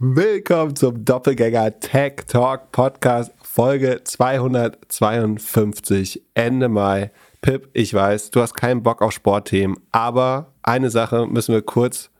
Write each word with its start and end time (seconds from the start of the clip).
Willkommen 0.00 0.76
zum 0.76 1.04
Doppelgänger 1.04 1.80
Tech 1.80 2.18
Talk 2.28 2.70
Podcast 2.70 3.32
Folge 3.42 4.00
252 4.04 6.22
Ende 6.34 6.68
Mai. 6.68 7.10
Pip, 7.40 7.68
ich 7.72 7.92
weiß, 7.92 8.30
du 8.30 8.40
hast 8.40 8.54
keinen 8.54 8.84
Bock 8.84 9.02
auf 9.02 9.10
Sportthemen, 9.10 9.76
aber 9.90 10.52
eine 10.62 10.90
Sache 10.90 11.26
müssen 11.26 11.52
wir 11.52 11.62
kurz 11.62 12.10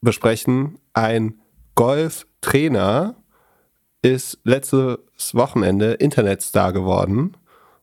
besprechen. 0.00 0.80
Ein 0.92 1.34
Golftrainer 1.76 3.14
ist 4.02 4.40
letztes 4.42 4.98
Wochenende 5.34 5.92
Internetstar 5.92 6.72
geworden. 6.72 7.36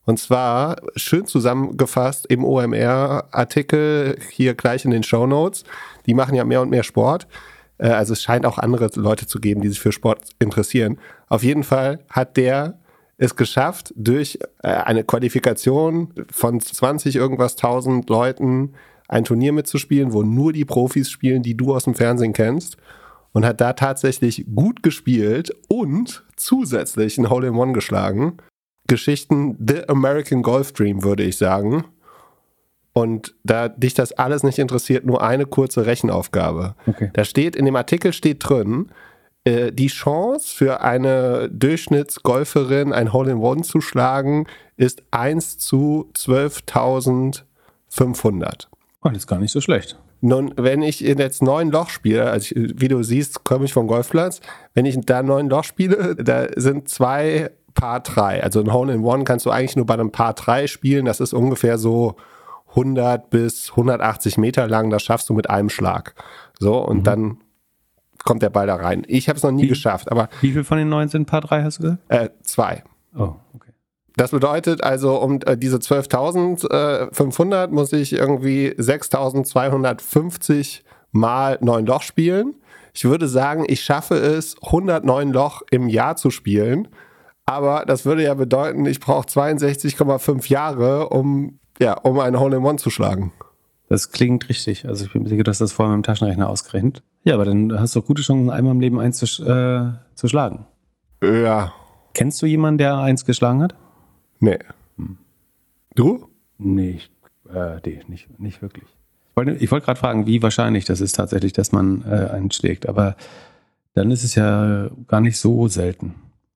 Und 0.04 0.18
zwar 0.18 0.76
schön 0.94 1.24
zusammengefasst 1.24 2.26
im 2.26 2.44
OMR-Artikel 2.44 4.18
hier 4.30 4.54
gleich 4.54 4.84
in 4.84 4.90
den 4.90 5.04
Show 5.04 5.26
Notes. 5.26 5.64
Die 6.04 6.12
machen 6.12 6.34
ja 6.34 6.44
mehr 6.44 6.60
und 6.60 6.68
mehr 6.68 6.82
Sport. 6.82 7.26
Äh, 7.78 7.88
also 7.88 8.12
es 8.12 8.22
scheint 8.22 8.46
auch 8.46 8.58
andere 8.58 8.90
Leute 8.94 9.26
zu 9.26 9.40
geben, 9.40 9.60
die 9.60 9.68
sich 9.68 9.80
für 9.80 9.92
Sport 9.92 10.30
interessieren. 10.38 10.98
Auf 11.28 11.42
jeden 11.42 11.64
Fall 11.64 12.00
hat 12.10 12.36
der 12.36 12.78
es 13.18 13.36
geschafft, 13.36 13.94
durch 13.96 14.38
äh, 14.62 14.68
eine 14.68 15.04
Qualifikation 15.04 16.12
von 16.30 16.60
20 16.60 17.16
irgendwas 17.16 17.56
tausend 17.56 18.10
Leuten 18.10 18.74
ein 19.08 19.24
Turnier 19.24 19.52
mitzuspielen, 19.52 20.12
wo 20.12 20.22
nur 20.22 20.52
die 20.52 20.64
Profis 20.64 21.10
spielen, 21.10 21.42
die 21.42 21.56
du 21.56 21.74
aus 21.74 21.84
dem 21.84 21.94
Fernsehen 21.94 22.32
kennst. 22.32 22.76
Und 23.32 23.44
hat 23.44 23.60
da 23.60 23.74
tatsächlich 23.74 24.46
gut 24.54 24.82
gespielt 24.82 25.52
und 25.68 26.24
zusätzlich 26.36 27.18
ein 27.18 27.28
Hole-in-One 27.28 27.74
geschlagen. 27.74 28.38
Geschichten 28.86 29.58
The 29.58 29.88
American 29.90 30.40
Golf 30.40 30.72
Dream, 30.72 31.02
würde 31.02 31.22
ich 31.22 31.36
sagen. 31.36 31.84
Und 32.96 33.34
da 33.44 33.68
dich 33.68 33.92
das 33.92 34.12
alles 34.12 34.42
nicht 34.42 34.58
interessiert, 34.58 35.04
nur 35.04 35.22
eine 35.22 35.44
kurze 35.44 35.84
Rechenaufgabe. 35.84 36.76
Okay. 36.86 37.10
Da 37.12 37.24
steht, 37.24 37.54
in 37.54 37.66
dem 37.66 37.76
Artikel 37.76 38.14
steht 38.14 38.48
drin, 38.48 38.90
äh, 39.44 39.70
die 39.70 39.88
Chance 39.88 40.56
für 40.56 40.80
eine 40.80 41.50
Durchschnittsgolferin 41.50 42.94
ein 42.94 43.12
Hole-in-One 43.12 43.64
zu 43.64 43.82
schlagen 43.82 44.46
ist 44.78 45.02
1 45.10 45.58
zu 45.58 46.10
12.500. 46.16 48.68
Oh, 49.02 49.10
das 49.10 49.18
ist 49.18 49.26
gar 49.26 49.40
nicht 49.40 49.52
so 49.52 49.60
schlecht. 49.60 49.98
Nun, 50.22 50.54
wenn 50.56 50.80
ich 50.80 51.00
jetzt 51.00 51.42
neun 51.42 51.70
Loch 51.70 51.90
spiele, 51.90 52.30
also 52.30 52.54
wie 52.54 52.88
du 52.88 53.02
siehst, 53.02 53.44
komme 53.44 53.66
ich 53.66 53.74
vom 53.74 53.88
Golfplatz, 53.88 54.40
wenn 54.72 54.86
ich 54.86 54.98
da 55.04 55.22
neun 55.22 55.50
Loch 55.50 55.64
spiele, 55.64 56.16
da 56.16 56.46
sind 56.56 56.88
zwei 56.88 57.50
Paar 57.74 58.00
3. 58.00 58.42
Also 58.42 58.60
ein 58.60 58.72
Hole-in-One 58.72 59.24
kannst 59.24 59.44
du 59.44 59.50
eigentlich 59.50 59.76
nur 59.76 59.84
bei 59.84 59.92
einem 59.92 60.12
Paar 60.12 60.32
3 60.32 60.66
spielen. 60.66 61.04
Das 61.04 61.20
ist 61.20 61.34
ungefähr 61.34 61.76
so 61.76 62.16
100 62.76 63.30
bis 63.30 63.70
180 63.70 64.38
Meter 64.38 64.68
lang. 64.68 64.90
Das 64.90 65.02
schaffst 65.02 65.28
du 65.28 65.34
mit 65.34 65.50
einem 65.50 65.70
Schlag. 65.70 66.14
So, 66.58 66.78
und 66.78 66.98
mhm. 66.98 67.04
dann 67.04 67.38
kommt 68.24 68.42
der 68.42 68.50
Ball 68.50 68.66
da 68.66 68.74
rein. 68.76 69.04
Ich 69.08 69.28
habe 69.28 69.38
es 69.38 69.42
noch 69.42 69.52
nie 69.52 69.62
wie, 69.62 69.68
geschafft. 69.68 70.12
Aber 70.12 70.28
wie 70.42 70.52
viel 70.52 70.64
von 70.64 70.76
den 70.78 70.90
neun 70.90 71.08
sind 71.08 71.26
Paar 71.26 71.40
3, 71.40 71.62
hast 71.62 71.78
du 71.78 71.82
gesagt? 71.82 72.02
Äh, 72.08 72.28
zwei. 72.42 72.84
Oh, 73.16 73.36
okay. 73.54 73.72
Das 74.16 74.32
bedeutet 74.32 74.84
also, 74.84 75.18
um 75.20 75.40
äh, 75.46 75.56
diese 75.56 75.78
12.500 75.78 77.64
äh, 77.64 77.68
muss 77.68 77.92
ich 77.92 78.12
irgendwie 78.12 78.72
6.250 78.72 80.82
mal 81.12 81.56
neun 81.60 81.86
Loch 81.86 82.02
spielen. 82.02 82.56
Ich 82.92 83.04
würde 83.04 83.28
sagen, 83.28 83.64
ich 83.68 83.82
schaffe 83.82 84.16
es, 84.16 84.56
109 84.62 85.32
Loch 85.32 85.62
im 85.70 85.86
Jahr 85.88 86.16
zu 86.16 86.30
spielen. 86.30 86.88
Aber 87.44 87.84
das 87.86 88.04
würde 88.04 88.24
ja 88.24 88.34
bedeuten, 88.34 88.84
ich 88.86 88.98
brauche 89.00 89.26
62,5 89.26 90.50
Jahre, 90.50 91.10
um, 91.10 91.60
ja, 91.78 91.94
um 91.94 92.18
einen 92.20 92.38
Hole-in-One 92.38 92.78
zu 92.78 92.90
schlagen. 92.90 93.32
Das 93.88 94.10
klingt 94.10 94.48
richtig. 94.48 94.86
Also 94.88 95.04
ich 95.04 95.12
bin 95.12 95.22
mir 95.22 95.28
sicher, 95.28 95.44
dass 95.44 95.58
das 95.58 95.72
vorher 95.72 95.96
mit 95.96 96.04
dem 96.04 96.06
Taschenrechner 96.06 96.48
ausgerechnet. 96.48 97.02
Ja, 97.24 97.34
aber 97.34 97.44
dann 97.44 97.78
hast 97.78 97.94
du 97.94 98.00
auch 98.00 98.04
gute 98.04 98.22
Chancen, 98.22 98.50
einmal 98.50 98.72
im 98.72 98.80
Leben 98.80 98.98
eins 98.98 99.18
zu, 99.18 99.44
äh, 99.44 99.92
zu 100.14 100.28
schlagen. 100.28 100.66
Ja. 101.22 101.72
Kennst 102.14 102.40
du 102.42 102.46
jemanden, 102.46 102.78
der 102.78 102.98
eins 102.98 103.24
geschlagen 103.24 103.62
hat? 103.62 103.74
Nee. 104.40 104.58
Hm. 104.96 105.18
Du? 105.94 106.28
Nee, 106.58 106.90
ich, 106.90 107.10
äh, 107.52 107.80
nee 107.84 108.02
nicht, 108.08 108.38
nicht 108.40 108.62
wirklich. 108.62 108.86
Ich 109.30 109.36
wollte, 109.36 109.70
wollte 109.70 109.84
gerade 109.84 110.00
fragen, 110.00 110.26
wie 110.26 110.42
wahrscheinlich 110.42 110.84
das 110.84 111.00
ist 111.00 111.12
tatsächlich, 111.12 111.52
dass 111.52 111.72
man 111.72 112.02
äh, 112.02 112.30
einen 112.30 112.50
schlägt. 112.50 112.88
Aber 112.88 113.16
dann 113.94 114.10
ist 114.10 114.24
es 114.24 114.34
ja 114.34 114.88
gar 115.08 115.20
nicht 115.20 115.38
so 115.38 115.68
selten. 115.68 116.14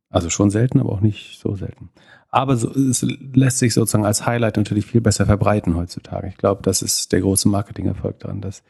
Also 0.09 0.31
schon 0.31 0.51
selten, 0.51 0.81
aber 0.81 0.93
auch 0.93 1.01
nicht 1.01 1.39
so 1.41 1.55
selten. 1.57 1.91
Aber 2.31 2.57
so, 2.57 2.71
es 2.71 3.03
lässt 3.35 3.59
sich 3.59 3.75
sozusagen 3.75 4.07
als 4.07 4.25
Highlight 4.25 4.57
natürlich 4.57 4.87
viel 4.87 5.01
besser 5.01 5.27
verbreiten 5.27 5.77
heutzutage. 5.77 6.29
Ich 6.29 6.37
glaube, 6.37 6.63
das 6.63 6.83
ist 6.83 7.13
der 7.13 7.21
große 7.21 7.49
Marketingerfolg 7.49 8.21
daran, 8.21 8.41
dass 8.41 8.63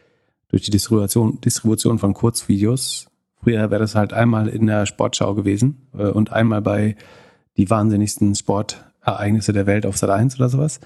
durch 0.49 0.63
die 0.63 0.71
Distribution, 0.71 1.41
Distribution 1.41 1.99
von 1.99 2.15
Kurzvideos, 2.15 3.09
früher 3.37 3.71
wäre 3.71 3.81
das 3.81 3.95
halt 3.95 4.13
einmal 4.13 4.49
in 4.49 4.67
der 4.67 4.87
Sportschau 4.87 5.35
gewesen 5.35 5.89
äh, 5.97 6.09
und 6.09 6.33
einmal 6.33 6.63
bei 6.63 6.97
die 7.57 7.69
wahnsinnigsten 7.69 8.35
Sportereignisse 8.35 9.53
der 9.53 9.67
Welt 9.67 9.85
auf 9.85 9.99
Sat 9.99 10.11
1 10.11 10.37
oder 10.37 10.49
sowas. 10.49 10.81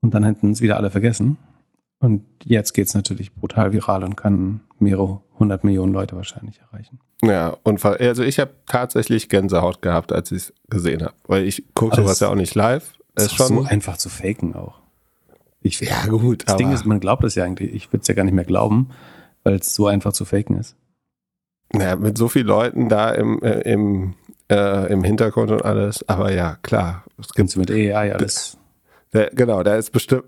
Und 0.00 0.14
dann 0.14 0.24
hätten 0.24 0.52
es 0.52 0.60
wieder 0.60 0.76
alle 0.76 0.90
vergessen. 0.90 1.38
Und 1.98 2.24
jetzt 2.44 2.74
geht 2.74 2.86
es 2.86 2.94
natürlich 2.94 3.34
brutal 3.34 3.72
viral 3.72 4.04
und 4.04 4.16
kann 4.16 4.60
mehrere 4.78 5.20
hundert 5.38 5.64
Millionen 5.64 5.92
Leute 5.92 6.16
wahrscheinlich 6.16 6.60
erreichen. 6.60 7.00
Ja, 7.22 7.56
und 7.62 7.84
also 7.84 8.22
ich 8.22 8.38
habe 8.38 8.52
tatsächlich 8.66 9.28
Gänsehaut 9.28 9.82
gehabt, 9.82 10.12
als 10.12 10.30
ich 10.30 10.38
es 10.38 10.52
gesehen 10.68 11.02
habe. 11.02 11.14
Weil 11.26 11.44
ich 11.44 11.64
gucke 11.74 11.96
sowas 11.96 12.20
ja 12.20 12.28
auch 12.28 12.34
nicht 12.34 12.54
live. 12.54 12.92
Es 13.14 13.26
ist 13.26 13.36
schon 13.36 13.48
so 13.48 13.62
einfach 13.62 13.96
zu 13.96 14.08
faken 14.08 14.54
auch. 14.54 14.80
Ich, 15.62 15.80
ja, 15.80 16.06
gut. 16.06 16.46
Das 16.46 16.56
Ding 16.56 16.72
ist, 16.72 16.84
man 16.84 17.00
glaubt 17.00 17.24
es 17.24 17.34
ja 17.36 17.44
eigentlich. 17.44 17.72
Ich 17.72 17.90
würde 17.92 18.02
es 18.02 18.08
ja 18.08 18.14
gar 18.14 18.24
nicht 18.24 18.34
mehr 18.34 18.44
glauben, 18.44 18.90
weil 19.44 19.54
es 19.54 19.74
so 19.74 19.86
einfach 19.86 20.12
zu 20.12 20.24
faken 20.24 20.58
ist. 20.58 20.76
Ja, 21.74 21.96
mit 21.96 22.18
so 22.18 22.28
vielen 22.28 22.46
Leuten 22.46 22.88
da 22.88 23.10
im, 23.12 23.42
äh, 23.42 23.60
im, 23.60 24.14
äh, 24.50 24.92
im 24.92 25.02
Hintergrund 25.02 25.50
und 25.50 25.64
alles. 25.64 26.06
Aber 26.08 26.32
ja, 26.32 26.58
klar. 26.62 27.04
Es 27.18 27.32
gibt 27.32 27.56
mit 27.56 27.70
AI 27.70 28.14
alles. 28.14 28.58
Da, 29.12 29.28
genau, 29.32 29.62
da 29.62 29.76
ist 29.76 29.90
bestimmt 29.90 30.24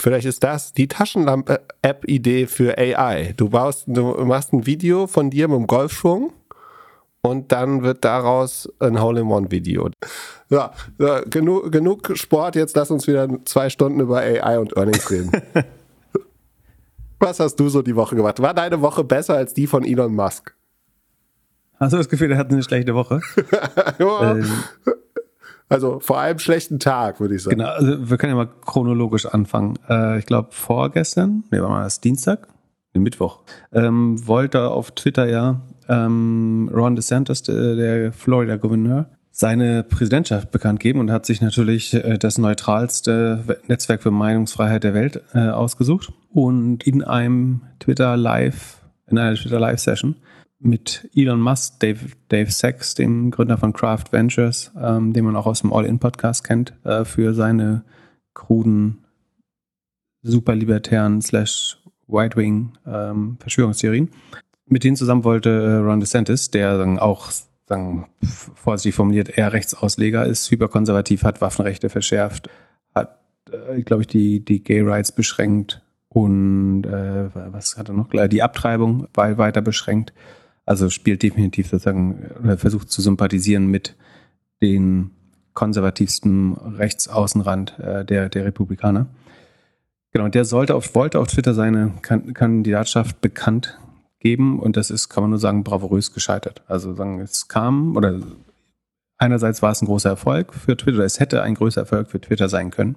vielleicht 0.00 0.26
ist 0.26 0.42
das 0.42 0.72
die 0.72 0.88
Taschenlampe-App-Idee 0.88 2.46
für 2.46 2.76
AI. 2.76 3.34
Du 3.36 3.48
baust, 3.50 3.84
du 3.86 4.02
machst 4.24 4.52
ein 4.52 4.66
Video 4.66 5.06
von 5.06 5.30
dir 5.30 5.48
mit 5.48 5.58
dem 5.58 5.66
Golfschwung 5.66 6.32
und 7.22 7.52
dann 7.52 7.82
wird 7.82 8.04
daraus 8.04 8.68
ein 8.80 9.00
Hole-in-One-Video. 9.00 9.90
Ja, 10.50 10.72
ja, 10.98 11.20
genug, 11.20 11.70
genug 11.70 12.16
Sport, 12.16 12.56
jetzt 12.56 12.76
lass 12.76 12.90
uns 12.90 13.06
wieder 13.06 13.28
zwei 13.44 13.70
Stunden 13.70 14.00
über 14.00 14.18
AI 14.18 14.58
und 14.58 14.76
Earnings 14.76 15.10
reden. 15.10 15.30
Was 17.20 17.38
hast 17.38 17.54
du 17.56 17.68
so 17.68 17.82
die 17.82 17.94
Woche 17.94 18.16
gemacht? 18.16 18.42
War 18.42 18.52
deine 18.52 18.80
Woche 18.80 19.04
besser 19.04 19.36
als 19.36 19.54
die 19.54 19.68
von 19.68 19.84
Elon 19.84 20.12
Musk? 20.12 20.56
Hast 21.78 21.92
du 21.92 21.96
das 21.96 22.08
Gefühl, 22.08 22.32
er 22.32 22.38
hat 22.38 22.50
eine 22.50 22.62
schlechte 22.62 22.94
Woche? 22.94 23.20
ja. 23.98 24.32
ähm, 24.36 24.52
also 25.68 26.00
vor 26.00 26.18
allem 26.18 26.38
schlechten 26.38 26.78
Tag, 26.78 27.20
würde 27.20 27.34
ich 27.34 27.42
sagen. 27.42 27.58
Genau, 27.58 27.70
also 27.70 28.10
wir 28.10 28.16
können 28.18 28.32
ja 28.32 28.36
mal 28.36 28.50
chronologisch 28.64 29.26
anfangen. 29.26 29.78
Äh, 29.88 30.18
ich 30.18 30.26
glaube 30.26 30.48
vorgestern, 30.50 31.44
nee, 31.50 31.60
war 31.60 31.68
mal 31.68 31.84
das 31.84 32.00
Dienstag, 32.00 32.48
nee, 32.94 33.00
Mittwoch, 33.00 33.40
ähm, 33.72 34.26
wollte 34.26 34.70
auf 34.70 34.90
Twitter 34.92 35.26
ja 35.26 35.60
ähm, 35.88 36.70
Ron 36.72 36.96
DeSantis, 36.96 37.42
der, 37.42 37.76
der 37.76 38.12
Florida-Gouverneur, 38.12 39.08
seine 39.30 39.82
Präsidentschaft 39.82 40.50
bekannt 40.50 40.78
geben 40.78 41.00
und 41.00 41.10
hat 41.10 41.24
sich 41.24 41.40
natürlich 41.40 41.94
äh, 41.94 42.18
das 42.18 42.38
neutralste 42.38 43.42
Netzwerk 43.66 44.02
für 44.02 44.10
Meinungsfreiheit 44.10 44.84
der 44.84 44.94
Welt 44.94 45.22
äh, 45.34 45.48
ausgesucht 45.48 46.12
und 46.30 46.86
in 46.86 47.02
einem 47.02 47.62
Twitter 47.80 48.16
Live, 48.16 48.82
in 49.06 49.18
einer 49.18 49.34
Twitter 49.34 49.58
Live 49.58 49.80
Session 49.80 50.16
mit 50.62 51.08
Elon 51.14 51.40
Musk, 51.40 51.80
Dave, 51.80 51.98
Dave 52.28 52.50
Sachs, 52.50 52.94
dem 52.94 53.30
Gründer 53.30 53.58
von 53.58 53.72
Craft 53.72 54.12
Ventures, 54.12 54.72
ähm, 54.80 55.12
den 55.12 55.24
man 55.24 55.36
auch 55.36 55.46
aus 55.46 55.60
dem 55.60 55.72
All-In-Podcast 55.72 56.44
kennt, 56.44 56.72
äh, 56.84 57.04
für 57.04 57.34
seine 57.34 57.84
kruden, 58.34 59.04
superlibertären 60.22 61.20
slash 61.20 61.78
White-Wing 62.06 62.72
ähm, 62.86 63.36
Verschwörungstheorien. 63.40 64.10
Mit 64.66 64.84
denen 64.84 64.96
zusammen 64.96 65.24
wollte 65.24 65.50
äh, 65.50 65.74
Ron 65.76 66.00
DeSantis, 66.00 66.50
der 66.50 66.78
dann 66.78 66.98
auch 66.98 67.30
sagen, 67.66 68.06
vorsichtig 68.22 68.94
formuliert 68.94 69.36
eher 69.36 69.52
Rechtsausleger 69.52 70.24
ist, 70.26 70.50
hyperkonservativ, 70.50 71.24
hat 71.24 71.40
Waffenrechte 71.40 71.88
verschärft, 71.88 72.48
hat, 72.94 73.18
äh, 73.50 73.82
glaube 73.82 74.02
ich, 74.02 74.06
die, 74.06 74.44
die 74.44 74.62
Gay 74.62 74.82
Rights 74.82 75.12
beschränkt 75.12 75.82
und 76.08 76.84
äh, 76.84 77.30
was 77.34 77.78
hat 77.78 77.88
er 77.88 77.94
noch? 77.94 78.08
Die 78.28 78.42
Abtreibung 78.42 79.08
weiter 79.14 79.62
beschränkt 79.62 80.12
also 80.64 80.90
spielt 80.90 81.22
definitiv 81.22 81.68
sozusagen 81.68 82.30
oder 82.42 82.56
versucht 82.56 82.90
zu 82.90 83.02
sympathisieren 83.02 83.66
mit 83.66 83.96
den 84.60 85.10
konservativsten 85.54 86.54
Rechtsaußenrand 86.54 87.78
äh, 87.78 88.04
der, 88.04 88.28
der 88.28 88.44
Republikaner. 88.44 89.06
Genau, 90.12 90.26
und 90.26 90.34
der 90.34 90.44
sollte 90.44 90.74
auf, 90.74 90.94
wollte 90.94 91.18
auf 91.18 91.28
Twitter 91.28 91.54
seine 91.54 91.92
Kandidatschaft 92.02 93.20
bekannt 93.20 93.78
geben 94.20 94.60
und 94.60 94.76
das 94.76 94.90
ist, 94.90 95.08
kann 95.08 95.24
man 95.24 95.30
nur 95.30 95.38
sagen, 95.38 95.64
bravourös 95.64 96.12
gescheitert. 96.12 96.62
Also 96.68 96.94
sagen, 96.94 97.20
es 97.20 97.48
kam 97.48 97.96
oder 97.96 98.20
einerseits 99.18 99.62
war 99.62 99.72
es 99.72 99.82
ein 99.82 99.86
großer 99.86 100.10
Erfolg 100.10 100.54
für 100.54 100.76
Twitter, 100.76 101.00
es 101.00 101.18
hätte 101.18 101.42
ein 101.42 101.54
größer 101.54 101.82
Erfolg 101.82 102.10
für 102.10 102.20
Twitter 102.20 102.48
sein 102.48 102.70
können, 102.70 102.96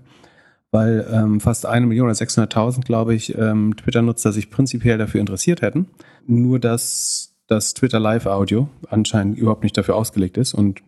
weil 0.71 1.07
ähm, 1.11 1.39
fast 1.39 1.65
eine 1.65 1.85
Million 1.85 2.07
oder 2.07 2.15
600.000, 2.15 2.81
glaube 2.81 3.15
ich, 3.15 3.37
ähm, 3.37 3.75
Twitter-Nutzer 3.77 4.31
sich 4.31 4.51
prinzipiell 4.51 4.97
dafür 4.97 5.21
interessiert 5.21 5.61
hätten. 5.61 5.87
Nur 6.27 6.59
dass 6.59 7.34
das 7.47 7.73
Twitter 7.73 7.99
Live 7.99 8.25
Audio 8.25 8.69
anscheinend 8.89 9.37
überhaupt 9.37 9.63
nicht 9.63 9.77
dafür 9.77 9.95
ausgelegt 9.95 10.37
ist 10.37 10.53
und 10.53 10.81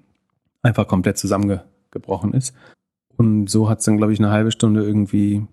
einfach 0.61 0.87
komplett 0.87 1.17
zusammengebrochen 1.17 2.33
ist. 2.33 2.53
Und 3.15 3.49
so 3.49 3.69
hat 3.69 3.79
es 3.79 3.85
dann, 3.85 3.97
glaube 3.97 4.13
ich, 4.13 4.19
eine 4.19 4.31
halbe 4.31 4.51
Stunde 4.51 4.83
irgendwie 4.83 5.45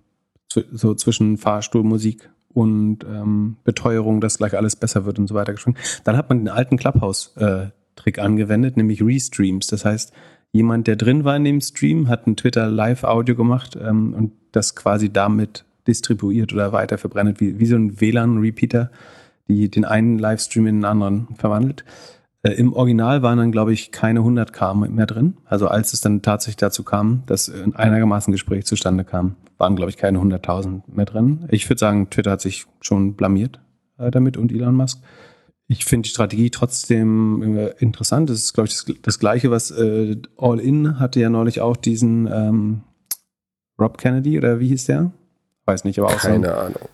so 0.49 0.95
zwischen 0.95 1.37
Fahrstuhlmusik 1.37 2.31
und 2.53 3.05
ähm, 3.05 3.57
Beteuerung, 3.65 4.21
dass 4.21 4.39
gleich 4.39 4.57
alles 4.57 4.77
besser 4.77 5.05
wird 5.05 5.19
und 5.19 5.27
so 5.27 5.35
weiter 5.35 5.53
geschwungen. 5.53 5.79
Dann 6.05 6.17
hat 6.17 6.29
man 6.29 6.39
den 6.39 6.49
alten 6.49 6.77
Clubhouse-Trick 6.77 8.19
äh, 8.19 8.21
angewendet, 8.21 8.77
nämlich 8.77 9.03
Restreams. 9.03 9.67
Das 9.67 9.85
heißt, 9.85 10.13
jemand, 10.53 10.87
der 10.87 10.97
drin 10.97 11.25
war 11.25 11.37
in 11.37 11.45
dem 11.45 11.61
Stream, 11.61 12.09
hat 12.09 12.27
ein 12.27 12.37
Twitter 12.37 12.71
Live-Audio 12.71 13.35
gemacht 13.35 13.77
ähm, 13.81 14.15
und 14.15 14.33
das 14.53 14.77
quasi 14.77 15.13
damit 15.13 15.65
distribuiert 15.87 16.53
oder 16.53 16.73
weiter 16.73 16.97
verbrennt, 16.97 17.41
wie, 17.41 17.59
wie 17.59 17.67
so 17.67 17.77
ein 17.77 18.01
WLAN-Repeater, 18.01 18.91
die 19.49 19.71
den 19.71 19.85
einen 19.85 20.19
Livestream 20.19 20.67
in 20.67 20.77
den 20.77 20.85
anderen 20.85 21.29
verwandelt. 21.37 21.85
Äh, 22.43 22.53
Im 22.53 22.73
Original 22.73 23.23
waren 23.23 23.39
dann, 23.39 23.53
glaube 23.53 23.73
ich, 23.73 23.91
keine 23.91 24.21
100 24.21 24.53
K 24.53 24.75
mehr 24.75 25.07
drin. 25.07 25.39
Also 25.45 25.69
als 25.69 25.93
es 25.93 26.01
dann 26.01 26.23
tatsächlich 26.23 26.57
dazu 26.57 26.85
kam, 26.85 27.23
dass 27.27 27.49
ein 27.49 27.75
einigermaßen 27.75 28.33
Gespräch 28.33 28.67
zustande 28.67 29.05
kam, 29.05 29.37
waren, 29.59 29.77
glaube 29.77 29.91
ich, 29.91 29.97
keine 29.97 30.19
100.000 30.19 30.83
mehr 30.87 31.07
drin. 31.07 31.47
Ich 31.51 31.69
würde 31.69 31.79
sagen, 31.79 32.11
Twitter 32.11 32.33
hat 32.33 32.41
sich 32.41 32.67
schon 32.81 33.15
blamiert 33.15 33.61
äh, 33.99 34.11
damit 34.11 34.37
und 34.37 34.53
Elon 34.53 34.75
Musk. 34.75 35.01
Ich 35.67 35.87
finde 35.87 36.07
die 36.07 36.11
Strategie 36.11 36.51
trotzdem 36.51 37.57
äh, 37.57 37.69
interessant. 37.79 38.29
Das 38.29 38.39
ist, 38.39 38.53
glaube 38.53 38.69
ich, 38.69 38.75
das, 38.75 38.95
das, 39.01 39.19
Gleiche, 39.19 39.51
was 39.51 39.71
äh, 39.71 40.17
All 40.37 40.61
In 40.61 40.99
hatte 40.99 41.21
ja 41.21 41.31
neulich 41.31 41.61
auch 41.63 41.77
diesen 41.77 42.27
ähm, 42.31 42.83
Rob 43.79 43.97
Kennedy 43.97 44.37
oder 44.37 44.61
wie 44.61 44.69
hieß 44.69 44.85
der? 44.87 45.13
Weiß 45.65 45.85
nicht, 45.85 45.99
aber 45.99 46.09
auch 46.09 46.19
Keine 46.19 46.49
so, 46.49 46.53
Ahnung. 46.53 46.89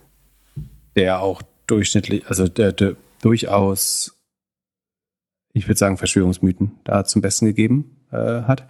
Der 0.95 1.21
auch 1.21 1.43
durchschnittlich, 1.71 2.27
also 2.29 2.49
der, 2.49 2.73
der 2.73 2.97
durchaus, 3.23 4.19
ich 5.53 5.67
würde 5.69 5.79
sagen, 5.79 5.97
Verschwörungsmythen 5.97 6.73
da 6.85 7.05
zum 7.05 7.23
Besten 7.23 7.47
gegeben 7.47 7.97
äh, 8.11 8.43
hat. 8.43 8.67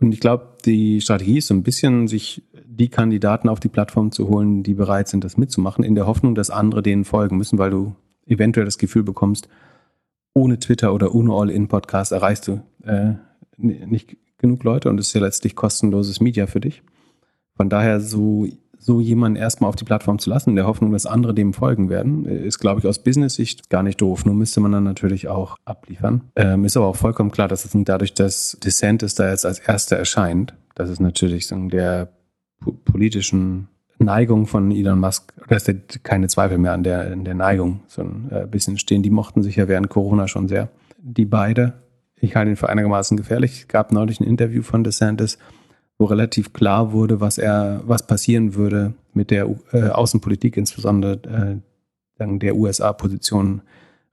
Und 0.00 0.12
ich 0.12 0.20
glaube, 0.20 0.56
die 0.64 1.00
Strategie 1.00 1.38
ist 1.38 1.46
so 1.46 1.54
ein 1.54 1.62
bisschen, 1.62 2.08
sich 2.08 2.42
die 2.66 2.88
Kandidaten 2.88 3.48
auf 3.48 3.60
die 3.60 3.68
Plattform 3.68 4.10
zu 4.10 4.28
holen, 4.28 4.62
die 4.62 4.74
bereit 4.74 5.08
sind, 5.08 5.24
das 5.24 5.36
mitzumachen, 5.36 5.84
in 5.84 5.94
der 5.94 6.06
Hoffnung, 6.06 6.34
dass 6.34 6.50
andere 6.50 6.82
denen 6.82 7.04
folgen 7.04 7.36
müssen, 7.36 7.58
weil 7.58 7.70
du 7.70 7.94
eventuell 8.26 8.66
das 8.66 8.78
Gefühl 8.78 9.02
bekommst, 9.04 9.48
ohne 10.34 10.58
Twitter 10.58 10.92
oder 10.92 11.14
ohne 11.14 11.32
All-In-Podcast 11.32 12.12
erreichst 12.12 12.48
du 12.48 12.62
äh, 12.82 13.14
nicht 13.56 14.16
genug 14.38 14.64
Leute 14.64 14.90
und 14.90 14.98
es 14.98 15.08
ist 15.08 15.14
ja 15.14 15.20
letztlich 15.20 15.54
kostenloses 15.54 16.20
Media 16.20 16.46
für 16.46 16.60
dich. 16.60 16.82
Von 17.56 17.68
daher 17.68 18.00
so, 18.00 18.48
so 18.84 19.00
jemanden 19.00 19.36
erstmal 19.36 19.68
auf 19.68 19.76
die 19.76 19.84
Plattform 19.84 20.18
zu 20.18 20.28
lassen, 20.28 20.50
in 20.50 20.56
der 20.56 20.66
Hoffnung, 20.66 20.92
dass 20.92 21.06
andere 21.06 21.32
dem 21.32 21.54
folgen 21.54 21.88
werden, 21.88 22.26
ist, 22.26 22.58
glaube 22.58 22.80
ich, 22.80 22.86
aus 22.86 23.02
Business-Sicht 23.02 23.70
gar 23.70 23.82
nicht 23.82 24.00
doof. 24.00 24.26
Nur 24.26 24.34
müsste 24.34 24.60
man 24.60 24.72
dann 24.72 24.84
natürlich 24.84 25.28
auch 25.28 25.56
abliefern. 25.64 26.24
Ähm, 26.36 26.66
ist 26.66 26.76
aber 26.76 26.86
auch 26.86 26.96
vollkommen 26.96 27.30
klar, 27.30 27.48
dass 27.48 27.64
es 27.64 27.70
dadurch, 27.74 28.12
dass 28.12 28.58
DeSantis 28.62 29.14
da 29.14 29.30
jetzt 29.30 29.46
als 29.46 29.58
Erster 29.58 29.96
erscheint, 29.96 30.54
das 30.74 30.90
ist 30.90 31.00
natürlich 31.00 31.46
so 31.46 31.56
der 31.68 32.10
politischen 32.84 33.68
Neigung 33.98 34.46
von 34.46 34.70
Elon 34.70 35.00
Musk, 35.00 35.32
da 35.48 35.56
ist 35.56 35.72
keine 36.04 36.28
Zweifel 36.28 36.58
mehr 36.58 36.72
an 36.72 36.82
der, 36.82 37.12
an 37.12 37.24
der 37.24 37.34
Neigung, 37.34 37.80
so 37.86 38.02
ein 38.02 38.28
äh, 38.30 38.46
bisschen 38.46 38.76
stehen. 38.76 39.02
Die 39.02 39.10
mochten 39.10 39.42
sich 39.42 39.56
ja 39.56 39.66
während 39.66 39.88
Corona 39.88 40.28
schon 40.28 40.46
sehr. 40.46 40.68
Die 40.98 41.24
beide, 41.24 41.72
ich 42.16 42.36
halte 42.36 42.50
ihn 42.50 42.56
für 42.56 42.68
einigermaßen 42.68 43.16
gefährlich. 43.16 43.60
Es 43.60 43.68
gab 43.68 43.92
neulich 43.92 44.20
ein 44.20 44.24
Interview 44.24 44.62
von 44.62 44.84
DeSantis, 44.84 45.38
wo 45.98 46.06
relativ 46.06 46.52
klar 46.52 46.92
wurde, 46.92 47.20
was 47.20 47.38
er, 47.38 47.82
was 47.84 48.06
passieren 48.06 48.54
würde 48.54 48.94
mit 49.12 49.30
der 49.30 49.48
äh, 49.72 49.88
Außenpolitik, 49.88 50.56
insbesondere 50.56 51.60
äh, 52.18 52.38
der 52.38 52.56
USA-Position 52.56 53.62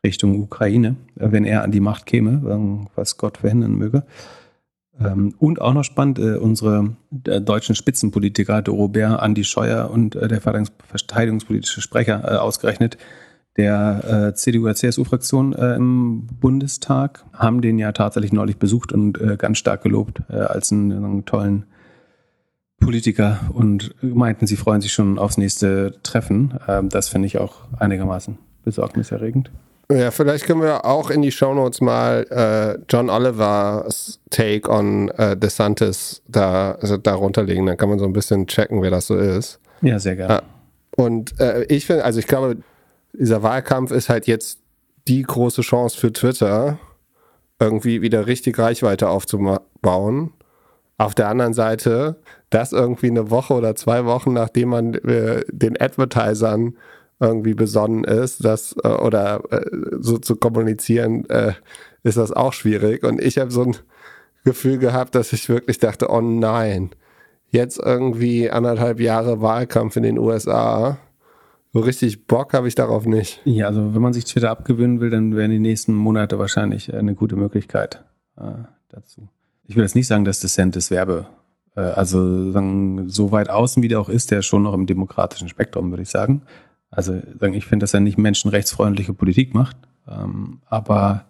Richtung 0.04 0.42
Ukraine, 0.42 0.96
wenn 1.16 1.46
er 1.46 1.64
an 1.64 1.72
die 1.72 1.80
Macht 1.80 2.08
käme, 2.08 2.88
was 2.96 3.18
Gott 3.18 3.38
verhindern 3.38 3.76
möge. 3.76 4.04
Ähm, 5.00 5.34
und 5.40 5.62
auch 5.62 5.74
noch 5.74 5.84
spannend, 5.84 6.20
äh, 6.20 6.36
unsere 6.36 6.96
äh, 7.26 7.42
deutschen 7.42 7.76
Spitzenpolitiker, 7.76 8.62
der 8.62 8.74
Robert, 8.74 9.20
Andi 9.20 9.44
Scheuer 9.44 9.90
und 9.92 10.16
äh, 10.16 10.28
der 10.28 10.42
verteidigungspolitische 10.42 11.82
Sprecher 11.82 12.42
ausgerechnet, 12.42 12.98
der 13.58 14.32
CDU-CSU-Fraktion 14.34 15.52
im 15.52 16.26
Bundestag, 16.40 17.26
haben 17.34 17.60
den 17.60 17.80
ja 17.80 17.92
tatsächlich 17.92 18.32
neulich 18.32 18.56
besucht 18.56 18.94
und 18.94 19.20
ganz 19.38 19.58
stark 19.58 19.84
gelobt 19.84 20.22
als 20.32 20.72
einen, 20.72 20.94
einen 20.94 21.26
tollen 21.26 21.66
Politiker 22.82 23.40
und 23.54 23.96
meinten, 24.02 24.48
sie 24.48 24.58
freuen 24.58 24.82
sich 24.82 24.92
schon 24.92 25.18
aufs 25.18 25.38
nächste 25.38 25.94
Treffen. 26.04 26.60
Ähm, 26.68 26.90
das 26.90 27.08
finde 27.08 27.28
ich 27.28 27.38
auch 27.38 27.56
einigermaßen 27.80 28.38
besorgniserregend. 28.66 29.50
Ja, 29.90 30.12
vielleicht 30.12 30.46
können 30.46 30.62
wir 30.62 30.86
auch 30.86 31.10
in 31.10 31.22
die 31.22 31.32
Shownotes 31.32 31.82
mal 31.82 32.26
äh, 32.30 32.82
John 32.90 33.10
Olivers 33.10 34.20
Take 34.30 34.70
on 34.70 35.10
äh, 35.10 35.36
DeSantis 35.36 36.22
da, 36.28 36.74
also 36.74 36.98
darunter 36.98 37.44
legen. 37.44 37.66
Dann 37.66 37.78
kann 37.78 37.90
man 37.90 38.00
so 38.00 38.06
ein 38.06 38.14
bisschen 38.14 38.48
checken, 38.48 38.82
wer 38.82 38.92
das 38.92 39.08
so 39.08 39.18
ist. 39.18 39.60
Ja, 39.82 40.00
sehr 40.00 40.16
gerne. 40.16 40.34
Ja. 40.36 40.42
Und 40.96 41.40
äh, 41.40 41.64
ich 41.64 41.86
finde, 41.86 42.06
also 42.06 42.20
ich 42.20 42.28
glaube, 42.28 42.58
dieser 43.14 43.44
Wahlkampf 43.44 43.92
ist 43.92 44.10
halt 44.10 44.28
jetzt 44.28 44.60
die 45.08 45.24
große 45.24 45.62
Chance 45.62 45.98
für 45.98 46.14
Twitter, 46.14 46.80
irgendwie 47.60 48.02
wieder 48.02 48.28
richtig 48.28 48.58
Reichweite 48.58 49.10
aufzubauen. 49.10 50.32
Auf 51.02 51.16
der 51.16 51.30
anderen 51.30 51.54
Seite, 51.54 52.18
das 52.52 52.74
irgendwie 52.74 53.08
eine 53.08 53.32
Woche 53.32 53.54
oder 53.54 53.76
zwei 53.76 54.06
Wochen, 54.06 54.34
nachdem 54.34 54.70
man 54.70 54.94
äh, 54.94 55.44
den 55.52 55.80
Advertisern 55.80 56.76
irgendwie 57.20 57.54
besonnen 57.56 58.04
ist, 58.04 58.46
das 58.46 58.76
äh, 58.84 58.88
oder 58.88 59.42
äh, 59.52 59.66
so 60.00 60.18
zu 60.18 60.36
kommunizieren, 60.36 61.28
äh, 61.30 61.54
ist 62.04 62.18
das 62.18 62.32
auch 62.32 62.54
schwierig. 62.54 63.04
Und 63.04 63.22
ich 63.22 63.38
habe 63.38 63.52
so 63.52 63.64
ein 63.64 63.76
Gefühl 64.44 64.78
gehabt, 64.78 65.16
dass 65.16 65.34
ich 65.34 65.50
wirklich 65.50 65.80
dachte, 65.80 66.10
oh 66.10 66.22
nein, 66.22 66.92
jetzt 67.50 67.80
irgendwie 67.80 68.50
anderthalb 68.50 69.00
Jahre 69.00 69.42
Wahlkampf 69.42 69.96
in 69.96 70.04
den 70.04 70.20
USA. 70.20 70.98
So 71.74 71.80
richtig 71.80 72.28
Bock 72.28 72.54
habe 72.54 72.68
ich 72.68 72.76
darauf 72.76 73.06
nicht. 73.06 73.42
Ja, 73.46 73.68
also 73.68 73.96
wenn 73.96 74.02
man 74.02 74.14
sich 74.14 74.26
Twitter 74.26 74.52
abgewöhnen 74.52 75.00
will, 75.00 75.10
dann 75.10 75.36
wären 75.36 75.52
die 75.52 75.60
nächsten 75.60 75.94
Monate 75.94 76.38
wahrscheinlich 76.38 76.94
eine 76.94 77.16
gute 77.16 77.38
Möglichkeit 77.38 78.04
äh, 78.38 78.66
dazu. 78.90 79.30
Ich 79.72 79.78
will 79.78 79.84
jetzt 79.84 79.96
nicht 79.96 80.08
sagen, 80.08 80.26
dass 80.26 80.42
DeSantis 80.42 80.92
Werbe, 80.92 81.28
äh, 81.78 81.80
also 81.80 82.52
sagen, 82.52 83.08
so 83.08 83.32
weit 83.32 83.50
außen 83.50 83.82
wie 83.82 83.88
der 83.88 84.02
auch 84.02 84.10
ist, 84.10 84.30
der 84.30 84.42
schon 84.42 84.64
noch 84.64 84.74
im 84.74 84.86
demokratischen 84.86 85.48
Spektrum, 85.48 85.92
würde 85.92 86.04
ich 86.04 86.10
sagen. 86.10 86.42
Also 86.90 87.22
ich 87.54 87.66
finde, 87.66 87.86
dass 87.86 87.94
er 87.94 88.02
nicht 88.02 88.18
menschenrechtsfreundliche 88.18 89.14
Politik 89.14 89.54
macht, 89.54 89.78
ähm, 90.10 90.60
aber 90.66 91.24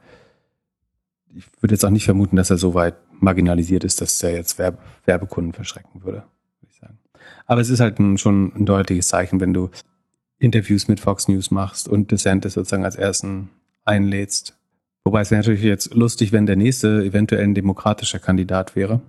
ich 1.35 1.45
würde 1.61 1.75
jetzt 1.75 1.85
auch 1.85 1.91
nicht 1.91 2.05
vermuten, 2.05 2.35
dass 2.35 2.49
er 2.49 2.57
so 2.57 2.73
weit 2.73 2.95
marginalisiert 3.19 3.83
ist, 3.83 4.01
dass 4.01 4.23
er 4.23 4.33
jetzt 4.33 4.57
Werbe 4.57 4.79
Werbekunden 5.05 5.53
verschrecken 5.53 6.03
würde, 6.03 6.23
würde 6.61 6.71
ich 6.71 6.79
sagen. 6.79 6.97
Aber 7.45 7.61
es 7.61 7.69
ist 7.69 7.79
halt 7.79 7.99
ein, 7.99 8.17
schon 8.17 8.53
ein 8.55 8.65
deutliches 8.65 9.07
Zeichen, 9.07 9.39
wenn 9.39 9.53
du 9.53 9.69
Interviews 10.39 10.87
mit 10.87 10.99
Fox 10.99 11.27
News 11.27 11.51
machst 11.51 11.87
und 11.87 12.09
DeSantis 12.09 12.53
sozusagen 12.53 12.85
als 12.85 12.95
ersten 12.95 13.51
einlädst. 13.85 14.57
Wobei 15.03 15.21
es 15.21 15.31
wäre 15.31 15.41
natürlich 15.41 15.63
jetzt 15.63 15.93
lustig, 15.93 16.31
wenn 16.31 16.45
der 16.45 16.55
nächste 16.55 17.03
eventuell 17.03 17.43
ein 17.43 17.55
demokratischer 17.55 18.19
Kandidat 18.19 18.75
wäre. 18.75 19.01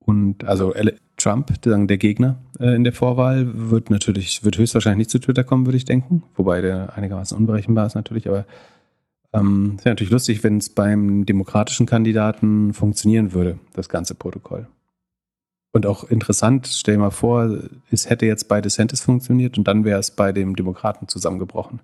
Und 0.00 0.44
also 0.44 0.74
Trump, 1.16 1.60
der 1.62 1.98
Gegner 1.98 2.38
äh, 2.58 2.74
in 2.74 2.84
der 2.84 2.92
Vorwahl, 2.92 3.70
wird 3.70 3.90
natürlich, 3.90 4.44
wird 4.44 4.58
höchstwahrscheinlich 4.58 4.98
nicht 4.98 5.10
zu 5.10 5.18
Twitter 5.18 5.44
kommen, 5.44 5.66
würde 5.66 5.76
ich 5.76 5.84
denken. 5.84 6.22
Wobei 6.34 6.60
der 6.60 6.96
einigermaßen 6.96 7.36
unberechenbar 7.36 7.86
ist 7.86 7.94
natürlich, 7.94 8.28
aber 8.28 8.46
ähm, 9.32 9.76
es 9.78 9.84
wäre 9.84 9.92
natürlich 9.92 10.10
lustig, 10.10 10.42
wenn 10.42 10.58
es 10.58 10.70
beim 10.70 11.26
demokratischen 11.26 11.86
Kandidaten 11.86 12.72
funktionieren 12.72 13.32
würde, 13.32 13.58
das 13.74 13.88
ganze 13.88 14.14
Protokoll. 14.14 14.66
Und 15.72 15.86
auch 15.86 16.04
interessant, 16.04 16.66
stell 16.66 16.96
dir 16.96 17.00
mal 17.00 17.10
vor, 17.10 17.58
es 17.90 18.10
hätte 18.10 18.26
jetzt 18.26 18.48
bei 18.48 18.60
DeSantis 18.60 19.02
funktioniert 19.02 19.56
und 19.56 19.68
dann 19.68 19.84
wäre 19.84 20.00
es 20.00 20.10
bei 20.10 20.32
dem 20.32 20.56
Demokraten 20.56 21.06
zusammengebrochen. 21.06 21.80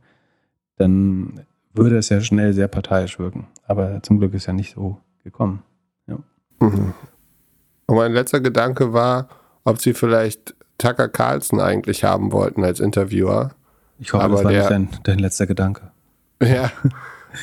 Dann 0.76 1.42
würde 1.76 1.98
es 1.98 2.08
ja 2.08 2.20
schnell 2.20 2.52
sehr 2.52 2.68
parteiisch 2.68 3.18
wirken. 3.18 3.46
Aber 3.66 4.02
zum 4.02 4.18
Glück 4.18 4.34
ist 4.34 4.46
ja 4.46 4.52
nicht 4.52 4.74
so 4.74 4.98
gekommen. 5.24 5.62
Ja. 6.06 6.18
Mhm. 6.60 6.94
Und 7.86 7.96
mein 7.96 8.12
letzter 8.12 8.40
Gedanke 8.40 8.92
war, 8.92 9.28
ob 9.64 9.80
sie 9.80 9.94
vielleicht 9.94 10.54
Tucker 10.78 11.08
Carlson 11.08 11.60
eigentlich 11.60 12.04
haben 12.04 12.32
wollten 12.32 12.64
als 12.64 12.80
Interviewer. 12.80 13.52
Ich 13.98 14.12
hoffe, 14.12 14.24
aber 14.24 14.34
das 14.36 14.44
war 14.44 14.52
der, 14.52 14.60
nicht 14.60 14.70
dein, 14.70 15.02
dein 15.04 15.18
letzter 15.18 15.46
Gedanke. 15.46 15.90
Ja, 16.42 16.70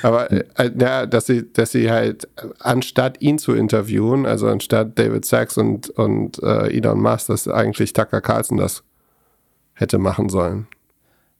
aber 0.03 0.31
äh, 0.31 0.71
ja, 0.79 1.05
dass 1.05 1.25
sie, 1.25 1.51
dass 1.51 1.71
sie 1.71 1.91
halt 1.91 2.27
anstatt 2.59 3.21
ihn 3.21 3.37
zu 3.37 3.53
interviewen, 3.53 4.25
also 4.25 4.47
anstatt 4.47 4.97
David 4.97 5.25
Sachs 5.25 5.57
und, 5.57 5.89
und 5.89 6.41
äh, 6.43 6.75
Elon 6.75 7.01
Musk, 7.01 7.27
dass 7.27 7.47
eigentlich 7.47 7.93
Tucker 7.93 8.21
Carlson 8.21 8.57
das 8.57 8.83
hätte 9.73 9.97
machen 9.97 10.29
sollen. 10.29 10.67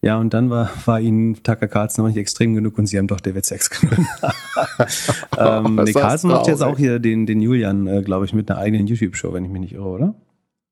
Ja, 0.04 0.18
und 0.18 0.34
dann 0.34 0.50
war, 0.50 0.70
war 0.84 1.00
ihnen 1.00 1.42
Tucker 1.44 1.70
Carlson 1.70 2.04
noch 2.04 2.10
nicht 2.10 2.20
extrem 2.20 2.54
genug 2.54 2.78
und 2.78 2.88
sie 2.88 2.98
haben 2.98 3.08
doch 3.08 3.22
David 3.22 3.46
Sachs 3.46 3.70
genommen. 3.70 4.06
ähm, 5.38 5.80
nee, 5.82 5.94
Carlson 5.94 6.30
macht 6.30 6.48
jetzt 6.48 6.62
auch 6.62 6.78
hier 6.78 7.00
den, 7.00 7.26
den 7.26 7.40
Julian, 7.40 7.88
äh, 7.88 8.02
glaube 8.02 8.26
ich, 8.26 8.34
mit 8.34 8.52
einer 8.52 8.60
eigenen 8.60 8.86
YouTube-Show, 8.86 9.32
wenn 9.32 9.46
ich 9.46 9.50
mich 9.50 9.62
nicht 9.62 9.74
irre, 9.74 9.88
oder? 9.88 10.16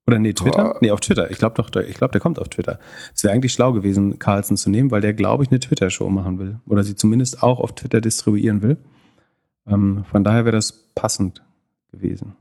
Oder 0.06 0.20
nee, 0.20 0.34
Twitter? 0.34 0.76
Oh. 0.76 0.78
Nee, 0.82 0.92
auf 0.92 1.00
Twitter. 1.00 1.32
Ich 1.32 1.38
glaube 1.38 1.56
doch, 1.56 1.74
ich 1.82 1.96
glaube, 1.96 2.12
der 2.12 2.20
kommt 2.20 2.40
auf 2.40 2.50
Twitter. 2.50 2.78
Es 3.16 3.24
wäre 3.24 3.34
eigentlich 3.34 3.54
schlau 3.54 3.72
gewesen, 3.72 4.20
Carlson 4.20 4.58
zu 4.58 4.70
nehmen, 4.70 4.92
weil 4.92 5.00
der, 5.00 5.14
glaube 5.14 5.46
ich, 5.46 5.50
eine 5.50 5.62
Twitter-Show 5.62 6.10
machen 6.10 6.38
will. 6.38 6.60
Oder 6.68 6.84
sie 6.84 6.98
zumindest 6.98 7.42
auch 7.42 7.62
auf 7.62 7.74
Twitter 7.74 8.02
distribuieren 8.02 8.62
will. 8.62 8.76
Ähm, 9.66 10.04
von 10.12 10.26
daher 10.26 10.44
wäre 10.44 10.58
das 10.58 10.74
passend 10.94 11.42
gewesen. 11.94 12.36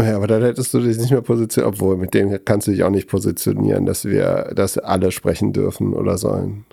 Ja, 0.00 0.16
aber 0.16 0.28
dann 0.28 0.42
hättest 0.42 0.72
du 0.72 0.80
dich 0.80 0.96
nicht 0.96 1.10
mehr 1.10 1.22
positioniert, 1.22 1.74
obwohl 1.74 1.96
mit 1.96 2.14
denen 2.14 2.44
kannst 2.44 2.68
du 2.68 2.70
dich 2.70 2.84
auch 2.84 2.90
nicht 2.90 3.08
positionieren, 3.08 3.84
dass 3.84 4.04
wir, 4.04 4.52
dass 4.54 4.78
alle 4.78 5.10
sprechen 5.10 5.52
dürfen 5.52 5.92
oder 5.92 6.18
sollen. 6.18 6.64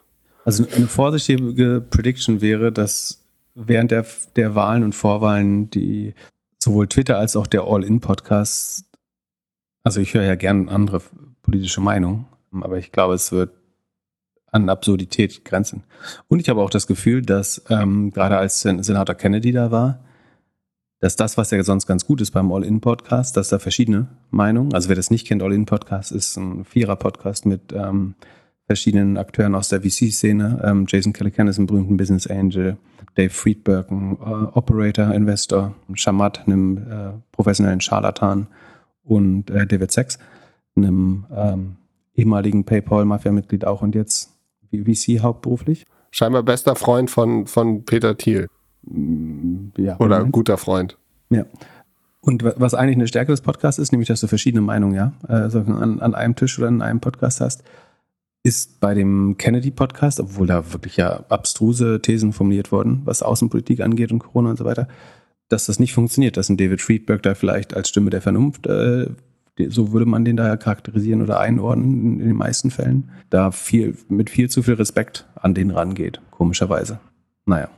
Also 0.43 0.65
eine 0.75 0.85
vorsichtige 0.87 1.83
Prediction 1.89 2.41
wäre, 2.41 2.71
dass 2.71 3.25
während 3.55 3.89
der, 3.89 4.05
der 4.35 4.53
Wahlen 4.53 4.83
und 4.83 4.93
Vorwahlen 4.93 5.71
die 5.71 6.13
sowohl 6.59 6.87
Twitter 6.87 7.17
als 7.17 7.35
auch 7.35 7.47
der 7.47 7.63
All-In-Podcast, 7.63 8.85
also 9.83 10.01
ich 10.01 10.13
höre 10.13 10.23
ja 10.23 10.35
gerne 10.35 10.69
andere 10.69 11.01
politische 11.41 11.81
Meinungen, 11.81 12.27
aber 12.51 12.77
ich 12.77 12.91
glaube, 12.91 13.15
es 13.15 13.31
wird 13.31 13.51
an 14.51 14.69
Absurdität 14.69 15.43
grenzen. 15.45 15.83
Und 16.27 16.39
ich 16.39 16.49
habe 16.49 16.61
auch 16.61 16.69
das 16.69 16.85
Gefühl, 16.85 17.23
dass 17.23 17.63
ähm, 17.69 18.11
gerade 18.11 18.37
als 18.37 18.61
Senator 18.61 19.15
Kennedy 19.15 19.51
da 19.51 19.71
war, 19.71 20.04
dass 21.05 21.15
das, 21.15 21.37
was 21.37 21.51
ja 21.51 21.61
sonst 21.61 21.85
ganz 21.85 22.07
gut 22.07 22.19
ist 22.19 22.31
beim 22.31 22.51
All-In-Podcast, 22.51 23.37
dass 23.37 23.49
da 23.49 23.59
verschiedene 23.59 24.07
Meinungen, 24.31 24.73
also 24.73 24.89
wer 24.89 24.95
das 24.95 25.11
nicht 25.11 25.27
kennt, 25.27 25.43
All-In-Podcast 25.43 26.11
ist 26.11 26.35
ein 26.35 26.65
Vierer-Podcast 26.65 27.45
mit 27.45 27.71
ähm, 27.73 28.15
verschiedenen 28.65 29.19
Akteuren 29.19 29.53
aus 29.53 29.69
der 29.69 29.83
VC-Szene. 29.83 30.63
Ähm, 30.65 30.85
Jason 30.87 31.13
Calican 31.13 31.47
ist 31.47 31.59
ein 31.59 31.67
berühmter 31.67 31.93
Business 31.93 32.25
Angel, 32.25 32.77
Dave 33.13 33.29
Friedberg, 33.29 33.91
ein 33.91 34.17
äh, 34.19 34.57
Operator, 34.57 35.13
Investor, 35.13 35.75
Shamat, 35.93 36.47
einem 36.47 36.77
äh, 36.77 37.11
professionellen 37.33 37.81
Charlatan 37.81 38.47
und 39.03 39.51
äh, 39.51 39.67
David 39.67 39.91
Sachs, 39.91 40.17
einem 40.75 41.27
ähm, 41.31 41.75
ehemaligen 42.15 42.63
PayPal-Mafia-Mitglied 42.63 43.65
auch 43.65 43.83
und 43.83 43.93
jetzt 43.93 44.31
VC 44.71 45.19
hauptberuflich. 45.21 45.85
Scheinbar 46.09 46.41
bester 46.41 46.75
Freund 46.75 47.11
von, 47.11 47.45
von 47.45 47.85
Peter 47.85 48.17
Thiel. 48.17 48.47
Ja, 49.77 49.99
Oder 49.99 50.17
Moment. 50.17 50.31
guter 50.31 50.57
Freund. 50.57 50.97
Ja. 51.29 51.45
Und 52.21 52.43
was 52.43 52.73
eigentlich 52.73 52.95
eine 52.95 53.07
Stärke 53.07 53.31
des 53.31 53.41
Podcasts 53.41 53.77
ist, 53.77 53.91
nämlich 53.91 54.07
dass 54.07 54.19
du 54.19 54.27
verschiedene 54.27 54.61
Meinungen 54.61 54.95
ja, 54.95 55.13
also 55.27 55.59
an, 55.59 55.99
an 55.99 56.15
einem 56.15 56.35
Tisch 56.35 56.57
oder 56.57 56.67
in 56.67 56.81
einem 56.81 56.99
Podcast 56.99 57.39
hast, 57.39 57.63
ist 58.41 58.79
bei 58.79 58.93
dem 58.93 59.37
Kennedy-Podcast, 59.37 60.19
obwohl 60.19 60.47
da 60.47 60.73
wirklich 60.73 60.97
ja 60.97 61.23
abstruse 61.29 62.01
Thesen 62.01 62.33
formuliert 62.33 62.71
wurden, 62.71 63.01
was 63.05 63.21
Außenpolitik 63.21 63.81
angeht 63.81 64.11
und 64.11 64.19
Corona 64.19 64.51
und 64.51 64.57
so 64.57 64.65
weiter, 64.65 64.87
dass 65.49 65.67
das 65.67 65.79
nicht 65.79 65.93
funktioniert, 65.93 66.37
dass 66.37 66.49
ein 66.49 66.57
David 66.57 66.81
Friedberg 66.81 67.21
da 67.21 67.35
vielleicht 67.35 67.75
als 67.75 67.89
Stimme 67.89 68.09
der 68.09 68.21
Vernunft, 68.21 68.65
äh, 68.67 69.07
so 69.67 69.93
würde 69.93 70.05
man 70.05 70.25
den 70.25 70.35
da 70.35 70.57
charakterisieren 70.57 71.21
oder 71.21 71.39
einordnen 71.39 72.19
in 72.19 72.27
den 72.27 72.35
meisten 72.35 72.71
Fällen, 72.71 73.11
da 73.29 73.51
viel, 73.51 73.95
mit 74.09 74.29
viel 74.29 74.49
zu 74.49 74.63
viel 74.63 74.73
Respekt 74.73 75.27
an 75.35 75.53
den 75.53 75.71
rangeht, 75.71 76.21
komischerweise. 76.31 76.99
Naja 77.45 77.69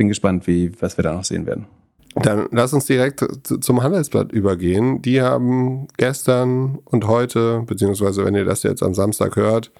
bin 0.00 0.08
gespannt, 0.08 0.46
wie, 0.46 0.72
was 0.80 0.96
wir 0.96 1.02
da 1.02 1.12
noch 1.12 1.24
sehen 1.24 1.44
werden. 1.44 1.66
Dann 2.14 2.48
lass 2.52 2.72
uns 2.72 2.86
direkt 2.86 3.22
zum 3.44 3.82
Handelsblatt 3.82 4.32
übergehen. 4.32 5.02
Die 5.02 5.20
haben 5.20 5.88
gestern 5.98 6.78
und 6.86 7.06
heute, 7.06 7.64
beziehungsweise 7.66 8.24
wenn 8.24 8.34
ihr 8.34 8.46
das 8.46 8.62
jetzt 8.62 8.82
am 8.82 8.94
Samstag 8.94 9.36
hört, 9.36 9.70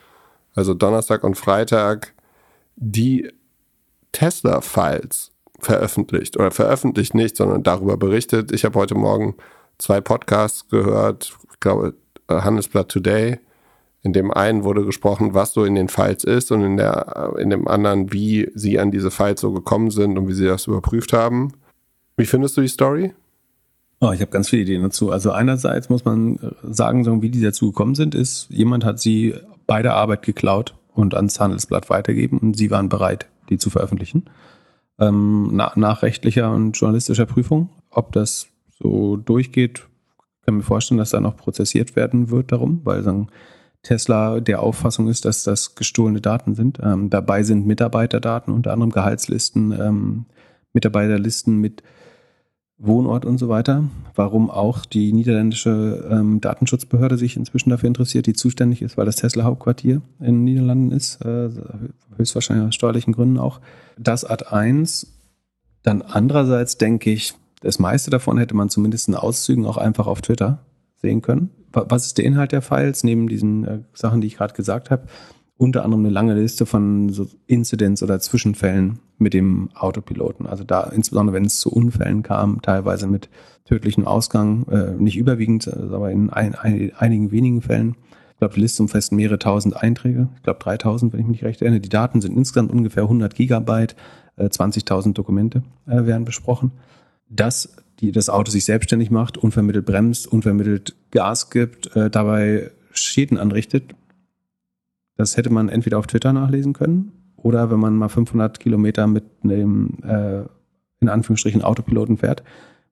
also 0.55 0.75
Donnerstag 0.75 1.25
und 1.25 1.39
Freitag, 1.39 2.13
die 2.77 3.31
Tesla-Files 4.13 5.33
veröffentlicht. 5.59 6.37
Oder 6.37 6.51
veröffentlicht 6.51 7.15
nicht, 7.15 7.39
sondern 7.39 7.63
darüber 7.63 7.97
berichtet. 7.97 8.53
Ich 8.53 8.67
habe 8.67 8.79
heute 8.79 8.97
Morgen 8.97 9.37
zwei 9.79 10.03
Podcasts 10.03 10.69
gehört, 10.69 11.35
ich 11.51 11.61
glaube 11.61 11.95
Handelsblatt 12.29 12.91
Today 12.91 13.39
in 14.03 14.13
dem 14.13 14.31
einen 14.31 14.65
wurde 14.65 14.85
gesprochen, 14.85 15.35
was 15.35 15.53
so 15.53 15.65
in 15.65 15.75
den 15.75 15.89
Files 15.89 16.25
ist 16.25 16.51
und 16.53 16.63
in, 16.63 16.77
der, 16.77 17.35
in 17.39 17.51
dem 17.51 17.69
anderen, 17.69 18.13
wie 18.13 18.51
sie 18.55 18.79
an 18.79 18.91
diese 18.91 19.11
Files 19.11 19.41
so 19.41 19.53
gekommen 19.53 19.91
sind 19.91 20.17
und 20.17 20.27
wie 20.29 20.33
sie 20.33 20.47
das 20.47 20.67
überprüft 20.67 21.13
haben. 21.13 21.53
Wie 22.17 22.27
findest 22.27 22.57
du 22.57 22.63
die 22.63 22.69
Story? 22.69 23.13
Oh, 24.01 24.13
ich 24.13 24.23
habe 24.23 24.31
ganz 24.31 24.49
viele 24.49 24.63
Ideen 24.63 24.83
dazu. 24.83 25.11
Also 25.11 25.33
einerseits 25.33 25.91
muss 25.91 26.07
man 26.07 26.39
sagen, 26.63 27.05
so 27.05 27.21
wie 27.21 27.29
die 27.29 27.43
dazu 27.43 27.73
gekommen 27.73 27.95
sind, 27.95 28.15
ist, 28.15 28.49
jemand 28.49 28.85
hat 28.85 28.99
sie 28.99 29.35
bei 29.67 29.83
der 29.83 29.95
Arbeit 29.95 30.23
geklaut 30.23 30.75
und 30.95 31.15
ans 31.15 31.39
Handelsblatt 31.39 31.91
weitergeben 31.91 32.39
und 32.39 32.57
sie 32.57 32.71
waren 32.71 32.89
bereit, 32.89 33.27
die 33.51 33.59
zu 33.59 33.69
veröffentlichen. 33.69 34.31
Ähm, 34.99 35.51
nach, 35.53 35.77
nach 35.77 36.03
rechtlicher 36.03 36.51
und 36.53 36.73
journalistischer 36.73 37.27
Prüfung. 37.27 37.69
Ob 37.91 38.13
das 38.13 38.49
so 38.71 39.17
durchgeht, 39.17 39.87
kann 40.45 40.57
mir 40.57 40.63
vorstellen, 40.63 40.99
dass 40.99 41.11
da 41.11 41.21
noch 41.21 41.37
prozessiert 41.37 41.97
werden 41.97 42.31
wird 42.31 42.53
darum, 42.53 42.81
weil 42.85 43.03
sagen, 43.03 43.29
Tesla 43.83 44.41
der 44.41 44.63
Auffassung 44.63 45.09
ist, 45.09 45.25
dass 45.25 45.43
das 45.43 45.75
gestohlene 45.75 46.21
Daten 46.21 46.55
sind. 46.55 46.79
Ähm, 46.83 47.11
dabei 47.11 47.43
sind 47.43 47.67
Mitarbeiterdaten, 47.67 48.53
unter 48.53 48.73
anderem 48.73 48.91
Gehaltslisten, 48.91 49.73
ähm, 49.73 50.27
Mitarbeiterlisten 50.73 51.57
mit 51.57 51.83
Wohnort 52.77 53.25
und 53.25 53.39
so 53.39 53.49
weiter. 53.49 53.85
Warum 54.15 54.51
auch 54.51 54.87
die 54.87 55.13
niederländische 55.13 56.09
ähm, 56.11 56.41
Datenschutzbehörde 56.41 57.19
sich 57.19 57.37
inzwischen 57.37 57.71
dafür 57.71 57.89
interessiert, 57.89 58.27
die 58.27 58.33
zuständig 58.33 58.83
ist, 58.83 58.97
weil 58.97 59.07
das 59.07 59.17
Tesla-Hauptquartier 59.17 60.01
in 60.19 60.25
den 60.25 60.45
Niederlanden 60.45 60.93
ist, 60.93 61.23
äh, 61.25 61.51
höchstwahrscheinlich 62.17 62.69
aus 62.69 62.75
steuerlichen 62.75 63.13
Gründen 63.13 63.39
auch. 63.39 63.61
Das 63.99 64.25
Ad 64.25 64.47
1. 64.47 65.13
Dann 65.83 66.03
andererseits 66.03 66.79
denke 66.79 67.11
ich, 67.11 67.35
das 67.61 67.79
meiste 67.79 68.11
davon 68.11 68.39
hätte 68.39 68.55
man 68.55 68.71
zumindest 68.71 69.09
in 69.09 69.15
Auszügen 69.15 69.67
auch 69.67 69.77
einfach 69.77 70.07
auf 70.07 70.23
Twitter 70.23 70.59
sehen 70.97 71.23
können. 71.23 71.51
Was 71.73 72.07
ist 72.07 72.19
der 72.19 72.25
Inhalt 72.25 72.53
der 72.53 72.63
Files, 72.63 73.05
neben 73.05 73.29
diesen 73.29 73.65
äh, 73.65 73.79
Sachen, 73.93 74.21
die 74.21 74.27
ich 74.27 74.37
gerade 74.37 74.55
gesagt 74.55 74.91
habe? 74.91 75.07
Unter 75.57 75.85
anderem 75.85 76.05
eine 76.05 76.13
lange 76.13 76.35
Liste 76.35 76.65
von 76.65 77.11
so 77.11 77.29
Incidents 77.47 78.03
oder 78.03 78.19
Zwischenfällen 78.19 78.99
mit 79.19 79.35
dem 79.35 79.69
Autopiloten. 79.75 80.47
Also 80.47 80.65
da, 80.65 80.85
insbesondere 80.85 81.35
wenn 81.35 81.45
es 81.45 81.61
zu 81.61 81.71
Unfällen 81.71 82.23
kam, 82.23 82.63
teilweise 82.63 83.07
mit 83.07 83.29
tödlichem 83.67 84.07
Ausgang, 84.07 84.67
äh, 84.69 84.93
nicht 84.93 85.19
überwiegend, 85.19 85.69
aber 85.69 86.11
in 86.11 86.31
ein, 86.31 86.55
ein, 86.55 86.93
einigen 86.97 87.31
wenigen 87.31 87.61
Fällen. 87.61 87.97
Ich 88.33 88.39
glaube, 88.39 88.55
die 88.55 88.61
Liste 88.61 88.83
umfasst 88.83 89.13
mehrere 89.13 89.39
tausend 89.39 89.77
Einträge. 89.77 90.29
Ich 90.37 90.43
glaube 90.43 90.61
3000, 90.61 91.13
wenn 91.13 91.21
ich 91.21 91.27
mich 91.27 91.45
recht 91.45 91.61
erinnere. 91.61 91.81
Die 91.81 91.91
Daten 91.91 92.23
sind 92.23 92.37
insgesamt 92.37 92.73
ungefähr 92.73 93.03
100 93.03 93.35
Gigabyte. 93.35 93.95
Äh, 94.41 94.47
20.000 94.47 95.13
Dokumente 95.13 95.63
äh, 95.87 96.07
werden 96.07 96.25
besprochen. 96.25 96.73
Das 97.29 97.77
die 98.01 98.13
das 98.13 98.31
Auto 98.31 98.51
sich 98.51 98.65
selbstständig 98.65 99.11
macht, 99.11 99.37
unvermittelt 99.37 99.85
bremst, 99.85 100.27
unvermittelt 100.27 100.95
Gas 101.11 101.51
gibt, 101.51 101.95
äh, 101.95 102.11
dabei 102.11 102.71
Schäden 102.93 103.39
anrichtet. 103.39 103.95
Das 105.17 105.37
hätte 105.37 105.51
man 105.51 105.69
entweder 105.69 105.99
auf 105.99 106.07
Twitter 106.07 106.33
nachlesen 106.33 106.73
können 106.73 107.13
oder 107.37 107.71
wenn 107.71 107.79
man 107.79 107.97
mal 107.97 108.09
500 108.09 108.59
Kilometer 108.59 109.07
mit 109.07 109.25
einem 109.45 109.99
äh, 110.03 110.43
in 111.01 111.09
Anführungsstrichen 111.09 111.63
Autopiloten 111.63 112.19
fährt, 112.19 112.43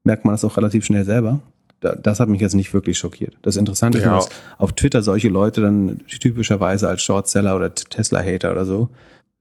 merkt 0.05 0.25
man 0.25 0.33
das 0.35 0.45
auch 0.45 0.57
relativ 0.57 0.85
schnell 0.85 1.05
selber. 1.05 1.41
Da, 1.81 1.95
das 1.95 2.21
hat 2.21 2.29
mich 2.29 2.41
jetzt 2.41 2.55
nicht 2.55 2.73
wirklich 2.75 2.99
schockiert. 2.99 3.37
Das 3.43 3.57
Interessante 3.57 3.99
ja. 4.01 4.19
ist, 4.19 4.29
dass 4.29 4.37
auf 4.59 4.73
Twitter 4.73 5.03
solche 5.03 5.29
Leute 5.29 5.61
dann 5.61 6.01
typischerweise 6.07 6.89
als 6.89 7.03
Shortseller 7.03 7.55
oder 7.55 7.75
Tesla-Hater 7.75 8.51
oder 8.51 8.65
so 8.65 8.89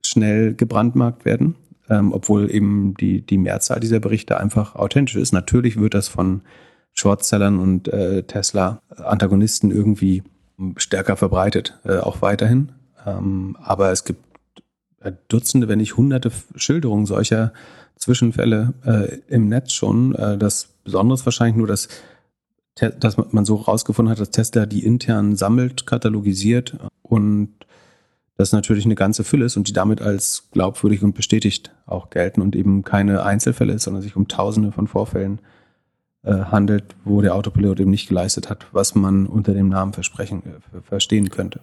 schnell 0.04 0.54
gebrandmarkt 0.54 1.24
werden 1.24 1.56
ähm, 1.88 2.12
obwohl 2.12 2.50
eben 2.50 2.94
die, 2.94 3.22
die 3.22 3.38
Mehrzahl 3.38 3.80
dieser 3.80 4.00
Berichte 4.00 4.38
einfach 4.38 4.74
authentisch 4.74 5.16
ist. 5.16 5.32
Natürlich 5.32 5.78
wird 5.78 5.94
das 5.94 6.08
von 6.08 6.42
Shortsellern 6.92 7.58
und 7.58 7.88
äh, 7.88 8.22
Tesla-Antagonisten 8.24 9.70
irgendwie 9.70 10.22
stärker 10.76 11.16
verbreitet, 11.16 11.78
äh, 11.84 11.98
auch 11.98 12.22
weiterhin. 12.22 12.72
Ähm, 13.06 13.56
aber 13.60 13.92
es 13.92 14.04
gibt 14.04 14.24
äh, 15.00 15.12
Dutzende, 15.28 15.68
wenn 15.68 15.78
nicht 15.78 15.96
hunderte 15.96 16.32
Schilderungen 16.56 17.06
solcher 17.06 17.52
Zwischenfälle 17.96 18.74
äh, 18.84 19.18
im 19.32 19.48
Netz 19.48 19.72
schon. 19.72 20.14
Äh, 20.14 20.38
das 20.38 20.70
Besondere 20.84 21.14
ist 21.14 21.26
wahrscheinlich 21.26 21.56
nur, 21.56 21.66
dass, 21.66 21.88
dass 22.74 23.16
man 23.16 23.44
so 23.44 23.56
rausgefunden 23.56 24.10
hat, 24.10 24.20
dass 24.20 24.30
Tesla 24.30 24.66
die 24.66 24.84
intern 24.84 25.36
sammelt, 25.36 25.86
katalogisiert 25.86 26.76
und 27.02 27.54
das 28.38 28.52
natürlich 28.52 28.84
eine 28.84 28.94
ganze 28.94 29.24
Fülle 29.24 29.44
ist 29.46 29.56
und 29.56 29.66
die 29.66 29.72
damit 29.72 30.00
als 30.00 30.48
glaubwürdig 30.52 31.02
und 31.02 31.14
bestätigt 31.14 31.74
auch 31.86 32.08
gelten 32.08 32.40
und 32.40 32.54
eben 32.54 32.84
keine 32.84 33.24
Einzelfälle 33.24 33.72
ist, 33.72 33.82
sondern 33.82 34.02
sich 34.02 34.14
um 34.14 34.28
Tausende 34.28 34.70
von 34.70 34.86
Vorfällen 34.86 35.40
äh, 36.22 36.32
handelt, 36.32 36.84
wo 37.04 37.20
der 37.20 37.34
Autopilot 37.34 37.80
eben 37.80 37.90
nicht 37.90 38.08
geleistet 38.08 38.48
hat, 38.48 38.66
was 38.70 38.94
man 38.94 39.26
unter 39.26 39.54
dem 39.54 39.68
Namen 39.68 39.92
versprechen, 39.92 40.44
äh, 40.46 40.80
verstehen 40.82 41.30
könnte. 41.30 41.60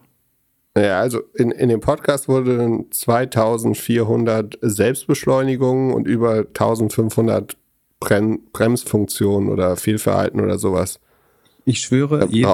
Ja, 0.78 1.00
also 1.00 1.22
in, 1.34 1.52
in 1.52 1.70
dem 1.70 1.80
Podcast 1.80 2.28
wurden 2.28 2.92
2400 2.92 4.58
Selbstbeschleunigungen 4.62 5.94
und 5.94 6.06
über 6.06 6.40
1500 6.40 7.56
Brem 8.02 8.42
Bremsfunktionen 8.52 9.48
oder 9.48 9.78
Fehlverhalten 9.78 10.42
oder 10.42 10.60
sowas. 10.60 11.00
Ich 11.64 11.80
schwöre, 11.80 12.28
je, 12.30 12.46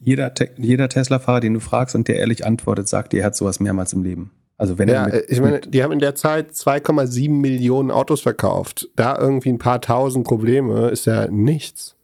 jeder, 0.00 0.32
jeder 0.56 0.88
Tesla-Fahrer, 0.88 1.40
den 1.40 1.54
du 1.54 1.60
fragst 1.60 1.94
und 1.94 2.08
der 2.08 2.16
ehrlich 2.16 2.46
antwortet, 2.46 2.88
sagt 2.88 3.12
dir, 3.12 3.20
er 3.20 3.26
hat 3.26 3.36
sowas 3.36 3.60
mehrmals 3.60 3.92
im 3.92 4.02
Leben. 4.02 4.30
Also 4.56 4.76
wenn 4.76 4.88
ja, 4.88 5.06
er 5.06 5.14
mit, 5.14 5.24
ich 5.28 5.40
meine, 5.40 5.60
die 5.60 5.82
haben 5.82 5.92
in 5.92 6.00
der 6.00 6.16
Zeit 6.16 6.50
2,7 6.50 7.30
Millionen 7.30 7.90
Autos 7.90 8.20
verkauft. 8.20 8.88
Da 8.96 9.16
irgendwie 9.16 9.50
ein 9.50 9.58
paar 9.58 9.80
tausend 9.80 10.26
Probleme 10.26 10.88
ist 10.88 11.06
ja 11.06 11.28
nichts. 11.28 11.96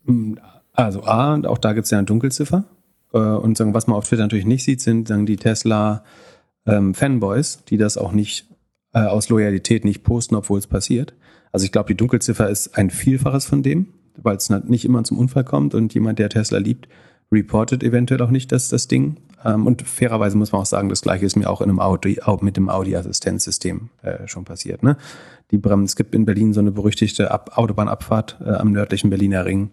Also 0.73 1.03
A, 1.05 1.41
auch 1.47 1.59
da 1.59 1.73
gibt 1.73 1.87
es 1.87 1.91
ja 1.91 1.99
eine 1.99 2.07
Dunkelziffer. 2.07 2.65
Äh, 3.13 3.19
und 3.19 3.57
sagen, 3.57 3.75
was 3.75 3.87
man 3.87 3.97
auf 3.97 4.07
Twitter 4.07 4.23
natürlich 4.23 4.47
nicht 4.47 4.65
sieht, 4.65 4.81
sind 4.81 5.09
sagen 5.09 5.27
die 5.27 5.37
Tesla 5.37 6.05
ähm, 6.67 6.95
Fanboys, 6.95 7.65
die 7.69 7.77
das 7.77 7.99
auch 7.99 8.13
nicht 8.13 8.47
äh, 8.93 9.01
aus 9.01 9.29
Loyalität 9.29 9.85
nicht 9.85 10.05
posten, 10.05 10.37
obwohl 10.37 10.59
es 10.59 10.67
passiert. 10.67 11.15
Also 11.53 11.65
ich 11.65 11.73
glaube, 11.73 11.89
die 11.89 11.97
Dunkelziffer 11.97 12.49
ist 12.49 12.77
ein 12.77 12.91
Vielfaches 12.91 13.47
von 13.47 13.63
dem, 13.63 13.89
weil 14.17 14.37
es 14.37 14.51
nicht 14.51 14.85
immer 14.85 15.05
zum 15.05 15.19
Unfall 15.19 15.45
kommt 15.45 15.75
und 15.75 15.95
jemand, 15.95 16.19
der 16.19 16.29
Tesla 16.29 16.59
liebt, 16.59 16.89
reportet 17.35 17.83
eventuell 17.83 18.23
auch 18.23 18.31
nicht 18.31 18.53
dass 18.53 18.69
das 18.69 18.89
Ding. 18.89 19.17
Ähm, 19.45 19.67
und 19.67 19.83
fairerweise 19.83 20.37
muss 20.37 20.53
man 20.53 20.63
auch 20.63 20.67
sagen, 20.67 20.89
das 20.89 21.03
gleiche 21.03 21.27
ist 21.27 21.37
mir 21.37 21.51
auch 21.51 21.61
in 21.61 21.69
einem 21.69 21.81
Audi, 21.81 22.21
auch 22.23 22.41
mit 22.41 22.57
dem 22.57 22.69
Audi-Assistenzsystem 22.69 23.91
äh, 24.03 24.27
schon 24.27 24.45
passiert. 24.45 24.83
Ne? 24.83 24.97
Die 25.51 25.59
Bremsen, 25.59 25.85
es 25.85 25.97
gibt 25.97 26.15
in 26.15 26.25
Berlin 26.25 26.53
so 26.53 26.61
eine 26.61 26.73
berüchtigte 26.73 27.31
Ab 27.31 27.57
Autobahnabfahrt 27.57 28.39
äh, 28.45 28.51
am 28.51 28.73
nördlichen 28.73 29.11
Berliner 29.11 29.45
Ring, 29.45 29.71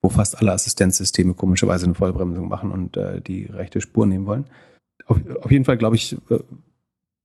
wo 0.00 0.08
fast 0.08 0.38
alle 0.38 0.52
Assistenzsysteme 0.52 1.34
komischerweise 1.34 1.84
eine 1.84 1.94
Vollbremsung 1.94 2.48
machen 2.48 2.70
und 2.70 2.96
äh, 2.96 3.20
die 3.20 3.44
rechte 3.44 3.80
Spur 3.80 4.06
nehmen 4.06 4.26
wollen. 4.26 4.46
Auf, 5.06 5.18
auf 5.42 5.50
jeden 5.50 5.64
Fall 5.64 5.76
glaube 5.76 5.96
ich, 5.96 6.16
äh, 6.30 6.38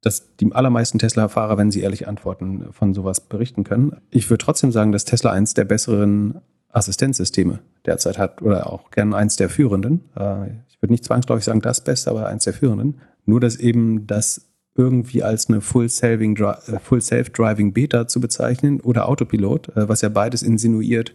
dass 0.02 0.36
die 0.38 0.52
allermeisten 0.52 1.00
Tesla-Fahrer, 1.00 1.58
wenn 1.58 1.72
sie 1.72 1.82
ehrlich 1.82 2.08
antworten, 2.08 2.68
von 2.72 2.94
sowas 2.94 3.22
berichten 3.22 3.64
können. 3.64 3.98
Ich 4.12 4.30
würde 4.30 4.44
trotzdem 4.44 4.72
sagen, 4.72 4.92
dass 4.92 5.06
Tesla 5.06 5.32
eins 5.32 5.54
der 5.54 5.66
besseren 5.66 6.42
Assistenzsysteme 6.78 7.60
derzeit 7.86 8.18
hat 8.18 8.42
oder 8.42 8.72
auch 8.72 8.92
gern 8.92 9.14
eins 9.14 9.36
der 9.36 9.50
führenden. 9.50 10.04
Äh, 10.16 10.48
ich 10.70 10.82
würde 10.82 10.94
nicht 10.94 11.06
zwangsläufig 11.06 11.46
sagen 11.46 11.62
das 11.62 11.84
Beste, 11.84 12.10
aber 12.12 12.28
eins 12.28 12.44
der 12.44 12.54
führenden. 12.54 13.00
Nur, 13.26 13.40
dass 13.40 13.56
eben 13.56 14.08
das 14.08 14.46
irgendwie 14.76 15.24
als 15.24 15.50
eine 15.50 15.62
Full, 15.62 15.88
äh, 15.88 17.72
Beta 17.72 18.08
zu 18.08 18.22
bezeichnen 18.22 18.80
oder 18.80 19.10
Autopilot, 19.10 19.70
äh, 19.76 19.90
was 19.90 20.02
ja 20.02 20.10
beides 20.10 20.44
insinuiert, 20.44 21.14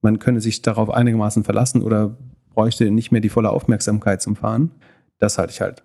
man 0.00 0.18
könne 0.18 0.40
sich 0.40 0.62
darauf 0.62 0.88
einigermaßen 0.90 1.44
verlassen 1.44 1.82
oder 1.82 2.16
bräuchte 2.54 2.90
nicht 2.90 3.12
mehr 3.12 3.20
die 3.20 3.28
volle 3.28 3.50
Aufmerksamkeit 3.50 4.22
zum 4.22 4.36
Fahren. 4.36 4.70
Das 5.18 5.36
halte 5.36 5.52
ich 5.52 5.60
halt 5.60 5.82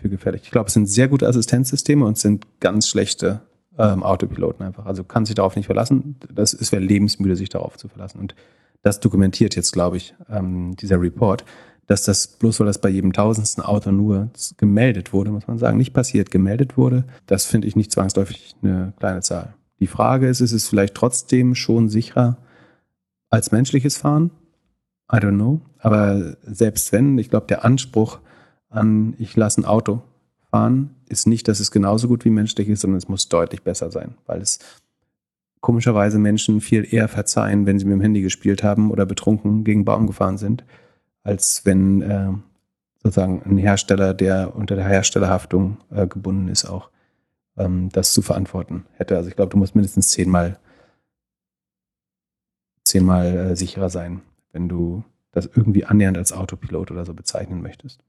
für 0.00 0.08
gefährlich. 0.08 0.42
Ich 0.44 0.52
glaube, 0.52 0.68
es 0.68 0.74
sind 0.74 0.86
sehr 0.86 1.08
gute 1.08 1.26
Assistenzsysteme 1.26 2.06
und 2.06 2.16
sind 2.16 2.46
ganz 2.60 2.88
schlechte 2.88 3.40
ähm, 3.78 4.02
Autopiloten 4.02 4.64
einfach. 4.64 4.86
Also 4.86 5.04
kann 5.04 5.26
sich 5.26 5.34
darauf 5.34 5.56
nicht 5.56 5.66
verlassen. 5.66 6.16
Das 6.32 6.52
ist 6.52 6.72
wäre 6.72 6.82
lebensmüde, 6.82 7.36
sich 7.36 7.48
darauf 7.48 7.76
zu 7.76 7.88
verlassen. 7.88 8.18
Und 8.18 8.34
das 8.82 9.00
dokumentiert 9.00 9.56
jetzt, 9.56 9.72
glaube 9.72 9.96
ich, 9.96 10.14
ähm, 10.28 10.76
dieser 10.76 11.00
Report, 11.00 11.44
dass 11.86 12.04
das 12.04 12.26
bloß 12.26 12.60
weil 12.60 12.66
das 12.66 12.80
bei 12.80 12.88
jedem 12.88 13.12
tausendsten 13.12 13.64
Auto 13.64 13.90
nur 13.90 14.30
gemeldet 14.56 15.12
wurde, 15.12 15.32
muss 15.32 15.48
man 15.48 15.58
sagen, 15.58 15.76
nicht 15.76 15.92
passiert, 15.92 16.30
gemeldet 16.30 16.76
wurde. 16.76 17.04
Das 17.26 17.46
finde 17.46 17.66
ich 17.66 17.76
nicht 17.76 17.90
zwangsläufig 17.90 18.54
eine 18.62 18.92
kleine 18.98 19.20
Zahl. 19.22 19.54
Die 19.80 19.86
Frage 19.86 20.28
ist, 20.28 20.40
ist 20.40 20.52
es 20.52 20.68
vielleicht 20.68 20.94
trotzdem 20.94 21.54
schon 21.54 21.88
sicherer 21.88 22.36
als 23.28 23.50
menschliches 23.50 23.96
Fahren? 23.96 24.30
I 25.12 25.16
don't 25.16 25.34
know. 25.34 25.60
Aber 25.78 26.36
selbst 26.42 26.92
wenn, 26.92 27.18
ich 27.18 27.30
glaube, 27.30 27.46
der 27.48 27.64
Anspruch 27.64 28.20
an, 28.68 29.14
ich 29.18 29.34
lasse 29.36 29.60
ein 29.60 29.64
Auto 29.64 30.02
fahren, 30.50 30.94
ist 31.08 31.26
nicht, 31.26 31.48
dass 31.48 31.60
es 31.60 31.70
genauso 31.70 32.08
gut 32.08 32.24
wie 32.24 32.30
menschlich 32.30 32.68
ist, 32.68 32.80
sondern 32.80 32.98
es 32.98 33.08
muss 33.08 33.28
deutlich 33.28 33.62
besser 33.62 33.90
sein, 33.90 34.14
weil 34.26 34.40
es 34.40 34.58
komischerweise 35.60 36.18
Menschen 36.18 36.60
viel 36.60 36.86
eher 36.92 37.08
verzeihen, 37.08 37.66
wenn 37.66 37.78
sie 37.78 37.84
mit 37.84 37.94
dem 37.94 38.00
Handy 38.00 38.22
gespielt 38.22 38.62
haben 38.62 38.90
oder 38.90 39.06
betrunken 39.06 39.64
gegen 39.64 39.84
Baum 39.84 40.06
gefahren 40.06 40.38
sind, 40.38 40.64
als 41.22 41.66
wenn 41.66 42.02
äh, 42.02 42.32
sozusagen 43.02 43.42
ein 43.44 43.58
Hersteller, 43.58 44.14
der 44.14 44.56
unter 44.56 44.76
der 44.76 44.86
Herstellerhaftung 44.86 45.78
äh, 45.90 46.06
gebunden 46.06 46.48
ist, 46.48 46.64
auch 46.64 46.90
ähm, 47.56 47.90
das 47.90 48.12
zu 48.12 48.22
verantworten 48.22 48.86
hätte. 48.94 49.16
Also 49.16 49.28
ich 49.28 49.36
glaube, 49.36 49.50
du 49.50 49.58
musst 49.58 49.74
mindestens 49.74 50.10
zehnmal 50.10 50.58
zehnmal 52.84 53.26
äh, 53.36 53.56
sicherer 53.56 53.88
sein, 53.88 54.22
wenn 54.52 54.68
du 54.68 55.04
das 55.32 55.46
irgendwie 55.46 55.84
annähernd 55.84 56.18
als 56.18 56.32
Autopilot 56.32 56.90
oder 56.90 57.04
so 57.04 57.14
bezeichnen 57.14 57.62
möchtest. 57.62 58.00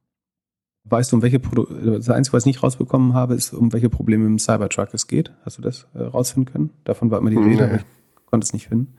Weißt 0.84 1.12
du, 1.12 1.18
um 1.18 1.22
welche 1.22 1.40
Pro 1.40 1.64
das 1.64 2.10
Einzige, 2.10 2.34
was 2.34 2.44
ich 2.44 2.48
nicht 2.48 2.64
rausbekommen 2.64 3.14
habe, 3.14 3.36
ist, 3.36 3.54
um 3.54 3.72
welche 3.72 3.90
Probleme 3.90 4.26
im 4.26 4.40
Cybertruck 4.40 4.90
es 4.94 5.08
geht? 5.08 5.32
Hast 5.46 5.58
du 5.58 5.62
das 5.62 5.88
äh, 5.94 6.02
rausfinden 6.02 6.52
können? 6.52 6.70
Davon 6.84 7.12
war 7.12 7.20
immer 7.20 7.30
die 7.30 7.38
Rede, 7.38 7.68
nee. 7.68 7.76
ich 7.76 8.26
konnte 8.26 8.46
es 8.46 8.54
nicht 8.54 8.68
finden. 8.68 8.94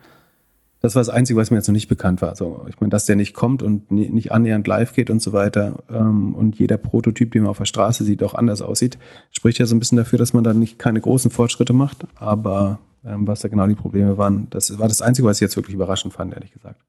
Das 0.82 0.96
war 0.96 1.00
das 1.00 1.08
Einzige, 1.08 1.38
was 1.38 1.52
mir 1.52 1.58
jetzt 1.58 1.68
noch 1.68 1.74
nicht 1.74 1.88
bekannt 1.88 2.22
war. 2.22 2.30
Also, 2.30 2.66
ich 2.68 2.80
meine, 2.80 2.90
dass 2.90 3.06
der 3.06 3.14
nicht 3.14 3.34
kommt 3.34 3.62
und 3.62 3.90
nicht 3.92 4.32
annähernd 4.32 4.66
live 4.66 4.92
geht 4.92 5.10
und 5.10 5.22
so 5.22 5.32
weiter 5.32 5.84
ähm, 5.88 6.34
und 6.34 6.58
jeder 6.58 6.76
Prototyp, 6.76 7.30
den 7.30 7.42
man 7.42 7.50
auf 7.50 7.58
der 7.58 7.66
Straße 7.66 8.02
sieht, 8.02 8.22
auch 8.24 8.34
anders 8.34 8.62
aussieht, 8.62 8.98
spricht 9.30 9.58
ja 9.58 9.66
so 9.66 9.76
ein 9.76 9.78
bisschen 9.78 9.96
dafür, 9.96 10.18
dass 10.18 10.32
man 10.32 10.42
da 10.42 10.52
nicht 10.52 10.80
keine 10.80 11.00
großen 11.00 11.30
Fortschritte 11.30 11.72
macht. 11.72 12.04
Aber 12.16 12.80
ähm, 13.04 13.28
was 13.28 13.40
da 13.40 13.48
genau 13.48 13.68
die 13.68 13.76
Probleme 13.76 14.18
waren, 14.18 14.48
das 14.50 14.76
war 14.78 14.88
das 14.88 15.02
Einzige, 15.02 15.26
was 15.26 15.36
ich 15.36 15.42
jetzt 15.42 15.56
wirklich 15.56 15.74
überraschend 15.74 16.14
fand, 16.14 16.34
ehrlich 16.34 16.52
gesagt. 16.52 16.80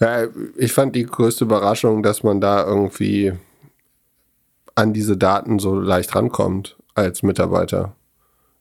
Ja, 0.00 0.26
ich 0.56 0.72
fand 0.72 0.96
die 0.96 1.04
größte 1.04 1.44
Überraschung, 1.44 2.02
dass 2.02 2.24
man 2.24 2.40
da 2.40 2.66
irgendwie 2.66 3.32
an 4.76 4.92
diese 4.92 5.16
Daten 5.16 5.58
so 5.58 5.74
leicht 5.74 6.14
rankommt 6.14 6.76
als 6.94 7.22
Mitarbeiter. 7.24 7.96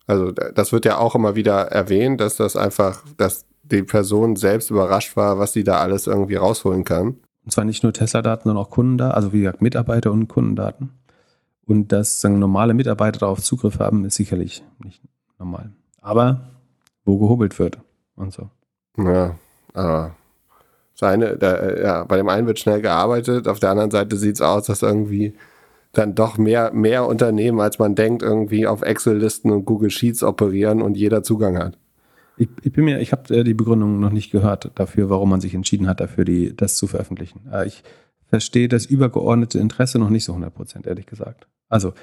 Also 0.08 0.32
das 0.32 0.72
wird 0.72 0.86
ja 0.86 0.98
auch 0.98 1.14
immer 1.14 1.36
wieder 1.36 1.68
erwähnt, 1.72 2.22
dass 2.22 2.38
das 2.38 2.56
einfach, 2.56 3.04
dass 3.18 3.46
die 3.64 3.84
Person 3.84 4.36
selbst 4.36 4.72
überrascht 4.72 5.16
war, 5.16 5.38
was 5.40 5.54
sie 5.54 5.64
da 5.64 5.80
alles 5.80 6.08
irgendwie 6.08 6.36
rausholen 6.36 6.84
kann. 6.84 7.18
Und 7.44 7.52
zwar 7.52 7.66
nicht 7.66 7.84
nur 7.84 7.94
Tesla-Daten, 7.94 8.44
sondern 8.46 8.64
auch 8.64 8.70
Kundendaten, 8.70 9.16
also 9.16 9.34
wie 9.34 9.42
gesagt 9.42 9.62
Mitarbeiter 9.62 10.12
und 10.12 10.28
Kundendaten. 10.28 10.92
Und 11.66 11.92
dass 11.92 12.22
sagen, 12.22 12.40
normale 12.40 12.74
Mitarbeiter 12.74 13.20
darauf 13.20 13.42
Zugriff 13.42 13.80
haben, 13.80 14.06
ist 14.06 14.16
sicherlich 14.16 14.64
nicht 14.84 15.02
normal. 15.40 15.72
Aber 16.02 16.42
wo 17.04 17.18
gehobelt 17.18 17.58
wird 17.60 17.80
und 18.16 18.32
so. 18.34 18.50
Ja, 18.98 19.36
aber 19.74 20.16
seine, 20.94 21.38
da, 21.38 21.74
ja, 21.76 22.04
bei 22.04 22.18
dem 22.18 22.30
einen 22.30 22.48
wird 22.48 22.60
schnell 22.60 22.82
gearbeitet, 22.82 23.48
auf 23.48 23.60
der 23.60 23.72
anderen 23.72 23.92
Seite 23.92 24.16
sieht 24.16 24.36
es 24.36 24.42
aus, 24.42 24.68
dass 24.68 24.82
irgendwie 24.82 25.36
dann 25.98 26.16
doch 26.16 26.38
mehr, 26.38 26.72
mehr 26.74 27.08
Unternehmen, 27.08 27.60
als 27.60 27.80
man 27.80 27.96
denkt, 27.96 28.22
irgendwie 28.22 28.68
auf 28.68 28.82
Excel-Listen 28.82 29.52
und 29.52 29.66
Google 29.66 29.90
Sheets 29.90 30.24
operieren 30.24 30.82
und 30.82 30.98
jeder 30.98 31.24
Zugang 31.24 31.58
hat. 31.58 31.78
Ich, 32.38 32.50
ich 32.64 32.74
bin 32.74 32.86
mir, 32.86 33.00
ich 33.00 33.12
habe 33.12 33.34
äh, 33.34 33.44
die 33.44 33.54
Begründung 33.54 34.00
noch 34.00 34.12
nicht 34.12 34.32
gehört 34.32 34.72
dafür, 34.76 35.10
warum 35.10 35.30
man 35.30 35.42
sich 35.42 35.54
entschieden 35.54 35.88
hat, 35.88 36.02
dafür 36.02 36.26
die, 36.26 36.56
das 36.56 36.76
zu 36.76 36.88
veröffentlichen. 36.88 37.42
Äh, 37.52 37.68
ich 37.68 37.84
verstehe 38.28 38.68
das 38.68 38.86
übergeordnete 38.86 39.60
Interesse 39.60 40.00
noch 40.00 40.10
nicht 40.10 40.26
so 40.26 40.34
100 40.34 40.54
Prozent, 40.54 40.88
ehrlich 40.88 41.06
gesagt. 41.06 41.48
Also, 41.70 41.94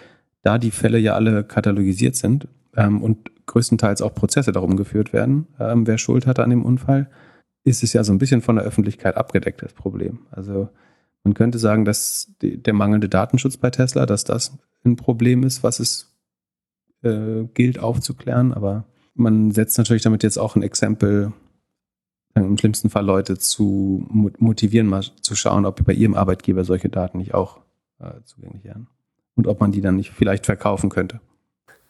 da 0.42 0.58
die 0.58 0.70
Fälle 0.70 0.98
ja 0.98 1.14
alle 1.14 1.44
katalogisiert 1.44 2.16
sind 2.16 2.48
ähm, 2.76 3.02
und 3.02 3.30
größtenteils 3.46 4.02
auch 4.02 4.14
Prozesse 4.14 4.52
darum 4.52 4.76
geführt 4.76 5.12
werden, 5.12 5.46
ähm, 5.60 5.86
wer 5.86 5.98
Schuld 5.98 6.26
hatte 6.26 6.42
an 6.42 6.50
dem 6.50 6.64
Unfall, 6.64 7.10
ist 7.64 7.82
es 7.82 7.92
ja 7.92 8.02
so 8.02 8.12
ein 8.12 8.18
bisschen 8.18 8.40
von 8.40 8.56
der 8.56 8.64
Öffentlichkeit 8.64 9.16
abgedeckt, 9.16 9.62
das 9.62 9.72
Problem. 9.72 10.20
Also, 10.30 10.68
man 11.24 11.34
könnte 11.34 11.58
sagen, 11.58 11.84
dass 11.84 12.32
der 12.40 12.74
mangelnde 12.74 13.08
Datenschutz 13.08 13.56
bei 13.56 13.70
Tesla, 13.70 14.06
dass 14.06 14.24
das 14.24 14.58
ein 14.84 14.96
Problem 14.96 15.44
ist, 15.44 15.62
was 15.62 15.78
es 15.80 16.12
äh, 17.02 17.44
gilt 17.54 17.78
aufzuklären, 17.78 18.52
aber 18.52 18.84
man 19.14 19.50
setzt 19.50 19.78
natürlich 19.78 20.02
damit 20.02 20.22
jetzt 20.22 20.38
auch 20.38 20.56
ein 20.56 20.62
Exempel, 20.62 21.32
im 22.34 22.56
schlimmsten 22.56 22.88
Fall 22.88 23.04
Leute 23.04 23.36
zu 23.36 24.06
motivieren, 24.08 24.86
mal 24.86 25.02
zu 25.20 25.36
schauen, 25.36 25.66
ob 25.66 25.84
bei 25.84 25.92
ihrem 25.92 26.14
Arbeitgeber 26.14 26.64
solche 26.64 26.88
Daten 26.88 27.18
nicht 27.18 27.34
auch 27.34 27.58
äh, 28.00 28.22
zugänglich 28.24 28.64
wären. 28.64 28.88
Und 29.34 29.46
ob 29.46 29.60
man 29.60 29.72
die 29.72 29.80
dann 29.80 29.96
nicht 29.96 30.12
vielleicht 30.12 30.46
verkaufen 30.46 30.90
könnte. 30.90 31.20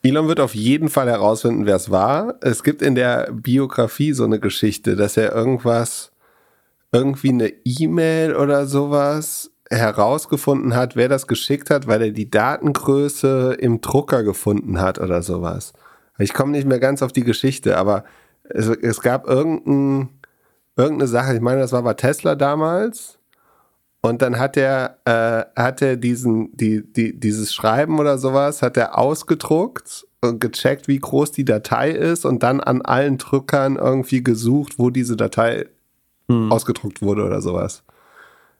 Elon 0.02 0.26
wird 0.26 0.40
auf 0.40 0.54
jeden 0.54 0.88
Fall 0.88 1.08
herausfinden, 1.08 1.64
wer 1.64 1.76
es 1.76 1.90
war. 1.90 2.34
Es 2.40 2.64
gibt 2.64 2.82
in 2.82 2.96
der 2.96 3.30
Biografie 3.32 4.12
so 4.12 4.24
eine 4.24 4.40
Geschichte, 4.40 4.96
dass 4.96 5.16
er 5.16 5.32
irgendwas 5.32 6.11
irgendwie 6.92 7.30
eine 7.30 7.52
E-Mail 7.64 8.36
oder 8.36 8.66
sowas 8.66 9.50
herausgefunden 9.70 10.76
hat, 10.76 10.96
wer 10.96 11.08
das 11.08 11.26
geschickt 11.26 11.70
hat, 11.70 11.86
weil 11.86 12.02
er 12.02 12.10
die 12.10 12.30
Datengröße 12.30 13.56
im 13.58 13.80
Drucker 13.80 14.22
gefunden 14.22 14.80
hat 14.80 14.98
oder 14.98 15.22
sowas. 15.22 15.72
Ich 16.18 16.34
komme 16.34 16.52
nicht 16.52 16.68
mehr 16.68 16.78
ganz 16.78 17.02
auf 17.02 17.12
die 17.12 17.24
Geschichte, 17.24 17.78
aber 17.78 18.04
es, 18.44 18.68
es 18.68 19.00
gab 19.00 19.26
irgendein, 19.26 20.10
irgendeine 20.76 21.08
Sache, 21.08 21.34
ich 21.34 21.40
meine, 21.40 21.60
das 21.60 21.72
war 21.72 21.82
bei 21.82 21.94
Tesla 21.94 22.34
damals. 22.34 23.18
Und 24.04 24.20
dann 24.20 24.38
hat 24.38 24.56
er, 24.56 24.98
äh, 25.04 25.44
hat 25.60 25.80
er 25.80 25.96
diesen, 25.96 26.54
die, 26.56 26.82
die, 26.84 27.18
dieses 27.18 27.54
Schreiben 27.54 28.00
oder 28.00 28.18
sowas, 28.18 28.60
hat 28.60 28.76
er 28.76 28.98
ausgedruckt 28.98 30.06
und 30.20 30.40
gecheckt, 30.40 30.88
wie 30.88 30.98
groß 30.98 31.30
die 31.30 31.44
Datei 31.44 31.92
ist 31.92 32.24
und 32.24 32.42
dann 32.42 32.60
an 32.60 32.82
allen 32.82 33.16
Drückern 33.16 33.76
irgendwie 33.76 34.22
gesucht, 34.22 34.78
wo 34.78 34.90
diese 34.90 35.16
Datei 35.16 35.66
hm. 36.28 36.52
ausgedruckt 36.52 37.02
wurde 37.02 37.24
oder 37.24 37.40
sowas. 37.40 37.82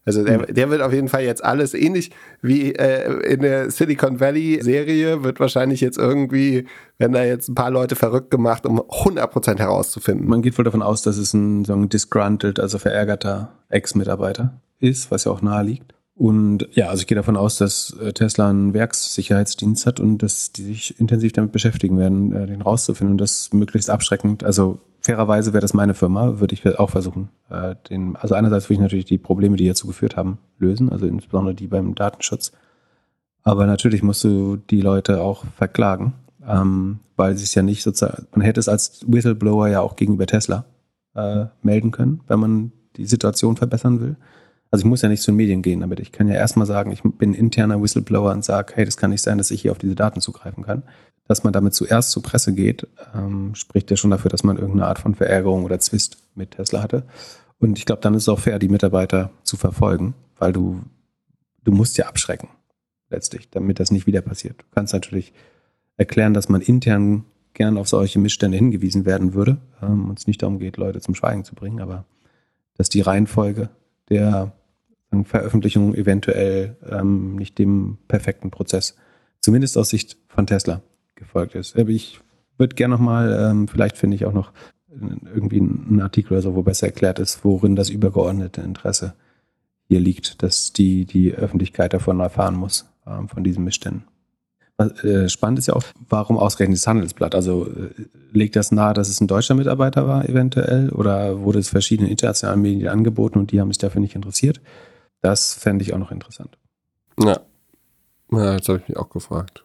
Also 0.05 0.25
der, 0.25 0.40
hm. 0.40 0.55
der, 0.55 0.70
wird 0.70 0.83
auf 0.83 0.92
jeden 0.92 1.09
Fall 1.09 1.22
jetzt 1.22 1.44
alles 1.44 1.75
ähnlich 1.75 2.11
wie 2.40 2.75
äh, 2.75 3.33
in 3.33 3.40
der 3.40 3.70
Silicon 3.70 4.18
Valley 4.18 4.61
Serie 4.61 5.22
wird 5.22 5.38
wahrscheinlich 5.38 5.81
jetzt 5.81 5.96
irgendwie, 5.96 6.66
wenn 6.98 7.12
da 7.12 7.22
jetzt 7.22 7.48
ein 7.48 7.55
paar 7.55 7.70
Leute 7.70 7.94
verrückt 7.94 8.31
gemacht, 8.31 8.66
um 8.66 8.81
100% 8.81 9.59
herauszufinden. 9.59 10.29
Man 10.29 10.42
geht 10.42 10.59
wohl 10.59 10.64
davon 10.64 10.83
aus, 10.83 11.03
dass 11.03 11.18
es 11.18 11.33
ein, 11.35 11.64
so 11.64 11.75
ein 11.75 11.88
disgruntled, 11.88 12.59
also 12.59 12.79
verärgerter 12.79 13.53
Ex-Mitarbeiter 13.68 14.61
ist, 14.81 15.12
was 15.12 15.25
ja 15.25 15.31
auch 15.31 15.42
nahe 15.42 15.62
liegt. 15.62 15.94
Und 16.14 16.68
ja, 16.72 16.88
also 16.88 17.01
ich 17.01 17.07
gehe 17.07 17.16
davon 17.16 17.37
aus, 17.37 17.57
dass 17.57 17.96
äh, 17.98 18.12
Tesla 18.12 18.51
einen 18.51 18.75
Werkssicherheitsdienst 18.75 19.87
hat 19.87 19.98
und 19.98 20.18
dass 20.18 20.53
die 20.53 20.62
sich 20.62 21.01
intensiv 21.01 21.33
damit 21.33 21.53
beschäftigen 21.53 21.98
werden, 21.98 22.33
äh, 22.33 22.46
den 22.46 22.61
rauszufinden 22.61 23.12
und 23.12 23.20
das 23.20 23.53
möglichst 23.53 23.88
abschreckend, 23.88 24.44
also 24.44 24.79
fairerweise 25.01 25.53
wäre 25.53 25.62
das 25.62 25.75
meine 25.75 25.94
Firma, 25.94 26.38
würde 26.38 26.55
ich 26.55 26.79
auch 26.79 26.90
versuchen. 26.90 27.31
Äh, 27.51 27.77
den, 27.88 28.16
also 28.16 28.35
einerseits 28.35 28.66
würde 28.66 28.75
ich 28.75 28.81
natürlich 28.81 29.05
die 29.07 29.18
Probleme, 29.18 29.57
die 29.57 29.66
dazu 29.66 29.87
geführt 29.87 30.16
haben, 30.16 30.38
lösen, 30.59 30.90
also 30.90 31.07
insbesondere 31.07 31.55
die 31.55 31.66
beim 31.66 31.94
Datenschutz. 31.94 32.53
Aber 33.42 33.66
natürlich 33.66 34.03
musst 34.03 34.22
du 34.22 34.57
die 34.57 34.81
Leute 34.81 35.20
auch 35.20 35.44
verklagen, 35.57 36.12
ähm, 36.46 37.01
weil 37.16 37.37
sie 37.37 37.44
es 37.44 37.55
ja 37.55 37.62
nicht 37.62 37.83
sozusagen, 37.83 38.27
man 38.33 38.42
hätte 38.42 38.61
es 38.61 38.68
als 38.68 39.05
Whistleblower 39.07 39.68
ja 39.68 39.81
auch 39.81 39.96
gegenüber 39.96 40.27
Tesla 40.27 40.64
äh, 41.14 41.46
melden 41.62 41.90
können, 41.90 42.20
wenn 42.29 42.38
man 42.38 42.72
die 42.96 43.07
Situation 43.07 43.57
verbessern 43.57 44.01
will. 44.01 44.16
Also 44.72 44.85
ich 44.85 44.88
muss 44.88 45.02
ja 45.02 45.08
nicht 45.08 45.22
zu 45.22 45.30
den 45.30 45.37
Medien 45.37 45.62
gehen 45.62 45.80
damit. 45.80 46.00
Ich 46.00 46.11
kann 46.11 46.26
ja 46.26 46.35
erstmal 46.35 46.66
sagen, 46.66 46.90
ich 46.90 47.02
bin 47.02 47.35
interner 47.35 47.80
Whistleblower 47.80 48.32
und 48.32 48.44
sage, 48.44 48.72
hey, 48.74 48.85
das 48.85 48.96
kann 48.96 49.11
nicht 49.11 49.22
sein, 49.22 49.38
dass 49.38 49.52
ich 49.52 49.62
hier 49.62 49.70
auf 49.70 49.78
diese 49.78 49.94
Daten 49.94 50.20
zugreifen 50.20 50.64
kann 50.64 50.82
dass 51.28 51.44
man 51.44 51.52
damit 51.52 51.74
zuerst 51.74 52.11
zur 52.11 52.22
Presse 52.22 52.52
geht, 52.52 52.87
ähm, 53.14 53.54
spricht 53.54 53.90
ja 53.90 53.96
schon 53.96 54.11
dafür, 54.11 54.30
dass 54.30 54.44
man 54.44 54.56
irgendeine 54.56 54.87
Art 54.87 54.98
von 54.98 55.14
Verärgerung 55.14 55.64
oder 55.64 55.78
Zwist 55.78 56.18
mit 56.35 56.52
Tesla 56.52 56.82
hatte. 56.82 57.04
Und 57.58 57.78
ich 57.78 57.87
glaube, 57.87 58.02
dann 58.02 58.14
ist 58.14 58.24
es 58.24 58.28
auch 58.28 58.40
fair, 58.40 58.58
die 58.58 58.68
Mitarbeiter 58.68 59.30
zu 59.44 59.56
verfolgen, 59.56 60.14
weil 60.37 60.52
du, 60.52 60.82
du 61.64 61.72
musst 61.72 61.96
ja 61.96 62.06
abschrecken, 62.06 62.48
letztlich, 63.08 63.48
damit 63.50 63.78
das 63.78 63.90
nicht 63.90 64.06
wieder 64.06 64.20
passiert. 64.20 64.61
Du 64.61 64.64
kannst 64.74 64.92
natürlich 64.92 65.32
erklären, 65.96 66.35
dass 66.35 66.48
man 66.48 66.61
intern 66.61 67.24
gern 67.54 67.78
auf 67.78 67.88
solche 67.88 68.18
Missstände 68.18 68.56
hingewiesen 68.56 69.04
werden 69.04 69.35
würde 69.35 69.58
ähm, 69.80 70.11
und 70.11 70.18
es 70.18 70.26
nicht 70.26 70.42
darum 70.42 70.58
geht, 70.58 70.76
Leute 70.76 71.00
zum 71.00 71.14
Schweigen 71.14 71.44
zu 71.44 71.54
bringen, 71.54 71.80
aber 71.80 72.04
dass 72.76 72.88
die 72.88 73.02
Reihenfolge 73.02 73.68
der 74.08 74.52
Veröffentlichung 75.25 75.94
eventuell 75.94 76.77
ähm, 76.88 77.37
nicht 77.37 77.59
dem 77.59 77.98
perfekten 78.09 78.51
Prozess, 78.51 78.96
zumindest 79.40 79.77
aus 79.79 79.90
Sicht 79.90 80.16
von 80.29 80.46
Tesla, 80.46 80.83
gefolgt 81.14 81.55
ist. 81.55 81.77
Ich 81.77 82.20
würde 82.59 82.75
gerne 82.75 82.94
nochmal, 82.94 83.51
ähm, 83.51 83.68
vielleicht 83.68 83.96
finde 83.96 84.16
ich 84.16 84.25
auch 84.25 84.33
noch 84.33 84.53
irgendwie 85.35 85.61
einen 85.61 86.01
Artikel 86.01 86.35
oder 86.35 86.42
so, 86.42 86.55
wo 86.55 86.62
besser 86.62 86.87
erklärt 86.87 87.18
ist, 87.18 87.44
worin 87.44 87.77
das 87.77 87.88
übergeordnete 87.88 88.61
Interesse 88.61 89.14
hier 89.88 90.01
liegt, 90.01 90.42
dass 90.42 90.72
die, 90.72 91.05
die 91.05 91.35
Öffentlichkeit 91.35 91.92
davon 91.94 92.20
erfahren 92.20 92.55
muss, 92.55 92.87
ähm, 93.07 93.29
von 93.29 93.44
diesen 93.44 93.64
Missständen. 93.64 94.05
Äh, 94.79 95.29
spannend 95.29 95.59
ist 95.59 95.68
ja 95.68 95.75
auch, 95.75 95.85
warum 96.09 96.38
ausgerechnet 96.38 96.79
das 96.79 96.87
Handelsblatt? 96.87 97.35
Also 97.35 97.66
äh, 97.66 97.90
legt 98.33 98.57
das 98.57 98.72
nahe, 98.72 98.94
dass 98.94 99.09
es 99.09 99.20
ein 99.20 99.27
deutscher 99.27 99.55
Mitarbeiter 99.55 100.07
war 100.07 100.29
eventuell 100.29 100.90
oder 100.90 101.40
wurde 101.40 101.59
es 101.59 101.68
verschiedenen 101.68 102.11
internationalen 102.11 102.62
Medien 102.62 102.88
angeboten 102.88 103.38
und 103.38 103.53
die 103.53 103.61
haben 103.61 103.70
sich 103.70 103.79
dafür 103.79 104.01
nicht 104.01 104.14
interessiert? 104.14 104.61
Das 105.22 105.54
fände 105.54 105.85
ich 105.85 105.94
auch 105.94 105.98
noch 105.98 106.11
interessant. 106.11 106.58
Ja, 107.18 107.40
ja 108.32 108.58
das 108.58 108.68
habe 108.68 108.80
ich 108.80 108.88
mich 108.88 108.96
auch 108.96 109.08
gefragt. 109.08 109.64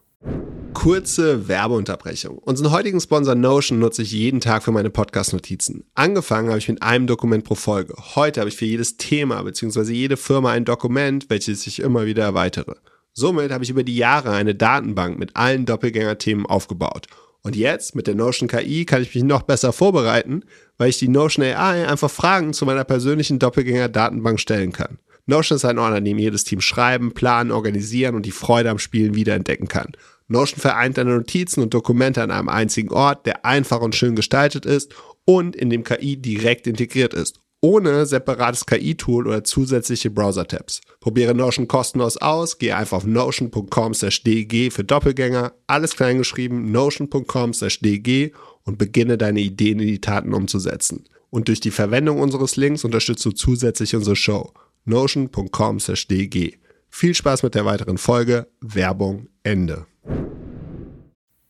Kurze 0.74 1.48
Werbeunterbrechung. 1.48 2.38
Unseren 2.38 2.72
heutigen 2.72 3.00
Sponsor 3.00 3.34
Notion 3.34 3.80
nutze 3.80 4.04
ich 4.04 4.12
jeden 4.12 4.40
Tag 4.40 4.64
für 4.64 4.72
meine 4.72 4.92
Podcast-Notizen. 4.92 5.86
Angefangen 5.96 6.50
habe 6.50 6.60
ich 6.60 6.70
mit 6.70 6.84
einem 6.84 7.08
Dokument 7.08 7.44
pro 7.44 7.56
Folge. 7.56 7.96
Heute 8.16 8.40
habe 8.40 8.50
ich 8.50 8.58
für 8.58 8.66
jedes 8.66 8.98
Thema 8.98 9.42
bzw. 9.42 9.92
jede 9.92 10.18
Firma 10.18 10.52
ein 10.52 10.66
Dokument, 10.66 11.30
welches 11.30 11.66
ich 11.66 11.80
immer 11.80 12.06
wieder 12.06 12.24
erweitere. 12.24 12.76
Somit 13.14 13.52
habe 13.52 13.64
ich 13.64 13.72
über 13.72 13.84
die 13.84 13.98
Jahre 13.98 14.32
eine 14.32 14.54
Datenbank 14.54 15.18
mit 15.18 15.36
allen 15.36 15.66
Doppelgänger-Themen 15.66 16.46
aufgebaut. 16.46 17.08
Und 17.42 17.56
jetzt 17.56 17.96
mit 17.96 18.06
der 18.06 18.14
Notion 18.14 18.48
KI 18.48 18.86
kann 18.86 19.02
ich 19.02 19.16
mich 19.16 19.24
noch 19.24 19.42
besser 19.42 19.74
vorbereiten, 19.74 20.44
weil 20.78 20.90
ich 20.90 21.00
die 21.00 21.08
Notion 21.08 21.44
AI 21.46 21.88
einfach 21.88 22.12
Fragen 22.12 22.54
zu 22.54 22.66
meiner 22.66 22.84
persönlichen 22.84 23.40
Doppelgänger-Datenbank 23.40 24.40
stellen 24.40 24.72
kann. 24.72 25.00
Notion 25.28 25.58
ist 25.58 25.66
ein 25.66 25.78
Ort, 25.78 25.94
an 25.94 26.06
dem 26.06 26.18
jedes 26.18 26.46
Team 26.46 26.62
schreiben, 26.62 27.12
planen, 27.12 27.52
organisieren 27.52 28.16
und 28.16 28.26
die 28.26 28.32
Freude 28.32 28.70
am 28.70 28.80
Spielen 28.80 29.14
wiederentdecken 29.14 29.68
kann. 29.68 29.92
Notion 30.30 30.60
vereint 30.60 30.98
deine 30.98 31.16
Notizen 31.16 31.62
und 31.62 31.74
Dokumente 31.74 32.22
an 32.24 32.32
einem 32.32 32.48
einzigen 32.48 32.94
Ort, 32.94 33.26
der 33.26 33.46
einfach 33.46 33.82
und 33.82 33.94
schön 33.94 34.16
gestaltet 34.16 34.66
ist 34.66 34.96
und 35.26 35.56
in 35.56 35.70
dem 35.70 35.84
KI 35.84 36.16
direkt 36.16 36.66
integriert 36.66 37.14
ist, 37.14 37.42
ohne 37.60 38.06
separates 38.06 38.66
KI-Tool 38.66 39.28
oder 39.28 39.44
zusätzliche 39.44 40.12
Browser-Tabs. 40.12 40.80
Probiere 41.02 41.36
Notion 41.36 41.68
kostenlos 41.68 42.16
aus, 42.16 42.58
gehe 42.58 42.78
einfach 42.78 42.98
auf 42.98 43.06
notion.com/dg 43.06 44.72
für 44.72 44.84
Doppelgänger, 44.86 45.52
alles 45.68 45.98
kleingeschrieben, 45.98 46.72
notion.com/dg 46.72 48.32
und 48.64 48.78
beginne 48.78 49.18
deine 49.18 49.42
Ideen 49.42 49.80
in 49.80 49.88
die 49.88 50.02
Taten 50.02 50.34
umzusetzen. 50.34 51.04
Und 51.30 51.50
durch 51.50 51.60
die 51.60 51.72
Verwendung 51.72 52.22
unseres 52.22 52.56
Links 52.56 52.86
unterstützt 52.86 53.26
du 53.26 53.32
zusätzlich 53.32 53.94
unsere 53.94 54.16
Show 54.16 54.54
notion.com/dg. 54.88 56.58
Viel 56.90 57.14
Spaß 57.14 57.44
mit 57.44 57.56
der 57.56 57.66
weiteren 57.66 57.98
Folge. 57.98 58.48
Werbung 58.62 59.28
Ende. 59.44 59.86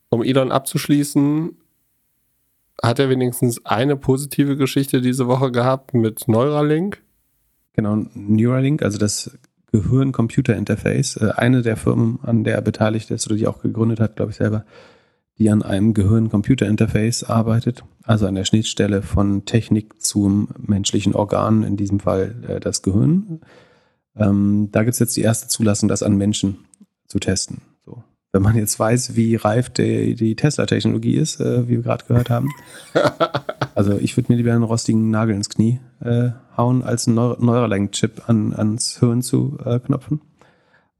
Um 0.10 0.24
Elon 0.24 0.52
abzuschließen, 0.52 1.56
hat 2.82 3.00
er 3.00 3.10
wenigstens 3.10 3.66
eine 3.66 3.96
positive 3.96 4.56
Geschichte 4.56 5.02
diese 5.02 5.28
Woche 5.28 5.52
gehabt 5.52 5.94
mit 5.94 6.28
Neuralink? 6.28 7.02
Genau, 7.74 8.06
Neuralink, 8.14 8.82
also 8.82 8.98
das 8.98 9.38
Gehirn-Computer-Interface, 9.72 11.18
äh, 11.18 11.32
eine 11.36 11.62
der 11.62 11.78
Firmen, 11.78 12.20
an 12.24 12.44
der 12.44 12.56
er 12.56 12.62
beteiligt 12.62 13.12
ist 13.12 13.28
oder 13.28 13.36
die 13.36 13.48
auch 13.48 13.62
gegründet 13.62 14.00
hat, 14.00 14.16
glaube 14.16 14.32
ich 14.32 14.38
selber, 14.38 14.66
die 15.40 15.50
an 15.50 15.62
einem 15.62 15.94
Gehirn-Computer-Interface 15.94 17.24
arbeitet, 17.24 17.84
also 18.04 18.26
an 18.26 18.36
der 18.36 18.46
Schnittstelle 18.46 19.02
von 19.02 19.46
Technik 19.46 20.02
zum 20.02 20.50
menschlichen 20.58 21.14
Organ, 21.14 21.64
in 21.64 21.78
diesem 21.78 22.00
Fall 22.00 22.36
äh, 22.48 22.60
das 22.60 22.82
Gehirn. 22.82 23.42
Ähm, 24.16 24.70
da 24.72 24.84
gibt 24.84 24.94
es 24.94 25.00
jetzt 25.00 25.16
die 25.16 25.22
erste 25.22 25.48
Zulassung, 25.48 25.90
das 25.90 26.04
an 26.04 26.18
Menschen 26.18 26.66
zu 27.08 27.20
testen. 27.20 27.62
So. 27.86 28.04
Wenn 28.32 28.42
man 28.42 28.56
jetzt 28.56 28.80
weiß, 28.80 29.16
wie 29.16 29.36
reif 29.36 29.70
die, 29.70 30.16
die 30.16 30.36
Tesla-Technologie 30.36 31.16
ist, 31.16 31.40
äh, 31.40 31.68
wie 31.68 31.78
wir 31.78 31.84
gerade 31.84 32.06
gehört 32.06 32.30
haben. 32.30 32.50
also 33.76 33.98
ich 33.98 34.18
würde 34.18 34.32
mir 34.32 34.38
lieber 34.38 34.54
einen 34.54 34.64
rostigen 34.64 35.12
Nagel 35.12 35.36
ins 35.36 35.50
Knie 35.50 35.80
äh, 36.00 36.30
hauen, 36.56 36.82
als 36.82 37.08
einen 37.08 37.16
Neur 37.16 37.38
Neuralink-Chip 37.40 38.28
an, 38.28 38.54
ans 38.54 39.00
Hirn 39.00 39.22
zu 39.22 39.58
äh, 39.64 39.80
knopfen. 39.80 40.22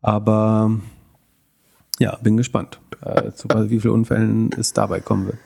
Aber 0.02 0.80
ja, 2.00 2.18
bin 2.18 2.38
gespannt, 2.38 2.80
äh, 3.02 3.32
zu 3.32 3.48
wie 3.70 3.80
vielen 3.80 3.94
Unfällen 3.94 4.50
es 4.58 4.74
dabei 4.74 5.00
kommen 5.00 5.28
wird. 5.28 5.38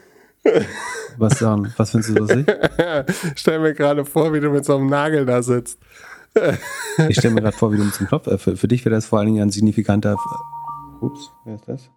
Was 1.18 1.40
sagen? 1.40 1.72
Was 1.78 1.92
findest 1.92 2.10
du 2.10 2.20
lustig? 2.20 2.48
Stell 3.36 3.60
mir 3.60 3.74
gerade 3.74 4.06
vor, 4.06 4.34
wie 4.34 4.40
du 4.40 4.50
mit 4.50 4.66
so 4.66 4.76
einem 4.76 4.88
Nagel 4.88 5.26
da 5.26 5.44
sitzt. 5.44 5.80
ich 7.10 7.18
stelle 7.18 7.34
mir 7.34 7.42
gerade 7.42 7.58
vor, 7.58 7.72
wie 7.74 7.78
du 7.78 7.84
mit 7.84 7.94
so 7.94 8.00
einem 8.00 8.08
Knopf. 8.08 8.28
Äh, 8.28 8.38
für, 8.38 8.58
für 8.58 8.68
dich 8.68 8.84
wäre 8.86 8.96
das 8.96 9.06
vor 9.06 9.20
allen 9.20 9.28
Dingen 9.28 9.42
ein 9.42 9.52
signifikanter. 9.52 10.16
Ups, 11.02 11.32
wer 11.46 11.56
ist 11.56 11.68
das? 11.68 11.90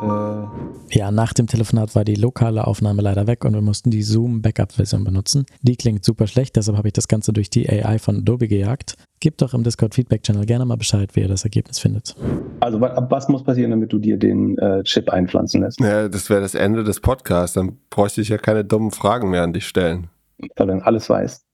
Äh 0.00 0.96
ja, 0.96 1.10
nach 1.10 1.32
dem 1.32 1.46
Telefonat 1.46 1.94
war 1.94 2.04
die 2.04 2.14
lokale 2.14 2.66
Aufnahme 2.66 3.02
leider 3.02 3.26
weg 3.26 3.44
und 3.44 3.54
wir 3.54 3.60
mussten 3.60 3.90
die 3.90 4.02
Zoom-Backup-Version 4.02 5.04
benutzen. 5.04 5.46
Die 5.62 5.76
klingt 5.76 6.04
super 6.04 6.26
schlecht, 6.26 6.56
deshalb 6.56 6.76
habe 6.78 6.88
ich 6.88 6.94
das 6.94 7.08
Ganze 7.08 7.32
durch 7.32 7.50
die 7.50 7.68
AI 7.68 7.98
von 7.98 8.18
Adobe 8.18 8.48
gejagt. 8.48 8.96
Gebt 9.20 9.42
doch 9.42 9.54
im 9.54 9.62
Discord-Feedback-Channel 9.62 10.46
gerne 10.46 10.64
mal 10.64 10.76
Bescheid, 10.76 11.14
wie 11.14 11.20
ihr 11.20 11.28
das 11.28 11.44
Ergebnis 11.44 11.78
findet. 11.78 12.16
Also, 12.60 12.80
was 12.80 13.28
muss 13.28 13.44
passieren, 13.44 13.70
damit 13.70 13.92
du 13.92 13.98
dir 13.98 14.16
den 14.16 14.58
äh, 14.58 14.82
Chip 14.82 15.10
einpflanzen 15.10 15.62
lässt? 15.62 15.80
Ja, 15.80 16.08
das 16.08 16.28
wäre 16.30 16.40
das 16.40 16.54
Ende 16.54 16.84
des 16.84 17.00
Podcasts. 17.00 17.54
Dann 17.54 17.78
bräuchte 17.90 18.20
ich 18.20 18.28
ja 18.28 18.38
keine 18.38 18.64
dummen 18.64 18.90
Fragen 18.90 19.30
mehr 19.30 19.42
an 19.42 19.52
dich 19.52 19.66
stellen. 19.66 20.08
Weil 20.38 20.66
du 20.66 20.72
dann 20.72 20.82
alles 20.82 21.08
weißt. 21.08 21.44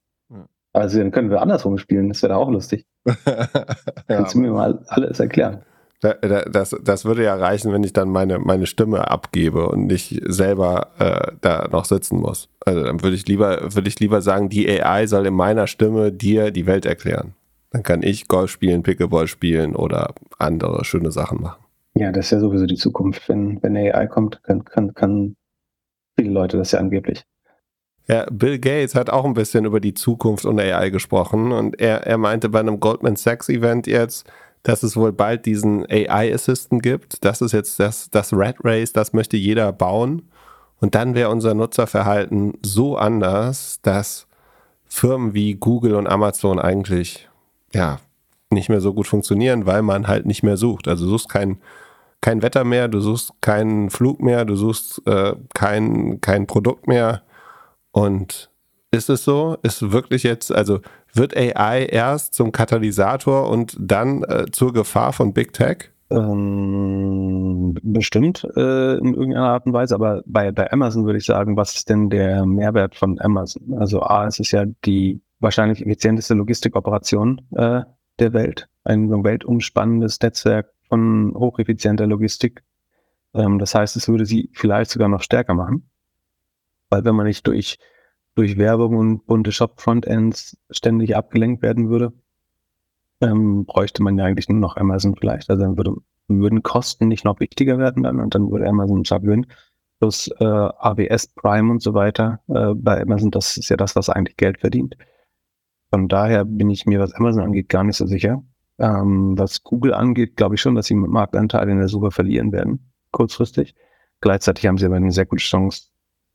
Also, 0.73 0.99
dann 0.99 1.11
können 1.11 1.31
wir 1.31 1.43
andersrum 1.43 1.79
spielen. 1.79 2.09
Das 2.09 2.23
wäre 2.23 2.37
auch 2.37 2.51
lustig. 2.51 2.87
ja, 3.05 3.15
Kannst 4.09 4.35
du 4.35 4.39
mir 4.39 4.53
mal 4.53 4.85
alles 4.89 5.21
erklären? 5.21 5.63
Das, 6.01 6.77
das 6.81 7.05
würde 7.05 7.25
ja 7.25 7.35
reichen, 7.35 7.73
wenn 7.73 7.83
ich 7.83 7.93
dann 7.93 8.09
meine, 8.09 8.39
meine 8.39 8.67
Stimme 8.67 9.11
abgebe 9.11 9.69
und 9.69 9.87
nicht 9.87 10.21
selber 10.27 10.91
äh, 10.99 11.33
da 11.41 11.67
noch 11.73 11.85
sitzen 11.85 12.21
muss. 12.21 12.49
Also 12.65 12.85
dann 12.85 13.03
würde 13.03 13.17
ich 13.17 13.27
lieber, 13.27 13.75
würde 13.75 13.89
ich 13.89 13.99
lieber 13.99 14.23
sagen, 14.23 14.49
die 14.49 14.69
AI 14.81 15.09
soll 15.09 15.27
in 15.27 15.35
meiner 15.35 15.67
Stimme 15.67 16.13
dir 16.13 16.53
die 16.53 16.67
Welt 16.67 16.87
erklären. 16.87 17.35
Dann 17.71 17.83
kann 17.83 18.03
ich 18.03 18.29
Golf 18.29 18.51
spielen, 18.51 18.85
Pickleball 18.85 19.27
spielen 19.27 19.75
oder 19.75 20.15
andere 20.39 20.85
schöne 20.85 21.11
Sachen 21.11 21.43
machen. 21.43 21.63
Ja, 21.95 22.13
das 22.13 22.27
ist 22.27 22.31
ja 22.31 22.41
sowieso 22.41 22.67
die 22.67 22.77
Zukunft. 22.77 23.29
Wenn, 23.29 23.61
wenn 23.63 23.77
AI 23.77 24.07
kommt, 24.07 24.43
kann, 24.45 24.65
kann, 24.65 24.95
kann 24.95 25.35
viele 26.17 26.31
Leute 26.31 26.59
das 26.59 26.73
ja 26.73 26.79
angeblich. 26.79 27.25
Ja, 28.07 28.25
Bill 28.31 28.59
Gates 28.59 28.95
hat 28.95 29.11
auch 29.11 29.25
ein 29.27 29.35
bisschen 29.35 29.67
über 29.67 29.81
die 29.81 29.93
Zukunft 29.93 30.47
und 30.47 30.59
AI 30.59 30.89
gesprochen 30.89 31.53
und 31.53 31.79
er, 31.79 32.07
er 32.07 32.17
meinte 32.17 32.49
bei 32.49 32.61
einem 32.61 32.81
Goldman 32.81 33.17
Sachs 33.17 33.51
Event 33.51 33.87
jetzt, 33.87 34.27
dass 34.63 34.83
es 34.83 34.97
wohl 34.97 35.13
bald 35.13 35.47
diesen 35.47 35.87
AI-Assistant 35.91 36.83
gibt. 36.83 37.25
Das 37.25 37.41
ist 37.41 37.53
jetzt 37.53 37.79
das, 37.81 38.11
das 38.11 38.33
Red 38.33 38.57
Race, 38.65 38.93
das 38.93 39.13
möchte 39.13 39.37
jeder 39.37 39.73
bauen. 39.73 40.29
Und 40.81 40.95
dann 40.95 41.15
wäre 41.15 41.31
unser 41.31 41.55
Nutzerverhalten 41.55 42.55
so 42.63 42.97
anders, 42.97 43.81
dass 43.83 44.27
Firmen 44.87 45.35
wie 45.35 45.55
Google 45.55 45.95
und 45.95 46.07
Amazon 46.07 46.59
eigentlich 46.59 47.29
ja 47.75 47.99
nicht 48.51 48.69
mehr 48.69 48.81
so 48.81 48.95
gut 48.95 49.07
funktionieren, 49.07 49.67
weil 49.67 49.83
man 49.83 50.09
halt 50.09 50.27
nicht 50.27 50.43
mehr 50.43 50.57
sucht. 50.57 50.89
Also 50.89 51.05
du 51.05 51.11
suchst 51.11 51.29
kein, 51.29 51.59
kein 52.21 52.43
Wetter 52.43 52.65
mehr, 52.65 52.89
du 52.89 53.01
suchst 53.01 53.33
keinen 53.41 53.91
Flug 53.91 54.21
mehr, 54.21 54.45
du 54.45 54.57
suchst 54.57 55.07
äh, 55.07 55.35
kein, 55.55 56.21
kein 56.21 56.47
Produkt 56.47 56.87
mehr. 56.87 57.23
Und 57.91 58.51
ist 58.91 59.11
es 59.11 59.25
so? 59.25 59.59
Ist 59.63 59.93
wirklich 59.93 60.23
jetzt, 60.23 60.51
also 60.51 60.81
wird 61.19 61.37
AI 61.37 61.85
erst 61.85 62.35
zum 62.35 62.53
Katalysator 62.53 63.51
und 63.51 63.77
dann 63.79 64.23
äh, 64.25 64.47
zur 64.51 64.73
Gefahr 64.73 65.13
von 65.13 65.33
Big 65.33 65.53
Tech? 65.53 65.91
Ähm, 66.11 67.77
bestimmt 67.83 68.45
äh, 68.57 68.97
in 68.97 69.15
irgendeiner 69.15 69.49
Art 69.49 69.67
und 69.67 69.75
Weise, 69.75 69.95
aber 69.95 70.23
bei, 70.25 70.53
bei 70.53 70.73
Amazon 70.73 71.05
würde 71.05 71.19
ich 71.19 71.27
sagen, 71.27 71.57
was 71.57 71.75
ist 71.75 71.91
denn 71.91 72.09
der 72.09 72.47
Mehrwert 72.47 72.95
von 72.95 73.21
Amazon? 73.21 73.75
Also 73.79 74.01
A, 74.01 74.27
es 74.27 74.39
ist 74.39 74.53
ja 74.53 74.65
die 74.87 75.21
wahrscheinlich 75.39 75.83
effizienteste 75.83 76.35
Logistikoperation 76.35 77.43
äh, 77.55 77.83
der 78.19 78.33
Welt, 78.33 78.69
ein 78.85 79.11
weltumspannendes 79.23 80.21
Netzwerk 80.21 80.73
von 80.89 81.35
hocheffizienter 81.37 82.07
Logistik. 82.07 82.63
Ähm, 83.35 83.59
das 83.59 83.75
heißt, 83.75 83.97
es 83.97 84.09
würde 84.09 84.25
sie 84.25 84.51
vielleicht 84.55 84.91
sogar 84.91 85.09
noch 85.09 85.23
stärker 85.23 85.55
machen, 85.55 85.91
weil 86.89 87.05
wenn 87.05 87.15
man 87.15 87.27
nicht 87.27 87.47
durch, 87.47 87.79
durch 88.39 88.57
Werbung 88.57 88.97
und 88.97 89.27
bunte 89.27 89.51
Shop-Frontends 89.51 90.57
ständig 90.71 91.17
abgelenkt 91.17 91.61
werden 91.61 91.91
würde, 91.91 92.13
ähm, 93.21 93.65
bräuchte 93.67 94.01
man 94.01 94.17
ja 94.17 94.27
eigentlich 94.27 94.49
nur 94.49 94.61
noch 94.61 94.77
Amazon 94.77 95.17
vielleicht. 95.17 95.51
Also 95.51 95.65
dann 95.65 95.77
würde, 95.77 95.97
würden 96.29 96.63
Kosten 96.63 97.09
nicht 97.09 97.25
noch 97.25 97.41
wichtiger 97.41 97.79
werden 97.79 98.05
dann 98.05 98.21
und 98.21 98.37
dann 98.37 98.49
würde 98.53 98.69
Amazon 98.69 99.03
gewinnen. 99.03 99.47
Plus 99.99 100.29
äh, 100.39 100.45
AWS 100.45 101.35
Prime 101.35 101.69
und 101.69 101.83
so 101.83 101.95
weiter 101.95 102.39
äh, 102.47 102.75
bei 102.77 103.03
Amazon, 103.03 103.33
das 103.33 103.57
ist 103.57 103.71
ja 103.71 103.77
das, 103.77 103.97
was 103.97 104.09
eigentlich 104.09 104.37
Geld 104.37 104.61
verdient. 104.61 104.97
Von 105.91 106.07
daher 106.07 106.45
bin 106.45 106.71
ich 106.71 106.87
mir, 106.87 107.01
was 107.01 107.15
Amazon 107.15 107.43
angeht, 107.43 107.69
gar 107.69 107.83
nicht 107.83 107.97
so 107.97 108.07
sicher. 108.07 108.45
Ähm, 108.79 109.37
was 109.37 109.65
Google 109.65 109.95
angeht, 109.95 110.37
glaube 110.37 110.55
ich 110.55 110.61
schon, 110.61 110.77
dass 110.77 110.87
sie 110.87 110.95
Marktanteile 110.95 111.73
in 111.73 111.79
der 111.79 111.89
Suche 111.89 112.13
verlieren 112.13 112.53
werden, 112.53 112.93
kurzfristig. 113.11 113.75
Gleichzeitig 114.21 114.65
haben 114.69 114.79
sie 114.79 114.87
aber 114.87 114.95
eine 114.95 115.11
sehr 115.11 115.27
gute 115.27 115.43
Chance, 115.43 115.89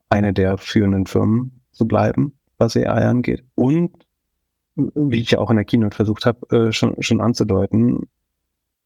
eine 0.10 0.34
der 0.34 0.58
führenden 0.58 1.06
Firmen 1.06 1.62
zu 1.74 1.86
bleiben, 1.86 2.34
was 2.58 2.78
AI 2.78 3.08
angeht. 3.08 3.44
Und 3.56 3.92
wie 4.76 5.22
ich 5.22 5.32
ja 5.32 5.40
auch 5.40 5.50
in 5.50 5.58
der 5.58 5.66
Keynote 5.66 5.96
versucht 5.96 6.26
habe, 6.26 6.68
äh, 6.70 6.72
schon, 6.72 7.02
schon 7.02 7.22
anzudeuten, 7.22 8.08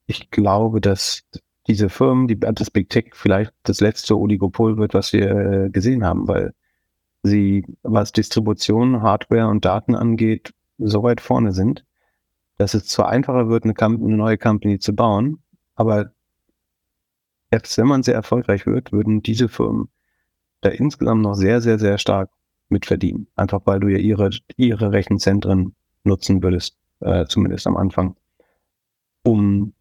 ich 0.06 0.32
glaube, 0.32 0.82
dass 0.82 1.24
diese 1.68 1.90
Firmen, 1.90 2.28
die, 2.28 2.40
das 2.40 2.72
Big 2.72 2.90
Tech 2.90 3.12
vielleicht 3.14 3.54
das 3.64 3.82
letzte 3.82 4.18
Oligopol 4.18 4.78
wird, 4.78 4.94
was 4.94 5.14
wir 5.14 5.30
äh, 5.30 5.70
gesehen 5.70 6.04
haben, 6.06 6.28
weil 6.28 6.54
sie, 7.24 7.66
was 7.84 8.12
Distribution, 8.12 9.02
Hardware 9.02 9.48
und 9.48 9.66
Daten 9.66 9.96
angeht, 9.96 10.54
so 10.78 11.04
weit 11.04 11.22
vorne 11.22 11.52
sind, 11.52 11.86
dass 12.58 12.74
es 12.74 12.88
zwar 12.88 13.10
einfacher 13.10 13.50
wird, 13.50 13.66
eine, 13.66 13.74
eine 13.78 14.18
neue 14.18 14.38
Company 14.38 14.80
zu 14.80 14.94
bauen, 14.96 15.40
aber 15.76 16.12
selbst 17.52 17.78
wenn 17.78 17.88
man 17.88 18.04
sehr 18.04 18.16
erfolgreich 18.16 18.66
wird, 18.66 18.92
würden 18.92 19.22
diese 19.22 19.48
Firmen 19.50 19.90
da 20.62 20.70
insgesamt 20.70 21.22
noch 21.22 21.36
sehr, 21.36 21.62
sehr, 21.62 21.80
sehr 21.80 21.98
stark 21.98 22.30
mitverdienen. 22.70 23.28
Einfach 23.36 23.62
weil 23.66 23.80
du 23.80 23.88
ja 23.88 23.98
ihre, 23.98 24.30
ihre 24.56 24.92
Rechenzentren 24.92 25.76
nutzen 26.04 26.42
würdest, 26.44 26.78
äh, 27.02 27.26
zumindest 27.26 27.68
am 27.68 27.78
Anfang, 27.78 28.16
um 29.24 29.74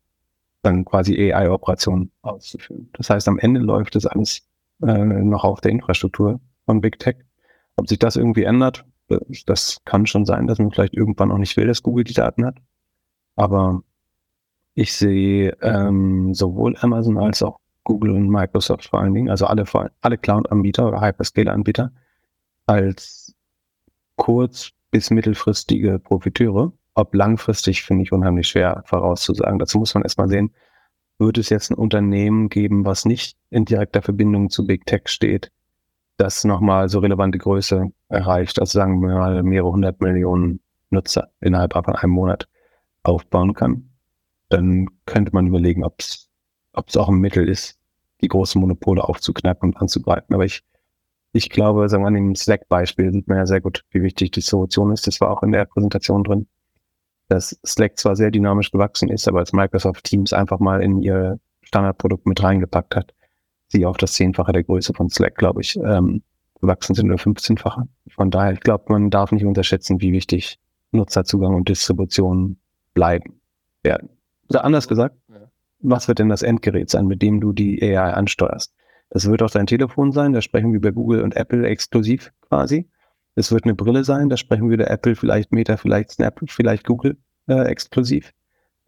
dann 0.63 0.85
quasi 0.85 1.33
AI-Operationen 1.33 2.11
auszuführen. 2.23 2.91
Das 2.95 3.11
heißt, 3.11 3.29
am 3.29 3.39
Ende 3.39 3.61
läuft 3.61 3.95
das 3.95 4.07
alles 4.07 4.43
äh, 4.83 5.05
noch 5.05 5.45
auf 5.45 5.61
der 5.61 5.71
Infrastruktur 5.71 6.41
von 6.65 6.81
Big 6.81 6.99
Tech. 6.99 7.17
Ob 7.77 7.89
sich 7.89 7.99
das 7.99 8.17
irgendwie 8.17 8.45
ändert, 8.45 8.85
das 9.47 9.81
kann 9.85 10.07
schon 10.07 10.27
sein, 10.27 10.47
dass 10.47 10.59
man 10.59 10.73
vielleicht 10.73 10.95
irgendwann 10.95 11.31
auch 11.31 11.39
nicht 11.39 11.57
will, 11.57 11.67
dass 11.67 11.83
Google 11.83 12.05
die 12.05 12.15
Daten 12.15 12.45
hat. 12.45 12.57
Aber 13.37 13.83
ich 14.75 14.93
sehe 14.95 15.57
ähm, 15.63 16.35
sowohl 16.35 16.77
Amazon 16.79 17.19
als 17.19 17.43
auch 17.43 17.61
Google 17.85 18.11
und 18.11 18.29
Microsoft 18.29 18.89
vor 18.89 19.01
allen 19.01 19.15
Dingen, 19.15 19.31
also 19.31 19.47
alle, 19.47 19.65
alle 20.01 20.19
Cloud-Anbieter 20.19 20.89
oder 20.89 21.01
Hyperscale-Anbieter, 21.01 21.93
als 22.67 23.35
kurz- 24.17 24.73
bis 24.91 25.11
mittelfristige 25.11 25.99
Profiteure. 25.99 26.73
Ob 26.95 27.15
langfristig, 27.15 27.83
finde 27.83 28.05
ich 28.05 28.13
unheimlich 28.13 28.49
schwer 28.49 28.83
vorauszusagen. 28.87 29.59
Dazu 29.59 29.79
muss 29.79 29.95
man 29.95 30.03
erstmal 30.03 30.29
sehen, 30.29 30.55
wird 31.19 31.39
es 31.39 31.49
jetzt 31.49 31.71
ein 31.71 31.75
Unternehmen 31.75 32.49
geben, 32.49 32.85
was 32.85 33.05
nicht 33.05 33.37
in 33.51 33.65
direkter 33.65 34.03
Verbindung 34.03 34.51
zu 34.51 34.67
Big 34.67 34.87
Tech 34.87 35.03
steht, 35.07 35.51
das 36.17 36.45
nochmal 36.45 36.89
so 36.89 36.99
relevante 37.01 37.39
Größe 37.39 37.91
erreicht, 38.09 38.59
also 38.61 38.79
sagen 38.79 39.01
wir 39.01 39.15
mal 39.15 39.43
mehrere 39.43 39.73
hundert 39.73 40.01
Millionen 40.01 40.61
Nutzer 40.91 41.31
innerhalb 41.41 41.75
von 41.75 41.97
einem 41.97 42.13
Monat 42.13 42.49
aufbauen 43.03 43.55
kann, 43.55 43.91
dann 44.49 44.87
könnte 45.05 45.33
man 45.33 45.47
überlegen, 45.47 45.85
ob 45.85 45.99
es 46.01 46.29
auch 46.97 47.09
ein 47.09 47.17
Mittel 47.17 47.49
ist, 47.49 47.79
die 48.23 48.29
großen 48.29 48.61
Monopole 48.61 49.05
aufzuknacken 49.05 49.71
und 49.71 49.77
anzugreifen. 49.77 50.35
Aber 50.35 50.45
ich, 50.45 50.63
ich 51.37 51.51
glaube, 51.51 51.89
sagen 51.89 52.03
wir 52.03 52.09
an 52.09 52.15
dem 52.15 52.35
Slack-Beispiel 52.35 53.13
sieht 53.13 53.29
man 53.29 53.37
ja 53.37 53.47
sehr 53.47 53.61
gut, 53.61 53.85
wie 53.91 54.03
wichtig 54.03 54.31
die 54.31 54.41
Distribution 54.41 54.91
ist. 54.93 55.07
Das 55.07 55.21
war 55.21 55.31
auch 55.31 55.43
in 55.43 55.53
der 55.53 55.67
Präsentation 55.67 56.25
drin, 56.25 56.47
dass 57.29 57.59
Slack 57.65 57.99
zwar 57.99 58.17
sehr 58.17 58.31
dynamisch 58.31 58.71
gewachsen 58.71 59.11
ist, 59.11 59.29
aber 59.29 59.41
als 59.41 59.53
Microsoft 59.53 60.05
Teams 60.05 60.33
einfach 60.33 60.61
mal 60.61 60.83
in 60.83 61.03
ihr 61.03 61.39
Standardprodukt 61.61 62.27
mit 62.27 62.43
reingepackt 62.43 62.97
hat, 62.97 63.15
sie 63.69 63.85
auf 63.85 63.99
das 63.99 64.15
Zehnfache 64.15 64.53
der 64.53 64.65
Größe 64.65 64.95
von 64.95 65.11
Slack, 65.11 65.35
glaube 65.37 65.61
ich, 65.61 65.77
ähm, 65.77 66.23
gewachsen 66.61 66.95
sind 66.95 67.11
oder 67.11 67.23
15-fache. 67.23 67.87
Von 68.09 68.31
daher, 68.31 68.53
ich 68.53 68.61
glaube, 68.61 68.85
man 68.89 69.11
darf 69.11 69.31
nicht 69.31 69.45
unterschätzen, 69.45 70.01
wie 70.01 70.13
wichtig 70.13 70.59
Nutzerzugang 70.93 71.55
und 71.55 71.69
Distribution 71.69 72.57
bleiben 72.95 73.41
werden. 73.83 74.09
Oder 74.49 74.65
anders 74.65 74.89
gesagt, 74.89 75.17
was 75.81 76.09
wird 76.09 76.19
denn 76.19 76.31
das 76.31 76.43
Endgerät 76.43 76.89
sein, 76.89 77.07
mit 77.07 77.21
dem 77.21 77.41
du 77.41 77.53
die 77.53 77.83
AI 77.83 78.15
ansteuerst? 78.15 78.73
Das 79.11 79.29
wird 79.31 79.43
auch 79.43 79.51
dein 79.51 79.67
Telefon 79.67 80.13
sein, 80.13 80.33
da 80.33 80.43
sprechen 80.43 80.73
wir 80.73 80.81
bei 80.81 80.91
Google 80.91 81.23
und 81.23 81.37
Apple 81.37 81.67
exklusiv 81.67 82.33
quasi. 82.41 82.89
Es 83.35 83.53
wird 83.53 83.65
eine 83.65 83.75
Brille 83.75 84.03
sein, 84.03 84.29
da 84.29 84.37
sprechen 84.37 84.69
wir 84.69 84.75
über 84.75 84.91
Apple, 84.91 85.15
vielleicht 85.15 85.53
Meta, 85.53 85.77
vielleicht 85.77 86.13
Snap, 86.13 86.41
vielleicht 86.49 86.87
Google 86.87 87.19
äh, 87.49 87.65
exklusiv. 87.67 88.33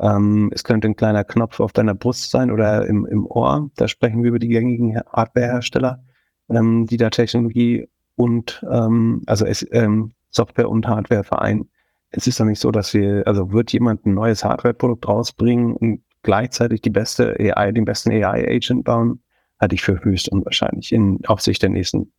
Ähm, 0.00 0.50
es 0.54 0.64
könnte 0.64 0.88
ein 0.88 0.96
kleiner 0.96 1.24
Knopf 1.24 1.60
auf 1.60 1.72
deiner 1.72 1.94
Brust 1.94 2.30
sein 2.30 2.50
oder 2.50 2.86
im, 2.86 3.04
im 3.06 3.26
Ohr. 3.26 3.70
Da 3.76 3.88
sprechen 3.88 4.22
wir 4.22 4.28
über 4.28 4.38
die 4.38 4.48
gängigen 4.48 5.00
Hardwarehersteller, 5.12 6.02
ähm, 6.48 6.86
die 6.86 6.96
da 6.96 7.10
Technologie 7.10 7.88
und 8.16 8.64
ähm, 8.70 9.22
also 9.26 9.44
es, 9.44 9.66
ähm, 9.70 10.12
Software 10.30 10.68
und 10.68 10.86
Hardware 10.86 11.24
vereinen. 11.24 11.68
Es 12.10 12.26
ist 12.26 12.40
doch 12.40 12.44
nicht 12.44 12.60
so, 12.60 12.70
dass 12.70 12.94
wir, 12.94 13.26
also 13.26 13.52
wird 13.52 13.72
jemand 13.72 14.06
ein 14.06 14.14
neues 14.14 14.44
Hardware-Produkt 14.44 15.06
rausbringen 15.06 15.74
und 15.74 16.02
gleichzeitig 16.22 16.80
die 16.80 16.90
beste 16.90 17.36
AI, 17.38 17.72
den 17.72 17.84
besten 17.84 18.10
AI-Agent 18.10 18.84
bauen, 18.84 19.22
halte 19.60 19.74
ich 19.74 19.82
für 19.82 20.02
höchst 20.04 20.28
unwahrscheinlich 20.28 20.92
in 20.92 21.24
Aufsicht 21.26 21.62
der 21.62 21.70
nächsten 21.70 22.12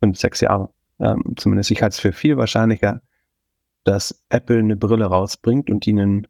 fünf, 0.00 0.18
sechs 0.18 0.40
Jahre. 0.40 0.70
Ähm, 1.00 1.34
zumindest 1.36 1.70
ich 1.70 1.82
halte 1.82 1.94
es 1.94 2.00
für 2.00 2.12
viel 2.12 2.36
wahrscheinlicher, 2.36 3.02
dass 3.84 4.22
Apple 4.28 4.58
eine 4.58 4.76
Brille 4.76 5.06
rausbringt 5.06 5.70
und 5.70 5.86
die 5.86 5.92
einen 5.92 6.26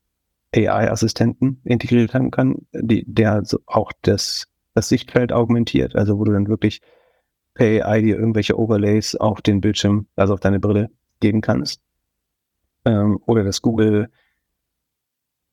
AI-Assistenten 0.54 1.60
integriert 1.64 2.14
haben 2.14 2.30
kann, 2.30 2.66
die, 2.72 3.04
der 3.06 3.32
also 3.32 3.58
auch 3.66 3.92
das, 4.02 4.46
das 4.74 4.88
Sichtfeld 4.88 5.32
augmentiert, 5.32 5.94
also 5.94 6.18
wo 6.18 6.24
du 6.24 6.32
dann 6.32 6.48
wirklich 6.48 6.80
per 7.54 7.86
AI 7.86 8.00
dir 8.00 8.16
irgendwelche 8.16 8.58
Overlays 8.58 9.14
auf 9.16 9.42
den 9.42 9.60
Bildschirm, 9.60 10.06
also 10.16 10.34
auf 10.34 10.40
deine 10.40 10.60
Brille 10.60 10.90
geben 11.20 11.40
kannst. 11.40 11.82
Ähm, 12.84 13.18
oder 13.26 13.44
dass 13.44 13.60
Google 13.60 14.10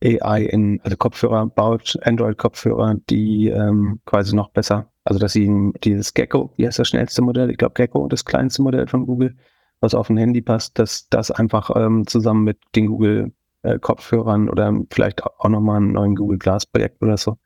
AI 0.06 0.44
in, 0.44 0.80
also 0.84 0.96
Kopfhörer 0.98 1.48
baut, 1.48 1.98
Android-Kopfhörer, 2.04 2.96
die 3.10 3.50
ähm, 3.50 4.00
quasi 4.06 4.36
noch 4.36 4.50
besser, 4.50 4.92
also 5.04 5.20
dass 5.20 5.34
sie 5.34 5.74
dieses 5.84 6.14
Gecko, 6.14 6.52
wie 6.56 6.68
heißt 6.68 6.80
das 6.80 6.88
schnellste 6.88 7.22
Modell? 7.22 7.50
Ich 7.50 7.58
glaube 7.58 7.74
Gecko, 7.74 8.08
das 8.08 8.26
kleinste 8.26 8.62
Modell 8.62 8.88
von 8.88 9.06
Google, 9.06 9.36
was 9.80 9.94
auf 9.94 10.10
ein 10.10 10.18
Handy 10.18 10.42
passt, 10.42 10.78
dass 10.80 11.10
das 11.10 11.32
einfach 11.32 11.72
ähm, 11.76 12.06
zusammen 12.08 12.44
mit 12.44 12.60
den 12.76 12.88
Google 12.88 13.34
äh, 13.64 13.80
Kopfhörern 13.80 14.50
oder 14.50 14.74
vielleicht 14.92 15.24
auch 15.24 15.50
nochmal 15.50 15.78
einen 15.78 15.94
neuen 15.94 16.16
Google 16.16 16.38
Glass 16.38 16.66
Projekt 16.66 17.02
oder 17.02 17.18
so 17.18 17.38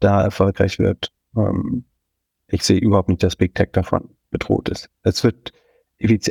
da 0.00 0.22
erfolgreich 0.22 0.78
wird. 0.78 1.12
Ähm, 1.36 1.84
ich 2.48 2.62
sehe 2.64 2.78
überhaupt 2.78 3.08
nicht, 3.08 3.22
dass 3.22 3.36
Big 3.36 3.54
Tech 3.54 3.70
davon 3.72 4.16
bedroht 4.30 4.68
ist. 4.68 4.90
Es 5.02 5.22
wird, 5.24 5.52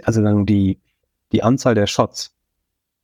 also 0.03 0.21
dann 0.21 0.45
die, 0.45 0.79
die 1.31 1.43
Anzahl 1.43 1.75
der 1.75 1.87
Shots 1.87 2.35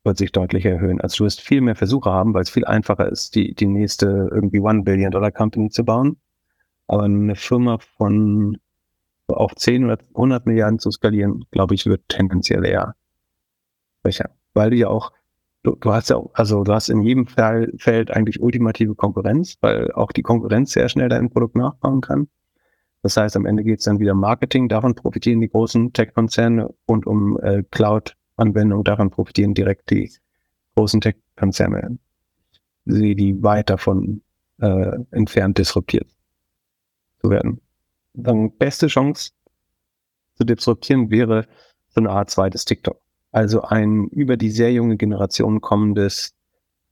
wird 0.08 0.18
sich 0.18 0.32
deutlich 0.32 0.66
erhöhen. 0.66 1.00
Also 1.00 1.18
du 1.18 1.26
wirst 1.26 1.42
viel 1.42 1.62
mehr 1.62 1.76
Versuche 1.76 2.10
haben, 2.10 2.34
weil 2.34 2.42
es 2.42 2.50
viel 2.50 2.66
einfacher 2.66 3.08
ist, 3.12 3.36
die, 3.36 3.54
die 3.54 3.68
nächste 3.68 4.30
irgendwie 4.32 4.60
One 4.60 4.82
Billion 4.82 5.12
Dollar 5.12 5.32
Company 5.32 5.70
zu 5.70 5.86
bauen. 5.86 6.18
Aber 6.88 7.04
eine 7.04 7.36
Firma 7.36 7.78
von 7.98 8.58
auf 9.28 9.54
10 9.56 9.86
oder 9.86 9.98
100 10.16 10.46
Milliarden 10.46 10.80
zu 10.80 10.90
skalieren, 10.90 11.46
glaube 11.52 11.76
ich, 11.76 11.86
wird 11.86 12.08
tendenziell 12.08 12.66
eher 12.66 12.96
schwächer. 14.02 14.32
Weil 14.54 14.70
du 14.70 14.78
ja 14.78 14.88
auch, 14.88 15.12
du, 15.64 15.76
du 15.76 15.92
hast 15.92 16.10
ja 16.10 16.22
also 16.34 16.64
du 16.64 16.74
hast 16.74 16.90
in 16.90 17.02
jedem 17.02 17.28
Fall, 17.28 17.74
Feld 17.78 18.10
eigentlich 18.10 18.42
ultimative 18.42 18.96
Konkurrenz, 18.96 19.58
weil 19.60 19.92
auch 19.92 20.14
die 20.14 20.24
Konkurrenz 20.24 20.72
sehr 20.72 20.88
schnell 20.88 21.10
dein 21.10 21.30
Produkt 21.30 21.58
nachbauen 21.58 22.00
kann. 22.00 22.30
Das 23.04 23.18
heißt, 23.18 23.36
am 23.36 23.46
Ende 23.46 23.64
geht 23.64 23.80
es 23.80 23.86
dann 23.86 24.00
wieder 24.00 24.16
Marketing, 24.16 24.70
davon 24.70 24.96
profitieren 24.96 25.42
die 25.42 25.50
großen 25.50 25.94
Tech-Konzerne 25.94 26.74
und 26.86 27.06
um 27.06 27.38
äh, 27.40 27.64
Cloud 27.70 28.16
Anwendung, 28.38 28.84
daran 28.84 29.10
profitieren 29.10 29.54
direkt 29.54 29.90
die 29.90 30.12
großen 30.76 31.02
Tech-Konzerne, 31.02 31.98
sie 32.86 33.16
die 33.16 33.42
weit 33.44 33.70
davon 33.70 34.22
äh, 34.60 34.98
entfernt 35.12 35.58
disruptiert 35.58 36.08
zu 37.22 37.30
werden. 37.30 37.62
Dann 38.14 38.52
beste 38.58 38.88
Chance 38.88 39.32
zu 40.36 40.44
disruptieren 40.44 41.10
wäre 41.10 41.48
so 41.90 42.02
eine 42.02 42.10
Art 42.10 42.30
zweites 42.30 42.66
TikTok. 42.66 43.00
Also 43.32 43.62
ein 43.62 44.08
über 44.08 44.38
die 44.38 44.50
sehr 44.50 44.72
junge 44.72 44.98
Generation 44.98 45.62
kommendes 45.62 46.34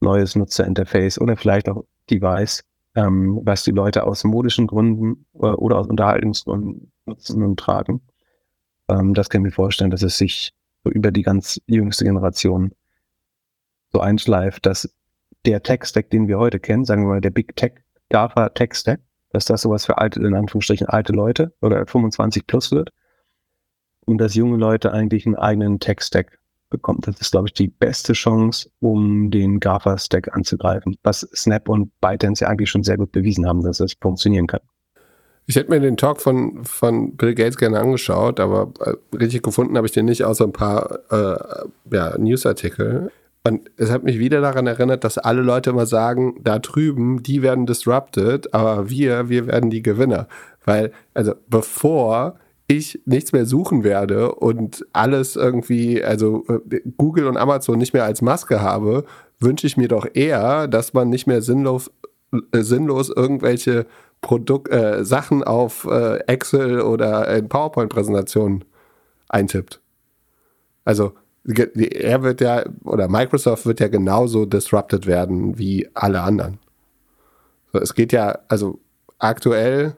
neues 0.01 0.35
Nutzerinterface 0.35 1.19
oder 1.19 1.37
vielleicht 1.37 1.69
auch 1.69 1.85
Device, 2.09 2.63
ähm, 2.95 3.39
was 3.43 3.63
die 3.63 3.71
Leute 3.71 4.03
aus 4.03 4.23
modischen 4.23 4.67
Gründen 4.67 5.25
äh, 5.33 5.47
oder 5.47 5.77
aus 5.77 5.87
Unterhaltungsgründen 5.87 6.91
nutzen 7.05 7.43
und 7.43 7.59
tragen. 7.59 8.01
Ähm, 8.89 9.13
das 9.13 9.29
kann 9.29 9.41
ich 9.41 9.45
mir 9.45 9.51
vorstellen, 9.51 9.91
dass 9.91 10.03
es 10.03 10.17
sich 10.17 10.53
so 10.85 10.91
über 10.91 11.11
die 11.11 11.23
ganz 11.23 11.59
jüngste 11.67 12.05
Generation 12.05 12.71
so 13.91 13.99
einschleift, 13.99 14.65
dass 14.65 14.89
der 15.45 15.63
Tech-Stack, 15.63 16.09
den 16.09 16.27
wir 16.27 16.37
heute 16.37 16.59
kennen, 16.59 16.85
sagen 16.85 17.03
wir 17.03 17.09
mal 17.09 17.21
der 17.21 17.31
Big 17.31 17.55
Tech 17.55 17.73
GAFA 18.09 18.49
Tech-Stack, 18.49 19.01
dass 19.31 19.45
das 19.45 19.63
sowas 19.63 19.85
für 19.85 19.97
alte, 19.97 20.21
in 20.21 20.35
Anführungsstrichen 20.35 20.87
alte 20.87 21.11
Leute 21.11 21.53
oder 21.61 21.85
25 21.85 22.47
plus 22.47 22.71
wird 22.71 22.91
und 24.05 24.19
dass 24.19 24.35
junge 24.35 24.57
Leute 24.57 24.91
eigentlich 24.91 25.25
einen 25.25 25.35
eigenen 25.35 25.79
Tech-Stack 25.79 26.39
bekommt. 26.69 27.07
Das 27.07 27.19
ist, 27.19 27.31
glaube 27.31 27.47
ich, 27.47 27.53
die 27.53 27.67
beste 27.67 28.13
Chance, 28.13 28.69
um 28.79 29.31
den 29.31 29.59
GAFA-Stack 29.59 30.35
anzugreifen, 30.35 30.97
was 31.03 31.21
Snap 31.35 31.67
und 31.69 31.91
ByteDance 31.99 32.43
ja 32.43 32.49
eigentlich 32.49 32.69
schon 32.69 32.83
sehr 32.83 32.97
gut 32.97 33.11
bewiesen 33.11 33.47
haben, 33.47 33.61
dass 33.61 33.79
es 33.79 33.93
funktionieren 33.99 34.47
kann. 34.47 34.61
Ich 35.47 35.55
hätte 35.55 35.69
mir 35.69 35.79
den 35.79 35.97
Talk 35.97 36.21
von, 36.21 36.65
von 36.65 37.15
Bill 37.15 37.35
Gates 37.35 37.57
gerne 37.57 37.79
angeschaut, 37.79 38.39
aber 38.39 38.71
äh, 38.79 39.15
richtig 39.15 39.43
gefunden 39.43 39.77
habe 39.77 39.85
ich 39.85 39.93
den 39.93 40.05
nicht, 40.05 40.23
außer 40.23 40.45
ein 40.45 40.53
paar 40.53 40.99
äh, 41.11 41.95
ja, 41.95 42.17
Newsartikel. 42.17 43.11
Und 43.43 43.69
es 43.77 43.91
hat 43.91 44.03
mich 44.03 44.17
wieder 44.17 44.41
daran 44.41 44.65
erinnert, 44.65 45.03
dass 45.03 45.19
alle 45.19 45.43
Leute 45.43 45.69
immer 45.69 45.85
sagen, 45.85 46.39
da 46.43 46.57
drüben, 46.57 47.21
die 47.21 47.43
werden 47.43 47.67
disrupted, 47.67 48.55
aber 48.55 48.89
wir, 48.89 49.29
wir 49.29 49.45
werden 49.45 49.69
die 49.69 49.83
Gewinner. 49.83 50.27
Weil, 50.63 50.91
also 51.13 51.35
bevor 51.47 52.39
ich 52.67 52.99
nichts 53.05 53.31
mehr 53.31 53.45
suchen 53.45 53.83
werde 53.83 54.33
und 54.33 54.83
alles 54.93 55.35
irgendwie, 55.35 56.03
also 56.03 56.43
äh, 56.47 56.81
Google 56.97 57.27
und 57.27 57.37
Amazon 57.37 57.77
nicht 57.77 57.93
mehr 57.93 58.05
als 58.05 58.23
Maske 58.23 58.61
habe, 58.61 59.05
wünsche 59.39 59.67
ich 59.67 59.77
mir 59.77 59.89
doch 59.89 60.07
eher, 60.11 60.67
dass 60.67 60.93
man 60.93 61.09
nicht 61.09 61.27
mehr 61.27 61.43
sinnlos, 61.43 61.91
äh, 62.51 62.61
sinnlos 62.61 63.11
irgendwelche 63.15 63.85
Produkt, 64.21 64.71
äh, 64.71 65.05
Sachen 65.05 65.43
auf 65.43 65.85
äh, 65.85 66.17
Excel 66.27 66.81
oder 66.81 67.27
in 67.35 67.47
PowerPoint-Präsentationen 67.47 68.65
eintippt. 69.29 69.81
Also 70.83 71.13
er 71.45 72.23
wird 72.23 72.41
ja, 72.41 72.63
oder 72.83 73.07
Microsoft 73.07 73.65
wird 73.65 73.79
ja 73.79 73.87
genauso 73.87 74.45
disrupted 74.45 75.05
werden 75.05 75.59
wie 75.59 75.87
alle 75.93 76.21
anderen. 76.21 76.57
Es 77.71 77.93
geht 77.93 78.13
ja, 78.13 78.39
also 78.47 78.79
aktuell 79.19 79.95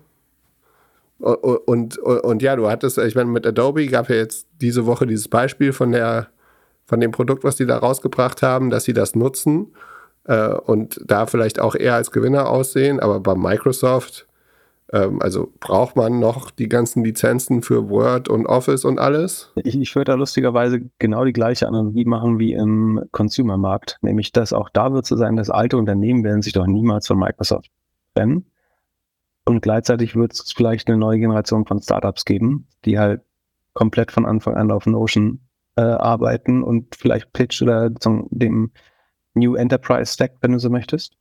und, 1.19 1.97
und, 1.97 1.97
und, 1.97 2.41
ja, 2.43 2.55
du 2.55 2.69
hattest, 2.69 2.97
ich 2.99 3.15
meine, 3.15 3.29
mit 3.29 3.47
Adobe 3.47 3.87
gab 3.87 4.09
ja 4.09 4.17
jetzt 4.17 4.47
diese 4.61 4.85
Woche 4.85 5.07
dieses 5.07 5.27
Beispiel 5.27 5.73
von 5.73 5.91
der, 5.91 6.27
von 6.85 6.99
dem 6.99 7.11
Produkt, 7.11 7.43
was 7.43 7.55
die 7.55 7.65
da 7.65 7.77
rausgebracht 7.77 8.43
haben, 8.43 8.69
dass 8.69 8.83
sie 8.83 8.93
das 8.93 9.15
nutzen 9.15 9.73
äh, 10.27 10.49
und 10.49 11.01
da 11.05 11.25
vielleicht 11.25 11.59
auch 11.59 11.75
eher 11.75 11.95
als 11.95 12.11
Gewinner 12.11 12.49
aussehen, 12.49 12.99
aber 12.99 13.19
bei 13.19 13.35
Microsoft, 13.35 14.27
ähm, 14.91 15.21
also 15.21 15.51
braucht 15.59 15.95
man 15.95 16.19
noch 16.19 16.51
die 16.51 16.69
ganzen 16.69 17.03
Lizenzen 17.03 17.61
für 17.61 17.89
Word 17.89 18.29
und 18.29 18.45
Office 18.45 18.85
und 18.85 18.99
alles? 18.99 19.51
Ich, 19.55 19.79
ich 19.79 19.95
würde 19.95 20.11
da 20.11 20.15
lustigerweise 20.15 20.81
genau 20.99 21.25
die 21.25 21.33
gleiche 21.33 21.67
Analogie 21.67 22.05
machen 22.05 22.39
wie 22.39 22.53
im 22.53 23.01
Consumer-Markt, 23.11 23.97
nämlich 24.01 24.31
dass 24.31 24.53
auch 24.53 24.69
da 24.69 24.93
wird 24.93 25.05
zu 25.05 25.17
sein, 25.17 25.35
dass 25.35 25.49
alte 25.49 25.77
Unternehmen 25.77 26.23
werden 26.23 26.41
sich 26.41 26.53
doch 26.53 26.67
niemals 26.67 27.07
von 27.07 27.17
Microsoft 27.17 27.71
trennen. 28.13 28.45
Und 29.45 29.61
gleichzeitig 29.61 30.15
wird 30.15 30.33
es 30.33 30.51
vielleicht 30.51 30.89
eine 30.89 30.97
neue 30.97 31.19
Generation 31.19 31.65
von 31.65 31.81
Startups 31.81 32.25
geben, 32.25 32.67
die 32.83 32.99
halt 32.99 33.21
komplett 33.73 34.11
von 34.11 34.25
Anfang 34.25 34.55
an 34.55 34.71
auf 34.71 34.85
Notion 34.85 35.39
äh, 35.77 35.81
arbeiten 35.81 36.63
und 36.63 36.95
vielleicht 36.95 37.31
Pitch 37.31 37.61
oder 37.61 37.89
dem 37.89 38.71
New 39.37 39.55
Enterprise 39.55 40.13
Stack, 40.13 40.33
wenn 40.41 40.51
du 40.51 40.59
so 40.59 40.69
möchtest, 40.69 41.13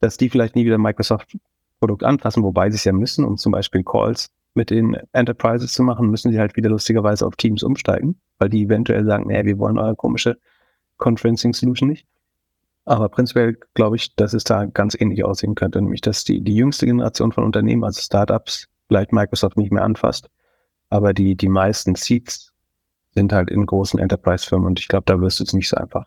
dass 0.00 0.16
die 0.16 0.28
vielleicht 0.28 0.56
nie 0.56 0.64
wieder 0.64 0.78
Microsoft 0.78 1.36
Produkt 1.78 2.04
anfassen, 2.04 2.42
wobei 2.42 2.70
sie 2.70 2.76
es 2.76 2.84
ja 2.84 2.92
müssen, 2.92 3.24
um 3.24 3.36
zum 3.36 3.52
Beispiel 3.52 3.84
Calls 3.84 4.30
mit 4.54 4.70
den 4.70 4.96
Enterprises 5.12 5.72
zu 5.72 5.82
machen, 5.82 6.08
müssen 6.08 6.32
sie 6.32 6.38
halt 6.38 6.56
wieder 6.56 6.70
lustigerweise 6.70 7.26
auf 7.26 7.36
Teams 7.36 7.62
umsteigen, 7.62 8.18
weil 8.38 8.48
die 8.48 8.62
eventuell 8.62 9.04
sagen, 9.04 9.26
nee, 9.26 9.44
wir 9.44 9.58
wollen 9.58 9.78
eure 9.78 9.94
komische 9.94 10.38
Conferencing 10.96 11.52
Solution 11.52 11.90
nicht. 11.90 12.06
Aber 12.86 13.08
prinzipiell 13.08 13.58
glaube 13.74 13.96
ich, 13.96 14.14
dass 14.14 14.32
es 14.32 14.44
da 14.44 14.64
ganz 14.64 14.96
ähnlich 14.98 15.24
aussehen 15.24 15.54
könnte, 15.54 15.82
nämlich 15.82 16.00
dass 16.00 16.24
die, 16.24 16.40
die 16.40 16.54
jüngste 16.54 16.86
Generation 16.86 17.32
von 17.32 17.44
Unternehmen, 17.44 17.84
also 17.84 18.00
Startups, 18.00 18.68
vielleicht 18.88 19.12
Microsoft 19.12 19.58
nicht 19.58 19.72
mehr 19.72 19.84
anfasst, 19.84 20.30
aber 20.88 21.12
die, 21.12 21.34
die 21.34 21.48
meisten 21.48 21.94
Seats 21.96 22.52
sind 23.12 23.32
halt 23.32 23.50
in 23.50 23.66
großen 23.66 23.98
Enterprise-Firmen 23.98 24.66
und 24.66 24.78
ich 24.78 24.88
glaube, 24.88 25.04
da 25.06 25.20
wirst 25.20 25.40
du 25.40 25.44
es 25.44 25.52
nicht 25.52 25.68
so 25.68 25.76
einfach 25.76 26.06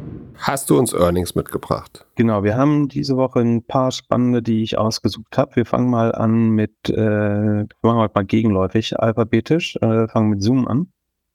Hast 0.43 0.71
du 0.71 0.79
uns 0.79 0.91
Earnings 0.91 1.35
mitgebracht? 1.35 2.03
Genau, 2.15 2.43
wir 2.43 2.57
haben 2.57 2.87
diese 2.87 3.15
Woche 3.15 3.41
ein 3.41 3.63
paar 3.63 3.91
spannende, 3.91 4.41
die 4.41 4.63
ich 4.63 4.75
ausgesucht 4.75 5.37
habe. 5.37 5.55
Wir 5.55 5.67
fangen 5.67 5.91
mal 5.91 6.15
an 6.15 6.49
mit, 6.49 6.89
äh, 6.89 6.95
wir 6.95 7.67
machen 7.83 7.99
halt 7.99 8.15
mal 8.15 8.25
gegenläufig, 8.25 8.99
alphabetisch, 8.99 9.75
äh, 9.75 10.07
fangen 10.07 10.31
mit 10.31 10.41
Zoom 10.41 10.67
an. 10.67 10.87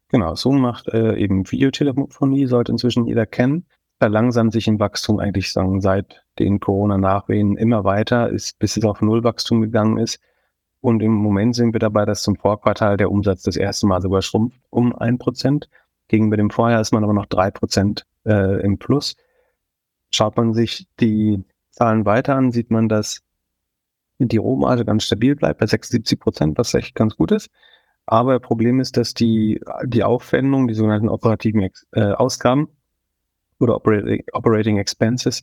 Genau, 0.09 0.35
Zoom 0.35 0.61
macht 0.61 0.89
äh, 0.89 1.15
eben 1.19 1.49
Videotelefonie, 1.49 2.47
sollte 2.47 2.73
inzwischen 2.73 3.07
jeder 3.07 3.27
kennen. 3.27 3.67
Verlangsamt 4.01 4.53
sich 4.53 4.67
im 4.67 4.81
Wachstum 4.81 5.21
eigentlich 5.21 5.53
sagen, 5.53 5.81
seit 5.81 6.25
den 6.41 6.59
Corona-Nachwehen 6.59 7.57
immer 7.57 7.85
weiter, 7.85 8.29
ist, 8.29 8.59
bis 8.59 8.77
es 8.77 8.85
auf 8.85 9.03
Nullwachstum 9.03 9.61
gegangen 9.61 9.99
ist. 9.99 10.19
Und 10.81 11.01
im 11.01 11.13
Moment 11.13 11.55
sind 11.55 11.73
wir 11.73 11.81
dabei, 11.81 12.07
dass 12.07 12.23
zum 12.23 12.35
Vorquartal 12.35 12.97
der 12.97 13.13
Umsatz 13.13 13.45
das 13.45 13.57
erste 13.57 13.87
Mal 13.87 14.03
sogar 14.03 14.23
schrumpft 14.23 14.59
um 14.71 14.97
ein 14.97 15.19
Prozent. 15.19 15.69
Gegenüber 16.09 16.37
dem 16.37 16.51
Vorjahr 16.51 16.81
ist 16.81 16.93
man 16.93 17.05
aber 17.05 17.15
noch 17.15 17.27
drei 17.27 17.53
Prozent 17.53 18.05
äh, 18.27 18.61
im 18.61 18.79
Plus. 18.79 19.17
Schaut 20.11 20.37
man 20.37 20.55
sich 20.55 20.87
die 21.01 21.45
Zahlen 21.71 22.05
weiter 22.05 22.37
an, 22.37 22.53
sieht 22.53 22.71
man, 22.71 22.89
dass 22.89 23.21
die 24.19 24.37
Rohmarge 24.39 24.85
ganz 24.85 25.05
stabil 25.05 25.37
bleibt 25.37 25.61
bei 25.61 25.67
76 25.67 26.19
Prozent, 26.19 26.59
was 26.59 26.75
echt 26.75 26.95
ganz 26.95 27.17
gut 27.17 27.33
ist. 27.33 27.51
Aber 28.07 28.39
Problem 28.39 28.81
ist, 28.81 28.97
dass 28.97 29.15
die, 29.15 29.61
die 29.85 30.05
Aufwendungen, 30.05 30.69
die 30.69 30.75
sogenannten 30.75 31.09
operativen 31.09 31.69
äh, 31.93 32.01
Ausgaben 32.13 32.69
oder 33.59 33.75
Operating, 33.75 34.25
Operating 34.33 34.79
Expenses, 34.79 35.43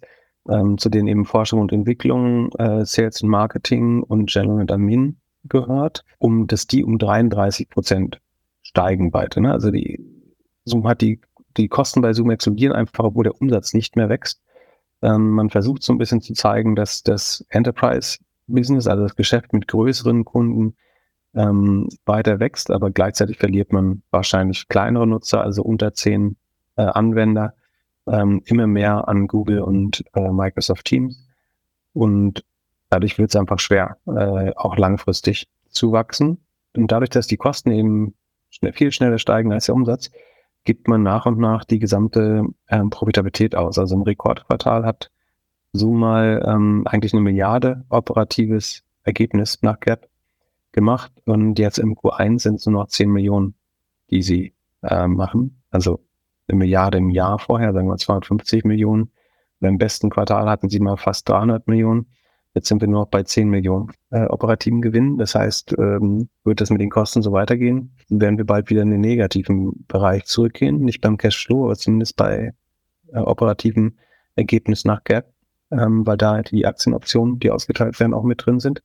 ähm, 0.50 0.78
zu 0.78 0.90
denen 0.90 1.08
eben 1.08 1.26
Forschung 1.26 1.60
und 1.60 1.74
Entwicklung, 1.74 2.52
äh, 2.54 2.86
Sales 2.86 3.22
und 3.22 3.30
Marketing 3.30 4.02
und 4.04 4.30
General 4.30 4.62
und 4.62 4.72
Admin 4.72 5.18
gehört, 5.44 6.06
um 6.20 6.48
dass 6.48 6.68
die 6.68 6.84
um 6.84 6.98
33 6.98 7.70
Prozent 7.70 8.22
steigen 8.62 9.14
weiter. 9.14 9.42
Ne? 9.42 9.52
Also 9.52 9.70
die 9.70 10.00
Zoom 10.64 10.88
hat 10.88 11.02
die 11.02 11.20
die 11.58 11.68
Kosten 11.68 12.02
bei 12.02 12.14
Zoom 12.14 12.32
explodieren 12.32 12.76
einfach, 12.76 13.04
obwohl 13.04 13.24
der 13.24 13.40
Umsatz 13.40 13.74
nicht 13.74 13.96
mehr 13.96 14.10
wächst. 14.10 14.42
Ähm, 15.02 15.32
man 15.32 15.50
versucht 15.50 15.84
so 15.84 15.94
ein 15.94 15.98
bisschen 15.98 16.22
zu 16.22 16.34
zeigen, 16.34 16.76
dass 16.76 17.04
das 17.04 17.46
Enterprise-Business, 17.50 18.88
also 18.88 19.04
das 19.04 19.16
Geschäft 19.16 19.54
mit 19.54 19.68
größeren 19.68 20.26
Kunden, 20.26 20.76
ähm, 21.36 21.90
weiter 22.06 22.40
wächst, 22.40 22.72
aber 22.72 22.92
gleichzeitig 22.92 23.38
verliert 23.38 23.74
man 23.74 24.04
wahrscheinlich 24.12 24.68
kleinere 24.68 25.08
Nutzer, 25.08 25.42
also 25.42 25.64
unter 25.64 25.94
zehn 25.94 26.38
äh, 26.76 26.84
Anwender, 26.84 27.54
ähm, 28.08 28.42
immer 28.46 28.68
mehr 28.68 29.08
an 29.08 29.28
Google 29.28 29.62
und 29.62 30.04
äh, 30.14 30.30
Microsoft 30.30 30.86
Teams. 30.86 31.28
Und 31.94 32.46
dadurch 32.90 33.18
wird 33.18 33.32
es 33.32 33.36
einfach 33.36 33.60
schwer, 33.60 33.98
äh, 34.08 34.52
auch 34.56 34.78
langfristig 34.78 35.48
zu 35.70 35.92
wachsen. 35.92 36.38
Und 36.76 36.92
dadurch, 36.92 37.10
dass 37.10 37.28
die 37.28 37.38
Kosten 37.38 37.72
eben 37.72 38.16
schnell, 38.50 38.74
viel 38.74 38.92
schneller 38.92 39.18
steigen 39.18 39.52
als 39.52 39.66
der 39.66 39.76
Umsatz, 39.76 40.12
gibt 40.64 40.88
man 40.88 41.04
nach 41.04 41.26
und 41.26 41.40
nach 41.40 41.66
die 41.66 41.80
gesamte 41.80 42.44
ähm, 42.70 42.90
Profitabilität 42.90 43.56
aus. 43.56 43.78
Also 43.78 43.96
im 43.96 44.04
Rekordquartal 44.04 44.86
hat 44.86 45.12
Zoom 45.74 46.00
mal 46.00 46.44
ähm, 46.48 46.84
eigentlich 46.86 47.14
eine 47.14 47.22
Milliarde 47.22 47.86
operatives 47.90 48.84
Ergebnis 49.04 49.62
nach 49.62 49.80
Gap 49.80 50.10
gemacht 50.72 51.12
und 51.26 51.60
jetzt 51.60 51.78
im 51.78 51.96
Q1 51.96 52.40
sind 52.40 52.56
es 52.56 52.66
nur 52.66 52.82
noch 52.82 52.88
10 52.88 53.10
Millionen, 53.10 53.56
die 54.10 54.22
sie 54.22 54.54
äh, 54.82 55.08
machen. 55.08 55.62
Also 55.70 56.00
eine 56.48 56.58
Milliarde 56.58 56.98
im 56.98 57.10
Jahr 57.10 57.40
vorher, 57.40 57.74
sagen 57.74 57.88
wir 57.88 57.98
250 57.98 58.66
Millionen. 58.66 59.12
Und 59.60 59.68
Im 59.68 59.78
besten 59.78 60.10
Quartal 60.10 60.50
hatten 60.50 60.70
sie 60.70 60.80
mal 60.80 60.98
fast 60.98 61.30
300 61.30 61.68
Millionen. 61.68 62.08
Jetzt 62.56 62.68
sind 62.68 62.82
wir 62.82 62.88
nur 62.88 63.02
noch 63.02 63.10
bei 63.10 63.24
10 63.24 63.50
Millionen 63.50 63.92
äh, 64.12 64.26
operativen 64.26 64.82
Gewinn. 64.82 65.18
Das 65.18 65.34
heißt, 65.34 65.76
ähm, 65.78 66.30
wird 66.44 66.62
das 66.62 66.70
mit 66.70 66.82
den 66.82 66.92
Kosten 66.92 67.24
so 67.24 67.32
weitergehen, 67.32 67.96
werden 68.10 68.38
wir 68.38 68.46
bald 68.46 68.70
wieder 68.70 68.84
in 68.84 68.92
den 68.92 69.02
negativen 69.02 69.86
Bereich 69.88 70.26
zurückgehen. 70.26 70.80
Nicht 70.82 71.02
beim 71.02 71.18
Cashflow, 71.18 71.66
aber 71.66 71.76
zumindest 71.76 72.16
bei 72.16 72.54
äh, 73.12 73.18
operativen 73.18 73.98
Ergebnis 74.36 74.86
nach 74.86 75.04
Gap, 75.04 75.34
ähm, 75.72 76.06
weil 76.06 76.18
da 76.18 76.44
die 76.44 76.66
Aktienoptionen, 76.66 77.40
die 77.40 77.50
ausgeteilt 77.50 78.00
werden, 78.00 78.14
auch 78.14 78.24
mit 78.24 78.46
drin 78.46 78.60
sind. 78.60 78.84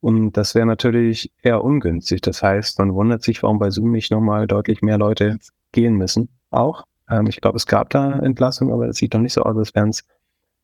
Und 0.00 0.36
das 0.36 0.54
wäre 0.54 0.66
natürlich 0.66 1.32
eher 1.42 1.64
ungünstig. 1.64 2.20
Das 2.20 2.42
heißt, 2.42 2.78
man 2.78 2.94
wundert 2.94 3.22
sich, 3.22 3.42
warum 3.42 3.58
bei 3.58 3.70
Zoom 3.70 3.90
nicht 3.90 4.12
nochmal 4.12 4.46
deutlich 4.46 4.82
mehr 4.82 4.98
Leute 4.98 5.38
gehen 5.72 5.94
müssen. 5.94 6.28
Auch. 6.50 6.84
Ähm, 7.10 7.26
ich 7.26 7.40
glaube, 7.40 7.56
es 7.56 7.66
gab 7.66 7.90
da 7.90 8.18
Entlassungen, 8.20 8.72
aber 8.72 8.88
es 8.88 8.96
sieht 8.96 9.14
noch 9.14 9.20
nicht 9.20 9.32
so 9.32 9.42
aus, 9.42 9.56
als 9.56 9.74
wären 9.74 9.88
es 9.88 10.04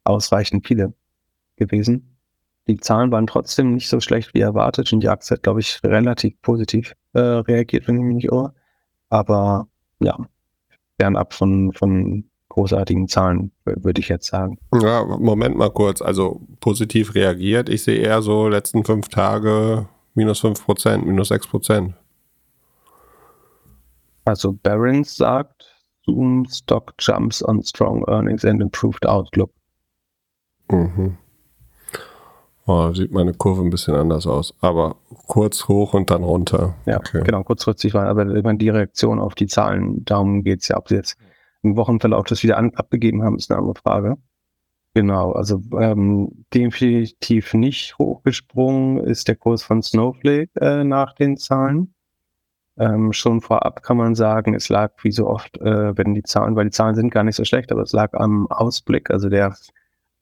ausreichend 0.05 0.67
viele 0.67 0.95
gewesen. 1.57 2.12
Die 2.69 2.77
Zahlen 2.77 3.11
waren 3.11 3.27
trotzdem 3.27 3.75
nicht 3.75 3.89
so 3.89 4.01
schlecht 4.01 4.35
wie 4.35 4.41
erwartet 4.41 4.93
und 4.93 5.01
die 5.01 5.09
Aktie 5.09 5.35
hat, 5.35 5.43
glaube 5.43 5.61
ich, 5.61 5.81
relativ 5.85 6.41
positiv 6.43 6.95
äh, 7.13 7.19
reagiert, 7.21 7.89
wenn 7.89 7.97
ich 7.97 8.05
mich 8.05 8.15
nicht 8.17 8.33
irre. 8.33 8.55
Aber 9.09 9.67
ja, 10.01 10.17
fernab 10.99 11.35
von, 11.35 11.73
von 11.73 12.25
großartigen 12.49 13.09
Zahlen, 13.09 13.51
würde 13.65 14.01
ich 14.01 14.09
jetzt 14.09 14.27
sagen. 14.27 14.59
Ja, 14.81 15.05
Moment 15.05 15.57
mal 15.57 15.71
kurz. 15.71 16.03
Also 16.03 16.41
positiv 16.61 17.15
reagiert. 17.15 17.69
Ich 17.69 17.83
sehe 17.83 17.99
eher 17.99 18.23
so 18.23 18.49
letzten 18.49 18.85
fünf 18.85 19.09
Tage 19.09 19.89
minus 20.15 20.41
fünf 20.41 20.65
Prozent, 20.65 21.07
minus 21.07 21.29
sechs 21.29 21.47
Prozent. 21.47 21.95
Also 24.25 24.53
Barron's 24.53 25.17
sagt, 25.17 25.65
Zoom 26.05 26.47
Stock 26.49 26.95
jumps 26.99 27.43
on 27.43 27.63
strong 27.63 28.05
earnings 28.09 28.45
and 28.45 28.61
improved 28.61 29.07
outlook. 29.07 29.51
Mhm. 30.71 31.17
Oh, 32.67 32.93
sieht 32.93 33.11
meine 33.11 33.35
Kurve 33.35 33.63
ein 33.63 33.71
bisschen 33.71 33.95
anders 33.95 34.27
aus. 34.27 34.55
Aber 34.61 34.97
kurz 35.27 35.67
hoch 35.69 35.95
und 35.95 36.11
dann 36.11 36.23
runter. 36.23 36.75
Ja, 36.87 36.99
okay. 36.99 37.23
genau, 37.25 37.43
kurzfristig 37.43 37.95
war. 37.95 38.07
Aber 38.07 38.25
meine, 38.25 38.59
die 38.59 38.69
Reaktion 38.69 39.19
auf 39.19 39.35
die 39.35 39.47
Zahlen, 39.47 40.05
darum 40.05 40.45
geht 40.45 40.63
es 40.63 40.69
ja. 40.69 40.77
Ob 40.77 40.89
sie 40.89 40.97
jetzt 40.97 41.17
im 41.63 41.77
Wochenverlauf 41.77 42.27
das 42.27 42.43
wieder 42.43 42.59
an, 42.59 42.73
abgegeben 42.75 43.23
haben, 43.23 43.37
ist 43.37 43.51
eine 43.51 43.59
andere 43.59 43.75
Frage. 43.75 44.17
Genau, 44.95 45.33
also 45.33 45.63
ähm, 45.79 46.45
definitiv 46.53 47.55
nicht 47.55 47.97
hochgesprungen 47.99 48.99
ist 48.99 49.27
der 49.27 49.37
Kurs 49.37 49.63
von 49.63 49.83
Snowflake 49.83 50.51
äh, 50.61 50.85
nach 50.85 51.15
den 51.15 51.39
Zahlen. 51.39 51.95
Ähm, 52.77 53.13
schon 53.13 53.41
vorab 53.41 53.83
kann 53.83 53.97
man 53.97 54.15
sagen, 54.15 54.55
es 54.55 54.69
lag 54.69 54.93
wie 55.03 55.13
so 55.13 55.29
oft, 55.29 55.59
äh, 55.59 55.97
wenn 55.97 56.15
die 56.15 56.23
Zahlen, 56.23 56.57
weil 56.57 56.67
die 56.67 56.71
Zahlen 56.71 56.95
sind 56.95 57.11
gar 57.11 57.25
nicht 57.25 57.37
so 57.37 57.45
schlecht, 57.45 57.73
aber 57.73 57.83
es 57.83 57.93
lag 57.93 58.13
am 58.15 58.47
Ausblick, 58.49 59.11
also 59.11 59.31
der 59.31 59.55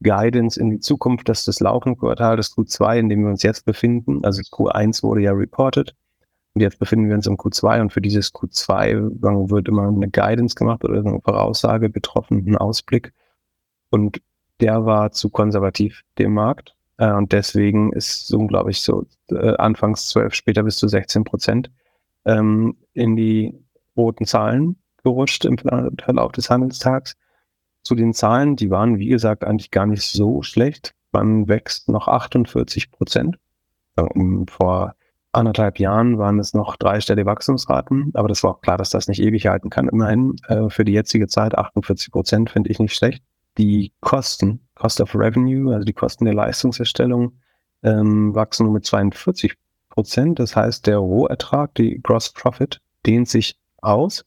Guidance 0.03 0.59
in 0.59 0.71
die 0.71 0.81
Zukunft, 0.81 1.29
dass 1.29 1.45
das 1.45 1.61
laufende 1.61 1.99
Quartal, 1.99 2.37
das 2.37 2.57
Q2, 2.57 2.99
in 2.99 3.09
dem 3.09 3.23
wir 3.23 3.31
uns 3.31 3.43
jetzt 3.43 3.65
befinden, 3.65 4.25
also 4.25 4.41
Q1 4.43 5.03
wurde 5.03 5.23
ja 5.23 5.33
reported. 5.33 5.95
Und 6.55 6.63
jetzt 6.63 6.79
befinden 6.79 7.09
wir 7.09 7.15
uns 7.15 7.27
im 7.27 7.37
Q2 7.37 7.81
und 7.81 7.93
für 7.93 8.01
dieses 8.01 8.35
Q2 8.35 9.51
wird 9.51 9.69
immer 9.69 9.89
eine 9.89 10.09
Guidance 10.09 10.57
gemacht 10.57 10.85
oder 10.85 10.99
eine 10.99 11.21
Voraussage 11.21 11.91
getroffen, 11.91 12.45
ein 12.47 12.57
Ausblick. 12.57 13.13
Und 13.91 14.21
der 14.61 14.85
war 14.85 15.13
zu 15.13 15.31
konservativ 15.31 16.03
dem 16.19 16.35
Markt. 16.35 16.75
Äh, 16.97 17.13
und 17.13 17.33
deswegen 17.33 17.93
ist 17.93 18.27
so, 18.27 18.47
glaube 18.47 18.71
ich, 18.71 18.83
so 18.83 19.07
äh, 19.31 19.57
anfangs 19.57 20.09
12, 20.09 20.35
später 20.35 20.63
bis 20.63 20.77
zu 20.77 20.89
16 20.89 21.25
Prozent 21.25 21.71
ähm, 22.25 22.77
in 22.95 23.17
die 23.17 23.55
roten 23.97 24.27
Zahlen 24.27 24.77
gerutscht 25.03 25.45
im 25.45 25.57
Verlauf 25.59 26.33
des 26.33 26.51
Handelstags 26.51 27.17
zu 27.83 27.95
den 27.95 28.13
Zahlen, 28.13 28.57
die 28.57 28.71
waren, 28.71 28.99
wie 28.99 29.09
gesagt, 29.09 29.45
eigentlich 29.45 29.71
gar 29.71 29.87
nicht 29.87 30.03
so 30.03 30.43
schlecht. 30.43 30.95
Man 31.13 31.49
wächst 31.49 31.89
noch 31.89 32.09
48 32.09 32.91
Prozent. 32.91 33.39
Vor 34.49 34.95
anderthalb 35.33 35.79
Jahren 35.79 36.19
waren 36.19 36.39
es 36.39 36.55
noch 36.55 36.77
dreistellige 36.77 37.27
Wachstumsraten, 37.27 38.11
aber 38.15 38.29
das 38.29 38.43
war 38.43 38.53
auch 38.53 38.61
klar, 38.61 38.79
dass 38.79 38.91
das 38.91 39.09
nicht 39.09 39.21
ewig 39.21 39.47
halten 39.47 39.71
kann. 39.71 39.89
Immerhin 39.89 40.37
äh, 40.49 40.69
für 40.71 40.85
die 40.85 40.93
jetzige 40.93 41.29
Zeit 41.29 41.57
48 41.57 42.11
Prozent 42.11 42.51
finde 42.51 42.71
ich 42.71 42.79
nicht 42.79 42.95
schlecht. 42.95 43.23
Die 43.59 43.93
Kosten, 44.01 44.61
Cost 44.75 45.01
of 45.01 45.15
Revenue, 45.15 45.73
also 45.73 45.85
die 45.85 45.93
Kosten 45.93 46.25
der 46.25 46.35
Leistungserstellung, 46.35 47.39
ähm, 47.83 48.35
wachsen 48.35 48.65
nur 48.65 48.75
mit 48.75 48.87
42 48.87 49.57
Prozent. 49.89 50.39
Das 50.39 50.57
heißt, 50.57 50.87
der 50.87 50.99
Rohertrag, 50.99 51.75
die 51.75 52.01
Gross 52.03 52.33
Profit, 52.33 52.81
dehnt 53.07 53.29
sich 53.29 53.59
aus. 53.83 54.25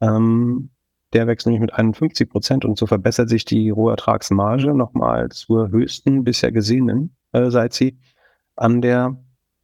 Ähm, 0.00 0.70
der 1.12 1.26
wächst 1.26 1.46
nämlich 1.46 1.60
mit 1.60 1.74
51 1.74 2.28
Prozent 2.28 2.64
und 2.64 2.76
so 2.78 2.86
verbessert 2.86 3.28
sich 3.28 3.44
die 3.44 3.70
Rohertragsmarge 3.70 4.74
nochmal 4.74 5.30
zur 5.30 5.70
höchsten 5.70 6.24
bisher 6.24 6.52
gesehenen, 6.52 7.16
äh, 7.32 7.50
seit 7.50 7.72
sie 7.72 7.98
an 8.56 8.82
der 8.82 9.16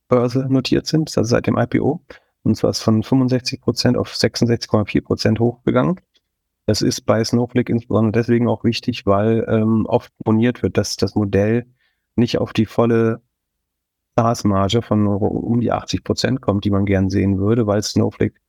Börse 0.09 0.47
notiert 0.49 0.86
sind, 0.86 1.16
also 1.16 1.28
seit 1.28 1.47
dem 1.47 1.59
IPO. 1.59 2.05
Und 2.42 2.57
zwar 2.57 2.70
ist 2.70 2.80
von 2.80 3.03
65 3.03 3.61
Prozent 3.61 3.97
auf 3.97 4.12
66,4 4.12 5.03
Prozent 5.03 5.40
hochgegangen. 5.40 6.01
Das 6.66 6.82
ist 6.82 7.03
bei 7.03 7.22
Snowflake 7.22 7.72
insbesondere 7.72 8.12
deswegen 8.12 8.49
auch 8.49 8.64
wichtig, 8.64 9.07
weil 9.07 9.45
ähm, 9.49 9.86
oft 9.86 10.12
moniert 10.24 10.62
wird, 10.62 10.78
dass 10.78 10.97
das 10.97 11.14
Modell 11.14 11.66
nicht 12.16 12.38
auf 12.38 12.53
die 12.53 12.66
volle 12.66 13.22
SaaS-Marge 14.16 14.82
von 14.82 15.07
um 15.07 15.61
die 15.61 15.72
80 15.72 16.05
Prozent 16.05 16.40
kommt, 16.40 16.64
die 16.64 16.70
man 16.70 16.86
gern 16.86 17.11
sehen 17.11 17.38
würde, 17.38 17.66
weil 17.66 17.82
Snowflake 17.82 18.40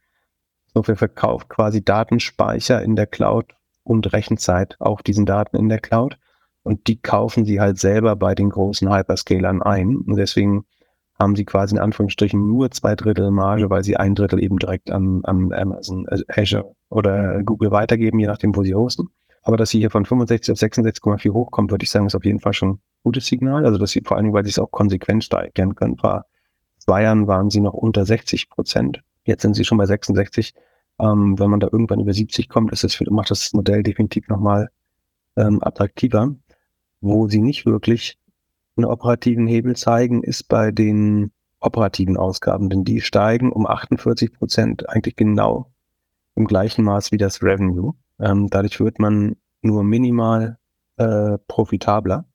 Snowflake 0.75 0.97
verkauft 0.97 1.47
quasi 1.47 1.83
Datenspeicher 1.83 2.81
in 2.81 2.97
der 2.97 3.07
Cloud 3.07 3.55
und 3.83 4.11
Rechenzeit 4.11 4.75
auf 4.79 5.03
diesen 5.03 5.25
Daten 5.25 5.55
in 5.55 5.69
der 5.69 5.79
Cloud. 5.79 6.17
Und 6.63 6.87
die 6.87 6.99
kaufen 6.99 7.45
sie 7.45 7.61
halt 7.61 7.77
selber 7.79 8.15
bei 8.17 8.35
den 8.35 8.49
großen 8.49 8.91
Hyperscalern 8.91 9.61
ein. 9.61 9.95
Und 9.95 10.17
deswegen 10.17 10.65
haben 11.17 11.37
sie 11.37 11.45
quasi 11.45 11.75
in 11.75 11.81
Anführungsstrichen 11.81 12.45
nur 12.45 12.71
zwei 12.71 12.95
Drittel 12.95 13.31
Marge, 13.31 13.69
weil 13.69 13.85
sie 13.85 13.95
ein 13.95 14.15
Drittel 14.15 14.43
eben 14.43 14.57
direkt 14.57 14.91
an, 14.91 15.21
an 15.23 15.53
Amazon, 15.53 16.07
äh, 16.07 16.23
Azure 16.27 16.75
oder 16.89 17.41
Google 17.43 17.71
weitergeben, 17.71 18.19
je 18.19 18.27
nachdem, 18.27 18.53
wo 18.53 18.63
sie 18.63 18.75
hosten. 18.75 19.07
Aber 19.43 19.55
dass 19.55 19.69
sie 19.69 19.79
hier 19.79 19.91
von 19.91 20.05
65 20.05 20.51
auf 20.51 20.57
66,4 20.57 21.31
hochkommt, 21.31 21.71
würde 21.71 21.83
ich 21.83 21.91
sagen, 21.91 22.07
ist 22.07 22.15
auf 22.15 22.25
jeden 22.25 22.41
Fall 22.41 22.53
schon 22.53 22.69
ein 22.71 22.79
gutes 23.03 23.27
Signal. 23.27 23.65
Also 23.65 23.77
dass 23.77 23.91
sie 23.91 24.01
vor 24.03 24.17
allem, 24.17 24.33
weil 24.33 24.43
sie 24.43 24.49
es 24.49 24.59
auch 24.59 24.71
konsequent 24.71 25.23
steigern 25.23 25.75
können. 25.75 25.95
Vor 25.97 26.25
zwei 26.79 27.03
Jahren 27.03 27.27
waren 27.27 27.49
sie 27.49 27.61
noch 27.61 27.75
unter 27.75 28.05
60 28.05 28.49
Prozent. 28.49 29.01
Jetzt 29.25 29.41
sind 29.41 29.55
sie 29.55 29.65
schon 29.65 29.77
bei 29.77 29.85
66. 29.85 30.53
Ähm, 30.99 31.37
wenn 31.39 31.49
man 31.49 31.59
da 31.59 31.67
irgendwann 31.71 31.99
über 31.99 32.13
70 32.13 32.47
kommt, 32.49 32.71
ist 32.71 32.83
das, 32.83 32.99
macht 33.09 33.31
das 33.31 33.53
Modell 33.53 33.83
definitiv 33.83 34.27
nochmal 34.29 34.69
ähm, 35.35 35.59
attraktiver. 35.61 36.35
Wo 37.01 37.27
sie 37.27 37.41
nicht 37.41 37.65
wirklich 37.65 38.17
einen 38.77 38.85
operativen 38.85 39.47
Hebel 39.47 39.75
zeigen, 39.75 40.23
ist 40.23 40.47
bei 40.47 40.71
den 40.71 41.31
operativen 41.59 42.17
Ausgaben, 42.17 42.69
denn 42.69 42.83
die 42.83 43.01
steigen 43.01 43.51
um 43.51 43.65
48 43.65 44.33
Prozent 44.33 44.89
eigentlich 44.89 45.15
genau 45.15 45.71
im 46.35 46.45
gleichen 46.45 46.83
Maß 46.83 47.11
wie 47.11 47.17
das 47.17 47.41
Revenue. 47.41 47.93
Ähm, 48.19 48.49
dadurch 48.49 48.79
wird 48.79 48.99
man 48.99 49.35
nur 49.61 49.83
minimal 49.83 50.57
äh, 50.97 51.37
profitabler 51.47 52.25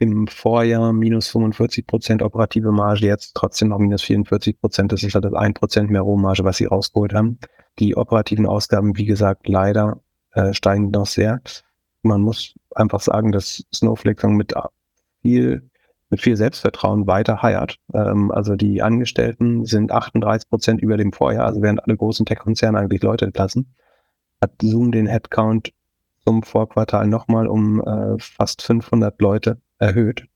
im 0.00 0.26
Vorjahr 0.28 0.94
minus 0.94 1.28
45 1.28 1.86
Prozent 1.86 2.22
operative 2.22 2.72
Marge, 2.72 3.06
jetzt 3.06 3.34
trotzdem 3.34 3.68
noch 3.68 3.78
minus 3.78 4.02
44 4.02 4.58
Prozent. 4.58 4.92
Das 4.92 5.02
ist 5.02 5.14
halt 5.14 5.26
das 5.26 5.34
1 5.34 5.58
Prozent 5.60 5.90
mehr 5.90 6.00
Rohmarge, 6.00 6.42
was 6.42 6.56
sie 6.56 6.64
rausgeholt 6.64 7.12
haben. 7.12 7.38
Die 7.78 7.94
operativen 7.94 8.46
Ausgaben, 8.46 8.96
wie 8.96 9.04
gesagt, 9.04 9.46
leider 9.46 10.00
äh, 10.32 10.54
steigen 10.54 10.90
noch 10.90 11.06
sehr. 11.06 11.42
Man 12.02 12.22
muss 12.22 12.54
einfach 12.74 13.00
sagen, 13.00 13.30
dass 13.30 13.62
Snowflake 13.74 14.26
mit 14.28 14.54
viel, 15.20 15.68
mit 16.08 16.22
viel 16.22 16.36
Selbstvertrauen 16.36 17.06
weiter 17.06 17.42
heiert. 17.42 17.76
Ähm, 17.92 18.30
also 18.30 18.56
die 18.56 18.80
Angestellten 18.80 19.66
sind 19.66 19.92
38 19.92 20.48
Prozent 20.48 20.80
über 20.80 20.96
dem 20.96 21.12
Vorjahr, 21.12 21.44
also 21.44 21.60
während 21.60 21.84
alle 21.84 21.98
großen 21.98 22.24
Tech-Konzerne 22.24 22.78
eigentlich 22.78 23.02
Leute 23.02 23.26
entlassen, 23.26 23.74
hat 24.40 24.52
Zoom 24.62 24.92
den 24.92 25.06
Headcount 25.06 25.74
zum 26.24 26.42
Vorquartal 26.42 27.06
nochmal 27.06 27.46
um 27.46 27.82
äh, 27.82 28.18
fast 28.18 28.62
500 28.62 29.20
Leute 29.20 29.60
erhöht 29.80 30.26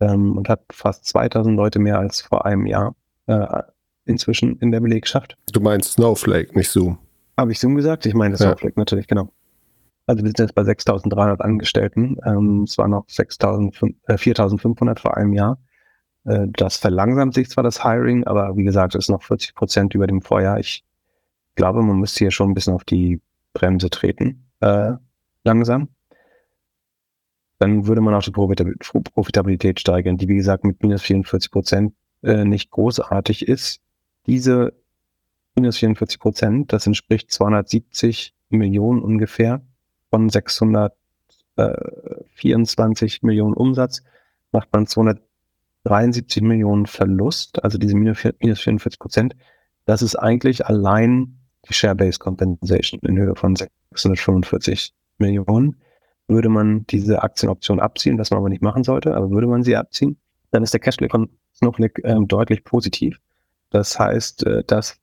ähm, 0.00 0.36
und 0.36 0.48
hat 0.48 0.62
fast 0.70 1.06
2000 1.06 1.56
Leute 1.56 1.78
mehr 1.78 1.98
als 1.98 2.20
vor 2.20 2.46
einem 2.46 2.66
Jahr 2.66 2.94
äh, 3.26 3.62
inzwischen 4.04 4.58
in 4.58 4.70
der 4.70 4.80
Belegschaft. 4.80 5.36
Du 5.52 5.60
meinst 5.60 5.92
Snowflake, 5.92 6.56
nicht 6.56 6.70
Zoom. 6.70 6.98
Habe 7.36 7.52
ich 7.52 7.60
Zoom 7.60 7.74
gesagt? 7.74 8.06
Ich 8.06 8.14
meine 8.14 8.36
Snowflake 8.36 8.74
ja. 8.76 8.80
natürlich, 8.80 9.06
genau. 9.06 9.30
Also 10.06 10.22
wir 10.22 10.28
sind 10.28 10.38
jetzt 10.40 10.54
bei 10.54 10.62
6.300 10.62 11.40
Angestellten. 11.40 12.18
Ähm, 12.24 12.64
es 12.64 12.76
waren 12.76 12.90
noch 12.90 13.06
4.500 13.06 14.90
äh, 14.90 15.00
vor 15.00 15.16
einem 15.16 15.32
Jahr. 15.32 15.58
Äh, 16.24 16.48
das 16.52 16.76
verlangsamt 16.76 17.34
sich 17.34 17.48
zwar 17.48 17.64
das 17.64 17.82
Hiring, 17.82 18.24
aber 18.24 18.56
wie 18.56 18.64
gesagt, 18.64 18.94
es 18.94 19.04
ist 19.04 19.10
noch 19.10 19.22
40 19.22 19.54
Prozent 19.54 19.94
über 19.94 20.06
dem 20.06 20.20
Vorjahr. 20.20 20.58
Ich 20.58 20.84
glaube, 21.54 21.82
man 21.82 21.98
müsste 21.98 22.18
hier 22.18 22.30
schon 22.30 22.50
ein 22.50 22.54
bisschen 22.54 22.74
auf 22.74 22.84
die 22.84 23.20
Bremse 23.52 23.90
treten, 23.90 24.44
äh, 24.60 24.92
langsam 25.44 25.88
dann 27.62 27.86
würde 27.86 28.00
man 28.00 28.12
auch 28.12 28.24
die 28.24 28.32
Profitabilität 28.32 29.78
steigern, 29.78 30.16
die 30.16 30.26
wie 30.26 30.34
gesagt 30.34 30.64
mit 30.64 30.82
minus 30.82 31.02
44 31.02 31.52
Prozent 31.52 31.94
äh, 32.24 32.44
nicht 32.44 32.72
großartig 32.72 33.46
ist. 33.46 33.80
Diese 34.26 34.72
minus 35.54 35.76
44 35.76 36.18
Prozent, 36.18 36.72
das 36.72 36.88
entspricht 36.88 37.30
270 37.30 38.34
Millionen 38.48 39.00
ungefähr 39.00 39.62
von 40.10 40.28
624 40.28 43.22
Millionen 43.22 43.54
Umsatz, 43.54 44.02
macht 44.50 44.72
man 44.72 44.88
273 44.88 46.42
Millionen 46.42 46.86
Verlust, 46.86 47.62
also 47.62 47.78
diese 47.78 47.94
minus 47.94 48.18
44 48.18 48.98
Prozent. 48.98 49.36
Das 49.84 50.02
ist 50.02 50.16
eigentlich 50.16 50.66
allein 50.66 51.38
die 51.68 51.74
Share-Based 51.74 52.18
Compensation 52.18 52.98
in 53.04 53.18
Höhe 53.18 53.36
von 53.36 53.54
645 53.54 54.92
Millionen 55.18 55.76
würde 56.32 56.48
man 56.48 56.86
diese 56.88 57.22
Aktienoption 57.22 57.80
abziehen, 57.80 58.18
was 58.18 58.30
man 58.30 58.38
aber 58.38 58.48
nicht 58.48 58.62
machen 58.62 58.84
sollte, 58.84 59.14
aber 59.14 59.30
würde 59.30 59.46
man 59.46 59.62
sie 59.62 59.76
abziehen, 59.76 60.16
dann 60.50 60.62
ist 60.62 60.72
der 60.72 60.80
Cashflow 60.80 61.08
von 61.08 61.28
Snowflake 61.54 62.02
ähm, 62.04 62.28
deutlich 62.28 62.64
positiv. 62.64 63.20
Das 63.70 63.98
heißt, 63.98 64.46
äh, 64.46 64.64
das, 64.66 64.98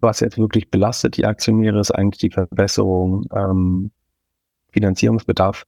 was 0.00 0.20
jetzt 0.20 0.38
wirklich 0.38 0.70
belastet 0.70 1.16
die 1.16 1.24
Aktionäre, 1.24 1.80
ist 1.80 1.90
eigentlich 1.90 2.20
die 2.20 2.30
Verbesserung 2.30 3.26
ähm, 3.34 3.90
Finanzierungsbedarf 4.72 5.64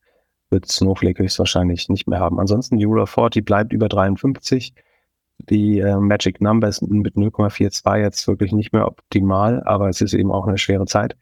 wird 0.49 0.67
Snowflake 0.67 1.23
höchstwahrscheinlich 1.23 1.89
nicht 1.89 2.07
mehr 2.07 2.19
haben. 2.19 2.39
Ansonsten 2.39 2.83
of 2.83 3.09
40 3.09 3.45
bleibt 3.45 3.73
über 3.73 3.89
53. 3.89 4.73
Die 5.49 5.79
äh, 5.79 5.97
Magic 5.97 6.39
Numbers 6.39 6.81
mit 6.81 7.15
0,42 7.15 7.97
jetzt 7.97 8.27
wirklich 8.27 8.53
nicht 8.53 8.71
mehr 8.71 8.87
optimal, 8.87 9.61
aber 9.65 9.89
es 9.89 10.01
ist 10.01 10.13
eben 10.13 10.31
auch 10.31 10.47
eine 10.47 10.57
schwere 10.57 10.85
Zeit. 10.85 11.17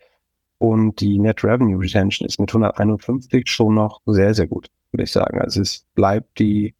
Und 0.58 1.02
die 1.02 1.20
Net 1.20 1.44
Revenue 1.44 1.80
Retention 1.80 2.28
ist 2.28 2.40
mit 2.40 2.50
151 2.50 3.50
schon 3.50 3.76
noch 3.76 4.02
sehr, 4.06 4.34
sehr 4.34 4.48
gut, 4.48 4.70
würde 4.92 5.04
ich 5.04 5.12
sagen. 5.12 5.42
Also 5.42 5.62
es 5.62 5.86
bleibt 5.96 6.40
die 6.40 6.76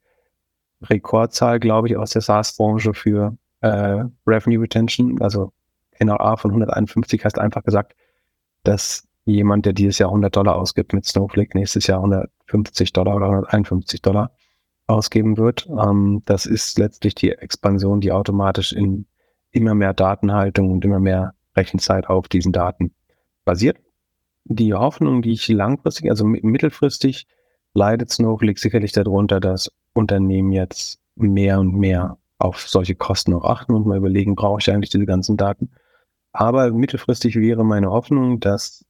Rekordzahl, 0.82 1.60
glaube 1.60 1.90
ich, 1.90 1.98
aus 1.98 2.12
der 2.12 2.22
SaaS-Branche 2.22 2.94
für 2.94 3.38
äh, 3.62 4.04
Revenue 4.26 4.62
Retention. 4.62 5.22
Also 5.22 5.52
NRA 6.00 6.38
von 6.38 6.52
151 6.52 7.24
heißt 7.26 7.40
einfach 7.40 7.64
gesagt, 7.64 7.96
dass 8.64 9.08
jemand, 9.26 9.66
der 9.66 9.74
dieses 9.74 10.00
Jahr 10.00 10.10
100 10.10 10.36
Dollar 10.36 10.56
ausgibt 10.56 10.94
mit 10.94 11.06
Snowflake, 11.06 11.58
nächstes 11.58 11.88
Jahr 11.88 12.00
150 12.00 12.94
Dollar 12.94 13.16
oder 13.16 13.26
151 13.26 14.02
Dollar 14.02 14.32
ausgeben 14.88 15.38
wird. 15.38 15.68
Ähm, 15.70 16.22
das 16.26 16.46
ist 16.46 16.78
letztlich 16.78 17.16
die 17.16 17.32
Expansion, 17.32 18.02
die 18.02 18.12
automatisch 18.12 18.74
in 18.74 19.08
immer 19.52 19.76
mehr 19.76 19.94
Datenhaltung 19.94 20.72
und 20.72 20.84
immer 20.84 21.00
mehr 21.00 21.34
Rechenzeit 21.56 22.08
auf 22.08 22.28
diesen 22.28 22.52
Daten 22.52 22.94
basiert. 23.46 23.78
Die 24.46 24.74
Hoffnung, 24.74 25.22
die 25.22 25.32
ich 25.32 25.48
langfristig, 25.48 26.10
also 26.10 26.26
mittelfristig, 26.26 27.28
leidet 27.74 28.12
Snowflake 28.12 28.60
sicherlich 28.60 28.92
darunter, 28.92 29.40
dass 29.40 29.72
Unternehmen 29.94 30.52
jetzt 30.52 31.00
mehr 31.16 31.60
und 31.60 31.76
mehr 31.76 32.18
auf 32.40 32.68
solche 32.68 32.96
Kosten 32.96 33.34
auch 33.34 33.46
achten 33.46 33.74
und 33.74 33.86
mal 33.86 33.98
überlegen, 33.98 34.36
brauche 34.36 34.60
ich 34.60 34.70
eigentlich 34.70 34.90
diese 34.90 35.06
ganzen 35.06 35.38
Daten. 35.38 35.72
Aber 36.34 36.72
mittelfristig 36.72 37.36
wäre 37.36 37.64
meine 37.64 37.90
Hoffnung, 37.90 38.40
dass 38.40 38.86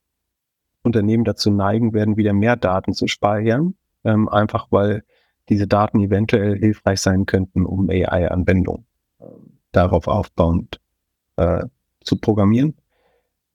Unternehmen 0.82 1.24
dazu 1.24 1.52
neigen 1.52 1.94
werden, 1.94 2.18
wieder 2.18 2.34
mehr 2.34 2.56
Daten 2.56 2.94
zu 2.94 3.08
speichern, 3.08 3.76
ähm, 4.04 4.28
einfach 4.30 4.68
weil 4.72 5.04
diese 5.50 5.68
Daten 5.68 6.00
eventuell 6.00 6.58
hilfreich 6.58 7.02
sein 7.02 7.26
könnten, 7.26 7.66
um 7.66 7.90
AI-Anwendungen 7.90 8.86
äh, 9.20 9.26
darauf 9.72 10.08
aufbauend 10.08 10.80
äh, 11.36 11.66
zu 12.02 12.18
programmieren. 12.18 12.76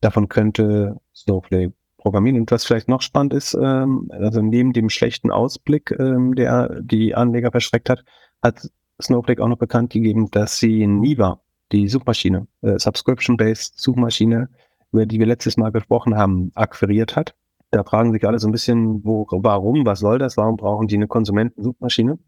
Davon 0.01 0.29
könnte 0.29 1.01
Snowflake 1.15 1.73
programmieren. 1.99 2.41
Und 2.41 2.51
was 2.51 2.65
vielleicht 2.65 2.89
noch 2.89 3.03
spannend 3.03 3.35
ist, 3.35 3.55
ähm, 3.61 4.09
also 4.11 4.41
neben 4.41 4.73
dem 4.73 4.89
schlechten 4.89 5.31
Ausblick, 5.31 5.95
ähm, 5.99 6.35
der 6.35 6.81
die 6.81 7.15
Anleger 7.15 7.51
verschreckt 7.51 7.91
hat, 7.91 8.05
hat 8.43 8.71
Snowflake 9.03 9.43
auch 9.43 9.49
noch 9.49 9.59
bekannt 9.59 9.93
gegeben, 9.93 10.31
dass 10.31 10.59
sie 10.59 10.87
Niva, 10.87 11.41
die 11.73 11.89
Suchmaschine, 11.89 12.47
äh, 12.63 12.79
Subscription-Based 12.79 13.79
Suchmaschine, 13.79 14.49
über 14.93 15.07
die 15.07 15.19
wir 15.19 15.27
letztes 15.27 15.57
Mal 15.57 15.71
gesprochen 15.71 16.17
haben, 16.17 16.51
akquiriert 16.55 17.17
hat. 17.17 17.35
Da 17.71 17.85
fragen 17.85 18.13
sich 18.13 18.27
alle 18.27 18.39
so 18.39 18.49
ein 18.49 18.53
bisschen, 18.53 19.05
wo, 19.05 19.27
warum, 19.31 19.85
was 19.85 20.01
soll 20.01 20.19
das, 20.19 20.37
warum 20.37 20.57
brauchen 20.57 20.87
die 20.87 20.97
eine 20.97 21.07
Konsumentensuchmaschine? 21.07 22.19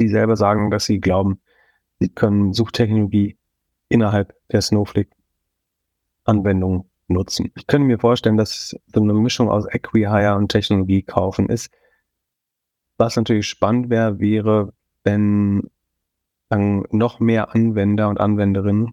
Die 0.00 0.08
selber 0.08 0.36
sagen, 0.36 0.70
dass 0.70 0.86
sie 0.86 0.98
glauben, 0.98 1.40
sie 1.98 2.08
können 2.08 2.54
Suchtechnologie 2.54 3.36
innerhalb 3.90 4.34
der 4.50 4.62
Snowflake-Anwendung 6.24 6.90
nutzen. 7.08 7.50
Ich 7.56 7.66
könnte 7.66 7.86
mir 7.86 7.98
vorstellen, 7.98 8.36
dass 8.36 8.76
so 8.86 9.02
eine 9.02 9.14
Mischung 9.14 9.50
aus 9.50 9.66
Equihire 9.66 10.36
und 10.36 10.48
Technologie 10.48 11.02
kaufen 11.02 11.48
ist. 11.48 11.72
Was 12.98 13.16
natürlich 13.16 13.48
spannend 13.48 13.90
wäre, 13.90 14.20
wäre, 14.20 14.72
wenn 15.04 15.70
dann 16.48 16.84
noch 16.90 17.20
mehr 17.20 17.54
Anwender 17.54 18.08
und 18.08 18.20
Anwenderinnen 18.20 18.92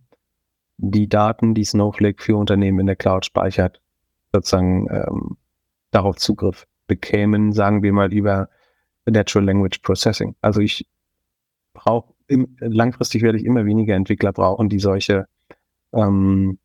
die 0.78 1.09
Daten, 1.09 1.53
die 1.53 1.63
Snowflake 1.65 2.21
für 2.21 2.38
Unternehmen 2.38 2.80
in 2.80 2.86
der 2.88 2.95
Cloud 2.95 3.25
speichert, 3.25 3.82
sozusagen 4.32 4.88
ähm, 4.89 5.38
darauf 5.91 6.17
Zugriff 6.17 6.67
bekämen, 6.88 7.51
sagen 7.51 7.84
wir 7.84 7.93
mal 7.93 8.13
über 8.13 8.49
Natural 9.05 9.45
Language 9.45 9.80
Processing. 9.82 10.36
Also 10.41 10.61
ich 10.61 10.88
brauche, 11.73 12.13
langfristig 12.59 13.23
werde 13.23 13.39
ich 13.39 13.45
immer 13.45 13.65
weniger 13.65 13.95
Entwickler 13.95 14.34
brauchen, 14.34 14.69
die 14.69 14.80
solche 14.80 15.28
ähm, 15.93 16.59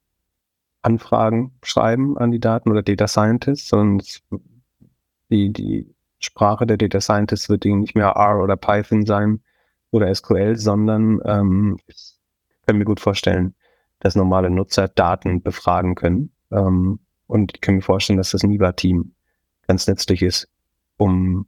Anfragen 0.83 1.53
schreiben 1.63 2.19
an 2.19 2.31
die 2.31 2.41
Daten 2.41 2.71
oder 2.71 2.83
Data 2.83 3.07
Scientists, 3.07 3.69
sondern 3.69 4.07
die, 5.31 5.53
die 5.53 5.95
Sprache 6.19 6.67
der 6.67 6.77
Data 6.77 7.01
Scientists 7.01 7.49
wird 7.49 7.65
nicht 7.65 7.95
mehr 7.95 8.09
R 8.09 8.43
oder 8.43 8.57
Python 8.57 9.07
sein 9.07 9.41
oder 9.91 10.13
SQL, 10.15 10.57
sondern 10.57 11.21
ähm, 11.25 11.79
ich 11.87 12.17
kann 12.67 12.79
mir 12.79 12.85
gut 12.85 13.01
vorstellen, 13.01 13.55
dass 14.01 14.17
normale 14.17 14.51
Nutzer 14.51 14.89
Daten 14.89 15.43
befragen 15.43 15.95
können. 15.95 16.33
Ähm, 16.51 17.01
und 17.27 17.53
ich 17.55 17.61
kann 17.61 17.77
mir 17.77 17.83
vorstellen, 17.83 18.19
dass 18.19 18.31
das 18.31 18.43
Niva-Team 18.43 19.13
ganz 19.67 19.87
nützlich 19.87 20.23
ist, 20.23 20.49
um 20.97 21.47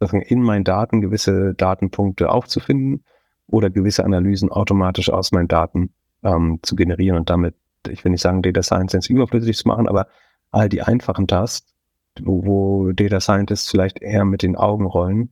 in 0.00 0.42
meinen 0.42 0.64
Daten 0.64 1.00
gewisse 1.00 1.54
Datenpunkte 1.54 2.28
aufzufinden 2.28 3.04
oder 3.46 3.70
gewisse 3.70 4.04
Analysen 4.04 4.50
automatisch 4.50 5.08
aus 5.08 5.32
meinen 5.32 5.48
Daten 5.48 5.94
ähm, 6.22 6.58
zu 6.62 6.76
generieren 6.76 7.16
und 7.16 7.30
damit, 7.30 7.54
ich 7.88 8.04
will 8.04 8.12
nicht 8.12 8.22
sagen, 8.22 8.42
Data 8.42 8.62
Science 8.62 9.08
überflüssig 9.08 9.56
zu 9.56 9.68
machen, 9.68 9.88
aber 9.88 10.06
all 10.50 10.68
die 10.68 10.82
einfachen 10.82 11.26
Tasks, 11.26 11.74
wo, 12.20 12.44
wo 12.44 12.92
Data 12.92 13.20
Scientists 13.20 13.70
vielleicht 13.70 14.00
eher 14.00 14.24
mit 14.24 14.42
den 14.42 14.56
Augen 14.56 14.86
rollen, 14.86 15.30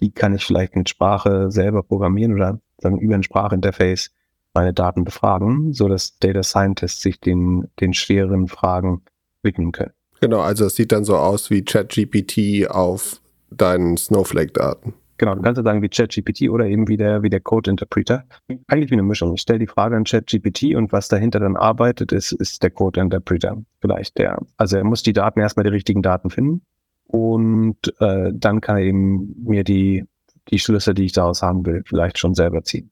die 0.00 0.10
kann 0.10 0.34
ich 0.34 0.44
vielleicht 0.44 0.76
mit 0.76 0.88
Sprache 0.88 1.50
selber 1.50 1.82
programmieren 1.82 2.34
oder 2.34 2.60
sagen 2.78 2.98
über 2.98 3.14
ein 3.14 3.22
Sprachinterface 3.22 4.10
meine 4.54 4.72
Daten 4.72 5.04
befragen, 5.04 5.72
so 5.72 5.88
dass 5.88 6.18
Data 6.18 6.42
Scientists 6.42 7.00
sich 7.00 7.20
den, 7.20 7.68
den 7.80 7.94
schweren 7.94 8.48
Fragen 8.48 9.02
widmen 9.42 9.72
können. 9.72 9.92
Genau, 10.20 10.40
also 10.40 10.66
es 10.66 10.74
sieht 10.74 10.92
dann 10.92 11.04
so 11.04 11.16
aus 11.16 11.50
wie 11.50 11.64
ChatGPT 11.64 12.68
auf 12.68 13.20
deinen 13.50 13.96
Snowflake-Daten. 13.96 14.94
Genau, 15.18 15.34
du 15.34 15.42
kannst 15.42 15.58
ja 15.58 15.64
sagen 15.64 15.82
wie 15.82 15.88
ChatGPT 15.88 16.48
oder 16.48 16.66
eben 16.66 16.86
wie 16.86 16.96
der, 16.96 17.22
wie 17.22 17.28
der 17.28 17.40
Code-Interpreter. 17.40 18.24
Eigentlich 18.68 18.90
wie 18.90 18.94
eine 18.94 19.02
Mischung. 19.02 19.34
Ich 19.34 19.40
stelle 19.40 19.58
die 19.58 19.66
Frage 19.66 19.96
an 19.96 20.04
ChatGPT 20.04 20.76
und 20.76 20.92
was 20.92 21.08
dahinter 21.08 21.40
dann 21.40 21.56
arbeitet, 21.56 22.12
ist, 22.12 22.32
ist 22.32 22.62
der 22.62 22.70
Code-Interpreter. 22.70 23.58
Vielleicht 23.80 24.16
der. 24.18 24.38
Also 24.56 24.76
er 24.76 24.84
muss 24.84 25.02
die 25.02 25.12
Daten 25.12 25.40
erstmal 25.40 25.64
die 25.64 25.70
richtigen 25.70 26.02
Daten 26.02 26.30
finden 26.30 26.62
und 27.08 27.76
äh, 28.00 28.30
dann 28.32 28.60
kann 28.60 28.76
er 28.76 28.84
eben 28.84 29.34
mir 29.44 29.64
die, 29.64 30.04
die 30.50 30.60
Schlüsse, 30.60 30.94
die 30.94 31.06
ich 31.06 31.12
daraus 31.12 31.42
haben 31.42 31.66
will, 31.66 31.82
vielleicht 31.84 32.18
schon 32.18 32.34
selber 32.34 32.62
ziehen. 32.62 32.90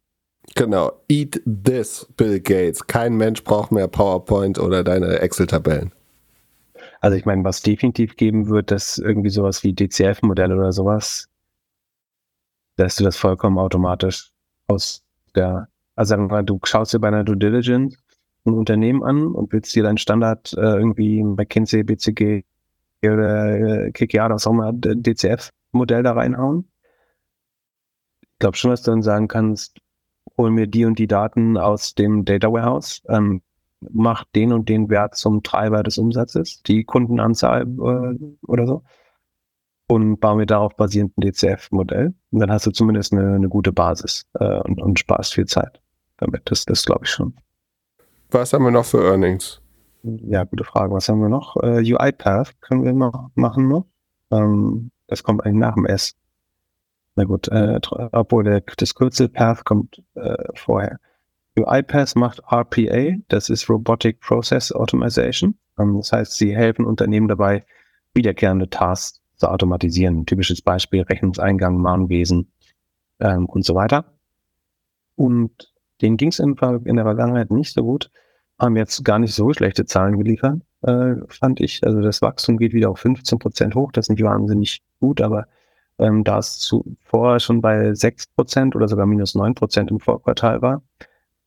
Genau. 0.57 0.93
Eat 1.09 1.41
this, 1.45 2.07
Bill 2.17 2.41
Gates. 2.41 2.87
Kein 2.87 3.17
Mensch 3.17 3.45
braucht 3.45 3.71
mehr 3.73 3.89
PowerPoint 3.89 4.59
oder 4.59 4.83
deine 4.83 5.21
Excel-Tabellen. 5.21 5.93
Also 7.01 7.17
ich 7.17 7.25
meine, 7.25 7.45
was 7.45 7.63
definitiv 7.63 8.17
geben 8.17 8.49
wird, 8.49 8.71
dass 8.71 8.99
irgendwie 8.99 9.31
sowas 9.31 9.63
wie 9.63 9.75
DCF-Modelle 9.75 10.57
oder 10.57 10.73
sowas, 10.73 11.29
dass 12.77 12.97
du 12.97 13.05
das 13.05 13.17
vollkommen 13.17 13.59
automatisch 13.59 14.33
aus 14.69 15.05
der, 15.35 15.69
also 15.95 16.11
sagen 16.11 16.25
wir 16.25 16.37
mal, 16.37 16.45
du 16.45 16.61
schaust 16.65 16.95
dir 16.95 17.01
bei 17.01 17.09
einer 17.09 17.25
Due 17.25 17.37
Diligence 17.37 17.97
ein 18.45 18.55
Unternehmen 18.55 19.03
an 19.03 19.27
und 19.27 19.53
willst 19.53 19.75
dir 19.75 19.83
dein 19.83 19.99
Standard 19.99 20.53
äh, 20.55 20.61
irgendwie 20.61 21.23
McKinsey, 21.23 21.83
BCG 21.83 22.45
oder 23.03 23.87
äh, 23.87 23.93
KKR, 23.93 24.31
was 24.31 24.47
auch 24.47 24.53
immer, 24.53 24.73
DCF-Modell 24.73 26.03
da 26.03 26.13
reinhauen. 26.13 26.69
Ich 28.23 28.39
glaube 28.39 28.57
schon, 28.57 28.71
dass 28.71 28.83
du 28.83 28.91
dann 28.91 29.03
sagen 29.03 29.29
kannst, 29.29 29.79
hol 30.37 30.51
mir 30.51 30.67
die 30.67 30.85
und 30.85 30.99
die 30.99 31.07
Daten 31.07 31.57
aus 31.57 31.95
dem 31.95 32.25
Data 32.25 32.53
Warehouse, 32.53 33.03
ähm, 33.09 33.43
mach 33.81 34.25
den 34.35 34.53
und 34.53 34.69
den 34.69 34.91
Wert 34.91 35.15
zum 35.17 35.43
Treiber 35.43 35.83
des 35.83 35.99
Umsatzes, 35.99 36.63
die 36.63 36.85
Kundenanzahl 36.85 37.63
äh, 37.63 38.47
oder 38.47 38.67
so, 38.67 38.83
und 39.89 40.19
baue 40.19 40.37
mir 40.37 40.47
darauf 40.47 40.75
basierend 40.77 41.17
ein 41.17 41.21
DCF-Modell. 41.23 42.15
Und 42.31 42.41
dann 42.41 42.51
hast 42.51 42.67
du 42.67 42.71
zumindest 42.71 43.13
eine, 43.13 43.35
eine 43.35 43.49
gute 43.49 43.73
Basis 43.73 44.27
äh, 44.35 44.61
und, 44.61 44.81
und 44.81 44.99
sparst 44.99 45.35
viel 45.35 45.47
Zeit 45.47 45.81
damit. 46.17 46.43
Das, 46.47 46.65
das 46.65 46.85
glaube 46.85 47.05
ich 47.05 47.11
schon. 47.11 47.35
Was 48.31 48.53
haben 48.53 48.65
wir 48.65 48.71
noch 48.71 48.87
für 48.87 49.05
Earnings? 49.05 49.61
Ja, 50.03 50.45
gute 50.45 50.65
Frage. 50.65 50.93
Was 50.93 51.09
haben 51.09 51.21
wir 51.21 51.29
noch? 51.29 51.57
Äh, 51.63 51.81
UiPath 51.81 52.61
können 52.61 52.85
wir 52.85 52.93
noch 52.93 53.31
machen 53.35 53.69
noch. 53.69 53.87
Ähm, 54.31 54.91
das 55.07 55.23
kommt 55.23 55.45
eigentlich 55.45 55.61
nach 55.61 55.75
dem 55.75 55.87
S. 55.87 56.17
Na 57.15 57.25
gut, 57.25 57.49
äh, 57.49 57.81
obwohl 58.13 58.45
der, 58.45 58.63
das 58.77 58.95
Kürzel 58.95 59.29
Path 59.29 59.65
kommt 59.65 60.03
äh, 60.15 60.37
vorher. 60.55 60.99
UiPath 61.59 62.15
macht 62.17 62.41
RPA, 62.53 63.17
das 63.29 63.49
ist 63.49 63.71
Robotic 63.71 64.21
Process 64.21 64.73
Automation. 64.73 65.57
Ähm, 65.79 65.97
das 65.97 66.13
heißt, 66.13 66.35
sie 66.35 66.55
helfen 66.55 66.85
Unternehmen 66.85 67.29
dabei, 67.29 67.65
wiederkehrende 68.13 68.69
Tasks 68.69 69.23
zu 69.37 69.49
automatisieren. 69.49 70.21
Ein 70.21 70.27
typisches 70.27 70.63
Beispiel 70.63 71.03
Rechnungseingang, 71.03 71.79
Mahnwesen 71.79 72.53
ähm, 73.21 73.47
und 73.47 73.65
so 73.65 73.75
weiter. 73.75 74.05
Und 75.15 75.73
denen 76.03 76.17
ging 76.17 76.29
es 76.29 76.39
in, 76.39 76.57
in, 76.85 76.97
der 76.97 77.05
Vergangenheit 77.05 77.51
nicht 77.51 77.73
so 77.73 77.83
gut, 77.83 78.11
haben 78.59 78.77
jetzt 78.77 79.05
gar 79.05 79.19
nicht 79.19 79.35
so 79.35 79.53
schlechte 79.53 79.85
Zahlen 79.87 80.19
geliefert, 80.19 80.61
äh, 80.83 81.15
fand 81.29 81.61
ich. 81.61 81.85
Also 81.85 82.01
das 82.01 82.23
Wachstum 82.23 82.59
geht 82.59 82.73
wieder 82.73 82.91
auf 82.91 82.99
15 82.99 83.39
Prozent 83.39 83.75
hoch, 83.75 83.93
das 83.93 84.07
ist 84.07 84.11
nicht 84.11 84.23
wahnsinnig 84.23 84.83
gut, 85.01 85.21
aber 85.21 85.47
ähm, 85.99 86.25
da 86.25 86.39
es 86.39 86.59
zuvor 86.59 87.41
schon 87.41 87.61
bei 87.63 87.91
6% 87.91 88.75
oder 88.77 88.89
sogar 88.89 89.07
minus 89.07 89.35
9% 89.35 89.89
im 89.89 90.01
Vorquartal 90.01 90.61
war, 90.61 90.83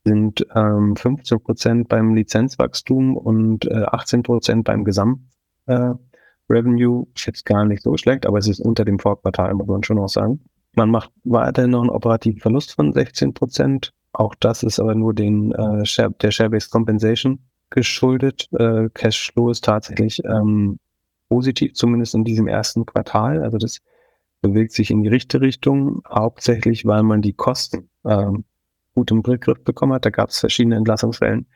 sind 0.03 0.45
ähm, 0.55 0.95
15% 0.95 1.87
beim 1.87 2.15
Lizenzwachstum 2.15 3.15
und 3.15 3.65
äh, 3.65 3.85
18% 3.85 4.63
beim 4.63 4.83
Gesamt 4.83 5.21
äh, 5.67 5.93
Revenue. 6.49 7.05
Ist 7.15 7.27
jetzt 7.27 7.45
gar 7.45 7.65
nicht 7.65 7.83
so 7.83 7.95
schlecht, 7.97 8.25
aber 8.25 8.37
es 8.37 8.47
ist 8.47 8.59
unter 8.59 8.85
dem 8.85 8.99
Vorquartal, 8.99 9.53
muss 9.53 9.67
man 9.67 9.83
schon 9.83 9.99
auch 9.99 10.09
sagen. 10.09 10.39
Man 10.75 10.91
macht 10.91 11.11
weiterhin 11.23 11.71
noch 11.71 11.81
einen 11.81 11.89
operativen 11.89 12.39
Verlust 12.39 12.73
von 12.73 12.93
16%. 12.93 13.89
Auch 14.13 14.35
das 14.35 14.63
ist 14.63 14.79
aber 14.79 14.95
nur 14.95 15.13
den, 15.13 15.51
äh, 15.51 15.85
Share, 15.85 16.11
der 16.11 16.31
Share-Based 16.31 16.71
Compensation 16.71 17.39
geschuldet. 17.69 18.47
Äh, 18.57 18.89
Cashflow 18.93 19.51
ist 19.51 19.63
tatsächlich 19.63 20.23
ähm, 20.25 20.79
positiv, 21.29 21.73
zumindest 21.73 22.15
in 22.15 22.23
diesem 22.23 22.47
ersten 22.47 22.85
Quartal. 22.85 23.43
Also 23.43 23.57
das 23.57 23.79
bewegt 24.41 24.71
sich 24.71 24.89
in 24.91 25.03
die 25.03 25.09
richtige 25.09 25.41
Richtung, 25.41 26.01
hauptsächlich 26.07 26.85
weil 26.85 27.03
man 27.03 27.21
die 27.21 27.33
Kosten 27.33 27.89
ähm, 28.05 28.45
gut 28.95 29.11
im 29.11 29.21
Griff 29.21 29.63
bekommen 29.63 29.93
hat. 29.93 30.05
Da 30.05 30.09
gab 30.09 30.29
es 30.29 30.39
verschiedene 30.39 30.75
Entlassungswellen. 30.75 31.47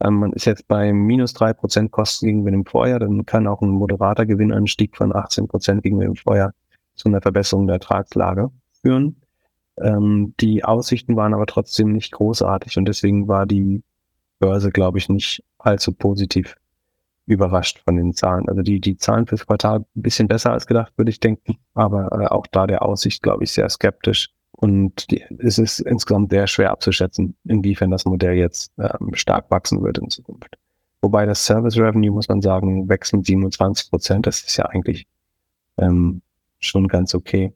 Ähm, 0.00 0.14
man 0.14 0.32
ist 0.32 0.44
jetzt 0.44 0.68
bei 0.68 0.92
minus 0.92 1.32
drei 1.32 1.52
Prozent 1.52 1.90
Kosten 1.90 2.26
gegenüber 2.26 2.50
dem 2.50 2.66
Vorjahr. 2.66 2.98
Dann 2.98 3.24
kann 3.26 3.46
auch 3.46 3.62
ein 3.62 3.70
moderater 3.70 4.26
Gewinnanstieg 4.26 4.96
von 4.96 5.14
18 5.14 5.48
Prozent 5.48 5.82
gegenüber 5.82 6.04
dem 6.04 6.16
Vorjahr 6.16 6.52
zu 6.94 7.08
einer 7.08 7.20
Verbesserung 7.20 7.66
der 7.66 7.74
Ertragslage 7.74 8.50
führen. 8.82 9.16
Ähm, 9.78 10.34
die 10.40 10.64
Aussichten 10.64 11.16
waren 11.16 11.34
aber 11.34 11.46
trotzdem 11.46 11.92
nicht 11.92 12.12
großartig 12.12 12.76
und 12.78 12.86
deswegen 12.86 13.28
war 13.28 13.46
die 13.46 13.82
Börse, 14.38 14.70
glaube 14.70 14.98
ich, 14.98 15.08
nicht 15.08 15.42
allzu 15.58 15.92
positiv 15.92 16.56
überrascht 17.26 17.82
von 17.84 17.96
den 17.96 18.14
Zahlen. 18.14 18.48
Also 18.48 18.62
die, 18.62 18.80
die 18.80 18.96
Zahlen 18.96 19.26
fürs 19.26 19.46
Quartal 19.46 19.80
ein 19.80 20.02
bisschen 20.02 20.28
besser 20.28 20.52
als 20.52 20.66
gedacht, 20.66 20.92
würde 20.96 21.10
ich 21.10 21.20
denken, 21.20 21.58
aber 21.74 22.12
äh, 22.12 22.26
auch 22.26 22.46
da 22.46 22.66
der 22.66 22.82
Aussicht, 22.82 23.22
glaube 23.22 23.44
ich, 23.44 23.52
sehr 23.52 23.68
skeptisch. 23.68 24.30
Und 24.56 25.10
die, 25.10 25.22
es 25.38 25.58
ist 25.58 25.80
insgesamt 25.80 26.30
sehr 26.30 26.46
schwer 26.46 26.70
abzuschätzen, 26.70 27.36
inwiefern 27.44 27.90
das 27.90 28.06
Modell 28.06 28.34
jetzt 28.34 28.72
ähm, 28.78 29.14
stark 29.14 29.50
wachsen 29.50 29.82
wird 29.82 29.98
in 29.98 30.10
Zukunft. 30.10 30.56
Wobei 31.02 31.26
das 31.26 31.44
Service 31.44 31.76
Revenue, 31.76 32.10
muss 32.10 32.28
man 32.28 32.40
sagen, 32.40 32.88
wächst 32.88 33.12
mit 33.12 33.26
27 33.26 33.90
Prozent. 33.90 34.26
Das 34.26 34.40
ist 34.40 34.56
ja 34.56 34.66
eigentlich 34.66 35.06
ähm, 35.76 36.22
schon 36.58 36.88
ganz 36.88 37.14
okay. 37.14 37.52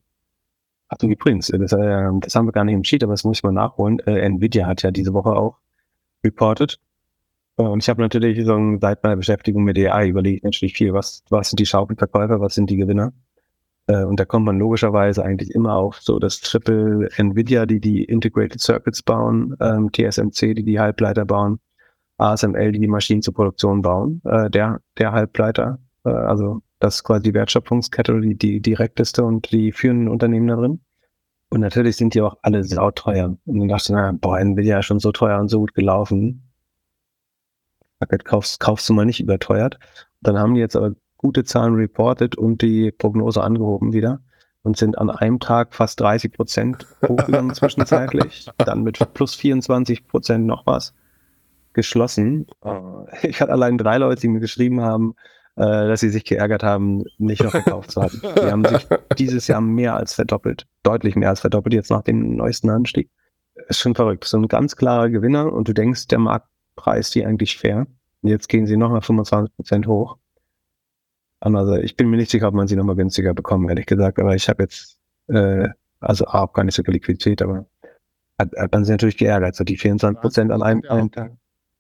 Ach 0.88 0.98
du, 0.98 1.08
übrigens, 1.08 1.48
das, 1.48 1.72
äh, 1.72 2.10
das 2.20 2.34
haben 2.34 2.46
wir 2.46 2.52
gar 2.52 2.64
nicht 2.64 2.74
im 2.74 2.84
Sheet, 2.84 3.02
aber 3.02 3.14
das 3.14 3.24
muss 3.24 3.38
ich 3.38 3.42
mal 3.42 3.52
nachholen. 3.52 3.98
Äh, 4.00 4.20
Nvidia 4.20 4.66
hat 4.66 4.82
ja 4.82 4.90
diese 4.90 5.14
Woche 5.14 5.30
auch 5.30 5.56
reported. 6.24 6.78
Äh, 7.56 7.62
und 7.62 7.82
ich 7.82 7.88
habe 7.88 8.02
natürlich 8.02 8.44
so, 8.44 8.78
seit 8.80 9.02
meiner 9.02 9.16
Beschäftigung 9.16 9.64
mit 9.64 9.78
AI 9.78 10.08
überlegt 10.08 10.44
natürlich 10.44 10.74
viel, 10.74 10.92
was, 10.92 11.22
was 11.30 11.50
sind 11.50 11.60
die 11.60 11.66
Schaukelverkäufer, 11.66 12.40
was 12.40 12.54
sind 12.54 12.70
die 12.70 12.76
Gewinner. 12.76 13.12
Äh, 13.86 14.04
und 14.04 14.20
da 14.20 14.24
kommt 14.24 14.46
man 14.46 14.58
logischerweise 14.58 15.24
eigentlich 15.24 15.50
immer 15.52 15.74
auf 15.74 16.00
so 16.00 16.18
das 16.18 16.40
Triple 16.40 17.08
Nvidia, 17.16 17.66
die 17.66 17.80
die 17.80 18.04
Integrated 18.04 18.60
Circuits 18.60 19.02
bauen, 19.02 19.56
ähm, 19.60 19.90
TSMC, 19.92 20.54
die 20.54 20.64
die 20.64 20.80
Halbleiter 20.80 21.24
bauen, 21.24 21.60
ASML, 22.18 22.72
die 22.72 22.80
die 22.80 22.88
Maschinen 22.88 23.22
zur 23.22 23.34
Produktion 23.34 23.82
bauen, 23.82 24.20
äh, 24.24 24.50
der, 24.50 24.80
der 24.98 25.12
Halbleiter, 25.12 25.78
äh, 26.04 26.10
also 26.10 26.62
das 26.78 26.96
ist 26.96 27.04
quasi 27.04 27.22
die 27.24 27.34
Wertschöpfungskette, 27.34 28.20
die, 28.20 28.36
die 28.36 28.60
direkteste 28.60 29.24
und 29.24 29.52
die 29.52 29.70
führenden 29.72 30.08
Unternehmen 30.08 30.48
da 30.48 30.56
drin. 30.56 30.80
Und 31.50 31.60
natürlich 31.60 31.96
sind 31.96 32.14
die 32.14 32.22
auch 32.22 32.38
alle 32.42 32.64
sauteuer. 32.64 33.36
Und 33.44 33.58
dann 33.58 33.68
dachte 33.68 33.84
ich, 33.84 33.90
na, 33.90 34.12
boah, 34.12 34.38
Nvidia 34.38 34.78
ist 34.78 34.86
schon 34.86 35.00
so 35.00 35.12
teuer 35.12 35.38
und 35.40 35.48
so 35.48 35.60
gut 35.60 35.74
gelaufen. 35.74 36.50
Kaufst, 38.24 38.60
kaufst 38.60 38.88
du 38.88 38.94
mal 38.94 39.04
nicht 39.04 39.20
überteuert. 39.20 39.78
Dann 40.22 40.38
haben 40.38 40.54
die 40.54 40.60
jetzt 40.60 40.76
aber 40.76 40.94
gute 41.20 41.44
Zahlen 41.44 41.74
reported 41.74 42.36
und 42.36 42.62
die 42.62 42.92
Prognose 42.92 43.42
angehoben 43.42 43.92
wieder 43.92 44.20
und 44.62 44.78
sind 44.78 44.96
an 44.96 45.10
einem 45.10 45.38
Tag 45.38 45.74
fast 45.74 46.00
30 46.00 46.32
Prozent 46.32 46.86
hochgegangen 47.06 47.54
zwischenzeitlich, 47.54 48.48
dann 48.58 48.82
mit 48.82 48.98
plus 49.12 49.34
24 49.34 50.08
Prozent 50.08 50.46
noch 50.46 50.64
was 50.64 50.94
geschlossen. 51.74 52.46
Äh, 52.64 53.28
ich 53.28 53.42
hatte 53.42 53.52
allein 53.52 53.76
drei 53.76 53.98
Leute, 53.98 54.22
die 54.22 54.28
mir 54.28 54.40
geschrieben 54.40 54.80
haben, 54.80 55.14
äh, 55.56 55.88
dass 55.88 56.00
sie 56.00 56.08
sich 56.08 56.24
geärgert 56.24 56.62
haben, 56.62 57.04
nicht 57.18 57.44
noch 57.44 57.52
gekauft 57.52 57.90
zu 57.90 58.00
haben. 58.00 58.22
Die 58.22 58.50
haben 58.50 58.64
sich 58.64 58.86
dieses 59.18 59.46
Jahr 59.46 59.60
mehr 59.60 59.96
als 59.96 60.14
verdoppelt, 60.14 60.66
deutlich 60.84 61.16
mehr 61.16 61.28
als 61.28 61.40
verdoppelt 61.40 61.74
jetzt 61.74 61.90
nach 61.90 62.02
dem 62.02 62.34
neuesten 62.34 62.70
Anstieg. 62.70 63.10
Ist 63.68 63.80
schon 63.80 63.94
verrückt. 63.94 64.24
So 64.24 64.38
ein 64.38 64.48
ganz 64.48 64.74
klarer 64.74 65.10
Gewinner 65.10 65.52
und 65.52 65.68
du 65.68 65.74
denkst, 65.74 66.06
der 66.06 66.18
Marktpreis 66.18 67.10
die 67.10 67.26
eigentlich 67.26 67.58
fair. 67.58 67.86
Jetzt 68.22 68.48
gehen 68.48 68.66
sie 68.66 68.78
nochmal 68.78 69.02
25 69.02 69.54
Prozent 69.54 69.86
hoch. 69.86 70.16
Also 71.40 71.74
ich 71.76 71.96
bin 71.96 72.10
mir 72.10 72.18
nicht 72.18 72.30
sicher, 72.30 72.48
ob 72.48 72.54
man 72.54 72.68
sie 72.68 72.76
nochmal 72.76 72.96
günstiger 72.96 73.34
bekommt, 73.34 73.68
ehrlich 73.70 73.86
gesagt. 73.86 74.18
Aber 74.18 74.34
ich 74.34 74.48
habe 74.48 74.62
jetzt, 74.62 74.98
äh, 75.28 75.68
also 76.00 76.26
A, 76.26 76.42
auch 76.42 76.52
gar 76.52 76.64
nicht 76.64 76.74
so 76.74 76.82
viel 76.82 76.94
Liquidität, 76.94 77.42
aber 77.42 77.66
hat, 78.38 78.52
hat 78.56 78.72
man 78.72 78.84
sich 78.84 78.92
natürlich 78.92 79.16
geärgert. 79.16 79.54
So 79.54 79.64
die 79.64 79.76
24 79.76 80.20
Prozent 80.20 80.52
an 80.52 80.62
einem, 80.62 80.82
einem 80.88 81.10
Tag. 81.10 81.32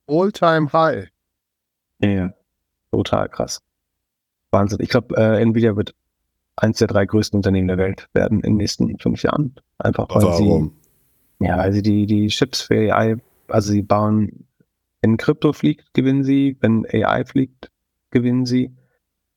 All-time 0.06 0.72
high. 0.72 1.08
Ja, 2.00 2.32
total 2.90 3.28
krass. 3.28 3.62
Wahnsinn. 4.50 4.78
Ich 4.80 4.88
glaube, 4.88 5.16
äh, 5.16 5.40
Nvidia 5.42 5.76
wird 5.76 5.94
eins 6.56 6.78
der 6.78 6.88
drei 6.88 7.06
größten 7.06 7.38
Unternehmen 7.38 7.68
der 7.68 7.78
Welt 7.78 8.08
werden 8.12 8.38
in 8.40 8.52
den 8.52 8.56
nächsten 8.56 8.98
fünf 8.98 9.22
Jahren. 9.22 9.54
Einfach 9.78 10.08
weil 10.10 10.22
Warum? 10.22 10.72
sie, 11.38 11.46
ja, 11.46 11.58
weil 11.58 11.72
sie 11.72 11.82
die, 11.82 12.06
die 12.06 12.28
Chips 12.28 12.62
für 12.62 12.94
AI, 12.94 13.16
also 13.48 13.72
sie 13.72 13.82
bauen, 13.82 14.46
wenn 15.02 15.16
Krypto 15.16 15.52
fliegt, 15.52 15.94
gewinnen 15.94 16.24
sie, 16.24 16.56
wenn 16.60 16.86
AI 16.86 17.24
fliegt, 17.24 17.70
gewinnen 18.10 18.44
sie 18.44 18.74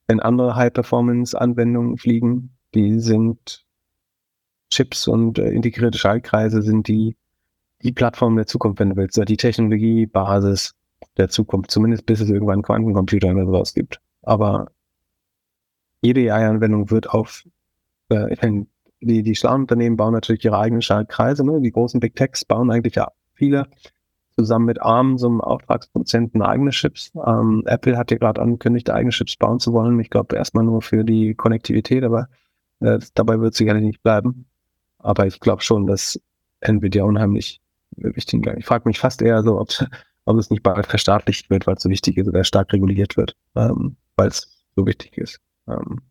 wenn 0.07 0.19
andere 0.19 0.55
High-Performance-Anwendungen 0.55 1.97
fliegen, 1.97 2.55
die 2.73 2.99
sind 2.99 3.65
Chips 4.69 5.07
und 5.07 5.37
äh, 5.39 5.49
integrierte 5.49 5.97
Schaltkreise 5.97 6.61
sind 6.61 6.87
die, 6.87 7.15
die 7.83 7.91
Plattform 7.91 8.35
der 8.35 8.47
Zukunft, 8.47 8.79
wenn 8.79 8.91
du 8.91 8.95
willst, 8.95 9.17
die 9.17 9.37
Technologiebasis 9.37 10.73
der 11.17 11.29
Zukunft, 11.29 11.71
zumindest 11.71 12.05
bis 12.05 12.21
es 12.21 12.29
irgendwann 12.29 12.63
Quantencomputer 12.63 13.29
oder 13.31 13.45
sowas 13.45 13.73
gibt. 13.73 13.99
Aber 14.23 14.71
jede 16.01 16.33
AI-Anwendung 16.33 16.89
wird 16.89 17.09
auf, 17.09 17.43
äh, 18.09 18.63
die, 19.01 19.23
die 19.23 19.35
schlauen 19.35 19.61
Unternehmen 19.61 19.97
bauen 19.97 20.13
natürlich 20.13 20.43
ihre 20.43 20.57
eigenen 20.57 20.81
Schaltkreise, 20.81 21.45
ne? 21.45 21.61
die 21.61 21.71
großen 21.71 21.99
Big 21.99 22.15
Techs 22.15 22.45
bauen 22.45 22.71
eigentlich 22.71 22.95
ja 22.95 23.11
viele 23.33 23.67
zusammen 24.37 24.65
mit 24.65 24.81
ARM, 24.81 25.17
so 25.17 25.27
einem 25.27 25.41
Auftragsproduzenten, 25.41 26.41
eigene 26.41 26.71
Chips. 26.71 27.11
Ähm, 27.25 27.63
Apple 27.65 27.97
hat 27.97 28.11
ja 28.11 28.17
gerade 28.17 28.41
angekündigt, 28.41 28.89
eigene 28.89 29.11
Chips 29.11 29.35
bauen 29.37 29.59
zu 29.59 29.73
wollen. 29.73 29.99
Ich 29.99 30.09
glaube 30.09 30.35
erstmal 30.35 30.63
nur 30.63 30.81
für 30.81 31.03
die 31.03 31.35
Konnektivität, 31.35 32.03
aber 32.03 32.27
äh, 32.79 32.99
dabei 33.13 33.39
wird 33.39 33.53
sicherlich 33.53 33.83
nicht 33.83 34.03
bleiben. 34.03 34.45
Aber 34.99 35.27
ich 35.27 35.39
glaube 35.39 35.61
schon, 35.61 35.85
dass 35.87 36.19
Nvidia 36.61 37.03
unheimlich 37.03 37.61
wichtig 37.95 38.45
ist. 38.45 38.57
Ich 38.57 38.65
frage 38.65 38.87
mich 38.87 38.99
fast 38.99 39.21
eher 39.21 39.43
so, 39.43 39.59
ob, 39.59 39.69
ob 40.25 40.37
es 40.37 40.49
nicht 40.49 40.63
bald 40.63 40.85
verstaatlicht 40.85 41.49
wird, 41.49 41.67
weil 41.67 41.75
es 41.75 41.83
so 41.83 41.89
wichtig 41.89 42.17
ist 42.17 42.27
oder 42.27 42.43
stark 42.43 42.71
reguliert 42.73 43.17
wird, 43.17 43.35
ähm, 43.55 43.97
weil 44.15 44.29
es 44.29 44.65
so 44.75 44.85
wichtig 44.85 45.17
ist. 45.17 45.39
Ähm, 45.67 46.01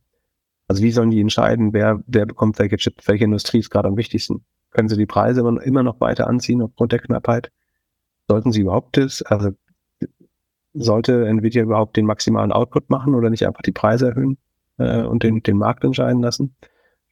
also 0.69 0.83
wie 0.83 0.93
sollen 0.93 1.11
die 1.11 1.21
entscheiden, 1.21 1.73
wer, 1.73 2.03
wer 2.07 2.27
bekommt 2.27 2.59
welche 2.59 2.77
Chips, 2.77 3.07
welche 3.09 3.25
Industrie 3.25 3.59
ist 3.59 3.71
gerade 3.71 3.89
am 3.89 3.97
wichtigsten? 3.97 4.45
Können 4.71 4.89
sie 4.89 4.97
die 4.97 5.07
Preise 5.07 5.41
immer 5.63 5.83
noch 5.83 6.01
weiter 6.01 6.29
anziehen 6.29 6.63
aufgrund 6.63 6.93
der 6.93 7.01
Knappheit? 7.01 7.51
Sollten 8.29 8.53
sie 8.53 8.63
überhaupt 8.63 8.97
das, 8.97 9.23
also 9.23 9.51
sollte 10.75 11.27
Nvidia 11.27 11.63
überhaupt 11.63 11.97
den 11.97 12.07
maximalen 12.07 12.53
Output 12.53 12.89
machen 12.89 13.15
oder 13.15 13.31
nicht 13.31 13.47
einfach 13.47 13.63
die 13.63 13.73
Preise 13.73 14.09
erhöhen 14.09 14.39
äh, 14.79 15.03
und 15.03 15.23
den, 15.23 15.43
den 15.43 15.59
Markt 15.59 15.85
entscheiden 15.85 16.23
lassen? 16.23 16.55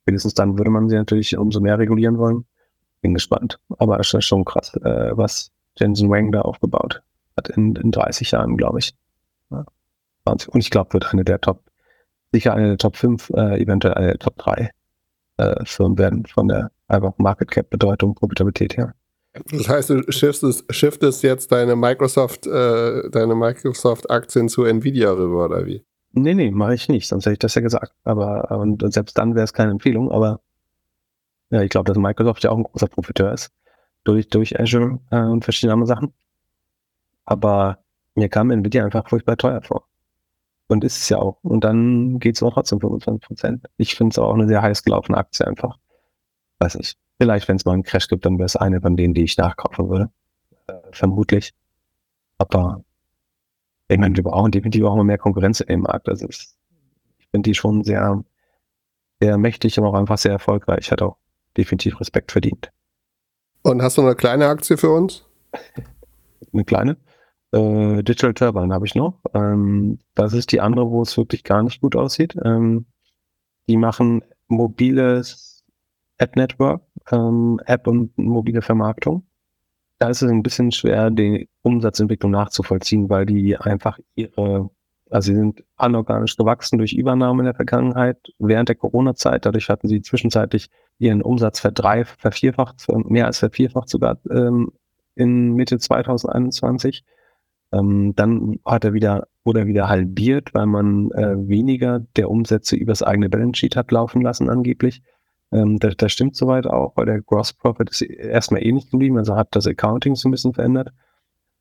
Spätestens 0.02 0.34
dann 0.34 0.56
würde 0.56 0.70
man 0.70 0.88
sie 0.88 0.96
natürlich 0.96 1.36
umso 1.36 1.60
mehr 1.60 1.78
regulieren 1.78 2.18
wollen. 2.18 2.46
Bin 3.02 3.14
gespannt. 3.14 3.58
Aber 3.78 4.00
es 4.00 4.12
ist 4.12 4.24
schon 4.24 4.44
krass, 4.44 4.74
äh, 4.76 5.16
was 5.16 5.50
Jensen 5.78 6.10
Wang 6.10 6.32
da 6.32 6.42
aufgebaut 6.42 7.02
hat 7.36 7.48
in, 7.50 7.76
in 7.76 7.90
30 7.90 8.30
Jahren, 8.30 8.56
glaube 8.56 8.78
ich. 8.78 8.94
Ja. 9.50 9.64
Und 10.24 10.48
ich 10.54 10.70
glaube, 10.70 10.94
wird 10.94 11.12
eine 11.12 11.24
der 11.24 11.40
Top, 11.40 11.62
sicher 12.32 12.54
eine 12.54 12.68
der 12.68 12.78
Top 12.78 12.96
5, 12.96 13.30
äh, 13.30 13.60
eventuell 13.60 13.94
eine 13.94 14.06
der 14.08 14.18
Top 14.18 14.36
3 14.38 14.70
äh, 15.38 15.64
Firmen 15.64 15.98
werden 15.98 16.26
von 16.26 16.48
der 16.48 16.70
einfach 16.88 17.12
Market 17.18 17.50
Cap 17.50 17.70
Bedeutung, 17.70 18.14
Profitabilität 18.14 18.76
her. 18.76 18.94
Das 19.32 19.68
heißt, 19.68 19.90
du 19.90 20.02
shiftest, 20.10 20.64
shiftest 20.74 21.22
jetzt 21.22 21.52
deine 21.52 21.76
Microsoft, 21.76 22.46
äh, 22.46 23.08
deine 23.10 23.34
Microsoft-Aktien 23.34 24.48
zu 24.48 24.64
Nvidia 24.64 25.12
rüber, 25.12 25.44
oder 25.44 25.66
wie? 25.66 25.84
Nee, 26.12 26.34
nee, 26.34 26.50
mache 26.50 26.74
ich 26.74 26.88
nicht, 26.88 27.06
sonst 27.06 27.26
hätte 27.26 27.34
ich 27.34 27.38
das 27.38 27.54
ja 27.54 27.60
gesagt. 27.62 27.92
Aber 28.02 28.50
und 28.58 28.82
selbst 28.92 29.16
dann 29.16 29.36
wäre 29.36 29.44
es 29.44 29.52
keine 29.52 29.70
Empfehlung, 29.70 30.10
aber 30.10 30.40
ja, 31.50 31.62
ich 31.62 31.70
glaube, 31.70 31.86
dass 31.86 31.98
Microsoft 31.98 32.42
ja 32.44 32.50
auch 32.50 32.56
ein 32.56 32.64
großer 32.64 32.88
Profiteur 32.88 33.32
ist. 33.32 33.50
Durch, 34.04 34.28
durch 34.28 34.58
Azure 34.58 34.98
äh, 35.10 35.20
und 35.20 35.44
verschiedene 35.44 35.74
andere 35.74 35.88
Sachen. 35.88 36.14
Aber 37.24 37.78
mir 38.14 38.28
kam 38.28 38.50
Nvidia 38.50 38.84
einfach 38.84 39.08
furchtbar 39.08 39.36
teuer 39.36 39.62
vor. 39.62 39.86
Und 40.68 40.84
ist 40.84 40.98
es 40.98 41.08
ja 41.08 41.18
auch. 41.18 41.38
Und 41.42 41.64
dann 41.64 42.20
geht 42.20 42.36
es 42.36 42.42
auch 42.42 42.54
trotzdem 42.54 42.80
25 42.80 43.26
Prozent. 43.26 43.66
Ich 43.76 43.96
finde 43.96 44.12
es 44.14 44.18
auch 44.18 44.32
eine 44.32 44.46
sehr 44.46 44.62
heiß 44.62 44.84
gelaufene 44.84 45.18
Aktie 45.18 45.46
einfach. 45.46 45.78
Weiß 46.60 46.76
nicht. 46.76 46.96
Vielleicht, 47.20 47.48
wenn 47.48 47.56
es 47.56 47.66
mal 47.66 47.74
einen 47.74 47.82
Crash 47.82 48.08
gibt, 48.08 48.24
dann 48.24 48.38
wäre 48.38 48.46
es 48.46 48.56
eine 48.56 48.80
von 48.80 48.96
denen, 48.96 49.12
die 49.12 49.24
ich 49.24 49.36
nachkaufen 49.36 49.90
würde. 49.90 50.10
Äh, 50.68 50.72
vermutlich. 50.92 51.52
Aber 52.38 52.82
ich 53.88 53.98
meine, 53.98 54.16
wir 54.16 54.22
brauchen 54.22 54.50
definitiv 54.50 54.84
auch 54.84 54.96
mal 54.96 55.04
mehr 55.04 55.18
Konkurrenz 55.18 55.60
im 55.60 55.80
Markt. 55.80 56.08
Also 56.08 56.26
ich 56.26 56.48
finde 57.30 57.50
die 57.50 57.54
schon 57.54 57.84
sehr, 57.84 58.24
sehr 59.20 59.36
mächtig, 59.36 59.76
aber 59.76 59.88
auch 59.88 59.94
einfach 59.94 60.16
sehr 60.16 60.32
erfolgreich. 60.32 60.90
Hat 60.90 61.02
auch 61.02 61.18
definitiv 61.58 62.00
Respekt 62.00 62.32
verdient. 62.32 62.72
Und 63.64 63.82
hast 63.82 63.98
du 63.98 64.02
eine 64.02 64.14
kleine 64.14 64.46
Aktie 64.46 64.78
für 64.78 64.90
uns? 64.90 65.26
eine 66.54 66.64
kleine? 66.64 66.96
Äh, 67.52 68.02
Digital 68.02 68.32
Turbine 68.32 68.72
habe 68.72 68.86
ich 68.86 68.94
noch. 68.94 69.20
Ähm, 69.34 69.98
das 70.14 70.32
ist 70.32 70.52
die 70.52 70.62
andere, 70.62 70.90
wo 70.90 71.02
es 71.02 71.18
wirklich 71.18 71.44
gar 71.44 71.62
nicht 71.62 71.82
gut 71.82 71.96
aussieht. 71.96 72.34
Ähm, 72.42 72.86
die 73.68 73.76
machen 73.76 74.22
mobiles 74.48 75.50
App 76.20 76.36
Network, 76.36 76.82
ähm, 77.10 77.60
App 77.66 77.86
und 77.86 78.16
mobile 78.18 78.62
Vermarktung. 78.62 79.24
Da 79.98 80.08
ist 80.08 80.22
es 80.22 80.30
ein 80.30 80.42
bisschen 80.42 80.72
schwer, 80.72 81.10
die 81.10 81.48
Umsatzentwicklung 81.62 82.32
nachzuvollziehen, 82.32 83.10
weil 83.10 83.26
die 83.26 83.56
einfach 83.56 83.98
ihre, 84.14 84.70
also 85.10 85.32
sie 85.32 85.36
sind 85.36 85.62
anorganisch 85.76 86.36
gewachsen 86.36 86.78
durch 86.78 86.94
Übernahme 86.94 87.42
in 87.42 87.46
der 87.46 87.54
Vergangenheit 87.54 88.16
während 88.38 88.70
der 88.70 88.76
Corona-Zeit. 88.76 89.44
Dadurch 89.44 89.68
hatten 89.68 89.88
sie 89.88 90.00
zwischenzeitlich 90.00 90.70
ihren 90.98 91.20
Umsatz 91.20 91.60
verdreifacht, 91.60 92.20
vervierfacht, 92.20 92.86
mehr 93.10 93.26
als 93.26 93.38
vervierfacht 93.38 93.88
sogar 93.90 94.18
ähm, 94.30 94.72
in 95.16 95.52
Mitte 95.52 95.78
2021. 95.78 97.04
Ähm, 97.72 98.14
dann 98.16 98.58
hat 98.64 98.84
er 98.84 98.94
wieder, 98.94 99.28
wurde 99.44 99.60
er 99.60 99.66
wieder 99.66 99.88
halbiert, 99.88 100.54
weil 100.54 100.66
man 100.66 101.10
äh, 101.12 101.36
weniger 101.36 102.00
der 102.16 102.30
Umsätze 102.30 102.76
übers 102.76 103.02
eigene 103.02 103.28
Balance 103.28 103.58
Sheet 103.58 103.76
hat 103.76 103.90
laufen 103.92 104.22
lassen, 104.22 104.48
angeblich. 104.48 105.02
Ähm, 105.52 105.78
das, 105.78 105.96
das 105.96 106.12
stimmt 106.12 106.36
soweit 106.36 106.66
auch, 106.66 106.96
weil 106.96 107.06
der 107.06 107.20
Gross 107.20 107.52
Profit 107.52 107.90
ist 107.90 108.02
erstmal 108.02 108.64
ähnlich 108.64 108.86
eh 108.86 108.90
geblieben, 108.90 109.18
also 109.18 109.36
hat 109.36 109.48
das 109.52 109.66
Accounting 109.66 110.14
so 110.14 110.28
ein 110.28 110.32
bisschen 110.32 110.54
verändert. 110.54 110.92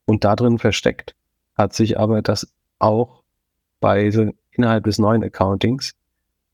Und 0.06 0.24
da 0.24 0.36
drin 0.36 0.58
versteckt 0.58 1.16
hat 1.60 1.74
sich 1.74 2.00
aber 2.00 2.22
das 2.22 2.52
auch 2.80 3.24
bei 3.82 4.10
so 4.12 4.32
innerhalb 4.52 4.86
des 4.86 4.98
neuen 4.98 5.24
Accountings 5.24 5.94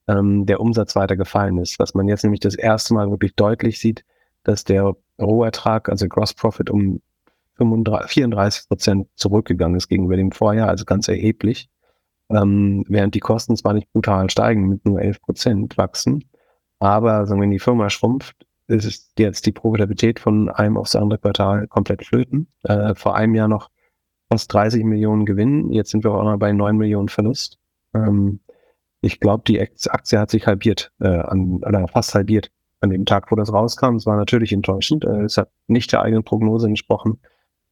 ähm, 0.07 0.45
der 0.45 0.59
Umsatz 0.59 0.95
weiter 0.95 1.15
gefallen 1.15 1.59
ist. 1.59 1.79
Was 1.79 1.93
man 1.93 2.07
jetzt 2.07 2.23
nämlich 2.23 2.39
das 2.39 2.55
erste 2.55 2.95
Mal 2.95 3.09
wirklich 3.11 3.35
deutlich 3.35 3.79
sieht, 3.79 4.03
dass 4.43 4.63
der 4.63 4.95
Rohertrag, 5.19 5.89
also 5.89 6.07
Gross 6.07 6.33
Profit 6.33 6.69
um 6.69 7.01
35, 7.57 8.11
34 8.11 8.67
Prozent 8.67 9.07
zurückgegangen 9.15 9.77
ist 9.77 9.87
gegenüber 9.87 10.17
dem 10.17 10.31
Vorjahr, 10.31 10.69
also 10.69 10.85
ganz 10.85 11.07
erheblich. 11.07 11.69
Ähm, 12.29 12.83
während 12.87 13.13
die 13.13 13.19
Kosten 13.19 13.55
zwar 13.55 13.73
nicht 13.73 13.91
brutal 13.93 14.29
steigen, 14.31 14.67
mit 14.67 14.85
nur 14.85 14.99
11 14.99 15.21
Prozent 15.21 15.77
wachsen, 15.77 16.25
aber 16.85 17.27
wenn 17.29 17.49
die 17.49 17.57
Firma 17.57 17.89
schrumpft, 17.89 18.45
ist 18.67 19.11
jetzt 19.17 19.47
die 19.47 19.51
Profitabilität 19.51 20.19
von 20.19 20.49
einem 20.49 20.77
aufs 20.77 20.95
andere 20.95 21.17
Quartal 21.17 21.67
komplett 21.67 22.05
flöten. 22.05 22.47
Äh, 22.61 22.93
vor 22.93 23.15
einem 23.15 23.33
Jahr 23.33 23.47
noch 23.47 23.71
fast 24.31 24.53
30 24.53 24.83
Millionen 24.83 25.25
Gewinn, 25.25 25.71
jetzt 25.71 25.89
sind 25.89 26.03
wir 26.03 26.11
auch 26.11 26.23
noch 26.23 26.37
bei 26.37 26.51
9 26.51 26.77
Millionen 26.77 27.09
Verlust. 27.09 27.57
Ähm, 27.95 28.39
ich 29.01 29.19
glaube, 29.19 29.43
die 29.47 29.59
Aktie 29.61 30.19
hat 30.19 30.29
sich 30.29 30.45
halbiert, 30.45 30.91
äh, 30.99 31.07
an, 31.07 31.63
oder 31.65 31.87
fast 31.87 32.13
halbiert 32.13 32.51
an 32.81 32.91
dem 32.91 33.05
Tag, 33.05 33.31
wo 33.31 33.35
das 33.35 33.51
rauskam. 33.51 33.95
Es 33.95 34.05
war 34.05 34.15
natürlich 34.15 34.53
enttäuschend. 34.53 35.05
Äh, 35.05 35.23
es 35.23 35.37
hat 35.37 35.49
nicht 35.65 35.91
der 35.91 36.03
eigenen 36.03 36.23
Prognose 36.23 36.67
entsprochen. 36.67 37.19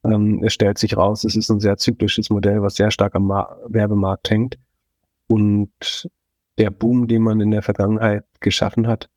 Ähm, 0.04 0.44
es 0.44 0.54
stellt 0.54 0.80
sich 0.80 0.98
raus, 0.98 1.24
es 1.24 1.36
ist 1.36 1.52
ein 1.52 1.60
sehr 1.60 1.78
zyklisches 1.78 2.32
Modell, 2.32 2.64
was 2.64 2.76
sehr 2.76 2.90
stark 2.90 3.14
am 3.14 3.28
Mar 3.28 3.60
Werbemarkt 3.68 4.30
hängt. 4.32 4.58
Und 5.28 5.70
der 6.58 6.70
Boom, 6.70 7.08
den 7.08 7.24
man 7.24 7.40
in 7.42 7.52
der 7.52 7.62
Vergangenheit 7.62 8.26
geschaffen 8.40 8.88
hat, 8.88 9.10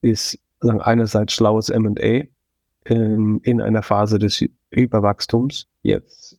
ist 0.00 0.38
sagen, 0.60 0.80
einerseits 0.80 1.32
schlaues 1.32 1.68
M&A 1.68 2.24
ähm, 2.86 3.40
in 3.42 3.60
einer 3.60 3.82
Phase 3.82 4.18
des 4.18 4.44
Überwachstums. 4.70 5.66
Jetzt 5.82 6.38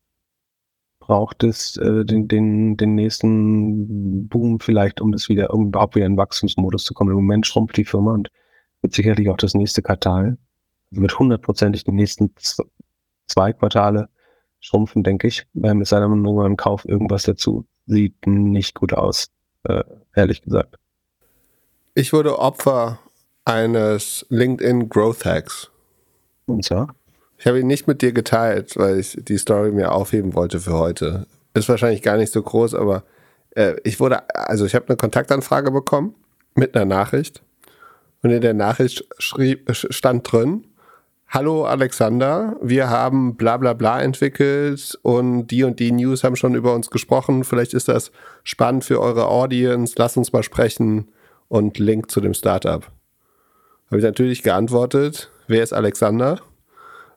braucht 0.99 1.43
es 1.43 1.78
äh, 1.78 2.06
den, 2.06 2.28
den, 2.28 2.78
den 2.78 2.95
nächsten 2.95 4.28
Boom 4.28 4.60
vielleicht, 4.60 5.01
um 5.01 5.12
das 5.12 5.30
wieder 5.30 5.53
um 5.53 5.68
überhaupt 5.68 5.95
wieder 5.95 6.06
in 6.06 6.18
Wachstumsmodus 6.18 6.84
zu 6.84 6.93
kommen. 6.93 7.12
Im 7.12 7.18
Moment 7.18 7.45
schrumpft 7.45 7.78
die 7.78 7.86
Firma 7.86 8.14
und 8.14 8.32
wird 8.82 8.93
sicherlich 8.93 9.30
auch 9.30 9.38
das 9.38 9.53
nächste 9.53 9.82
Quartal, 9.82 10.38
also 10.91 11.01
wird 11.01 11.20
hundertprozentig 11.20 11.84
die 11.84 11.91
nächsten 11.91 12.34
zwei 13.28 13.53
Quartale 13.53 14.10
schrumpfen, 14.60 15.03
denke 15.03 15.28
ich. 15.28 15.45
Ähm, 15.64 15.82
es 15.82 15.89
sei 15.89 15.99
denn, 15.99 16.22
nur 16.22 16.43
beim 16.43 16.58
Kauf 16.58 16.86
irgendwas 16.88 17.24
dazu. 17.24 17.66
Sieht 17.86 18.26
nicht 18.26 18.74
gut 18.74 18.93
aus, 18.93 19.28
äh, 19.66 19.84
ehrlich 20.16 20.41
gesagt. 20.41 20.76
Ich 21.93 22.13
wurde 22.13 22.39
Opfer 22.39 22.99
eines 23.45 24.26
LinkedIn 24.30 24.89
Growth 24.89 25.26
Hacks. 25.26 25.70
Und 26.45 26.63
zwar? 26.66 26.95
Ich 27.38 27.47
habe 27.47 27.59
ihn 27.59 27.68
nicht 27.68 27.88
mit 27.88 28.01
dir 28.01 28.11
geteilt, 28.11 28.78
weil 28.78 28.99
ich 28.99 29.18
die 29.20 29.38
Story 29.38 29.72
mir 29.72 29.91
aufheben 29.91 30.34
wollte 30.34 30.59
für 30.59 30.74
heute. 30.74 31.28
Ist 31.53 31.70
wahrscheinlich 31.70 32.01
gar 32.01 32.18
nicht 32.18 32.32
so 32.32 32.41
groß, 32.41 32.76
aber 32.76 33.03
äh, 33.51 33.76
ich 33.84 33.99
wurde, 33.99 34.24
also 34.36 34.66
ich 34.66 34.76
habe 34.76 34.88
eine 34.88 34.97
Kontaktanfrage 34.97 35.72
bekommen 35.72 36.16
mit 36.55 36.76
einer 36.76 36.86
Nachricht. 36.86 37.41
Und 38.22 38.32
in 38.32 38.41
der 38.41 38.53
Nachricht 38.53 39.05
schrieb, 39.20 39.70
stand 39.74 40.32
drin, 40.32 40.66
Hallo 41.36 41.66
Alexander, 41.66 42.56
wir 42.62 42.90
haben 42.90 43.36
bla 43.36 43.58
bla 43.58 43.74
bla 43.74 44.02
entwickelt 44.02 44.98
und 45.02 45.48
die 45.48 45.66
und 45.66 45.82
die 45.82 45.92
News 45.92 46.24
haben 46.24 46.38
schon 46.38 46.56
über 46.56 46.74
uns 46.74 46.90
gesprochen. 46.90 47.44
Vielleicht 47.44 47.74
ist 47.74 47.90
das 47.90 48.14
spannend 48.46 48.86
für 48.86 49.02
eure 49.02 49.28
Audience. 49.28 49.96
Lass 49.98 50.16
uns 50.16 50.32
mal 50.32 50.44
sprechen 50.44 51.10
und 51.50 51.78
Link 51.78 52.10
zu 52.10 52.22
dem 52.22 52.34
Startup. 52.34 52.90
Habe 53.88 53.98
ich 53.98 54.04
natürlich 54.06 54.44
geantwortet, 54.44 55.30
wer 55.48 55.62
ist 55.62 55.74
Alexander? 55.74 56.40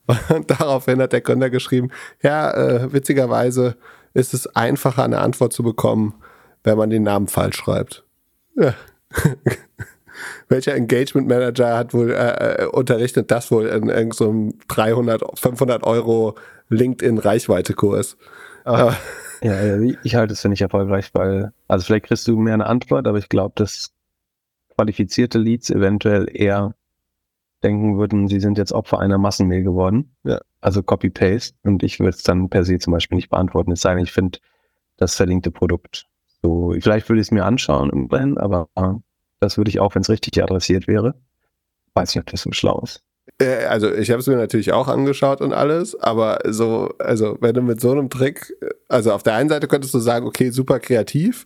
Und 0.35 0.51
daraufhin 0.51 1.01
hat 1.01 1.12
der 1.12 1.21
Gründer 1.21 1.49
geschrieben, 1.49 1.91
ja, 2.21 2.51
äh, 2.51 2.93
witzigerweise 2.93 3.77
ist 4.14 4.35
es 4.35 4.49
einfacher, 4.49 5.05
eine 5.05 5.21
Antwort 5.21 5.53
zu 5.53 5.62
bekommen, 5.62 6.14
wenn 6.64 6.77
man 6.77 6.91
den 6.91 7.05
Namen 7.05 7.29
falsch 7.29 7.59
schreibt. 7.59 8.03
Ja. 8.57 8.75
welcher 10.49 10.74
Engagement 10.74 11.28
Manager 11.28 11.76
hat 11.76 11.94
wohl 11.94 12.11
äh, 12.11 12.62
äh 12.62 12.66
unterrichtet 12.66 13.30
das 13.30 13.51
wohl 13.51 13.66
in 13.66 13.88
irgendeinem 13.88 14.12
so 14.12 14.53
300, 14.68 15.22
500 15.38 15.84
Euro 15.84 16.36
LinkedIn 16.68 17.18
Reichweite-Kurs? 17.18 18.16
Ja, 18.64 19.78
ich 20.03 20.14
halte 20.14 20.32
es 20.32 20.40
für 20.40 20.49
nicht 20.49 20.62
erfolgreich, 20.62 21.11
weil, 21.12 21.53
also 21.68 21.86
vielleicht 21.86 22.07
kriegst 22.07 22.26
du 22.26 22.36
mehr 22.36 22.55
eine 22.55 22.66
Antwort, 22.66 23.07
aber 23.07 23.18
ich 23.18 23.28
glaube, 23.28 23.53
dass 23.55 23.92
qualifizierte 24.74 25.38
Leads 25.38 25.70
eventuell 25.70 26.28
eher 26.32 26.74
denken 27.62 27.99
würden, 27.99 28.28
sie 28.28 28.40
sind 28.40 28.59
jetzt 28.59 28.72
Opfer 28.72 28.99
einer 28.99 29.16
Massenmail 29.16 29.62
geworden. 29.62 30.14
Ja. 30.24 30.40
Also 30.61 30.82
Copy-Paste. 30.82 31.57
Und 31.62 31.82
ich 31.82 32.01
würde 32.01 32.16
es 32.16 32.22
dann 32.22 32.49
per 32.49 32.64
se 32.64 32.78
zum 32.78 32.92
Beispiel 32.92 33.16
nicht 33.16 33.30
beantworten. 33.30 33.72
Es 33.72 33.80
sei 33.80 33.94
denn, 33.94 34.05
ich 34.05 34.12
finde 34.12 34.38
das 34.96 35.14
verlinkte 35.14 35.51
Produkt 35.51 36.09
so, 36.42 36.74
vielleicht 36.80 37.09
würde 37.09 37.20
ich 37.20 37.28
es 37.28 37.30
mir 37.30 37.44
anschauen 37.44 37.90
irgendwann, 37.90 38.38
aber 38.38 38.68
das 39.41 39.57
würde 39.57 39.70
ich 39.70 39.80
auch, 39.80 39.95
wenn 39.95 40.03
es 40.03 40.09
richtig 40.09 40.43
adressiert 40.43 40.86
wäre. 40.86 41.14
Weiß 41.95 42.14
nicht, 42.14 42.20
ob 42.20 42.30
das 42.30 42.43
so 42.43 42.53
schlau 42.53 42.80
ist. 42.82 43.03
Äh, 43.39 43.64
also 43.66 43.93
ich 43.93 44.11
habe 44.11 44.20
es 44.20 44.26
mir 44.26 44.36
natürlich 44.36 44.72
auch 44.72 44.89
angeschaut 44.89 45.41
und 45.41 45.53
alles, 45.53 45.99
aber 46.01 46.39
so, 46.47 46.91
also 46.99 47.36
wenn 47.41 47.55
du 47.55 47.62
mit 47.62 47.80
so 47.80 47.91
einem 47.91 48.11
Trick, 48.11 48.55
also 48.89 49.12
auf 49.12 49.22
der 49.22 49.34
einen 49.34 49.49
Seite 49.49 49.68
könntest 49.68 49.95
du 49.95 49.99
sagen, 49.99 50.26
okay, 50.26 50.51
super 50.51 50.80
kreativ. 50.80 51.45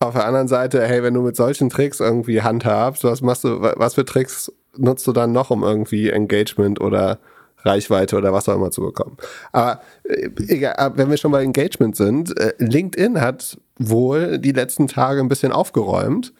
Auf 0.00 0.14
der 0.14 0.26
anderen 0.26 0.46
Seite, 0.46 0.86
hey, 0.86 1.02
wenn 1.02 1.14
du 1.14 1.22
mit 1.22 1.34
solchen 1.34 1.70
Tricks 1.70 1.98
irgendwie 1.98 2.42
handhabst, 2.42 3.02
was 3.02 3.20
machst 3.20 3.44
du, 3.44 3.60
was 3.60 3.94
für 3.94 4.04
Tricks 4.04 4.52
nutzt 4.76 5.06
du 5.06 5.12
dann 5.12 5.32
noch, 5.32 5.50
um 5.50 5.64
irgendwie 5.64 6.10
Engagement 6.10 6.80
oder 6.80 7.18
Reichweite 7.62 8.16
oder 8.16 8.32
was 8.32 8.48
auch 8.48 8.54
immer 8.54 8.70
zu 8.70 8.82
bekommen. 8.82 9.16
Aber 9.50 9.80
äh, 10.04 10.28
egal, 10.46 10.92
wenn 10.94 11.10
wir 11.10 11.16
schon 11.16 11.32
bei 11.32 11.42
Engagement 11.42 11.96
sind, 11.96 12.38
äh, 12.38 12.54
LinkedIn 12.58 13.20
hat 13.20 13.58
wohl 13.78 14.38
die 14.38 14.52
letzten 14.52 14.86
Tage 14.86 15.20
ein 15.20 15.28
bisschen 15.28 15.50
aufgeräumt 15.50 16.32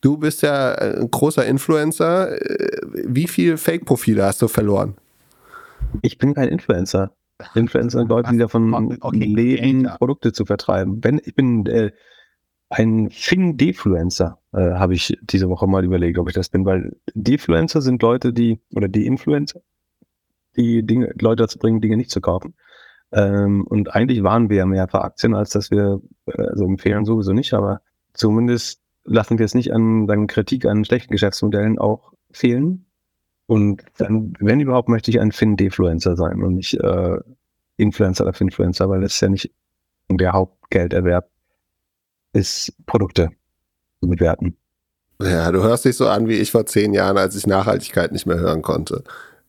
Du 0.00 0.16
bist 0.18 0.42
ja 0.42 0.74
ein 0.74 1.10
großer 1.10 1.44
Influencer. 1.46 2.36
Wie 2.92 3.26
viele 3.28 3.56
Fake-Profile 3.56 4.24
hast 4.24 4.42
du 4.42 4.48
verloren? 4.48 4.96
Ich 6.02 6.18
bin 6.18 6.34
kein 6.34 6.48
Influencer. 6.48 7.12
Influencer 7.54 7.98
sind 7.98 8.08
Leute, 8.10 8.30
die 8.32 8.38
davon 8.38 8.98
okay. 9.00 9.18
leben, 9.18 9.88
Produkte 9.98 10.32
zu 10.32 10.44
vertreiben. 10.44 11.02
Wenn, 11.02 11.20
ich 11.24 11.34
bin 11.34 11.66
äh, 11.66 11.92
ein 12.68 13.10
Fin-Defluencer, 13.10 14.38
äh, 14.52 14.72
habe 14.72 14.94
ich 14.94 15.16
diese 15.22 15.48
Woche 15.48 15.66
mal 15.66 15.84
überlegt, 15.84 16.18
ob 16.18 16.28
ich 16.28 16.34
das 16.34 16.48
bin, 16.48 16.64
weil 16.64 16.96
Defluencer 17.14 17.80
sind 17.80 18.02
Leute, 18.02 18.32
die, 18.32 18.60
oder 18.74 18.88
die 18.88 19.06
Influencer, 19.06 19.60
die 20.56 20.84
Dinge, 20.84 21.12
Leute 21.20 21.44
dazu 21.44 21.58
bringen, 21.58 21.80
Dinge 21.80 21.96
nicht 21.96 22.10
zu 22.10 22.20
kaufen. 22.20 22.54
Ähm, 23.12 23.64
und 23.66 23.94
eigentlich 23.94 24.22
waren 24.22 24.50
wir 24.50 24.58
ja 24.58 24.66
mehr 24.66 24.88
für 24.88 25.02
Aktien, 25.02 25.34
als 25.34 25.50
dass 25.50 25.70
wir 25.70 26.00
äh, 26.26 26.48
so 26.54 26.64
empfehlen, 26.64 27.04
sowieso 27.04 27.32
nicht, 27.32 27.54
aber 27.54 27.80
zumindest 28.14 28.80
lassen 29.06 29.38
wir 29.38 29.46
es 29.46 29.54
nicht 29.54 29.72
an 29.72 30.06
dann 30.06 30.26
Kritik 30.26 30.66
an 30.66 30.84
schlechten 30.84 31.12
Geschäftsmodellen 31.12 31.78
auch 31.78 32.12
fehlen. 32.30 32.86
Und 33.46 33.82
dann, 33.98 34.34
wenn 34.40 34.60
überhaupt, 34.60 34.88
möchte 34.88 35.10
ich 35.10 35.20
ein 35.20 35.32
Fin-Defluencer 35.32 36.16
sein 36.16 36.42
und 36.42 36.54
nicht 36.54 36.74
äh, 36.74 37.18
Influencer 37.76 38.24
oder 38.24 38.32
Finfluencer, 38.32 38.88
weil 38.88 39.02
das 39.02 39.14
ist 39.14 39.20
ja 39.20 39.28
nicht 39.28 39.52
der 40.08 40.32
Hauptgelderwerb 40.32 41.28
ist, 42.32 42.72
Produkte 42.86 43.30
zu 44.00 44.08
bewerten. 44.08 44.56
Ja, 45.22 45.50
du 45.50 45.62
hörst 45.62 45.84
dich 45.84 45.96
so 45.96 46.08
an 46.08 46.28
wie 46.28 46.34
ich 46.34 46.50
vor 46.50 46.66
zehn 46.66 46.92
Jahren, 46.92 47.16
als 47.16 47.34
ich 47.36 47.46
Nachhaltigkeit 47.46 48.12
nicht 48.12 48.26
mehr 48.26 48.38
hören 48.38 48.62
konnte. 48.62 49.02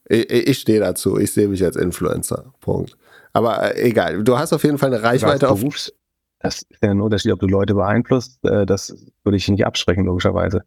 Ich, 0.08 0.30
ich 0.30 0.60
stehe 0.60 0.80
dazu, 0.80 1.18
ich 1.18 1.34
sehe 1.34 1.50
mich 1.50 1.64
als 1.64 1.76
Influencer. 1.76 2.54
Punkt. 2.62 2.98
Aber 3.34 3.76
äh, 3.76 3.90
egal, 3.90 4.24
du 4.24 4.38
hast 4.38 4.54
auf 4.54 4.64
jeden 4.64 4.78
Fall 4.78 4.94
eine 4.94 5.04
Reichweite 5.04 5.50
auf. 5.50 5.62
Das 6.40 6.64
ist 6.64 6.84
ja 6.84 6.92
ein 6.92 7.02
Unterschied, 7.02 7.32
ob 7.32 7.40
du 7.40 7.48
Leute 7.48 7.74
beeinflusst. 7.74 8.44
Äh, 8.46 8.66
das 8.66 8.96
würde 9.24 9.38
ich 9.38 9.48
nicht 9.48 9.66
absprechen, 9.66 10.06
logischerweise. 10.06 10.64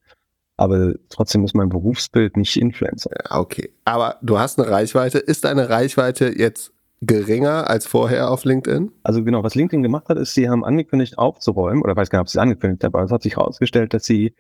aber 0.56 0.94
trotzdem 1.08 1.42
ist 1.44 1.54
mein 1.54 1.70
Berufsbild 1.70 2.36
nicht 2.36 2.56
Influencer. 2.56 3.10
Okay. 3.30 3.72
Aber 3.86 4.16
du 4.20 4.38
hast 4.38 4.58
eine 4.60 4.70
Reichweite. 4.70 5.18
Ist 5.18 5.44
deine 5.44 5.70
Reichweite 5.70 6.38
jetzt 6.38 6.72
geringer 7.00 7.70
als 7.70 7.86
vorher 7.86 8.30
auf 8.30 8.44
LinkedIn? 8.44 8.92
Also 9.02 9.24
genau, 9.24 9.42
was 9.42 9.54
LinkedIn 9.54 9.82
gemacht 9.82 10.10
hat, 10.10 10.18
ist, 10.18 10.34
sie 10.34 10.50
haben 10.50 10.62
angekündigt 10.62 11.16
aufzuräumen, 11.16 11.82
oder 11.82 11.96
weiß 11.96 12.10
gar 12.10 12.18
nicht, 12.18 12.24
ob 12.24 12.28
sie 12.28 12.38
es 12.38 12.42
angekündigt 12.42 12.84
haben, 12.84 12.94
aber 12.94 13.04
es 13.04 13.10
hat 13.10 13.22
sich 13.22 13.36
herausgestellt, 13.36 13.94
dass 13.94 14.04
sie 14.04 14.34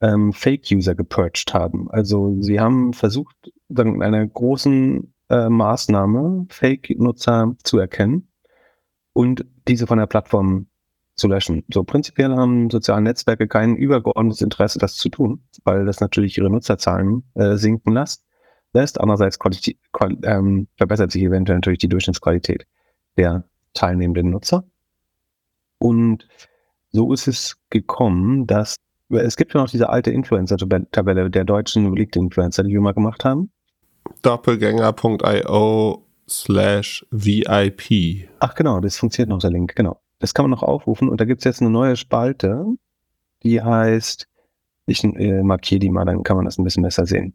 ähm, 0.00 0.32
Fake-User 0.32 0.94
gepurged 0.94 1.52
haben. 1.52 1.90
Also 1.90 2.36
sie 2.40 2.60
haben 2.60 2.92
versucht, 2.92 3.34
dann 3.68 4.02
einer 4.02 4.24
großen 4.24 5.12
äh, 5.30 5.48
Maßnahme 5.48 6.46
Fake-Nutzer 6.48 7.56
zu 7.64 7.78
erkennen 7.78 8.28
und 9.16 9.46
diese 9.66 9.86
von 9.86 9.98
der 9.98 10.06
Plattform 10.06 10.66
zu 11.14 11.26
löschen. 11.26 11.64
So 11.72 11.84
prinzipiell 11.84 12.36
haben 12.36 12.68
soziale 12.68 13.00
Netzwerke 13.00 13.48
kein 13.48 13.74
übergeordnetes 13.74 14.42
Interesse, 14.42 14.78
das 14.78 14.96
zu 14.96 15.08
tun, 15.08 15.42
weil 15.64 15.86
das 15.86 16.00
natürlich 16.00 16.36
ihre 16.36 16.50
Nutzerzahlen 16.50 17.24
äh, 17.34 17.56
sinken 17.56 17.94
lässt. 17.94 18.22
Andererseits 18.74 19.38
ähm, 20.22 20.68
verbessert 20.76 21.10
sich 21.10 21.22
eventuell 21.22 21.56
natürlich 21.56 21.78
die 21.78 21.88
Durchschnittsqualität 21.88 22.66
der 23.16 23.44
teilnehmenden 23.72 24.28
Nutzer. 24.28 24.64
Und 25.78 26.28
so 26.90 27.14
ist 27.14 27.26
es 27.26 27.56
gekommen, 27.70 28.46
dass 28.46 28.76
es 29.08 29.38
gibt 29.38 29.54
ja 29.54 29.62
noch 29.62 29.70
diese 29.70 29.88
alte 29.88 30.10
Influencer-Tabelle 30.10 31.30
der 31.30 31.44
deutschen 31.44 31.94
LinkedIn-Influencer, 31.94 32.64
die 32.64 32.74
wir 32.74 32.82
mal 32.82 32.92
gemacht 32.92 33.24
haben. 33.24 33.50
Doppelgänger.io 34.20 36.05
slash 36.28 37.06
VIP. 37.10 38.28
Ach 38.40 38.54
genau, 38.54 38.80
das 38.80 38.96
funktioniert 38.96 39.30
noch, 39.30 39.38
der 39.38 39.50
Link, 39.50 39.74
genau. 39.74 40.00
Das 40.18 40.34
kann 40.34 40.44
man 40.44 40.50
noch 40.50 40.62
aufrufen 40.62 41.08
und 41.08 41.20
da 41.20 41.24
gibt 41.24 41.40
es 41.40 41.44
jetzt 41.44 41.60
eine 41.60 41.70
neue 41.70 41.96
Spalte, 41.96 42.64
die 43.42 43.62
heißt, 43.62 44.26
ich 44.86 45.04
äh, 45.04 45.42
markiere 45.42 45.80
die 45.80 45.90
mal, 45.90 46.04
dann 46.04 46.22
kann 46.22 46.36
man 46.36 46.46
das 46.46 46.58
ein 46.58 46.64
bisschen 46.64 46.82
besser 46.82 47.06
sehen. 47.06 47.34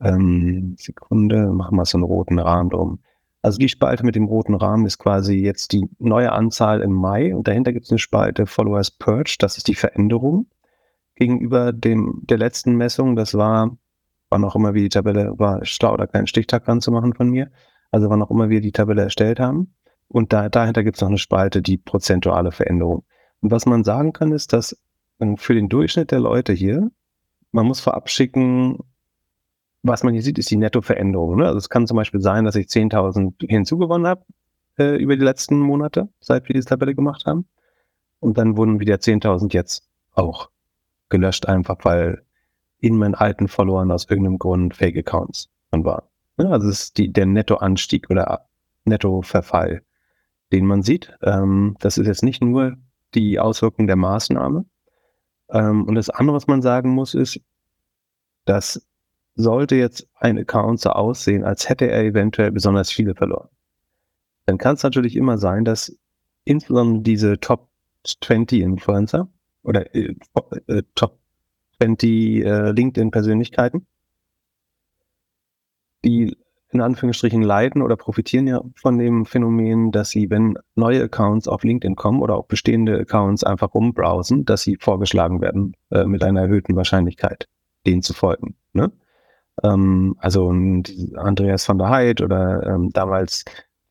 Ähm, 0.00 0.76
Sekunde, 0.78 1.48
machen 1.52 1.76
wir 1.76 1.84
so 1.84 1.98
einen 1.98 2.04
roten 2.04 2.38
Rahmen 2.38 2.70
drum. 2.70 3.00
Also 3.42 3.58
die 3.58 3.68
Spalte 3.68 4.04
mit 4.04 4.14
dem 4.14 4.24
roten 4.24 4.54
Rahmen 4.54 4.86
ist 4.86 4.98
quasi 4.98 5.34
jetzt 5.36 5.72
die 5.72 5.88
neue 5.98 6.32
Anzahl 6.32 6.82
im 6.82 6.92
Mai 6.92 7.34
und 7.34 7.48
dahinter 7.48 7.72
gibt 7.72 7.86
es 7.86 7.90
eine 7.90 7.98
Spalte 7.98 8.46
Followers 8.46 8.90
Purge, 8.90 9.36
das 9.38 9.56
ist 9.56 9.68
die 9.68 9.74
Veränderung 9.74 10.46
gegenüber 11.16 11.72
dem 11.72 12.20
der 12.22 12.38
letzten 12.38 12.76
Messung. 12.76 13.14
Das 13.14 13.34
war, 13.34 13.76
wann 14.30 14.44
auch 14.44 14.56
immer 14.56 14.74
wir 14.74 14.82
die 14.82 14.88
Tabelle, 14.88 15.38
war 15.38 15.64
schlau 15.64 15.94
oder 15.94 16.06
keinen 16.06 16.26
Stichtag 16.26 16.66
ranzumachen 16.66 17.14
von 17.14 17.28
mir. 17.28 17.50
Also 17.90 18.10
wann 18.10 18.22
auch 18.22 18.30
immer 18.30 18.48
wir 18.48 18.60
die 18.60 18.72
Tabelle 18.72 19.02
erstellt 19.02 19.40
haben. 19.40 19.74
Und 20.08 20.32
da, 20.32 20.48
dahinter 20.48 20.82
gibt 20.82 20.96
es 20.96 21.00
noch 21.00 21.08
eine 21.08 21.18
Spalte, 21.18 21.62
die 21.62 21.76
prozentuale 21.76 22.52
Veränderung. 22.52 23.04
Und 23.40 23.50
was 23.50 23.66
man 23.66 23.84
sagen 23.84 24.12
kann, 24.12 24.32
ist, 24.32 24.52
dass 24.52 24.76
ähm, 25.20 25.36
für 25.36 25.54
den 25.54 25.68
Durchschnitt 25.68 26.10
der 26.10 26.20
Leute 26.20 26.52
hier, 26.52 26.90
man 27.52 27.66
muss 27.66 27.80
vorab 27.80 28.10
schicken, 28.10 28.78
was 29.82 30.02
man 30.02 30.12
hier 30.12 30.22
sieht, 30.22 30.38
ist 30.38 30.50
die 30.50 30.56
Nettoveränderung. 30.56 31.36
Ne? 31.36 31.46
Also 31.46 31.58
es 31.58 31.68
kann 31.68 31.86
zum 31.86 31.96
Beispiel 31.96 32.20
sein, 32.20 32.44
dass 32.44 32.56
ich 32.56 32.66
10.000 32.66 33.48
hinzugewonnen 33.48 34.06
habe 34.06 34.24
äh, 34.78 34.96
über 34.96 35.16
die 35.16 35.24
letzten 35.24 35.58
Monate, 35.58 36.08
seit 36.20 36.48
wir 36.48 36.54
diese 36.54 36.68
Tabelle 36.68 36.94
gemacht 36.94 37.24
haben. 37.26 37.46
Und 38.18 38.36
dann 38.36 38.56
wurden 38.56 38.80
wieder 38.80 38.96
10.000 38.96 39.54
jetzt 39.54 39.88
auch 40.12 40.50
gelöscht, 41.08 41.46
einfach 41.46 41.78
weil 41.84 42.22
in 42.78 42.96
meinen 42.96 43.14
alten 43.14 43.48
Followern 43.48 43.90
aus 43.90 44.04
irgendeinem 44.08 44.38
Grund 44.38 44.76
Fake-Accounts 44.76 45.48
waren. 45.70 46.02
Ne? 46.40 46.50
Also 46.50 46.68
es 46.68 46.84
ist 46.84 46.98
die, 46.98 47.12
der 47.12 47.26
Nettoanstieg 47.26 48.10
oder 48.10 48.46
Nettoverfall, 48.84 49.82
den 50.52 50.66
man 50.66 50.82
sieht. 50.82 51.16
Ähm, 51.22 51.76
das 51.80 51.98
ist 51.98 52.06
jetzt 52.06 52.22
nicht 52.22 52.42
nur 52.42 52.76
die 53.14 53.38
Auswirkung 53.38 53.86
der 53.86 53.96
Maßnahme. 53.96 54.64
Ähm, 55.50 55.84
und 55.84 55.94
das 55.96 56.10
andere, 56.10 56.36
was 56.36 56.46
man 56.46 56.62
sagen 56.62 56.90
muss, 56.90 57.14
ist, 57.14 57.40
dass 58.44 58.86
sollte 59.34 59.76
jetzt 59.76 60.08
ein 60.14 60.38
Account 60.38 60.80
so 60.80 60.90
aussehen, 60.90 61.44
als 61.44 61.68
hätte 61.68 61.90
er 61.90 62.04
eventuell 62.04 62.50
besonders 62.50 62.90
viele 62.90 63.14
verloren, 63.14 63.48
dann 64.46 64.58
kann 64.58 64.74
es 64.74 64.82
natürlich 64.82 65.16
immer 65.16 65.38
sein, 65.38 65.64
dass 65.64 65.96
insbesondere 66.44 67.02
diese 67.02 67.38
Top 67.38 67.68
20 68.04 68.60
Influencer 68.60 69.28
oder 69.62 69.94
äh, 69.94 70.14
äh, 70.66 70.82
Top 70.94 71.18
20 71.78 72.44
äh, 72.44 72.70
LinkedIn-Persönlichkeiten, 72.72 73.86
die 76.04 76.36
in 76.72 76.80
Anführungsstrichen 76.80 77.42
leiden 77.42 77.82
oder 77.82 77.96
profitieren 77.96 78.46
ja 78.46 78.62
von 78.76 78.96
dem 78.98 79.26
Phänomen, 79.26 79.90
dass 79.90 80.10
sie, 80.10 80.30
wenn 80.30 80.56
neue 80.76 81.02
Accounts 81.02 81.48
auf 81.48 81.64
LinkedIn 81.64 81.96
kommen 81.96 82.20
oder 82.20 82.36
auch 82.36 82.46
bestehende 82.46 82.98
Accounts 82.98 83.42
einfach 83.42 83.74
rumbrowsen, 83.74 84.44
dass 84.44 84.62
sie 84.62 84.76
vorgeschlagen 84.76 85.40
werden 85.40 85.76
äh, 85.90 86.04
mit 86.04 86.22
einer 86.22 86.42
erhöhten 86.42 86.76
Wahrscheinlichkeit, 86.76 87.48
denen 87.86 88.02
zu 88.02 88.14
folgen. 88.14 88.54
Ne? 88.72 88.92
Ähm, 89.64 90.14
also 90.18 90.50
Andreas 91.16 91.68
van 91.68 91.78
der 91.78 91.90
Heid 91.90 92.20
oder 92.20 92.64
ähm, 92.64 92.90
damals 92.92 93.44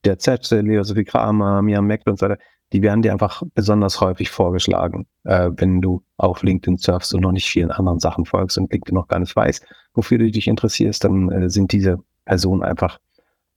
der 0.06 0.18
Z, 0.18 0.50
Leo 0.52 0.84
Sophie 0.84 1.04
Kramer, 1.04 1.62
Mia 1.62 1.82
Meck 1.82 2.04
und 2.06 2.18
so 2.18 2.28
weiter, 2.28 2.40
die 2.72 2.82
werden 2.82 3.02
dir 3.02 3.12
einfach 3.12 3.44
besonders 3.56 4.00
häufig 4.00 4.30
vorgeschlagen, 4.30 5.08
äh, 5.26 5.50
wenn 5.56 5.82
du 5.82 6.04
auf 6.18 6.44
LinkedIn 6.44 6.78
surfst 6.78 7.14
und 7.14 7.22
noch 7.22 7.32
nicht 7.32 7.50
vielen 7.50 7.72
anderen 7.72 8.00
Sachen 8.00 8.26
folgst 8.26 8.58
und 8.58 8.72
LinkedIn 8.72 8.96
noch 8.96 9.08
gar 9.08 9.20
nicht 9.20 9.36
weiß, 9.36 9.62
wofür 9.94 10.18
du 10.18 10.30
dich 10.30 10.48
interessierst, 10.48 11.04
dann 11.04 11.32
äh, 11.32 11.50
sind 11.50 11.72
diese 11.72 12.00
Personen 12.26 12.64
einfach 12.64 13.00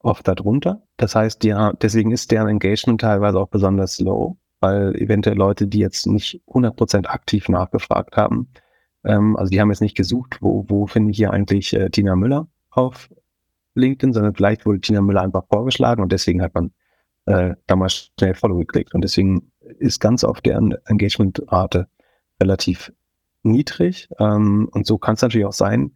oft 0.01 0.27
darunter. 0.27 0.83
Das 0.97 1.15
heißt, 1.15 1.43
die, 1.43 1.55
deswegen 1.81 2.11
ist 2.11 2.31
deren 2.31 2.49
Engagement 2.49 3.01
teilweise 3.01 3.39
auch 3.39 3.49
besonders 3.49 4.01
low, 4.01 4.37
weil 4.61 4.95
eventuell 4.97 5.37
Leute, 5.37 5.67
die 5.67 5.79
jetzt 5.79 6.07
nicht 6.07 6.41
100% 6.49 7.07
aktiv 7.07 7.49
nachgefragt 7.49 8.17
haben, 8.17 8.49
ähm, 9.05 9.37
also 9.37 9.51
die 9.51 9.61
haben 9.61 9.71
jetzt 9.71 9.81
nicht 9.81 9.97
gesucht, 9.97 10.39
wo, 10.41 10.65
wo 10.69 10.87
finde 10.87 11.11
ich 11.11 11.17
hier 11.17 11.33
eigentlich 11.33 11.73
äh, 11.75 11.91
Tina 11.91 12.17
Müller 12.17 12.49
auf 12.71 13.11
LinkedIn, 13.75 14.13
sondern 14.13 14.35
vielleicht 14.35 14.67
wurde 14.67 14.81
Tina 14.81 15.01
Müller 15.01 15.23
einfach 15.23 15.45
vorgeschlagen 15.49 16.03
und 16.03 16.13
deswegen 16.13 16.43
hat 16.43 16.55
man 16.55 16.73
äh, 17.27 17.55
damals 17.67 18.11
schnell 18.19 18.35
Follow 18.35 18.59
geklickt. 18.59 18.95
Und 18.95 19.03
deswegen 19.03 19.53
ist 19.79 20.01
ganz 20.01 20.25
oft 20.25 20.45
deren 20.45 20.75
Engagement-Rate 20.87 21.89
relativ 22.41 22.93
niedrig. 23.43 24.09
Ähm, 24.19 24.69
und 24.73 24.87
so 24.87 24.99
kann 24.99 25.15
es 25.15 25.23
natürlich 25.23 25.47
auch 25.47 25.53
sein, 25.53 25.93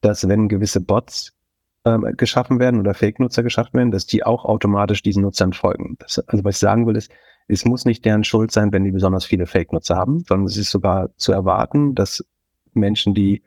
dass 0.00 0.28
wenn 0.28 0.48
gewisse 0.48 0.80
Bots 0.80 1.32
ähm, 1.84 2.06
geschaffen 2.16 2.58
werden 2.58 2.80
oder 2.80 2.94
Fake-Nutzer 2.94 3.42
geschaffen 3.42 3.74
werden, 3.74 3.90
dass 3.90 4.06
die 4.06 4.24
auch 4.24 4.44
automatisch 4.44 5.02
diesen 5.02 5.22
Nutzern 5.22 5.52
folgen. 5.52 5.96
Das, 5.98 6.18
also 6.18 6.44
was 6.44 6.56
ich 6.56 6.60
sagen 6.60 6.86
will, 6.86 6.96
ist, 6.96 7.10
es 7.48 7.64
muss 7.64 7.84
nicht 7.84 8.04
deren 8.04 8.24
Schuld 8.24 8.52
sein, 8.52 8.72
wenn 8.72 8.84
die 8.84 8.92
besonders 8.92 9.24
viele 9.24 9.46
Fake-Nutzer 9.46 9.96
haben, 9.96 10.24
sondern 10.26 10.46
es 10.46 10.56
ist 10.56 10.70
sogar 10.70 11.10
zu 11.16 11.32
erwarten, 11.32 11.94
dass 11.94 12.24
Menschen, 12.74 13.14
die 13.14 13.42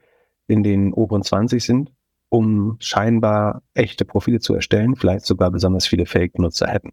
in 0.46 0.62
den 0.62 0.92
oberen 0.92 1.22
20 1.22 1.64
sind, 1.64 1.90
um 2.28 2.76
scheinbar 2.80 3.62
echte 3.72 4.04
Profile 4.04 4.40
zu 4.40 4.54
erstellen, 4.54 4.96
vielleicht 4.96 5.24
sogar 5.24 5.50
besonders 5.50 5.86
viele 5.86 6.04
Fake-Nutzer 6.04 6.66
hätten. 6.66 6.90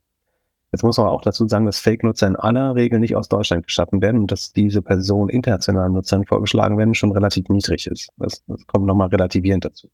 Jetzt 0.72 0.84
muss 0.84 0.98
man 0.98 1.08
auch 1.08 1.22
dazu 1.22 1.48
sagen, 1.48 1.66
dass 1.66 1.80
Fake-Nutzer 1.80 2.28
in 2.28 2.38
aller 2.38 2.76
Regel 2.76 3.00
nicht 3.00 3.16
aus 3.16 3.28
Deutschland 3.28 3.68
geschaffen 3.68 4.02
werden 4.02 4.22
und 4.22 4.32
dass 4.32 4.54
diese 4.54 4.82
Personen 4.82 5.30
internationalen 5.30 5.94
Nutzern 5.94 6.26
vorgeschlagen 6.26 6.78
werden, 6.78 6.94
schon 6.94 7.12
relativ 7.12 7.50
niedrig 7.50 7.88
ist. 7.88 8.10
Das, 8.18 8.44
das 8.48 8.66
kommt 8.68 8.86
nochmal 8.86 9.10
relativierend 9.10 9.66
dazu. 9.66 9.90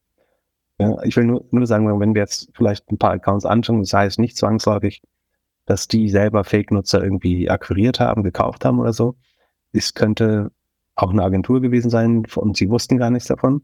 Ja, 0.78 1.02
ich 1.02 1.16
will 1.16 1.24
nur, 1.24 1.44
nur 1.50 1.66
sagen, 1.66 1.98
wenn 1.98 2.14
wir 2.14 2.22
jetzt 2.22 2.50
vielleicht 2.54 2.90
ein 2.92 2.98
paar 2.98 3.10
Accounts 3.10 3.44
anschauen, 3.44 3.80
das 3.80 3.92
heißt 3.92 4.20
nicht 4.20 4.36
zwangsläufig, 4.36 5.02
dass 5.66 5.88
die 5.88 6.08
selber 6.08 6.44
Fake-Nutzer 6.44 7.02
irgendwie 7.02 7.50
akquiriert 7.50 7.98
haben, 7.98 8.22
gekauft 8.22 8.64
haben 8.64 8.78
oder 8.78 8.92
so. 8.92 9.16
Es 9.72 9.94
könnte 9.94 10.52
auch 10.94 11.10
eine 11.10 11.24
Agentur 11.24 11.60
gewesen 11.60 11.90
sein 11.90 12.24
und 12.36 12.56
sie 12.56 12.70
wussten 12.70 12.98
gar 12.98 13.10
nichts 13.10 13.28
davon. 13.28 13.62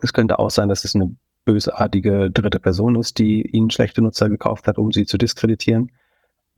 Es 0.00 0.12
könnte 0.12 0.38
auch 0.38 0.50
sein, 0.50 0.68
dass 0.68 0.84
es 0.84 0.94
eine 0.94 1.16
bösartige 1.44 2.30
dritte 2.30 2.60
Person 2.60 2.94
ist, 2.94 3.18
die 3.18 3.42
ihnen 3.42 3.70
schlechte 3.70 4.02
Nutzer 4.02 4.28
gekauft 4.28 4.68
hat, 4.68 4.78
um 4.78 4.92
sie 4.92 5.06
zu 5.06 5.18
diskreditieren. 5.18 5.90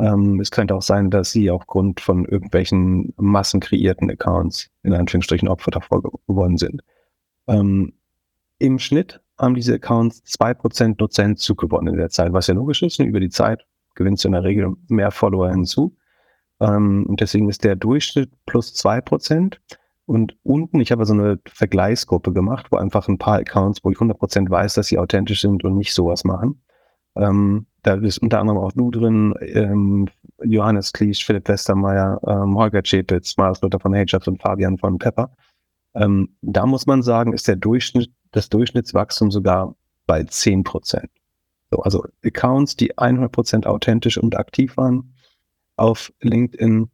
Ähm, 0.00 0.40
es 0.40 0.50
könnte 0.50 0.74
auch 0.74 0.82
sein, 0.82 1.10
dass 1.10 1.30
sie 1.30 1.50
aufgrund 1.50 2.00
von 2.00 2.24
irgendwelchen 2.24 3.12
massenkreierten 3.16 4.10
Accounts 4.10 4.70
in 4.82 4.94
Anführungsstrichen 4.94 5.48
Opfer 5.48 5.70
davor 5.70 6.02
geworden 6.26 6.56
sind. 6.56 6.82
Ähm, 7.46 7.92
Im 8.58 8.78
Schnitt 8.78 9.20
haben 9.38 9.54
diese 9.54 9.74
Accounts 9.74 10.22
zwei 10.24 10.54
Prozent 10.54 11.00
Nutzer 11.00 11.24
hinzugewonnen 11.24 11.94
in 11.94 11.98
der 11.98 12.08
Zeit, 12.08 12.32
was 12.32 12.46
ja 12.46 12.54
logisch 12.54 12.82
ist. 12.82 12.98
Und 12.98 13.06
über 13.06 13.20
die 13.20 13.28
Zeit 13.28 13.66
gewinnst 13.94 14.24
du 14.24 14.28
in 14.28 14.32
der 14.32 14.44
Regel 14.44 14.74
mehr 14.88 15.10
Follower 15.10 15.50
hinzu. 15.50 15.96
Ähm, 16.60 17.04
und 17.06 17.20
deswegen 17.20 17.48
ist 17.48 17.64
der 17.64 17.76
Durchschnitt 17.76 18.30
plus 18.46 18.72
zwei 18.72 19.00
Prozent. 19.00 19.60
Und 20.06 20.36
unten, 20.42 20.80
ich 20.80 20.92
habe 20.92 21.04
so 21.04 21.12
eine 21.12 21.38
Vergleichsgruppe 21.46 22.32
gemacht, 22.32 22.66
wo 22.70 22.76
einfach 22.76 23.06
ein 23.08 23.18
paar 23.18 23.38
Accounts, 23.38 23.84
wo 23.84 23.90
ich 23.90 23.98
100% 23.98 24.50
weiß, 24.50 24.74
dass 24.74 24.86
sie 24.86 24.98
authentisch 24.98 25.42
sind 25.42 25.62
und 25.62 25.76
nicht 25.76 25.92
sowas 25.92 26.24
machen. 26.24 26.62
Ähm, 27.16 27.66
da 27.82 27.94
ist 27.94 28.18
unter 28.18 28.40
anderem 28.40 28.58
auch 28.58 28.72
du 28.72 28.90
drin, 28.90 29.34
ähm, 29.40 30.08
Johannes 30.42 30.92
Kliesch, 30.92 31.24
Philipp 31.24 31.48
Westermeier, 31.48 32.20
ähm, 32.26 32.56
Holger 32.56 32.82
Schäpitz, 32.84 33.36
Marius 33.36 33.60
Luther 33.62 33.80
von 33.80 33.94
Hagerschaft 33.94 34.28
und 34.28 34.40
Fabian 34.40 34.78
von 34.78 34.98
Pepper. 34.98 35.30
Ähm, 35.94 36.36
da 36.42 36.66
muss 36.66 36.86
man 36.86 37.02
sagen, 37.02 37.32
ist 37.32 37.48
der 37.48 37.56
Durchschnitt, 37.56 38.10
das 38.32 38.48
Durchschnittswachstum 38.48 39.30
sogar 39.30 39.74
bei 40.06 40.22
10%. 40.22 41.08
So, 41.70 41.78
also 41.78 42.04
Accounts, 42.24 42.76
die 42.76 42.94
100% 42.94 43.66
authentisch 43.66 44.18
und 44.18 44.36
aktiv 44.36 44.76
waren 44.76 45.14
auf 45.76 46.12
LinkedIn, 46.20 46.90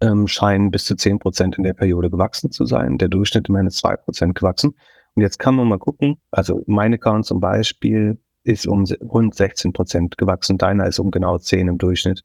ähm, 0.00 0.26
scheinen 0.26 0.70
bis 0.70 0.84
zu 0.84 0.96
10 0.96 1.18
Prozent 1.18 1.56
in 1.56 1.64
der 1.64 1.74
Periode 1.74 2.10
gewachsen 2.10 2.50
zu 2.50 2.66
sein. 2.66 2.98
Der 2.98 3.08
Durchschnitt 3.08 3.48
immerhin 3.48 3.68
ist 3.68 3.78
2 3.78 3.96
Prozent 3.96 4.34
gewachsen. 4.34 4.74
Und 5.14 5.22
jetzt 5.22 5.38
kann 5.38 5.54
man 5.54 5.68
mal 5.68 5.78
gucken, 5.78 6.16
also 6.30 6.62
mein 6.66 6.92
Account 6.94 7.26
zum 7.26 7.40
Beispiel 7.40 8.18
ist 8.44 8.66
um 8.66 8.84
rund 9.02 9.34
16 9.34 9.72
Prozent 9.72 10.18
gewachsen, 10.18 10.58
deiner 10.58 10.86
ist 10.86 10.98
um 10.98 11.10
genau 11.10 11.38
10 11.38 11.68
im 11.68 11.78
Durchschnitt 11.78 12.22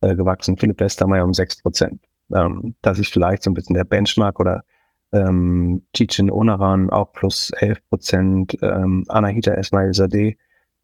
äh, 0.00 0.14
gewachsen, 0.14 0.56
Philipp 0.56 0.80
Westermeier 0.80 1.24
um 1.24 1.34
6 1.34 1.62
Prozent. 1.62 2.00
Ähm, 2.32 2.74
das 2.82 2.98
ist 2.98 3.12
vielleicht 3.12 3.42
so 3.42 3.50
ein 3.50 3.54
bisschen 3.54 3.74
der 3.74 3.84
Benchmark 3.84 4.38
oder 4.40 4.62
ähm, 5.12 5.82
Tichin 5.92 6.30
Onaran 6.30 6.90
auch 6.90 7.12
plus 7.12 7.50
11 7.50 7.88
Prozent, 7.88 8.58
ähm, 8.62 9.04
Anahita 9.08 9.52
Esmail 9.52 9.92
Zadeh 9.92 10.36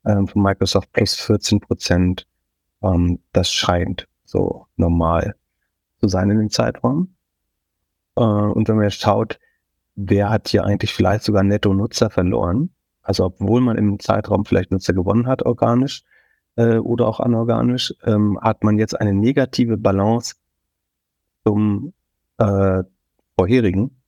ähm, 0.06 0.26
von 0.26 0.42
Microsoft 0.42 0.92
plus 0.92 1.14
14 1.14 1.60
Prozent. 1.60 2.26
Ähm, 2.82 3.20
das 3.32 3.52
scheint 3.52 4.08
so 4.24 4.66
normal 4.76 5.34
zu 6.00 6.08
sein 6.08 6.30
in 6.30 6.38
dem 6.38 6.50
Zeitraum. 6.50 7.14
Äh, 8.16 8.22
und 8.22 8.68
wenn 8.68 8.76
man 8.76 8.84
jetzt 8.84 9.00
schaut, 9.00 9.38
wer 9.96 10.30
hat 10.30 10.48
hier 10.48 10.64
eigentlich 10.64 10.94
vielleicht 10.94 11.24
sogar 11.24 11.42
Netto-Nutzer 11.42 12.10
verloren, 12.10 12.70
also 13.02 13.24
obwohl 13.26 13.60
man 13.60 13.76
im 13.78 13.98
Zeitraum 13.98 14.44
vielleicht 14.44 14.70
Nutzer 14.70 14.92
gewonnen 14.92 15.26
hat, 15.26 15.44
organisch 15.44 16.04
äh, 16.56 16.76
oder 16.76 17.06
auch 17.06 17.20
anorganisch, 17.20 17.94
ähm, 18.04 18.38
hat 18.40 18.64
man 18.64 18.78
jetzt 18.78 18.98
eine 19.00 19.14
negative 19.14 19.76
Balance 19.76 20.34
zum 21.44 21.92
äh, 22.38 22.82
vorherigen 23.38 24.02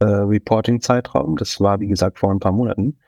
äh, 0.00 0.04
Reporting-Zeitraum. 0.04 1.36
Das 1.36 1.60
war, 1.60 1.80
wie 1.80 1.88
gesagt, 1.88 2.18
vor 2.18 2.30
ein 2.30 2.40
paar 2.40 2.52
Monaten. 2.52 2.98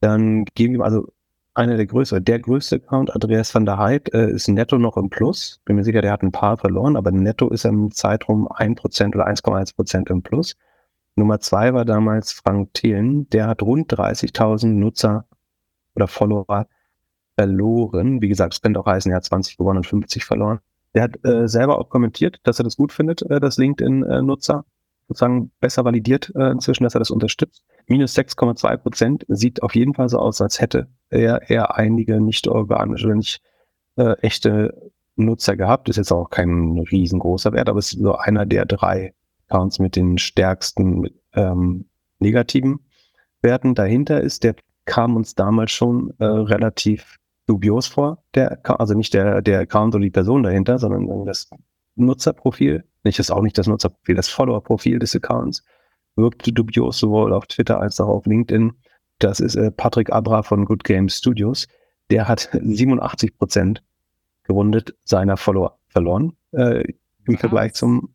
Dann 0.00 0.44
geben 0.54 0.78
wir 0.78 0.84
also 0.84 1.08
einer 1.54 1.76
der 1.76 1.86
größeren, 1.86 2.24
der 2.24 2.38
größte 2.38 2.76
Account, 2.76 3.12
Andreas 3.12 3.54
van 3.54 3.66
der 3.66 3.76
Heid, 3.78 4.12
äh, 4.14 4.30
ist 4.30 4.48
netto 4.48 4.78
noch 4.78 4.96
im 4.96 5.10
Plus. 5.10 5.60
Bin 5.64 5.76
mir 5.76 5.84
sicher, 5.84 6.00
der 6.00 6.12
hat 6.12 6.22
ein 6.22 6.32
paar 6.32 6.56
verloren, 6.56 6.96
aber 6.96 7.10
netto 7.10 7.48
ist 7.50 7.64
er 7.64 7.70
im 7.70 7.90
Zeitraum 7.90 8.48
1% 8.48 9.14
oder 9.14 9.26
1,1% 9.26 10.10
im 10.10 10.22
Plus. 10.22 10.56
Nummer 11.16 11.40
zwei 11.40 11.74
war 11.74 11.84
damals 11.84 12.32
Frank 12.32 12.74
Thelen, 12.74 13.28
der 13.30 13.46
hat 13.46 13.62
rund 13.62 13.92
30.000 13.92 14.66
Nutzer 14.66 15.26
oder 15.94 16.08
Follower 16.08 16.66
verloren. 17.36 18.22
Wie 18.22 18.28
gesagt, 18.28 18.54
es 18.54 18.62
könnte 18.62 18.80
auch 18.80 18.86
heißen, 18.86 19.10
er 19.10 19.16
hat 19.16 19.24
20 19.24 19.56
gewonnen 19.56 19.78
und 19.78 19.86
50 19.86 20.24
verloren. 20.24 20.60
Der 20.94 21.04
hat 21.04 21.24
äh, 21.24 21.48
selber 21.48 21.78
auch 21.78 21.88
kommentiert, 21.88 22.40
dass 22.42 22.58
er 22.58 22.64
das 22.64 22.76
gut 22.76 22.92
findet, 22.92 23.22
äh, 23.22 23.40
dass 23.40 23.58
LinkedIn-Nutzer 23.58 24.64
sozusagen 25.08 25.50
besser 25.60 25.84
validiert 25.84 26.32
äh, 26.36 26.50
inzwischen, 26.50 26.84
dass 26.84 26.94
er 26.94 27.00
das 27.00 27.10
unterstützt. 27.10 27.64
Minus 27.86 28.16
6,2 28.16 28.76
Prozent 28.76 29.26
sieht 29.28 29.62
auf 29.62 29.74
jeden 29.74 29.94
Fall 29.94 30.08
so 30.08 30.18
aus, 30.18 30.40
als 30.40 30.60
hätte 30.60 30.88
er 31.08 31.50
eher 31.50 31.76
einige 31.76 32.20
nicht 32.20 32.46
organische 32.46 33.06
oder 33.06 33.16
nicht 33.16 33.42
äh, 33.96 34.12
echte 34.20 34.92
Nutzer 35.16 35.56
gehabt. 35.56 35.88
Ist 35.88 35.96
jetzt 35.96 36.12
auch 36.12 36.30
kein 36.30 36.78
riesengroßer 36.78 37.52
Wert, 37.52 37.68
aber 37.68 37.78
es 37.78 37.92
ist 37.92 38.00
so 38.00 38.14
einer 38.16 38.46
der 38.46 38.66
drei 38.66 39.14
Accounts 39.50 39.78
mit 39.78 39.96
den 39.96 40.18
stärksten 40.18 41.08
ähm, 41.34 41.88
negativen 42.18 42.80
Werten. 43.42 43.74
Dahinter 43.74 44.20
ist, 44.20 44.44
der 44.44 44.56
kam 44.84 45.16
uns 45.16 45.34
damals 45.34 45.72
schon 45.72 46.12
äh, 46.18 46.24
relativ 46.24 47.16
dubios 47.46 47.86
vor, 47.86 48.22
der, 48.34 48.60
also 48.64 48.94
nicht 48.94 49.12
der, 49.14 49.42
der 49.42 49.60
Account 49.60 49.94
oder 49.94 50.04
die 50.04 50.10
Person 50.10 50.42
dahinter, 50.42 50.78
sondern 50.78 51.24
das 51.24 51.50
Nutzerprofil 51.96 52.84
nicht 53.04 53.18
ist 53.18 53.30
auch 53.30 53.42
nicht 53.42 53.56
das 53.56 53.66
Nutzerprofil, 53.66 54.14
das 54.14 54.28
Follower-Profil 54.28 54.98
des 54.98 55.16
Accounts 55.16 55.62
wirkte 56.16 56.52
dubios 56.52 56.98
sowohl 56.98 57.32
auf 57.32 57.46
Twitter 57.46 57.80
als 57.80 58.00
auch 58.00 58.08
auf 58.08 58.26
LinkedIn. 58.26 58.72
Das 59.18 59.40
ist 59.40 59.54
äh, 59.54 59.70
Patrick 59.70 60.12
Abra 60.12 60.42
von 60.42 60.64
Good 60.64 60.84
Games 60.84 61.16
Studios. 61.16 61.66
Der 62.10 62.28
hat 62.28 62.50
87 62.62 63.38
Prozent 63.38 63.82
gerundet 64.44 64.94
seiner 65.04 65.36
Follower 65.36 65.78
verloren 65.88 66.36
äh, 66.52 66.84
im? 67.26 67.38
Vergleich 67.38 67.74
zum 67.74 68.14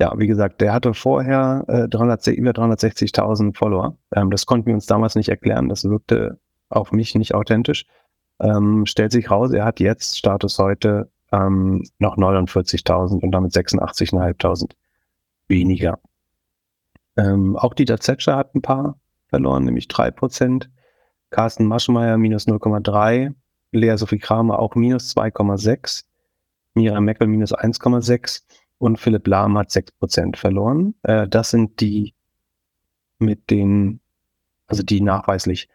ja, 0.00 0.12
wie 0.18 0.26
gesagt, 0.26 0.60
der 0.60 0.72
hatte 0.72 0.94
vorher 0.94 1.64
äh, 1.68 1.88
300, 1.88 2.26
über 2.28 2.50
360.000 2.50 3.56
Follower. 3.56 3.96
Ähm, 4.14 4.30
das 4.30 4.46
konnten 4.46 4.66
wir 4.66 4.74
uns 4.74 4.86
damals 4.86 5.14
nicht 5.14 5.28
erklären. 5.28 5.68
Das 5.68 5.84
wirkte 5.84 6.40
auf 6.68 6.92
mich 6.92 7.14
nicht 7.14 7.34
authentisch. 7.34 7.86
Ähm, 8.40 8.86
stellt 8.86 9.12
sich 9.12 9.30
raus, 9.30 9.52
er 9.52 9.64
hat 9.64 9.78
jetzt 9.78 10.18
Status 10.18 10.58
heute 10.58 11.10
ähm, 11.30 11.84
noch 11.98 12.16
49.000 12.16 13.20
und 13.20 13.30
damit 13.30 13.52
86.500 13.52 14.72
weniger. 15.48 16.00
Ähm, 17.16 17.56
auch 17.56 17.74
Dieter 17.74 18.00
Zetscher 18.00 18.36
hat 18.36 18.54
ein 18.54 18.62
paar 18.62 18.98
verloren, 19.28 19.64
nämlich 19.64 19.86
3%. 19.86 20.68
Carsten 21.30 21.66
Maschmeyer 21.66 22.18
minus 22.18 22.46
0,3. 22.46 23.34
Lea 23.72 23.96
Sophie 23.96 24.18
Kramer 24.18 24.58
auch 24.58 24.74
minus 24.74 25.14
2,6. 25.16 26.04
Mira 26.74 27.00
Meckel 27.00 27.26
minus 27.26 27.54
1,6 27.54 28.42
und 28.82 28.98
Philipp 28.98 29.28
Lahm 29.28 29.56
hat 29.56 29.70
6% 29.70 30.36
verloren. 30.36 30.96
Äh, 31.04 31.28
das 31.28 31.50
sind 31.50 31.80
die 31.80 32.14
mit 33.20 33.48
den, 33.48 34.00
also 34.66 34.82
die 34.82 35.00
nachweislich 35.00 35.68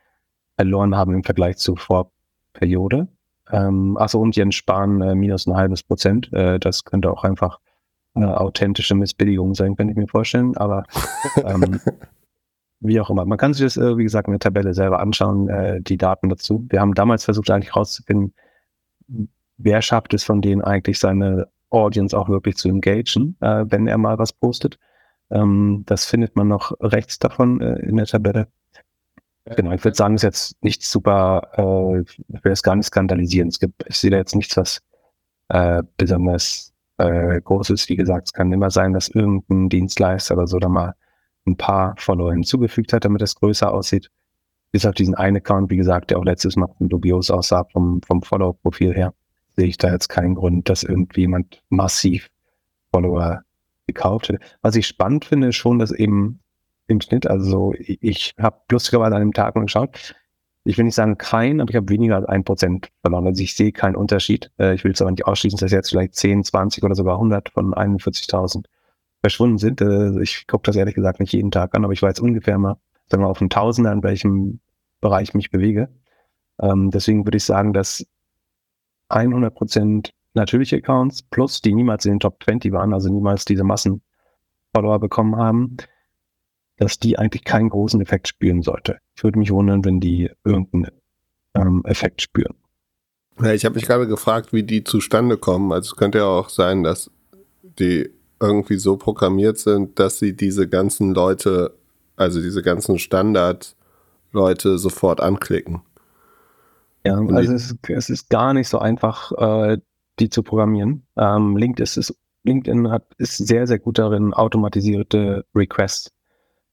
verloren 0.58 0.94
haben 0.94 1.14
im 1.14 1.24
Vergleich 1.24 1.56
zur 1.56 1.78
Vorperiode. 1.78 3.08
Ähm, 3.50 3.96
achso, 3.98 4.20
und 4.20 4.36
Jens 4.36 4.56
Spahn 4.56 5.00
äh, 5.00 5.16
minus 5.16 5.48
ein 5.48 5.56
halbes 5.56 5.84
Prozent. 5.84 6.34
Äh, 6.34 6.60
das 6.60 6.84
könnte 6.84 7.10
auch 7.10 7.24
einfach 7.24 7.62
eine 8.14 8.38
authentische 8.42 8.94
Missbilligung 8.94 9.56
sein, 9.56 9.78
könnte 9.78 9.92
ich 9.92 9.98
mir 9.98 10.10
vorstellen. 10.10 10.58
Aber 10.58 10.84
ähm, 11.46 11.80
wie 12.82 13.00
auch 13.00 13.10
immer. 13.10 13.24
Man 13.24 13.38
kann 13.38 13.54
sich 13.54 13.64
das, 13.64 13.78
äh, 13.78 13.98
wie 13.98 14.04
gesagt, 14.04 14.28
in 14.28 14.34
der 14.34 14.42
Tabelle 14.42 14.74
selber 14.74 15.00
anschauen, 15.00 15.48
äh, 15.48 15.80
die 15.82 15.98
Daten 15.98 16.28
dazu. 16.28 16.66
Wir 16.68 16.82
haben 16.82 16.94
damals 16.94 17.24
versucht, 17.24 17.50
eigentlich 17.52 17.74
rauszufinden, 17.74 18.34
wer 19.56 19.82
schafft 19.82 20.14
es 20.14 20.26
von 20.26 20.42
denen 20.42 20.62
eigentlich 20.62 21.00
seine 21.00 21.48
Audience 21.70 22.18
auch 22.18 22.30
wirklich 22.30 22.56
zu 22.58 22.70
engagen, 22.70 23.38
äh, 23.42 23.66
wenn 23.68 23.88
er 23.88 23.98
mal 23.98 24.18
was 24.18 24.34
postet. 24.34 24.78
Ähm, 25.30 25.84
das 25.86 26.06
findet 26.06 26.36
man 26.36 26.48
noch 26.48 26.72
rechts 26.80 27.20
davon 27.20 27.62
äh, 27.62 27.80
in 27.80 27.98
der 27.98 28.06
Tabelle. 28.06 28.48
Genau, 29.56 29.72
ich 29.72 29.84
würde 29.84 29.96
sagen, 29.96 30.16
es 30.16 30.24
ist 30.24 30.28
jetzt 30.28 30.64
nichts 30.64 30.92
super, 30.92 31.50
äh, 31.54 32.02
ich 32.02 32.44
will 32.44 32.52
es 32.52 32.64
gar 32.64 32.76
nicht 32.76 32.88
skandalisieren. 32.88 33.48
Es 33.50 33.60
gibt, 33.60 33.86
ich 33.88 33.98
sehe 33.98 34.12
da 34.12 34.18
jetzt 34.18 34.36
nichts, 34.36 34.58
was 34.58 34.82
äh, 35.50 35.84
besonders 35.96 36.74
äh, 36.98 37.40
groß 37.42 37.70
ist. 37.70 37.88
Wie 37.90 37.96
gesagt, 37.96 38.28
es 38.28 38.34
kann 38.34 38.52
immer 38.52 38.72
sein, 38.72 38.94
dass 38.94 39.08
irgendein 39.08 39.70
Dienstleister 39.70 40.36
oder 40.36 40.48
so 40.48 40.60
da 40.60 40.68
mal 40.68 40.96
ein 41.46 41.56
paar 41.56 41.96
Follower 41.98 42.34
hinzugefügt 42.34 42.92
hat, 42.92 43.06
damit 43.06 43.22
es 43.22 43.36
größer 43.36 43.74
aussieht. 43.74 44.10
Bis 44.72 44.86
auf 44.86 44.96
diesen 44.96 45.16
einen 45.16 45.38
Account, 45.38 45.70
wie 45.72 45.78
gesagt, 45.78 46.12
der 46.12 46.20
auch 46.20 46.26
letztes 46.26 46.58
Mal 46.58 46.70
dubios 46.80 47.32
aussah 47.32 47.64
vom, 47.72 48.02
vom 48.02 48.22
Follower-Profil 48.22 48.94
her, 48.94 49.14
sehe 49.58 49.68
ich 49.68 49.78
da 49.78 49.92
jetzt 49.92 50.08
keinen 50.08 50.36
Grund, 50.36 50.70
dass 50.70 50.84
irgendjemand 50.84 51.62
massiv 51.70 52.30
Follower 52.92 53.42
gekauft 53.88 54.30
hätte. 54.30 54.40
Was 54.62 54.76
ich 54.76 54.88
spannend 54.88 55.26
finde, 55.26 55.50
ist 55.50 55.56
schon, 55.56 55.80
dass 55.80 55.92
eben 55.92 56.40
im 56.88 57.02
Schnitt. 57.02 57.28
Also 57.28 57.74
ich 57.78 58.34
habe 58.40 58.62
lustigerweise 58.72 59.16
an 59.16 59.22
dem 59.22 59.34
Tag 59.34 59.56
mal 59.56 59.64
geschaut. 59.64 60.16
Ich 60.64 60.78
will 60.78 60.86
nicht 60.86 60.96
sagen 60.96 61.18
kein, 61.18 61.62
aber 61.62 61.70
ich 61.70 61.76
habe 61.76 61.90
weniger 61.90 62.18
als 62.18 62.26
ein 62.26 62.44
Prozent 62.44 62.90
verloren. 63.02 63.26
Also 63.26 63.42
ich 63.42 63.56
sehe 63.56 63.72
keinen 63.72 63.96
Unterschied. 63.96 64.52
Äh, 64.60 64.76
ich 64.76 64.84
will 64.84 64.92
es 64.92 65.02
aber 65.02 65.12
nicht 65.12 65.26
ausschließen, 65.26 65.60
dass 65.60 65.72
jetzt 65.72 65.90
vielleicht 65.90 66.16
10, 66.16 66.44
20 66.44 66.84
oder 66.84 66.96
sogar 66.96 67.16
100 67.16 67.50
von 67.50 67.74
41.000 67.74 68.66
verschwunden 69.22 69.58
sind. 69.58 69.82
Äh, 69.82 70.22
ich 70.22 70.46
gucke 70.46 70.64
das 70.64 70.76
ehrlich 70.76 70.96
gesagt 70.96 71.20
nicht 71.20 71.34
jeden 71.34 71.52
Tag 71.52 71.74
an, 71.74 71.84
aber 71.84 71.94
ich 71.94 72.02
weiß 72.02 72.20
ungefähr 72.20 72.58
mal, 72.58 72.78
sagen 73.10 73.24
wir 73.24 73.30
auf 73.30 73.42
einen 73.42 73.50
Tausender, 73.50 73.92
in 73.94 74.04
welchem 74.04 74.60
Bereich 75.00 75.30
ich 75.30 75.34
mich 75.34 75.52
bewege. 75.52 75.90
Ähm, 76.62 76.92
deswegen 76.92 77.26
würde 77.26 77.38
ich 77.38 77.46
sagen, 77.46 77.72
dass 77.72 78.06
100 79.10 79.54
Prozent 79.54 80.14
natürliche 80.34 80.78
Accounts 80.78 81.24
plus 81.24 81.62
die 81.62 81.74
niemals 81.74 82.06
in 82.06 82.14
den 82.14 82.20
Top 82.20 82.44
20 82.44 82.72
waren, 82.72 82.94
also 82.94 83.10
niemals 83.10 83.46
diese 83.46 83.64
Massenfollower 83.64 85.00
bekommen 85.00 85.36
haben, 85.36 85.78
dass 86.78 87.00
die 87.00 87.18
eigentlich 87.18 87.44
keinen 87.44 87.70
großen 87.70 88.00
Effekt 88.02 88.28
spüren 88.28 88.62
sollte. 88.62 89.00
Ich 89.16 89.24
würde 89.24 89.40
mich 89.40 89.52
wundern, 89.52 89.84
wenn 89.84 90.00
die 90.00 90.30
irgendeinen 90.44 90.92
ähm, 91.56 91.84
Effekt 91.86 92.22
spüren. 92.22 92.56
Ja, 93.42 93.54
ich 93.54 93.66
habe 93.66 93.76
mich 93.76 93.86
gerade 93.86 94.08
gefragt, 94.08 94.54
wie 94.54 94.64
die 94.64 94.84
zustande 94.84 95.38
kommen. 95.38 95.72
Also 95.72 95.92
es 95.92 95.96
könnte 95.96 96.20
ja 96.20 96.26
auch 96.26 96.50
sein, 96.50 96.84
dass 96.84 97.12
die 97.62 98.10
irgendwie 98.40 98.78
so 98.78 98.98
programmiert 98.98 99.58
sind, 99.58 100.00
dass 100.00 100.20
sie 100.20 100.36
diese 100.36 100.68
ganzen 100.68 101.14
Leute, 101.14 101.76
also 102.16 102.42
diese 102.42 102.62
ganzen 102.62 103.00
Standard-Leute 103.00 104.78
sofort 104.78 105.22
anklicken. 105.22 105.82
Ja, 107.08 107.18
also 107.18 107.54
es 107.54 107.72
ist, 107.72 107.90
es 107.90 108.10
ist, 108.10 108.30
gar 108.30 108.54
nicht 108.54 108.68
so 108.68 108.80
einfach, 108.80 109.32
äh, 109.32 109.78
die 110.20 110.30
zu 110.30 110.44
programmieren. 110.44 111.08
Ähm, 111.18 111.58
LinkedIn, 111.58 111.84
ist, 111.84 112.20
LinkedIn 112.44 112.90
hat, 112.90 113.06
ist 113.18 113.38
sehr, 113.38 113.68
sehr 113.68 113.80
gut 113.80 113.98
darin, 113.98 114.34
automatisierte 114.34 115.46
Requests 115.56 116.12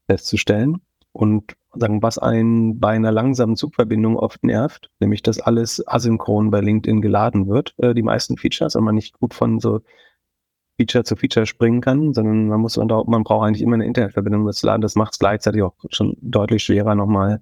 festzustellen. 0.07 0.81
Und 1.11 1.55
sagen, 1.73 2.01
was 2.01 2.17
einen 2.17 2.79
bei 2.79 2.89
einer 2.89 3.11
langsamen 3.11 3.55
Zugverbindung 3.55 4.17
oft 4.17 4.43
nervt, 4.43 4.91
nämlich 4.99 5.23
dass 5.23 5.39
alles 5.39 5.85
asynchron 5.87 6.51
bei 6.51 6.59
LinkedIn 6.59 7.01
geladen 7.01 7.47
wird, 7.47 7.73
äh, 7.77 7.93
die 7.93 8.03
meisten 8.03 8.37
Features, 8.37 8.75
und 8.75 8.83
man 8.83 8.95
nicht 8.95 9.17
gut 9.19 9.33
von 9.33 9.59
so 9.59 9.81
Feature 10.77 11.05
zu 11.05 11.15
Feature 11.15 11.45
springen 11.45 11.79
kann, 11.79 12.13
sondern 12.13 12.47
man 12.47 12.59
muss, 12.59 12.75
man, 12.75 12.87
man 12.87 13.23
braucht 13.23 13.47
eigentlich 13.47 13.61
immer 13.61 13.75
eine 13.75 13.85
Internetverbindung, 13.85 14.41
um 14.41 14.47
das 14.47 14.57
zu 14.57 14.67
laden. 14.67 14.81
Das 14.81 14.95
macht 14.95 15.13
es 15.13 15.19
gleichzeitig 15.19 15.61
auch 15.61 15.75
schon 15.89 16.17
deutlich 16.21 16.63
schwerer, 16.63 16.95
nochmal 16.95 17.41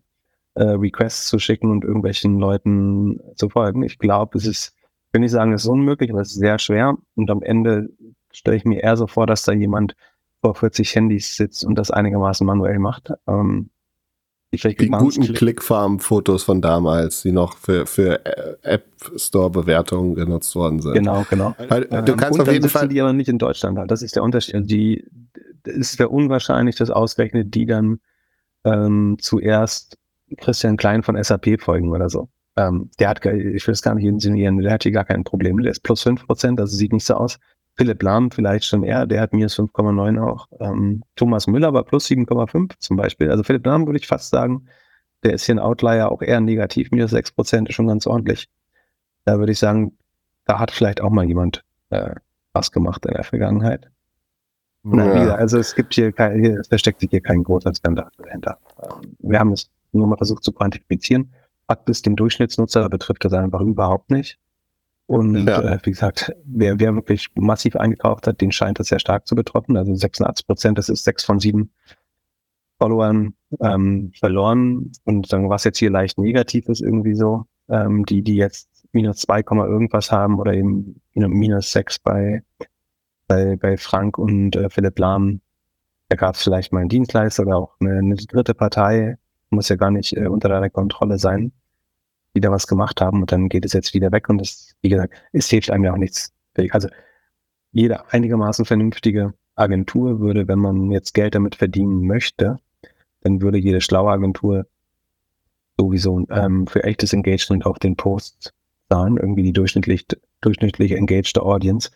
äh, 0.55 0.63
Requests 0.63 1.27
zu 1.27 1.39
schicken 1.39 1.71
und 1.71 1.83
irgendwelchen 1.83 2.39
Leuten 2.39 3.19
zu 3.35 3.49
folgen. 3.49 3.83
Ich 3.83 3.99
glaube, 3.99 4.37
es 4.37 4.45
ist 4.45 4.75
will 5.13 5.21
nicht 5.21 5.31
sagen, 5.31 5.53
es 5.53 5.63
ist 5.63 5.69
unmöglich, 5.69 6.11
aber 6.11 6.21
es 6.21 6.29
ist 6.29 6.39
sehr 6.39 6.59
schwer. 6.59 6.97
Und 7.15 7.29
am 7.29 7.41
Ende 7.41 7.89
stelle 8.31 8.57
ich 8.57 8.65
mir 8.65 8.81
eher 8.81 8.97
so 8.97 9.07
vor, 9.07 9.27
dass 9.27 9.43
da 9.43 9.53
jemand 9.53 9.95
vor 10.41 10.55
40 10.55 10.95
Handys 10.95 11.35
sitzt 11.35 11.63
und 11.63 11.75
das 11.75 11.91
einigermaßen 11.91 12.45
manuell 12.45 12.79
macht. 12.79 13.13
Ähm, 13.27 13.69
die, 14.51 14.87
guten 14.87 15.33
Clickfarm-Fotos 15.33 16.43
von 16.43 16.61
damals, 16.61 17.23
die 17.23 17.31
noch 17.31 17.57
für, 17.57 17.87
für 17.87 18.23
App 18.63 18.85
Store-Bewertungen 19.15 20.13
genutzt 20.13 20.55
worden 20.55 20.79
sind. 20.79 20.93
Genau, 20.93 21.25
genau. 21.27 21.55
Weil, 21.69 21.85
du 21.85 22.11
ähm, 22.11 22.17
kannst 22.17 22.39
auf 22.39 22.51
jeden 22.51 22.69
Fall. 22.69 22.87
die 22.87 23.01
aber 23.01 23.13
nicht 23.13 23.29
in 23.29 23.39
Deutschland 23.39 23.79
halt. 23.79 23.89
Das 23.89 24.03
ist 24.03 24.15
der 24.15 24.21
Unterschied. 24.21 24.69
Die 24.69 25.07
ist 25.63 25.93
sehr 25.93 26.11
unwahrscheinlich, 26.11 26.75
dass 26.75 26.91
ausgerechnet 26.91 27.55
die 27.55 27.65
dann 27.65 27.99
ähm, 28.63 29.17
zuerst 29.19 29.97
Christian 30.37 30.77
Klein 30.77 31.03
von 31.03 31.21
SAP 31.21 31.61
folgen 31.61 31.91
oder 31.91 32.09
so. 32.09 32.29
Ähm, 32.55 32.91
der 32.99 33.09
hat, 33.09 33.25
ich 33.25 33.65
will 33.65 33.73
es 33.73 33.81
gar 33.81 33.95
nicht 33.95 34.05
insinuieren, 34.05 34.59
der 34.59 34.73
hat 34.73 34.83
hier 34.83 34.91
gar 34.91 35.05
kein 35.05 35.23
Problem. 35.23 35.57
Der 35.57 35.71
ist 35.71 35.81
plus 35.81 36.03
5 36.03 36.25
Prozent, 36.25 36.59
also 36.59 36.75
sieht 36.75 36.93
nicht 36.93 37.05
so 37.05 37.15
aus. 37.15 37.39
Philipp 37.75 38.03
Lahm 38.03 38.29
vielleicht 38.29 38.65
schon 38.65 38.83
eher, 38.83 39.07
der 39.07 39.21
hat 39.21 39.33
minus 39.33 39.57
5,9 39.57 40.21
auch. 40.21 40.47
Ähm, 40.59 41.03
Thomas 41.15 41.47
Müller 41.47 41.73
war 41.73 41.83
plus 41.83 42.05
7,5 42.07 42.73
zum 42.77 42.97
Beispiel. 42.97 43.31
Also 43.31 43.43
Philipp 43.43 43.65
Lahm 43.65 43.87
würde 43.87 43.97
ich 43.97 44.07
fast 44.07 44.29
sagen, 44.29 44.67
der 45.23 45.33
ist 45.33 45.45
hier 45.45 45.55
ein 45.55 45.59
Outlier 45.59 46.11
auch 46.11 46.21
eher 46.21 46.39
negativ, 46.39 46.91
minus 46.91 47.11
6 47.11 47.31
Prozent 47.31 47.69
ist 47.69 47.75
schon 47.75 47.87
ganz 47.87 48.05
ordentlich. 48.05 48.47
Da 49.25 49.39
würde 49.39 49.53
ich 49.53 49.59
sagen, 49.59 49.97
da 50.45 50.59
hat 50.59 50.69
vielleicht 50.69 51.01
auch 51.01 51.09
mal 51.09 51.25
jemand 51.25 51.63
äh, 51.89 52.13
was 52.51 52.71
gemacht 52.71 53.05
in 53.05 53.13
der 53.13 53.23
Vergangenheit. 53.23 53.89
Ja. 54.83 54.95
Nein, 54.95 55.29
also 55.29 55.57
es 55.57 55.75
gibt 55.75 55.93
hier, 55.93 56.11
kein, 56.11 56.41
hier 56.41 56.59
es 56.59 56.67
versteckt 56.67 56.99
sich 56.99 57.09
hier 57.09 57.21
kein 57.21 57.43
großer 57.43 57.73
Skandal 57.73 58.09
dahinter. 58.17 58.59
Ähm, 58.83 59.15
wir 59.19 59.39
haben 59.39 59.53
es 59.53 59.69
nur 59.93 60.07
mal 60.07 60.17
versucht 60.17 60.43
zu 60.43 60.51
quantifizieren. 60.51 61.33
Fakt 61.67 61.89
ist, 61.89 62.05
den 62.05 62.15
Durchschnittsnutzer 62.15 62.89
betrifft 62.89 63.25
das 63.25 63.33
einfach 63.33 63.61
überhaupt 63.61 64.11
nicht. 64.11 64.37
Und 65.05 65.47
ja. 65.47 65.61
äh, 65.61 65.79
wie 65.83 65.91
gesagt, 65.91 66.33
wer, 66.45 66.79
wer 66.79 66.95
wirklich 66.95 67.29
massiv 67.35 67.75
eingekauft 67.75 68.27
hat, 68.27 68.41
den 68.41 68.51
scheint 68.51 68.79
das 68.79 68.87
sehr 68.87 68.99
stark 68.99 69.27
zu 69.27 69.35
betreffen. 69.35 69.77
Also 69.77 69.93
86 69.93 70.47
Prozent, 70.47 70.77
das 70.77 70.89
ist 70.89 71.03
sechs 71.03 71.23
von 71.23 71.39
sieben 71.39 71.71
Followern 72.79 73.33
ähm, 73.61 74.11
verloren. 74.17 74.91
Und 75.03 75.27
sagen, 75.27 75.49
was 75.49 75.65
jetzt 75.65 75.77
hier 75.77 75.91
leicht 75.91 76.17
negativ 76.17 76.67
ist, 76.69 76.81
irgendwie 76.81 77.15
so, 77.15 77.45
ähm, 77.69 78.05
die, 78.05 78.21
die 78.21 78.35
jetzt 78.35 78.69
minus 78.93 79.17
zwei 79.17 79.41
irgendwas 79.41 80.11
haben 80.11 80.39
oder 80.39 80.53
eben 80.53 81.01
minus 81.13 81.71
sechs 81.71 81.99
bei, 81.99 82.43
bei, 83.27 83.57
bei 83.57 83.77
Frank 83.77 84.17
und 84.17 84.55
äh, 84.55 84.69
Philipp 84.69 84.99
Lahm. 84.99 85.41
Da 86.09 86.15
gab 86.15 86.35
es 86.35 86.43
vielleicht 86.43 86.71
mal 86.71 86.81
einen 86.81 86.89
Dienstleister 86.89 87.43
oder 87.43 87.57
auch 87.57 87.75
eine, 87.79 87.97
eine 87.97 88.15
dritte 88.15 88.53
Partei, 88.53 89.17
muss 89.53 89.69
ja 89.69 89.75
gar 89.75 89.91
nicht 89.91 90.15
äh, 90.15 90.27
unter 90.27 90.49
deiner 90.49 90.69
Kontrolle 90.69 91.17
sein 91.17 91.51
wieder 92.33 92.51
was 92.51 92.67
gemacht 92.67 92.99
haben 92.99 93.21
und 93.21 93.31
dann 93.31 93.47
geht 93.47 93.65
es 93.65 93.73
jetzt 93.73 93.93
wieder 93.93 94.11
weg 94.11 94.27
und 94.29 94.39
das, 94.39 94.75
wie 94.81 94.89
gesagt, 94.89 95.13
es 95.31 95.49
hilft 95.49 95.69
einem 95.69 95.83
ja 95.83 95.93
auch 95.93 95.97
nichts. 95.97 96.33
Also 96.71 96.89
jede 97.71 98.11
einigermaßen 98.11 98.65
vernünftige 98.65 99.33
Agentur 99.55 100.19
würde, 100.19 100.47
wenn 100.47 100.59
man 100.59 100.91
jetzt 100.91 101.13
Geld 101.13 101.35
damit 101.35 101.55
verdienen 101.55 102.05
möchte, 102.05 102.57
dann 103.21 103.41
würde 103.41 103.57
jede 103.57 103.81
schlaue 103.81 104.11
Agentur 104.11 104.65
sowieso 105.77 106.25
ähm, 106.29 106.67
für 106.67 106.83
echtes 106.83 107.13
Engagement 107.13 107.65
auf 107.65 107.79
den 107.79 107.95
Posts 107.95 108.53
zahlen, 108.89 109.17
irgendwie 109.17 109.43
die 109.43 109.53
durchschnittlich, 109.53 110.05
durchschnittlich 110.41 110.91
engaged 110.91 111.37
Audience 111.39 111.91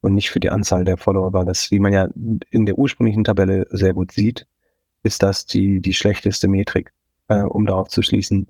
und 0.00 0.14
nicht 0.14 0.30
für 0.30 0.40
die 0.40 0.50
Anzahl 0.50 0.84
der 0.84 0.96
Follower, 0.96 1.32
weil 1.32 1.44
das, 1.44 1.70
wie 1.70 1.80
man 1.80 1.92
ja 1.92 2.08
in 2.50 2.66
der 2.66 2.78
ursprünglichen 2.78 3.24
Tabelle 3.24 3.66
sehr 3.70 3.94
gut 3.94 4.12
sieht, 4.12 4.46
ist 5.02 5.22
das 5.22 5.46
die, 5.46 5.80
die 5.80 5.94
schlechteste 5.94 6.48
Metrik, 6.48 6.92
äh, 7.28 7.42
um 7.42 7.66
darauf 7.66 7.88
zu 7.88 8.02
schließen, 8.02 8.48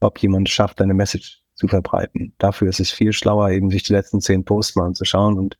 ob 0.00 0.18
jemand 0.18 0.48
schafft, 0.48 0.80
eine 0.80 0.94
Message 0.94 1.42
zu 1.54 1.68
verbreiten. 1.68 2.34
Dafür 2.38 2.68
ist 2.68 2.80
es 2.80 2.90
viel 2.90 3.12
schlauer, 3.12 3.50
eben 3.50 3.70
sich 3.70 3.84
die 3.84 3.92
letzten 3.92 4.20
zehn 4.20 4.44
Posts 4.44 4.76
mal 4.76 4.86
anzuschauen 4.86 5.38
und 5.38 5.56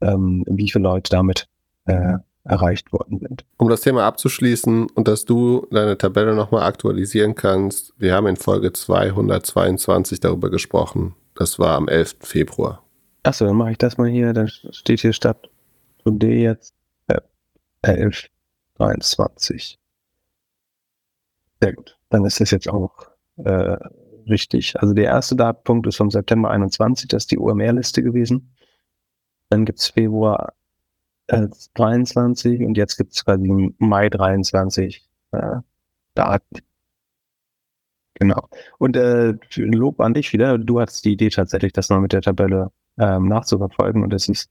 ähm, 0.00 0.44
wie 0.48 0.70
viele 0.70 0.84
Leute 0.84 1.10
damit 1.10 1.48
äh, 1.84 2.18
erreicht 2.44 2.92
worden 2.92 3.18
sind. 3.18 3.44
Um 3.58 3.68
das 3.68 3.80
Thema 3.80 4.04
abzuschließen 4.06 4.88
und 4.90 5.08
dass 5.08 5.24
du 5.24 5.66
deine 5.70 5.98
Tabelle 5.98 6.34
nochmal 6.34 6.62
aktualisieren 6.62 7.34
kannst, 7.34 7.92
wir 7.98 8.14
haben 8.14 8.26
in 8.26 8.36
Folge 8.36 8.72
222 8.72 10.20
darüber 10.20 10.50
gesprochen. 10.50 11.14
Das 11.34 11.58
war 11.58 11.76
am 11.76 11.88
11. 11.88 12.16
Februar. 12.20 12.82
Achso, 13.24 13.44
dann 13.44 13.56
mache 13.56 13.72
ich 13.72 13.78
das 13.78 13.98
mal 13.98 14.08
hier. 14.08 14.32
Dann 14.32 14.48
steht 14.48 15.00
hier 15.00 15.12
statt 15.12 15.50
Today 16.04 16.42
jetzt 16.42 16.74
äh, 17.08 17.20
11, 17.82 18.28
23. 18.76 19.78
Sehr 21.60 21.72
gut. 21.72 21.98
Dann 22.10 22.24
ist 22.24 22.40
das 22.40 22.50
jetzt 22.50 22.68
auch 22.68 22.92
äh, 23.36 23.76
richtig. 24.28 24.78
Also 24.80 24.94
der 24.94 25.04
erste 25.04 25.36
Datenpunkt 25.36 25.86
ist 25.86 25.96
vom 25.96 26.10
September 26.10 26.50
21, 26.50 27.08
das 27.08 27.24
ist 27.24 27.30
die 27.30 27.38
OMR-Liste 27.38 28.02
gewesen. 28.02 28.54
Dann 29.50 29.64
gibt 29.64 29.78
es 29.78 29.88
Februar 29.88 30.54
äh, 31.28 31.48
23 31.74 32.60
und 32.62 32.76
jetzt 32.76 32.96
gibt 32.96 33.12
es 33.12 33.24
quasi 33.24 33.74
Mai 33.78 34.08
23 34.08 35.08
äh, 35.32 35.56
Daten. 36.14 36.60
Genau. 38.14 38.48
Und 38.78 38.96
äh, 38.96 39.34
Lob 39.56 40.00
an 40.00 40.14
dich 40.14 40.32
wieder. 40.32 40.56
Du 40.58 40.80
hattest 40.80 41.04
die 41.04 41.12
Idee 41.12 41.28
tatsächlich, 41.28 41.72
das 41.72 41.90
mal 41.90 42.00
mit 42.00 42.12
der 42.12 42.22
Tabelle 42.22 42.72
ähm, 42.98 43.28
nachzuverfolgen 43.28 44.02
und 44.02 44.12
es 44.14 44.28
ist 44.28 44.50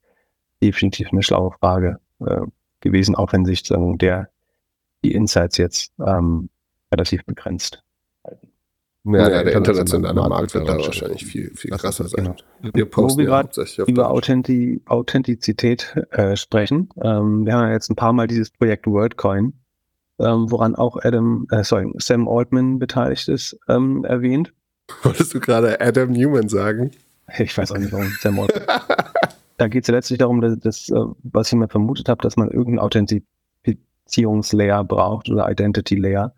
definitiv 0.62 1.10
eine 1.12 1.24
schlaue 1.24 1.52
Frage 1.60 2.00
äh, 2.20 2.42
gewesen, 2.82 3.16
auch 3.16 3.34
wenn 3.34 3.46
sich 3.46 3.66
sagen, 3.66 3.98
der 3.98 4.30
die 5.04 5.14
Insights 5.14 5.58
jetzt 5.58 5.94
ähm, 6.00 6.50
relativ 6.96 7.26
begrenzt 7.26 7.84
halten. 8.24 8.50
Ja, 9.08 9.30
ja, 9.30 9.44
der 9.44 9.54
internationale 9.54 10.16
Markt, 10.16 10.30
Markt 10.30 10.56
wird 10.56 10.68
dann 10.68 10.80
wahrscheinlich 10.80 11.24
viel, 11.26 11.52
viel 11.56 11.70
krasser 11.72 12.08
sein. 12.08 12.26
Genau. 12.26 12.36
Wir 12.74 12.86
posten 12.86 13.20
Wo 13.20 13.22
wir 13.22 13.28
gerade 13.28 13.52
über 13.86 14.10
Authenti 14.10 14.82
Authentizität 14.88 15.96
äh, 16.10 16.36
sprechen. 16.36 16.90
Ähm, 17.04 17.46
wir 17.46 17.54
haben 17.54 17.68
ja 17.68 17.74
jetzt 17.74 17.92
ein 17.92 17.96
paar 17.96 18.14
Mal 18.14 18.26
dieses 18.26 18.50
Projekt 18.50 18.88
WordCoin, 18.88 19.54
ähm, 20.20 20.50
woran 20.50 20.74
auch 20.74 20.98
Adam, 21.04 21.46
äh, 21.52 21.64
sorry, 21.64 21.94
Sam 21.98 22.28
Altman 22.28 22.80
beteiligt 22.80 23.28
ist, 23.28 23.56
ähm, 23.68 24.04
erwähnt. 24.06 24.52
Wolltest 25.04 25.36
du 25.36 25.40
gerade 25.40 25.80
Adam 25.80 26.10
Newman 26.12 26.50
sagen? 26.50 26.90
Ich 27.38 27.56
weiß 27.56 27.74
auch 27.74 27.78
nicht, 27.78 27.92
warum 27.92 28.12
Sam 28.22 28.40
Altman. 28.40 28.64
da 29.58 29.68
geht 29.68 29.84
es 29.84 29.88
ja 29.88 29.94
letztlich 29.94 30.18
darum, 30.18 30.42
dass, 30.42 30.58
dass, 30.58 30.90
äh, 30.90 31.06
was 31.22 31.50
ich 31.50 31.54
mir 31.60 31.68
vermutet 31.68 32.10
habe, 32.10 32.24
dass 32.24 32.38
man 32.38 32.50
irgendeinen 32.50 32.80
Authentifizierungslayer 32.80 34.84
braucht 34.84 35.30
oder 35.30 35.48
Identity 35.48 35.96
Layer 35.96 36.34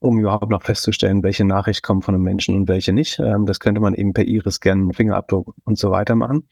um 0.00 0.18
überhaupt 0.18 0.50
noch 0.50 0.62
festzustellen, 0.62 1.22
welche 1.22 1.44
Nachricht 1.44 1.82
kommt 1.82 2.04
von 2.04 2.14
einem 2.14 2.24
Menschen 2.24 2.54
und 2.54 2.68
welche 2.68 2.92
nicht. 2.92 3.18
Ähm, 3.18 3.46
das 3.46 3.60
könnte 3.60 3.80
man 3.80 3.94
eben 3.94 4.12
per 4.12 4.24
Iris-Scan, 4.24 4.92
Fingerabdruck 4.92 5.54
und 5.64 5.78
so 5.78 5.90
weiter 5.90 6.14
machen. 6.14 6.48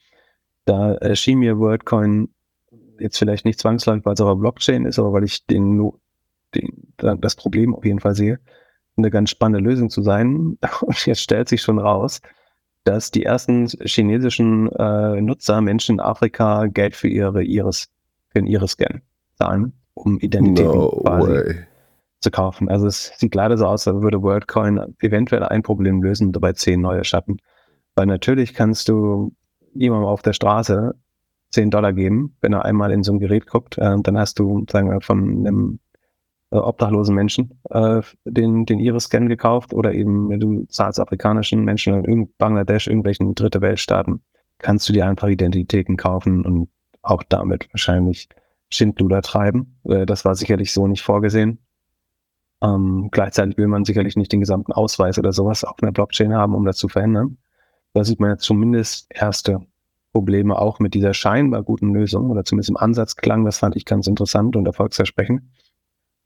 Da 0.65 0.93
erschien 0.95 1.39
mir 1.39 1.57
WordCoin 1.57 2.29
jetzt 2.99 3.17
vielleicht 3.17 3.45
nicht 3.45 3.59
zwangsläufig, 3.59 4.05
weil 4.05 4.13
es 4.15 4.21
auf 4.21 4.29
der 4.29 4.39
Blockchain 4.39 4.85
ist, 4.85 4.99
aber 4.99 5.13
weil 5.13 5.23
ich 5.23 5.45
den, 5.45 5.91
den, 6.55 6.93
das 6.97 7.35
Problem 7.35 7.73
auf 7.73 7.85
jeden 7.85 7.99
Fall 7.99 8.15
sehe, 8.15 8.39
eine 8.97 9.11
ganz 9.11 9.29
spannende 9.29 9.67
Lösung 9.67 9.89
zu 9.89 10.01
sein. 10.01 10.57
Und 10.81 11.05
jetzt 11.05 11.21
stellt 11.21 11.47
sich 11.47 11.61
schon 11.61 11.79
raus, 11.79 12.21
dass 12.83 13.11
die 13.11 13.23
ersten 13.23 13.67
chinesischen 13.67 14.69
äh, 14.73 15.21
Nutzer, 15.21 15.61
Menschen 15.61 15.95
in 15.95 15.99
Afrika, 15.99 16.65
Geld 16.67 16.95
für 16.95 17.07
ihre 17.07 17.43
Iris, 17.43 17.89
für 18.29 18.39
den 18.39 18.47
Iris-Scan 18.47 19.01
zahlen, 19.35 19.73
um 19.93 20.19
Identitäten 20.19 20.71
no 20.71 20.89
quasi 21.01 21.31
way 21.31 21.67
zu 22.27 22.31
kaufen. 22.31 22.69
Also 22.69 22.87
es 22.87 23.13
sieht 23.17 23.35
leider 23.35 23.57
so 23.57 23.65
aus, 23.65 23.87
als 23.87 24.01
würde 24.01 24.21
WorldCoin 24.21 24.95
eventuell 24.99 25.43
ein 25.43 25.63
Problem 25.63 26.03
lösen 26.03 26.27
und 26.27 26.33
dabei 26.33 26.53
zehn 26.53 26.81
neue 26.81 27.03
schaffen. 27.05 27.37
Weil 27.95 28.05
natürlich 28.05 28.53
kannst 28.53 28.89
du 28.89 29.33
jemandem 29.73 30.07
auf 30.07 30.21
der 30.21 30.33
Straße 30.33 30.93
10 31.51 31.71
Dollar 31.71 31.93
geben, 31.93 32.35
wenn 32.41 32.51
er 32.51 32.65
einmal 32.65 32.91
in 32.91 33.03
so 33.03 33.13
ein 33.13 33.19
Gerät 33.19 33.47
guckt, 33.47 33.77
äh, 33.77 33.95
dann 34.01 34.17
hast 34.17 34.37
du, 34.39 34.65
sagen 34.69 34.89
wir, 34.89 34.99
von 34.99 35.47
einem 35.47 35.79
äh, 36.51 36.57
obdachlosen 36.57 37.15
Menschen 37.15 37.61
äh, 37.69 38.01
den, 38.25 38.65
den 38.65 38.79
Iris-Scan 38.79 39.29
gekauft 39.29 39.73
oder 39.73 39.93
eben, 39.93 40.29
wenn 40.29 40.41
du 40.41 40.65
zahlst 40.65 40.99
afrikanischen 40.99 41.63
Menschen 41.63 42.03
in 42.03 42.29
Bangladesch, 42.37 42.87
irgendwelchen 42.87 43.33
dritte 43.33 43.61
Weltstaaten, 43.61 44.21
kannst 44.57 44.89
du 44.89 44.93
dir 44.93 45.05
einfach 45.05 45.29
Identitäten 45.29 45.95
kaufen 45.95 46.45
und 46.45 46.69
auch 47.01 47.23
damit 47.23 47.69
wahrscheinlich 47.71 48.27
Schindluder 48.69 49.21
treiben. 49.21 49.79
Äh, 49.85 50.05
das 50.05 50.25
war 50.25 50.35
sicherlich 50.35 50.73
so 50.73 50.87
nicht 50.87 51.03
vorgesehen. 51.03 51.59
Ähm, 52.61 53.09
gleichzeitig 53.11 53.57
will 53.57 53.67
man 53.67 53.85
sicherlich 53.85 54.15
nicht 54.15 54.31
den 54.31 54.39
gesamten 54.39 54.71
Ausweis 54.71 55.19
oder 55.19 55.31
sowas 55.31 55.63
auf 55.63 55.81
einer 55.81 55.91
Blockchain 55.91 56.33
haben, 56.33 56.55
um 56.55 56.65
das 56.65 56.77
zu 56.77 56.87
verändern. 56.87 57.37
Da 57.93 58.03
sieht 58.03 58.19
man 58.19 58.31
jetzt 58.31 58.43
zumindest 58.43 59.07
erste 59.09 59.61
Probleme 60.11 60.57
auch 60.57 60.79
mit 60.79 60.93
dieser 60.93 61.13
scheinbar 61.13 61.63
guten 61.63 61.93
Lösung 61.93 62.31
oder 62.31 62.43
zumindest 62.43 62.69
im 62.69 62.77
Ansatz 62.77 63.15
klang. 63.15 63.45
Das 63.45 63.59
fand 63.59 63.75
ich 63.75 63.85
ganz 63.85 64.07
interessant 64.07 64.55
und 64.55 64.65
erfolgsversprechend. 64.65 65.43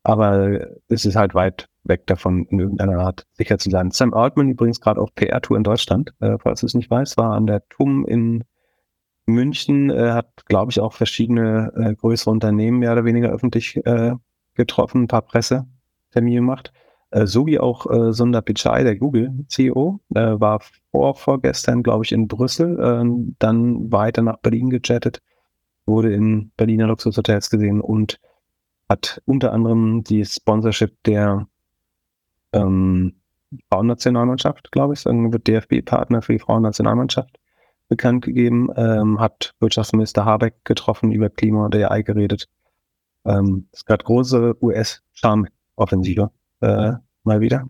Aber 0.04 0.68
es 0.88 1.06
ist 1.06 1.16
halt 1.16 1.36
weit 1.36 1.68
weg 1.84 2.08
davon, 2.08 2.46
in 2.46 2.60
irgendeiner 2.60 3.00
Art 3.00 3.28
sicher 3.34 3.58
zu 3.58 3.70
sein. 3.70 3.92
Sam 3.92 4.14
Altman 4.14 4.50
übrigens 4.50 4.80
gerade 4.80 5.02
auf 5.02 5.14
PR-Tour 5.14 5.58
in 5.58 5.64
Deutschland, 5.64 6.14
äh, 6.22 6.38
falls 6.40 6.62
du 6.62 6.66
es 6.66 6.74
nicht 6.74 6.90
weißt, 6.90 7.18
war 7.18 7.34
an 7.34 7.46
der 7.48 7.68
TUM 7.70 8.06
in 8.06 8.44
München, 9.26 9.90
äh, 9.90 10.12
hat, 10.12 10.46
glaube 10.46 10.72
ich, 10.72 10.80
auch 10.80 10.94
verschiedene 10.94 11.72
äh, 11.76 11.94
größere 11.94 12.32
Unternehmen 12.32 12.80
mehr 12.80 12.94
oder 12.94 13.06
weniger 13.06 13.30
öffentlich 13.30 13.78
äh, 13.86 14.14
getroffen, 14.56 15.04
ein 15.04 15.08
paar 15.08 15.22
Presse 15.22 15.68
Termin 16.12 16.36
gemacht. 16.36 16.72
Äh, 17.12 17.28
so 17.28 17.46
wie 17.46 17.60
auch 17.60 17.90
äh, 17.90 18.14
Sundar 18.14 18.42
Pichai, 18.42 18.84
der 18.84 18.96
Google-CEO, 18.96 20.00
äh, 20.16 20.40
war 20.40 20.62
vor, 20.92 21.16
vorgestern, 21.16 21.84
glaube 21.84 22.06
ich, 22.06 22.12
in 22.12 22.28
Brüssel, 22.28 22.80
äh, 22.80 23.34
dann 23.40 23.92
weiter 23.92 24.22
nach 24.22 24.38
Berlin 24.38 24.70
gechattet, 24.70 25.22
wurde 25.86 26.14
in 26.14 26.52
Berliner 26.58 26.88
Luxushotels 26.88 27.50
gesehen 27.50 27.82
und 27.82 28.20
hat 28.90 29.22
unter 29.26 29.54
anderem 29.54 30.04
die 30.04 30.26
Sponsorship 30.26 31.02
der 31.04 31.48
ähm, 32.54 33.14
Frauennationalmannschaft, 33.70 34.72
glaube 34.72 34.94
ich, 34.94 35.04
dann 35.04 35.34
wird 35.34 35.48
DFB-Partner 35.48 36.22
für 36.22 36.34
die 36.34 36.40
Frauennationalmannschaft 36.40 37.38
bekannt 37.90 38.24
gegeben, 38.24 38.70
ähm, 38.78 39.20
hat 39.20 39.54
Wirtschaftsminister 39.60 40.24
Habeck 40.24 40.64
getroffen, 40.64 41.12
über 41.12 41.30
Klima 41.30 41.66
und 41.66 41.76
AI 41.76 42.04
geredet. 42.04 42.48
Ähm, 43.26 43.68
es 43.74 43.86
gab 43.86 44.04
große 44.06 44.56
US-Charme-Offensive 45.78 46.32
äh, 46.62 46.94
mal 47.24 47.40
wieder 47.40 47.68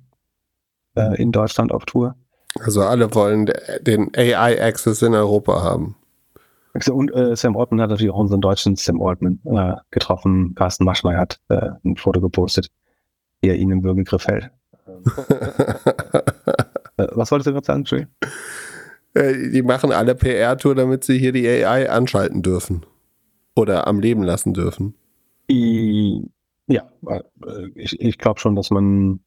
äh, 0.96 1.22
in 1.22 1.32
Deutschland 1.32 1.72
auf 1.72 1.86
Tour. 1.86 2.16
Also 2.60 2.82
alle 2.82 3.14
wollen 3.16 3.52
den 3.82 4.12
AI-Access 4.16 5.02
in 5.02 5.14
Europa 5.14 5.64
haben. 5.64 5.96
Und 6.90 7.14
äh, 7.14 7.36
Sam 7.36 7.58
Altman 7.58 7.82
hat 7.82 7.90
natürlich 7.90 8.12
auch 8.14 8.20
unseren 8.20 8.42
deutschen 8.42 8.76
Sam 8.76 9.02
Altman 9.02 9.40
äh, 9.46 9.76
getroffen. 9.92 10.56
Carsten 10.56 10.86
Maschmeyer 10.86 11.20
hat 11.20 11.40
äh, 11.50 11.72
ein 11.84 11.98
Foto 11.98 12.22
gepostet, 12.22 12.70
wie 13.42 13.50
er 13.50 13.56
ihnen 13.56 13.72
im 13.72 13.84
Würgegriff 13.84 14.28
hält. 14.28 14.50
Äh, 16.98 17.08
was 17.12 17.32
wolltest 17.32 17.48
du 17.48 17.54
gerade 17.54 17.66
sagen, 17.66 17.80
Entschuldigung? 17.80 18.14
Äh, 19.14 19.50
die 19.50 19.62
machen 19.62 19.94
alle 19.94 20.14
PR-Tour, 20.14 20.76
damit 20.76 21.06
sie 21.06 21.18
hier 21.18 21.32
die 21.32 21.48
AI 21.48 21.90
anschalten 21.90 22.42
dürfen. 22.42 22.86
Oder 23.56 23.88
am 23.88 24.02
Leben 24.02 24.24
lassen 24.24 24.54
dürfen. 24.54 24.96
Ja, 26.72 26.90
äh, 27.08 27.22
ich, 27.76 28.00
ich 28.00 28.18
glaube 28.18 28.40
schon, 28.40 28.56
dass 28.56 28.72
man, 28.72 29.20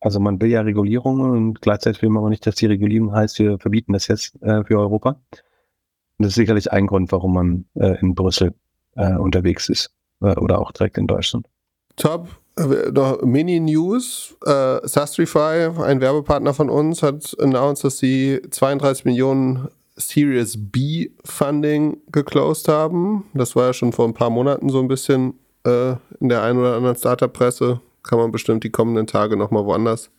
also 0.00 0.20
man 0.20 0.40
will 0.40 0.50
ja 0.50 0.60
Regulierungen 0.60 1.30
und 1.30 1.60
gleichzeitig 1.60 2.02
will 2.02 2.10
man 2.10 2.22
aber 2.22 2.30
nicht, 2.30 2.46
dass 2.46 2.56
die 2.56 2.66
Regulierung 2.66 3.12
heißt, 3.12 3.38
wir 3.38 3.58
verbieten 3.58 3.92
das 3.92 4.08
jetzt 4.08 4.40
äh, 4.42 4.64
für 4.64 4.78
Europa. 4.78 5.20
Und 5.30 6.24
das 6.24 6.28
ist 6.28 6.34
sicherlich 6.36 6.70
ein 6.70 6.86
Grund, 6.86 7.10
warum 7.12 7.34
man 7.34 7.64
äh, 7.74 7.98
in 8.00 8.14
Brüssel 8.14 8.54
äh, 8.96 9.14
unterwegs 9.14 9.68
ist 9.68 9.90
äh, 10.20 10.36
oder 10.36 10.60
auch 10.60 10.72
direkt 10.72 10.98
in 10.98 11.06
Deutschland. 11.06 11.48
Top. 11.96 12.28
Äh, 12.56 12.90
noch 12.92 13.22
Mini-News. 13.22 14.36
Äh, 14.44 14.86
Sastrify, 14.86 15.70
ein 15.82 16.00
Werbepartner 16.00 16.54
von 16.54 16.70
uns, 16.70 17.02
hat 17.02 17.36
announced, 17.40 17.84
dass 17.84 17.98
sie 17.98 18.40
32 18.50 19.04
Millionen 19.04 19.68
Series 19.96 20.56
B 20.58 21.10
Funding 21.24 21.98
geclosed 22.10 22.68
haben. 22.68 23.24
Das 23.34 23.54
war 23.54 23.66
ja 23.66 23.72
schon 23.72 23.92
vor 23.92 24.06
ein 24.06 24.14
paar 24.14 24.30
Monaten 24.30 24.68
so 24.68 24.80
ein 24.80 24.88
bisschen 24.88 25.38
äh, 25.64 25.92
in 26.20 26.28
der 26.28 26.42
einen 26.42 26.58
oder 26.58 26.76
anderen 26.76 26.96
Startup-Presse. 26.96 27.80
Kann 28.02 28.18
man 28.18 28.32
bestimmt 28.32 28.64
die 28.64 28.70
kommenden 28.70 29.06
Tage 29.06 29.36
nochmal 29.36 29.64
woanders 29.64 30.10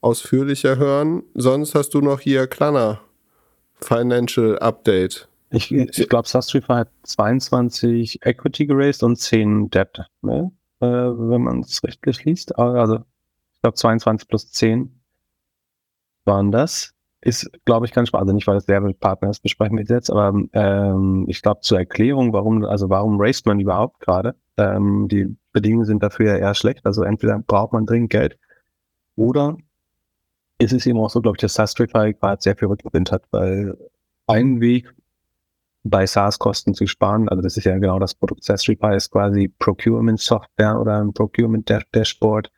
ausführlicher 0.00 0.76
hören. 0.76 1.24
Sonst 1.34 1.74
hast 1.74 1.90
du 1.90 2.00
noch 2.00 2.20
hier 2.20 2.46
Klarna 2.46 3.00
Financial 3.80 4.58
Update. 4.58 5.28
Ich, 5.50 5.72
ich 5.72 6.08
glaube, 6.08 6.28
Sastrify 6.28 6.74
hat 6.74 6.90
22 7.04 8.20
Equity 8.22 8.66
geraced 8.66 9.02
und 9.02 9.16
10 9.16 9.70
Debt, 9.70 10.00
ne? 10.20 10.52
äh, 10.80 10.86
wenn 10.86 11.42
man 11.42 11.60
es 11.60 11.82
richtig 11.82 12.24
liest. 12.24 12.58
Also, 12.58 12.96
ich 13.54 13.62
glaube, 13.62 13.76
22 13.76 14.28
plus 14.28 14.52
10 14.52 15.00
waren 16.24 16.52
das 16.52 16.94
ist, 17.20 17.50
glaube 17.64 17.86
ich, 17.86 17.92
ganz 17.92 18.08
spannend. 18.08 18.28
Also 18.28 18.34
nicht, 18.34 18.46
weil 18.46 18.54
das 18.54 18.68
Werbepartner 18.68 19.30
ist, 19.30 19.42
besprechen 19.42 19.76
wir 19.76 19.84
jetzt, 19.84 20.10
aber 20.10 20.32
ähm, 20.52 21.24
ich 21.28 21.42
glaube 21.42 21.60
zur 21.62 21.78
Erklärung, 21.78 22.32
warum, 22.32 22.64
also 22.64 22.88
warum 22.88 23.20
raced 23.20 23.46
man 23.46 23.60
überhaupt 23.60 24.00
gerade? 24.00 24.34
Ähm, 24.56 25.08
die 25.08 25.36
Bedingungen 25.52 25.84
sind 25.84 26.02
dafür 26.02 26.26
ja 26.26 26.36
eher 26.36 26.54
schlecht. 26.54 26.86
Also 26.86 27.02
entweder 27.02 27.38
braucht 27.38 27.72
man 27.72 27.86
dringend 27.86 28.10
Geld 28.10 28.38
oder 29.16 29.56
ist 30.58 30.72
es 30.72 30.86
eben 30.86 30.98
auch 30.98 31.10
so, 31.10 31.20
glaube 31.20 31.36
ich, 31.36 31.40
dass 31.40 31.54
Sastrify 31.54 32.14
gerade 32.14 32.42
sehr 32.42 32.56
viel 32.56 32.68
Rückenwind 32.68 33.12
hat, 33.12 33.24
weil 33.30 33.76
ein 34.26 34.60
Weg 34.60 34.92
bei 35.84 36.06
SaaS-Kosten 36.06 36.74
zu 36.74 36.86
sparen, 36.86 37.28
also 37.28 37.42
das 37.42 37.56
ist 37.56 37.64
ja 37.64 37.78
genau 37.78 37.98
das 37.98 38.14
Produkt 38.14 38.44
Sastrify, 38.44 38.94
ist 38.96 39.10
quasi 39.10 39.48
Procurement-Software 39.48 40.80
oder 40.80 41.00
ein 41.00 41.12
Procurement-Dashboard 41.12 42.50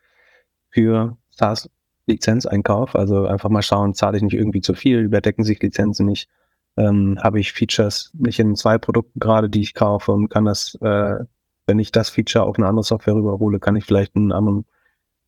für 0.70 1.16
SaaS 1.30 1.68
Lizenzeinkauf. 2.10 2.94
Also 2.94 3.26
einfach 3.26 3.48
mal 3.48 3.62
schauen, 3.62 3.94
zahle 3.94 4.16
ich 4.16 4.22
nicht 4.22 4.34
irgendwie 4.34 4.60
zu 4.60 4.74
viel, 4.74 4.98
überdecken 5.00 5.44
sich 5.44 5.62
Lizenzen 5.62 6.06
nicht, 6.06 6.28
ähm, 6.76 7.18
habe 7.22 7.40
ich 7.40 7.52
Features 7.52 8.10
nicht 8.14 8.38
in 8.38 8.56
zwei 8.56 8.78
Produkten 8.78 9.18
gerade, 9.20 9.48
die 9.48 9.60
ich 9.60 9.74
kaufe 9.74 10.12
und 10.12 10.28
kann 10.28 10.44
das, 10.44 10.76
äh, 10.82 11.24
wenn 11.66 11.78
ich 11.78 11.92
das 11.92 12.10
Feature 12.10 12.44
auf 12.44 12.56
eine 12.58 12.66
andere 12.66 12.84
Software 12.84 13.14
rüberhole, 13.14 13.60
kann 13.60 13.76
ich 13.76 13.84
vielleicht 13.84 14.16
einen 14.16 14.32
anderen 14.32 14.66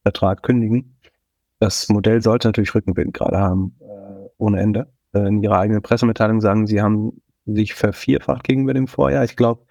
Vertrag 0.02 0.42
kündigen. 0.42 0.98
Das 1.58 1.88
Modell 1.88 2.22
sollte 2.22 2.48
natürlich 2.48 2.74
Rückenwind 2.74 3.14
gerade 3.14 3.38
haben, 3.38 3.76
äh, 3.80 4.28
ohne 4.38 4.60
Ende. 4.60 4.92
Äh, 5.14 5.28
in 5.28 5.42
ihrer 5.42 5.58
eigenen 5.58 5.82
Pressemitteilung 5.82 6.40
sagen, 6.40 6.66
sie 6.66 6.82
haben 6.82 7.22
sich 7.46 7.74
vervierfacht 7.74 8.44
gegenüber 8.44 8.74
dem 8.74 8.86
Vorjahr. 8.86 9.24
Ich 9.24 9.36
glaube, 9.36 9.64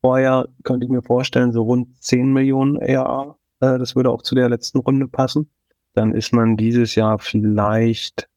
vorher 0.00 0.48
könnte 0.62 0.86
ich 0.86 0.90
mir 0.90 1.02
vorstellen, 1.02 1.52
so 1.52 1.62
rund 1.62 2.02
10 2.02 2.32
Millionen 2.32 2.78
ARA. 2.78 3.36
Äh, 3.60 3.78
das 3.78 3.96
würde 3.96 4.10
auch 4.10 4.22
zu 4.22 4.34
der 4.34 4.48
letzten 4.48 4.78
Runde 4.78 5.08
passen 5.08 5.50
dann 5.98 6.14
ist 6.14 6.32
man 6.32 6.56
dieses 6.56 6.94
Jahr 6.94 7.18
vielleicht 7.18 8.28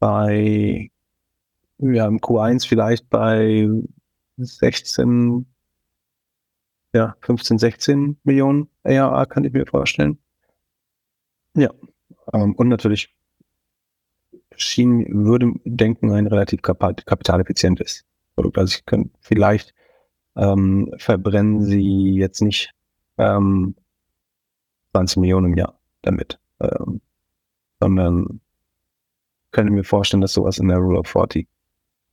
bei, 0.00 0.90
ja, 1.78 2.06
im 2.08 2.18
Q1 2.18 2.66
vielleicht 2.66 3.08
bei 3.08 3.68
16, 4.38 5.46
ja, 6.92 7.14
15, 7.20 7.58
16 7.58 8.18
Millionen 8.24 8.68
ARA, 8.82 9.24
kann 9.26 9.44
ich 9.44 9.52
mir 9.52 9.66
vorstellen. 9.66 10.18
Ja, 11.56 11.70
ähm, 12.32 12.56
und 12.56 12.66
natürlich 12.66 13.14
schien, 14.56 15.06
würde 15.24 15.52
denken, 15.64 16.10
ein 16.10 16.26
relativ 16.26 16.60
kapitaleffizientes 16.62 18.04
Produkt. 18.34 18.58
Also 18.58 18.74
ich 18.78 18.84
könnte 18.84 19.10
vielleicht 19.20 19.74
ähm, 20.34 20.92
verbrennen 20.98 21.62
sie 21.62 22.16
jetzt 22.16 22.42
nicht 22.42 22.72
ähm, 23.18 23.76
20 24.90 25.18
Millionen 25.18 25.52
im 25.52 25.56
Jahr 25.56 25.78
damit 26.02 26.40
ähm, 26.60 27.00
sondern 27.80 28.40
könnte 29.52 29.72
mir 29.72 29.84
vorstellen, 29.84 30.20
dass 30.20 30.32
sowas 30.32 30.58
in 30.58 30.68
der 30.68 30.78
Rule 30.78 30.98
of 30.98 31.08
40 31.08 31.48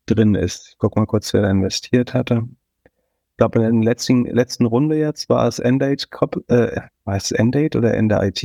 drin 0.05 0.35
ist. 0.35 0.69
Ich 0.69 0.77
guck 0.77 0.95
mal 0.95 1.05
kurz, 1.05 1.33
wer 1.33 1.43
da 1.43 1.49
investiert 1.49 2.13
hatte. 2.13 2.43
Ich 2.85 3.37
glaube, 3.37 3.63
in 3.63 3.81
der 3.81 3.91
letzten, 3.91 4.25
letzten 4.25 4.65
Runde 4.65 4.97
jetzt 4.97 5.29
war 5.29 5.47
es 5.47 5.59
Endate, 5.59 6.07
äh, 6.47 6.81
war 7.05 7.15
es 7.15 7.31
Endate 7.31 7.77
oder 7.77 7.93
Ende 7.93 8.19
IT? 8.21 8.43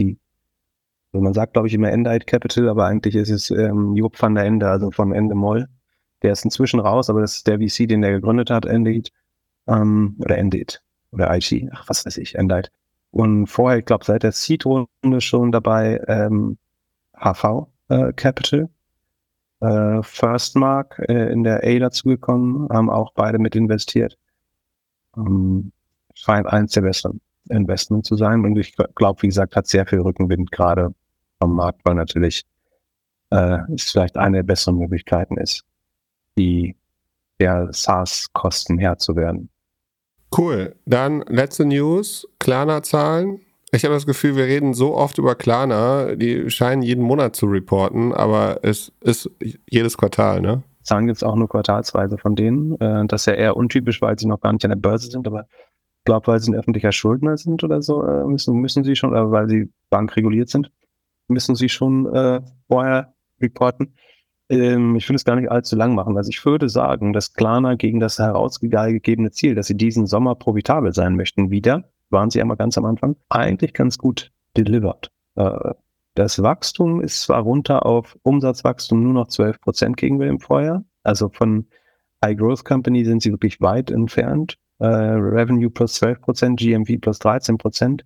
Also 1.13 1.23
man 1.23 1.35
sagt, 1.35 1.53
glaube 1.53 1.69
ich, 1.69 1.75
immer 1.75 1.91
Endite 1.91 2.25
Capital, 2.27 2.69
aber 2.69 2.87
eigentlich 2.87 3.15
ist 3.15 3.31
es 3.31 3.51
ähm, 3.51 3.95
Job 3.95 4.21
van 4.21 4.35
der 4.35 4.45
Ende, 4.45 4.69
also 4.69 4.91
von 4.91 5.13
Ende 5.13 5.35
Moll. 5.35 5.67
Der 6.23 6.33
ist 6.33 6.45
inzwischen 6.45 6.81
raus, 6.81 7.11
aber 7.11 7.21
das 7.21 7.37
ist 7.37 7.47
der 7.47 7.59
VC, 7.59 7.89
den 7.89 8.03
der 8.03 8.13
gegründet 8.13 8.51
hat, 8.51 8.65
Endate. 8.65 9.11
Ähm, 9.67 10.17
oder 10.21 10.39
Endate. 10.39 10.79
Oder 11.13 11.35
IT. 11.37 11.69
Ach, 11.73 11.89
was 11.89 12.07
weiß 12.07 12.17
ich, 12.19 12.35
Endite. 12.37 12.71
Und 13.17 13.47
vorher, 13.47 13.79
ich 13.79 13.87
glaube, 13.87 14.05
seit 14.05 14.25
der 14.25 14.33
Seed-Runde 14.33 15.23
schon 15.23 15.51
dabei 15.51 16.03
ähm, 16.07 16.59
HV 17.15 17.67
äh, 17.89 18.13
Capital, 18.13 18.69
äh, 19.61 20.03
Firstmark 20.03 21.03
äh, 21.09 21.33
in 21.33 21.43
der 21.43 21.65
A 21.65 21.79
dazugekommen, 21.79 22.69
haben 22.69 22.91
auch 22.91 23.15
beide 23.15 23.39
mit 23.39 23.57
investiert. 23.57 24.19
Ähm, 25.17 25.73
scheint 26.13 26.47
eins 26.47 26.73
der 26.73 26.83
besseren 26.83 27.23
Investments 27.49 28.07
zu 28.07 28.17
sein. 28.17 28.45
Und 28.45 28.59
ich 28.59 28.77
glaube, 28.95 29.23
wie 29.23 29.29
gesagt, 29.29 29.57
hat 29.57 29.67
sehr 29.67 29.87
viel 29.87 30.01
Rückenwind 30.01 30.53
gerade 30.53 30.95
vom 31.41 31.55
Markt, 31.55 31.81
weil 31.85 31.95
natürlich 31.95 32.45
äh, 33.31 33.61
es 33.75 33.93
vielleicht 33.93 34.19
eine 34.19 34.39
der 34.39 34.43
besseren 34.43 34.77
Möglichkeiten 34.77 35.39
ist, 35.39 35.65
die 36.37 36.77
der 37.41 37.73
SaaS-Kosten 37.73 38.77
Herr 38.77 38.99
zu 38.99 39.17
werden. 39.17 39.49
Cool. 40.37 40.75
Dann 40.85 41.25
letzte 41.29 41.65
News, 41.65 42.29
Klarna-Zahlen. 42.39 43.41
Ich 43.73 43.85
habe 43.85 43.95
das 43.95 44.07
Gefühl, 44.07 44.37
wir 44.37 44.45
reden 44.45 44.75
so 44.75 44.95
oft 44.95 45.19
über 45.19 45.35
Klarna, 45.35 46.15
die 46.15 46.51
scheinen 46.51 46.83
jeden 46.83 47.03
Monat 47.03 47.35
zu 47.37 47.47
reporten, 47.47 48.13
aber 48.13 48.61
es 48.63 48.93
ist 49.01 49.31
jedes 49.69 49.97
Quartal, 49.97 50.41
ne? 50.41 50.63
Zahlen 50.83 51.07
gibt 51.07 51.17
es 51.17 51.25
auch 51.25 51.35
nur 51.35 51.49
quartalsweise 51.49 52.17
von 52.17 52.37
denen. 52.37 52.81
Äh, 52.81 53.07
das 53.07 53.23
ist 53.23 53.27
ja 53.27 53.33
eher 53.35 53.57
untypisch, 53.57 54.01
weil 54.01 54.19
sie 54.19 54.27
noch 54.27 54.41
gar 54.41 54.53
nicht 54.53 54.65
an 54.65 54.71
der 54.71 54.77
Börse 54.77 55.11
sind, 55.11 55.27
aber 55.27 55.47
ich 55.99 56.05
glaube, 56.05 56.29
weil 56.29 56.39
sie 56.39 56.53
ein 56.53 56.55
öffentlicher 56.55 56.93
Schuldner 56.93 57.37
sind 57.37 57.65
oder 57.65 57.83
so, 57.83 58.05
äh, 58.05 58.25
müssen, 58.25 58.57
müssen 58.57 58.85
sie 58.85 58.95
schon, 58.95 59.11
oder 59.11 59.33
weil 59.33 59.49
sie 59.49 59.69
bankreguliert 59.91 60.49
sind, 60.49 60.71
müssen 61.27 61.57
sie 61.57 61.69
schon 61.69 62.07
äh, 62.15 62.41
vorher 62.69 63.15
reporten. 63.41 63.95
Ähm, 64.49 64.97
ich 64.97 65.09
will 65.09 65.17
es 65.17 65.25
gar 65.25 65.37
nicht 65.37 65.51
allzu 65.51 65.77
lang 65.77 65.95
machen. 65.95 66.17
Also 66.17 66.31
ich 66.31 66.45
würde 66.45 66.69
sagen, 66.69 67.13
dass 67.13 67.33
Klarna 67.33 67.75
gegen 67.75 68.01
das 68.01 68.19
herausgegebene 68.19 69.31
Ziel, 69.31 69.55
dass 69.55 69.67
sie 69.67 69.77
diesen 69.77 70.07
Sommer 70.07 70.35
profitabel 70.35 70.93
sein 70.93 71.17
möchten, 71.17 71.51
wieder, 71.51 71.91
waren 72.11 72.31
sie 72.31 72.41
einmal 72.41 72.57
ganz 72.57 72.79
am 72.79 72.85
Anfang, 72.85 73.17
eigentlich 73.29 73.73
ganz 73.75 73.99
gut 73.99 74.33
delivered. 74.57 75.11
Äh, 75.37 75.75
das 76.15 76.43
Wachstum 76.43 77.03
ist 77.03 77.21
zwar 77.23 77.43
runter 77.43 77.85
auf 77.85 78.17
Umsatzwachstum 78.23 79.03
nur 79.03 79.13
noch 79.13 79.29
12 79.29 79.61
Prozent 79.61 79.97
gegenüber 79.97 80.27
dem 80.27 80.41
Vorjahr. 80.41 80.85
Also 81.03 81.29
von 81.29 81.67
High 82.25 82.37
Growth 82.39 82.65
Company 82.65 83.05
sind 83.05 83.23
sie 83.23 83.33
wirklich 83.33 83.61
weit 83.61 83.91
entfernt. 83.91 84.57
Äh, 84.79 84.87
Revenue 84.87 85.71
plus 85.71 85.95
12 85.95 86.21
Prozent, 86.21 86.61
GMV 86.61 87.01
plus 87.01 87.19
13 87.19 87.59
Prozent. 87.59 88.05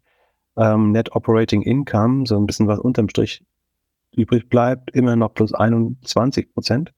ähm, 0.57 0.93
Net 0.93 1.15
Operating 1.15 1.63
Income, 1.63 2.27
so 2.27 2.37
ein 2.37 2.47
bisschen 2.47 2.67
was 2.67 2.79
unterm 2.81 3.09
Strich 3.09 3.45
übrig 4.17 4.49
bleibt, 4.49 4.91
immer 4.91 5.17
noch 5.17 5.35
plus 5.35 5.53
21 5.53 6.53
Prozent. 6.53 6.93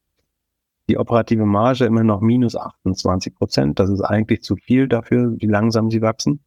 Die 0.89 0.99
operative 0.99 1.47
Marge 1.47 1.85
immer 1.85 2.03
noch 2.03 2.21
minus 2.21 2.57
28 2.57 3.35
Prozent. 3.35 3.79
Das 3.79 3.89
ist 3.89 4.01
eigentlich 4.01 4.43
zu 4.43 4.57
viel 4.57 4.89
dafür, 4.89 5.35
wie 5.39 5.47
langsam 5.47 5.91
sie 5.91 6.03
wachsen. 6.03 6.41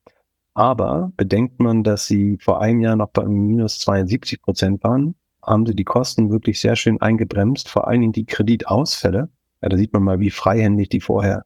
Aber 0.54 1.12
bedenkt 1.18 1.60
man, 1.60 1.84
dass 1.84 2.08
sie 2.08 2.38
vor 2.40 2.62
einem 2.62 2.82
Jahr 2.82 2.96
noch 2.96 3.10
bei 3.10 3.26
minus 3.26 3.80
72 3.80 4.42
Prozent 4.42 4.84
waren, 4.84 5.16
haben 5.42 5.66
sie 5.66 5.76
die 5.76 5.84
Kosten 5.84 6.32
wirklich 6.32 6.60
sehr 6.60 6.76
schön 6.76 7.02
eingebremst, 7.02 7.70
vor 7.70 7.88
allen 7.88 8.02
Dingen 8.02 8.14
die 8.14 8.26
Kreditausfälle. 8.26 9.30
Ja, 9.62 9.70
da 9.70 9.78
sieht 9.78 9.94
man 9.94 10.04
mal, 10.04 10.20
wie 10.20 10.32
freihändig 10.32 10.90
die 10.90 11.02
vorher 11.02 11.46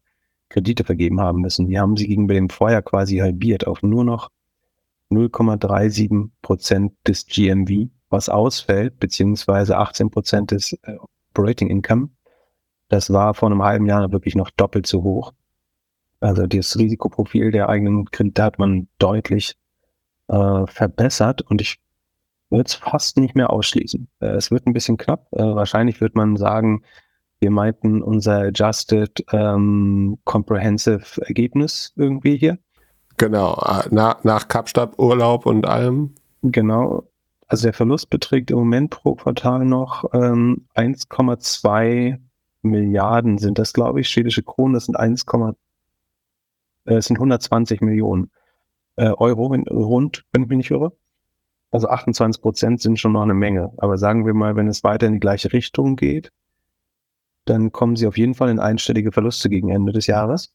Kredite 0.49 0.83
vergeben 0.83 1.19
haben 1.21 1.41
müssen. 1.41 1.67
Die 1.67 1.79
haben 1.79 1.95
sie 1.95 2.07
gegenüber 2.07 2.33
dem 2.33 2.49
Vorjahr 2.49 2.81
quasi 2.81 3.17
halbiert 3.17 3.67
auf 3.67 3.83
nur 3.83 4.03
noch 4.03 4.29
0,37 5.11 6.29
Prozent 6.41 6.93
des 7.07 7.25
GMV, 7.25 7.89
was 8.09 8.29
ausfällt, 8.29 8.99
beziehungsweise 8.99 9.77
18 9.77 10.09
Prozent 10.09 10.51
des 10.51 10.73
äh, 10.83 10.97
Operating 11.31 11.69
Income. 11.69 12.09
Das 12.89 13.11
war 13.13 13.33
vor 13.33 13.49
einem 13.49 13.63
halben 13.63 13.85
Jahr 13.85 14.11
wirklich 14.11 14.35
noch 14.35 14.49
doppelt 14.49 14.87
so 14.87 15.03
hoch. 15.03 15.33
Also 16.19 16.47
das 16.47 16.77
Risikoprofil 16.77 17.51
der 17.51 17.69
eigenen 17.69 18.05
Kredite 18.11 18.43
hat 18.43 18.59
man 18.59 18.87
deutlich 18.97 19.55
äh, 20.27 20.65
verbessert 20.67 21.41
und 21.43 21.61
ich 21.61 21.79
würde 22.49 22.65
es 22.65 22.73
fast 22.73 23.17
nicht 23.17 23.35
mehr 23.35 23.51
ausschließen. 23.51 24.07
Äh, 24.19 24.27
es 24.31 24.51
wird 24.51 24.67
ein 24.67 24.73
bisschen 24.73 24.97
knapp. 24.97 25.27
Äh, 25.31 25.43
wahrscheinlich 25.43 26.01
wird 26.01 26.15
man 26.15 26.35
sagen, 26.35 26.83
wir 27.39 27.51
meinten 27.51 28.01
unser 28.01 28.47
Adjusted 28.47 29.23
ähm, 29.31 30.17
Comprehensive 30.25 31.21
Ergebnis 31.25 31.93
irgendwie 31.95 32.37
hier. 32.37 32.57
Genau, 33.17 33.53
äh, 33.65 33.87
nach, 33.93 34.23
nach 34.23 34.47
Kapstadt, 34.47 34.97
Urlaub 34.97 35.45
und 35.45 35.65
allem. 35.65 36.15
Genau. 36.41 37.08
Also 37.49 37.63
der 37.63 37.73
Verlust 37.73 38.09
beträgt 38.09 38.51
im 38.51 38.57
Moment 38.57 38.91
pro 38.91 39.15
Quartal 39.15 39.65
noch 39.65 40.05
ähm, 40.13 40.67
1,2 40.75 42.19
Milliarden 42.61 43.37
sind 43.37 43.57
das, 43.57 43.73
glaube 43.73 44.01
ich, 44.01 44.09
schwedische 44.09 44.43
Kronen. 44.43 44.73
Das 44.73 44.85
sind 44.85 44.95
1, 44.95 45.25
äh, 46.85 47.01
sind 47.01 47.17
120 47.17 47.81
Millionen 47.81 48.31
äh, 48.97 49.09
Euro 49.11 49.51
wenn, 49.51 49.63
rund, 49.63 50.25
wenn 50.31 50.43
ich 50.43 50.49
mich 50.49 50.57
nicht 50.57 50.71
irre. 50.71 50.91
Also 51.71 51.87
28 51.87 52.41
Prozent 52.41 52.81
sind 52.81 52.99
schon 52.99 53.13
noch 53.13 53.21
eine 53.21 53.33
Menge. 53.33 53.71
Aber 53.77 53.97
sagen 53.97 54.25
wir 54.25 54.33
mal, 54.33 54.55
wenn 54.55 54.67
es 54.67 54.83
weiter 54.83 55.07
in 55.07 55.13
die 55.13 55.19
gleiche 55.19 55.53
Richtung 55.53 55.95
geht, 55.95 56.31
dann 57.45 57.71
kommen 57.71 57.95
sie 57.95 58.07
auf 58.07 58.17
jeden 58.17 58.35
Fall 58.35 58.49
in 58.49 58.59
einstellige 58.59 59.11
Verluste 59.11 59.49
gegen 59.49 59.69
Ende 59.69 59.93
des 59.93 60.07
Jahres. 60.07 60.53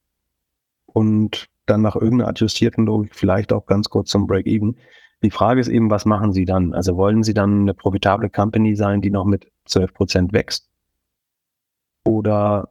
Und 0.86 1.48
dann 1.66 1.82
nach 1.82 1.96
irgendeiner 1.96 2.28
adjustierten 2.28 2.86
Logik 2.86 3.14
vielleicht 3.14 3.52
auch 3.52 3.66
ganz 3.66 3.88
kurz 3.88 4.10
zum 4.10 4.26
Break-Even. 4.26 4.76
Die 5.24 5.30
Frage 5.30 5.59
ist 5.59 5.68
eben, 5.68 5.90
was 5.90 6.05
machen 6.05 6.34
Sie 6.34 6.44
dann? 6.44 6.74
Also 6.74 6.98
wollen 6.98 7.22
Sie 7.22 7.32
dann 7.32 7.62
eine 7.62 7.72
profitable 7.72 8.28
Company 8.28 8.76
sein, 8.76 9.01
die 9.01 9.09
noch 9.09 9.24
mit 9.24 9.51
12 9.64 9.94
Prozent 9.94 10.32
wächst? 10.34 10.68
Oder 12.05 12.68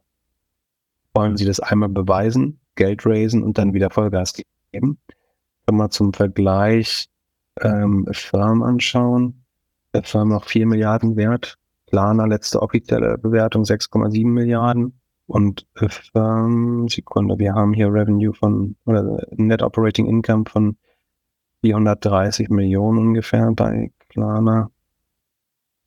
wollen 1.14 1.36
Sie 1.36 1.46
das 1.46 1.58
einmal 1.58 1.88
beweisen, 1.88 2.60
Geld 2.76 3.04
raisen 3.04 3.42
und 3.42 3.58
dann 3.58 3.74
wieder 3.74 3.90
Vollgas 3.90 4.34
geben? 4.70 4.98
Wenn 5.66 5.76
wir 5.76 5.90
zum 5.90 6.12
Vergleich 6.12 7.08
ähm, 7.60 8.06
Firm 8.12 8.62
anschauen, 8.62 9.44
der 9.92 10.04
Firm 10.04 10.28
noch 10.28 10.44
4 10.44 10.68
Milliarden 10.68 11.16
wert, 11.16 11.58
Planer 11.86 12.28
letzte 12.28 12.62
offizielle 12.62 13.18
Bewertung 13.18 13.64
6,7 13.64 14.24
Milliarden 14.28 15.00
und 15.26 15.66
Firm, 15.74 16.86
Sekunde, 16.88 17.36
wir 17.36 17.52
haben 17.52 17.72
hier 17.72 17.92
Revenue 17.92 18.32
von, 18.32 18.76
oder 18.84 19.26
Net 19.32 19.60
Operating 19.60 20.06
Income 20.06 20.44
von 20.48 20.76
430 21.64 22.50
Millionen 22.50 22.98
ungefähr 22.98 23.50
bei 23.52 23.90
Planer. 24.10 24.70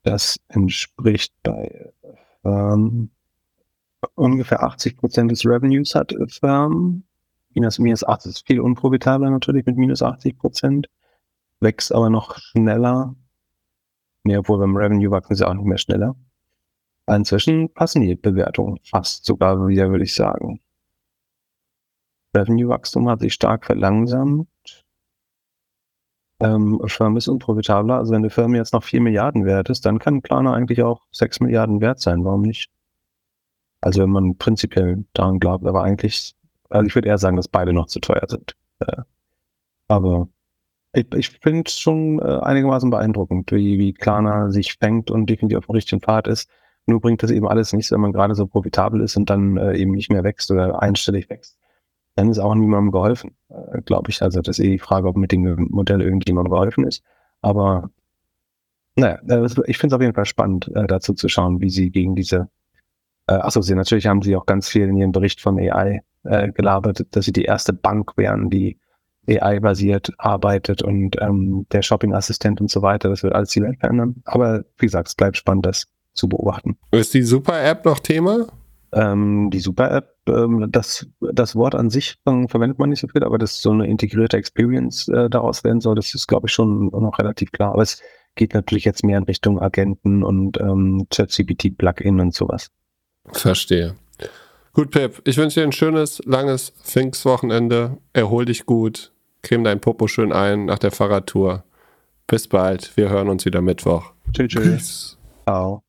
Das 0.03 0.39
entspricht 0.47 1.33
bei 1.43 1.93
Firm 2.41 3.11
ungefähr 4.15 4.63
80 4.63 4.97
Prozent 4.97 5.31
des 5.31 5.45
Revenues 5.45 5.93
hat 5.95 6.13
Firm. 6.27 7.03
Minus, 7.53 7.79
minus 7.79 8.03
80 8.03 8.31
ist 8.31 8.47
viel 8.47 8.59
unprofitabler 8.59 9.29
natürlich 9.29 9.65
mit 9.65 9.77
minus 9.77 10.01
80 10.01 10.37
Prozent. 10.37 10.89
Wächst 11.59 11.93
aber 11.93 12.09
noch 12.09 12.37
schneller. 12.37 13.15
Nee, 14.23 14.37
obwohl 14.37 14.59
beim 14.59 14.75
Revenue 14.75 15.11
wachsen 15.11 15.35
sie 15.35 15.47
auch 15.47 15.53
nicht 15.53 15.65
mehr 15.65 15.77
schneller. 15.77 16.15
Inzwischen 17.07 17.73
passen 17.73 18.01
die 18.01 18.15
Bewertungen 18.15 18.79
fast 18.83 19.25
sogar 19.25 19.67
wieder, 19.67 19.89
würde 19.89 20.03
ich 20.03 20.13
sagen. 20.13 20.59
Revenue-Wachstum 22.35 23.09
hat 23.09 23.21
sich 23.21 23.33
stark 23.33 23.65
verlangsamt. 23.65 24.47
Ähm, 26.39 26.81
Firma 26.85 27.17
ist 27.17 27.27
unprofitabler. 27.27 27.95
Also 27.95 28.11
wenn 28.11 28.21
eine 28.21 28.29
Firma 28.29 28.57
jetzt 28.57 28.73
noch 28.73 28.83
4 28.83 29.01
Milliarden 29.01 29.45
wert 29.45 29.69
ist, 29.69 29.85
dann 29.85 29.99
kann 29.99 30.21
Planer 30.21 30.53
eigentlich 30.53 30.83
auch 30.83 31.01
6 31.11 31.39
Milliarden 31.39 31.81
wert 31.81 31.99
sein. 31.99 32.23
Warum 32.25 32.43
nicht? 32.43 32.69
Also 33.81 34.01
wenn 34.01 34.09
man 34.09 34.37
prinzipiell 34.37 35.05
daran 35.13 35.39
glaubt, 35.39 35.65
aber 35.65 35.83
eigentlich, 35.83 36.35
also 36.69 36.85
ich 36.85 36.95
würde 36.95 37.07
eher 37.09 37.17
sagen, 37.17 37.37
dass 37.37 37.47
beide 37.47 37.73
noch 37.73 37.87
zu 37.87 37.99
teuer 37.99 38.25
sind. 38.27 38.55
Äh, 38.79 39.01
aber 39.87 40.29
ich, 40.93 41.13
ich 41.13 41.29
finde 41.41 41.63
es 41.67 41.79
schon 41.79 42.19
äh, 42.19 42.39
einigermaßen 42.39 42.89
beeindruckend, 42.89 43.51
wie, 43.51 43.79
wie 43.79 43.93
Klarna 43.93 44.51
sich 44.51 44.77
fängt 44.79 45.11
und 45.11 45.27
definitiv 45.27 45.59
auf 45.59 45.65
dem 45.67 45.75
richtigen 45.75 46.01
Pfad 46.01 46.27
ist. 46.27 46.49
Nur 46.85 47.01
bringt 47.01 47.21
das 47.23 47.31
eben 47.31 47.47
alles 47.47 47.73
nichts, 47.73 47.91
wenn 47.91 47.99
man 48.01 48.13
gerade 48.13 48.35
so 48.35 48.47
profitabel 48.47 49.01
ist 49.01 49.17
und 49.17 49.29
dann 49.29 49.57
äh, 49.57 49.75
eben 49.77 49.91
nicht 49.91 50.11
mehr 50.11 50.23
wächst 50.23 50.51
oder 50.51 50.81
einstellig 50.81 51.29
wächst. 51.29 51.57
Dann 52.17 52.29
ist 52.29 52.39
auch 52.39 52.53
niemandem 52.53 52.91
geholfen, 52.91 53.31
äh, 53.49 53.81
glaube 53.81 54.09
ich. 54.09 54.21
Also 54.21 54.41
das 54.41 54.59
ist 54.59 54.65
eh 54.65 54.71
die 54.71 54.79
Frage, 54.79 55.07
ob 55.07 55.15
mit 55.15 55.31
dem 55.31 55.67
Modell 55.69 56.01
irgendjemandem 56.01 56.51
geholfen 56.51 56.85
ist. 56.85 57.01
Aber 57.41 57.89
naja, 58.95 59.19
äh, 59.29 59.45
ich 59.67 59.77
finde 59.77 59.93
es 59.93 59.97
auf 59.97 60.01
jeden 60.01 60.15
Fall 60.15 60.25
spannend, 60.25 60.69
äh, 60.75 60.85
dazu 60.85 61.13
zu 61.13 61.29
schauen, 61.29 61.61
wie 61.61 61.69
sie 61.69 61.89
gegen 61.89 62.15
diese 62.15 62.49
äh, 63.27 63.33
achso, 63.33 63.61
sie 63.61 63.75
natürlich 63.75 64.07
haben 64.07 64.21
sie 64.21 64.35
auch 64.35 64.45
ganz 64.45 64.69
viel 64.69 64.87
in 64.87 64.97
ihrem 64.97 65.11
Bericht 65.11 65.41
von 65.41 65.59
AI 65.59 66.01
äh, 66.23 66.51
gelabert, 66.51 67.05
dass 67.11 67.25
sie 67.25 67.33
die 67.33 67.43
erste 67.43 67.73
Bank 67.73 68.13
wären, 68.17 68.49
die 68.49 68.79
AI-basiert 69.29 70.13
arbeitet 70.17 70.81
und 70.81 71.17
ähm, 71.21 71.65
der 71.73 71.81
Shopping-Assistent 71.81 72.61
und 72.61 72.71
so 72.71 72.81
weiter. 72.81 73.09
Das 73.09 73.23
wird 73.23 73.35
alles 73.35 73.49
die 73.49 73.61
Welt 73.61 73.77
verändern. 73.79 74.15
Aber 74.23 74.63
wie 74.77 74.85
gesagt, 74.85 75.09
es 75.09 75.15
bleibt 75.15 75.35
spannend, 75.35 75.65
das 75.65 75.87
zu 76.13 76.29
beobachten. 76.29 76.77
Ist 76.91 77.13
die 77.13 77.23
Super-App 77.23 77.83
noch 77.83 77.99
Thema? 77.99 78.47
Ähm, 78.93 79.49
die 79.51 79.59
Super-App, 79.59 80.15
ähm, 80.27 80.67
das, 80.69 81.07
das 81.19 81.55
Wort 81.55 81.75
an 81.75 81.89
sich 81.89 82.17
ähm, 82.25 82.47
verwendet 82.49 82.79
man 82.79 82.89
nicht 82.89 83.01
so 83.01 83.07
viel, 83.07 83.23
aber 83.23 83.37
dass 83.37 83.61
so 83.61 83.71
eine 83.71 83.87
integrierte 83.87 84.37
Experience 84.37 85.07
äh, 85.07 85.29
daraus 85.29 85.63
werden 85.63 85.81
soll, 85.81 85.95
das 85.95 86.13
ist, 86.13 86.27
glaube 86.27 86.47
ich, 86.47 86.53
schon 86.53 86.87
noch 86.87 87.19
relativ 87.19 87.51
klar. 87.51 87.73
Aber 87.73 87.81
es 87.81 88.01
geht 88.35 88.53
natürlich 88.53 88.85
jetzt 88.85 89.03
mehr 89.03 89.17
in 89.17 89.23
Richtung 89.23 89.61
Agenten 89.61 90.23
und 90.23 90.59
ähm, 90.59 91.07
ChatGPT-Plugin 91.09 92.19
und 92.19 92.33
sowas. 92.33 92.69
Verstehe. 93.31 93.95
Gut, 94.73 94.91
Pip, 94.91 95.21
ich 95.25 95.37
wünsche 95.37 95.59
dir 95.59 95.65
ein 95.65 95.71
schönes, 95.71 96.21
langes 96.25 96.69
Pfingstwochenende. 96.83 97.97
Erhol 98.13 98.45
dich 98.45 98.65
gut. 98.65 99.11
Creme 99.41 99.63
dein 99.63 99.81
Popo 99.81 100.07
schön 100.07 100.31
ein 100.31 100.65
nach 100.65 100.79
der 100.79 100.91
Fahrradtour. 100.91 101.63
Bis 102.27 102.47
bald. 102.47 102.95
Wir 102.95 103.09
hören 103.09 103.29
uns 103.29 103.45
wieder 103.45 103.61
Mittwoch. 103.61 104.13
Tschüss. 104.33 104.49
tschüss. 104.49 105.17
Ciao. 105.45 105.86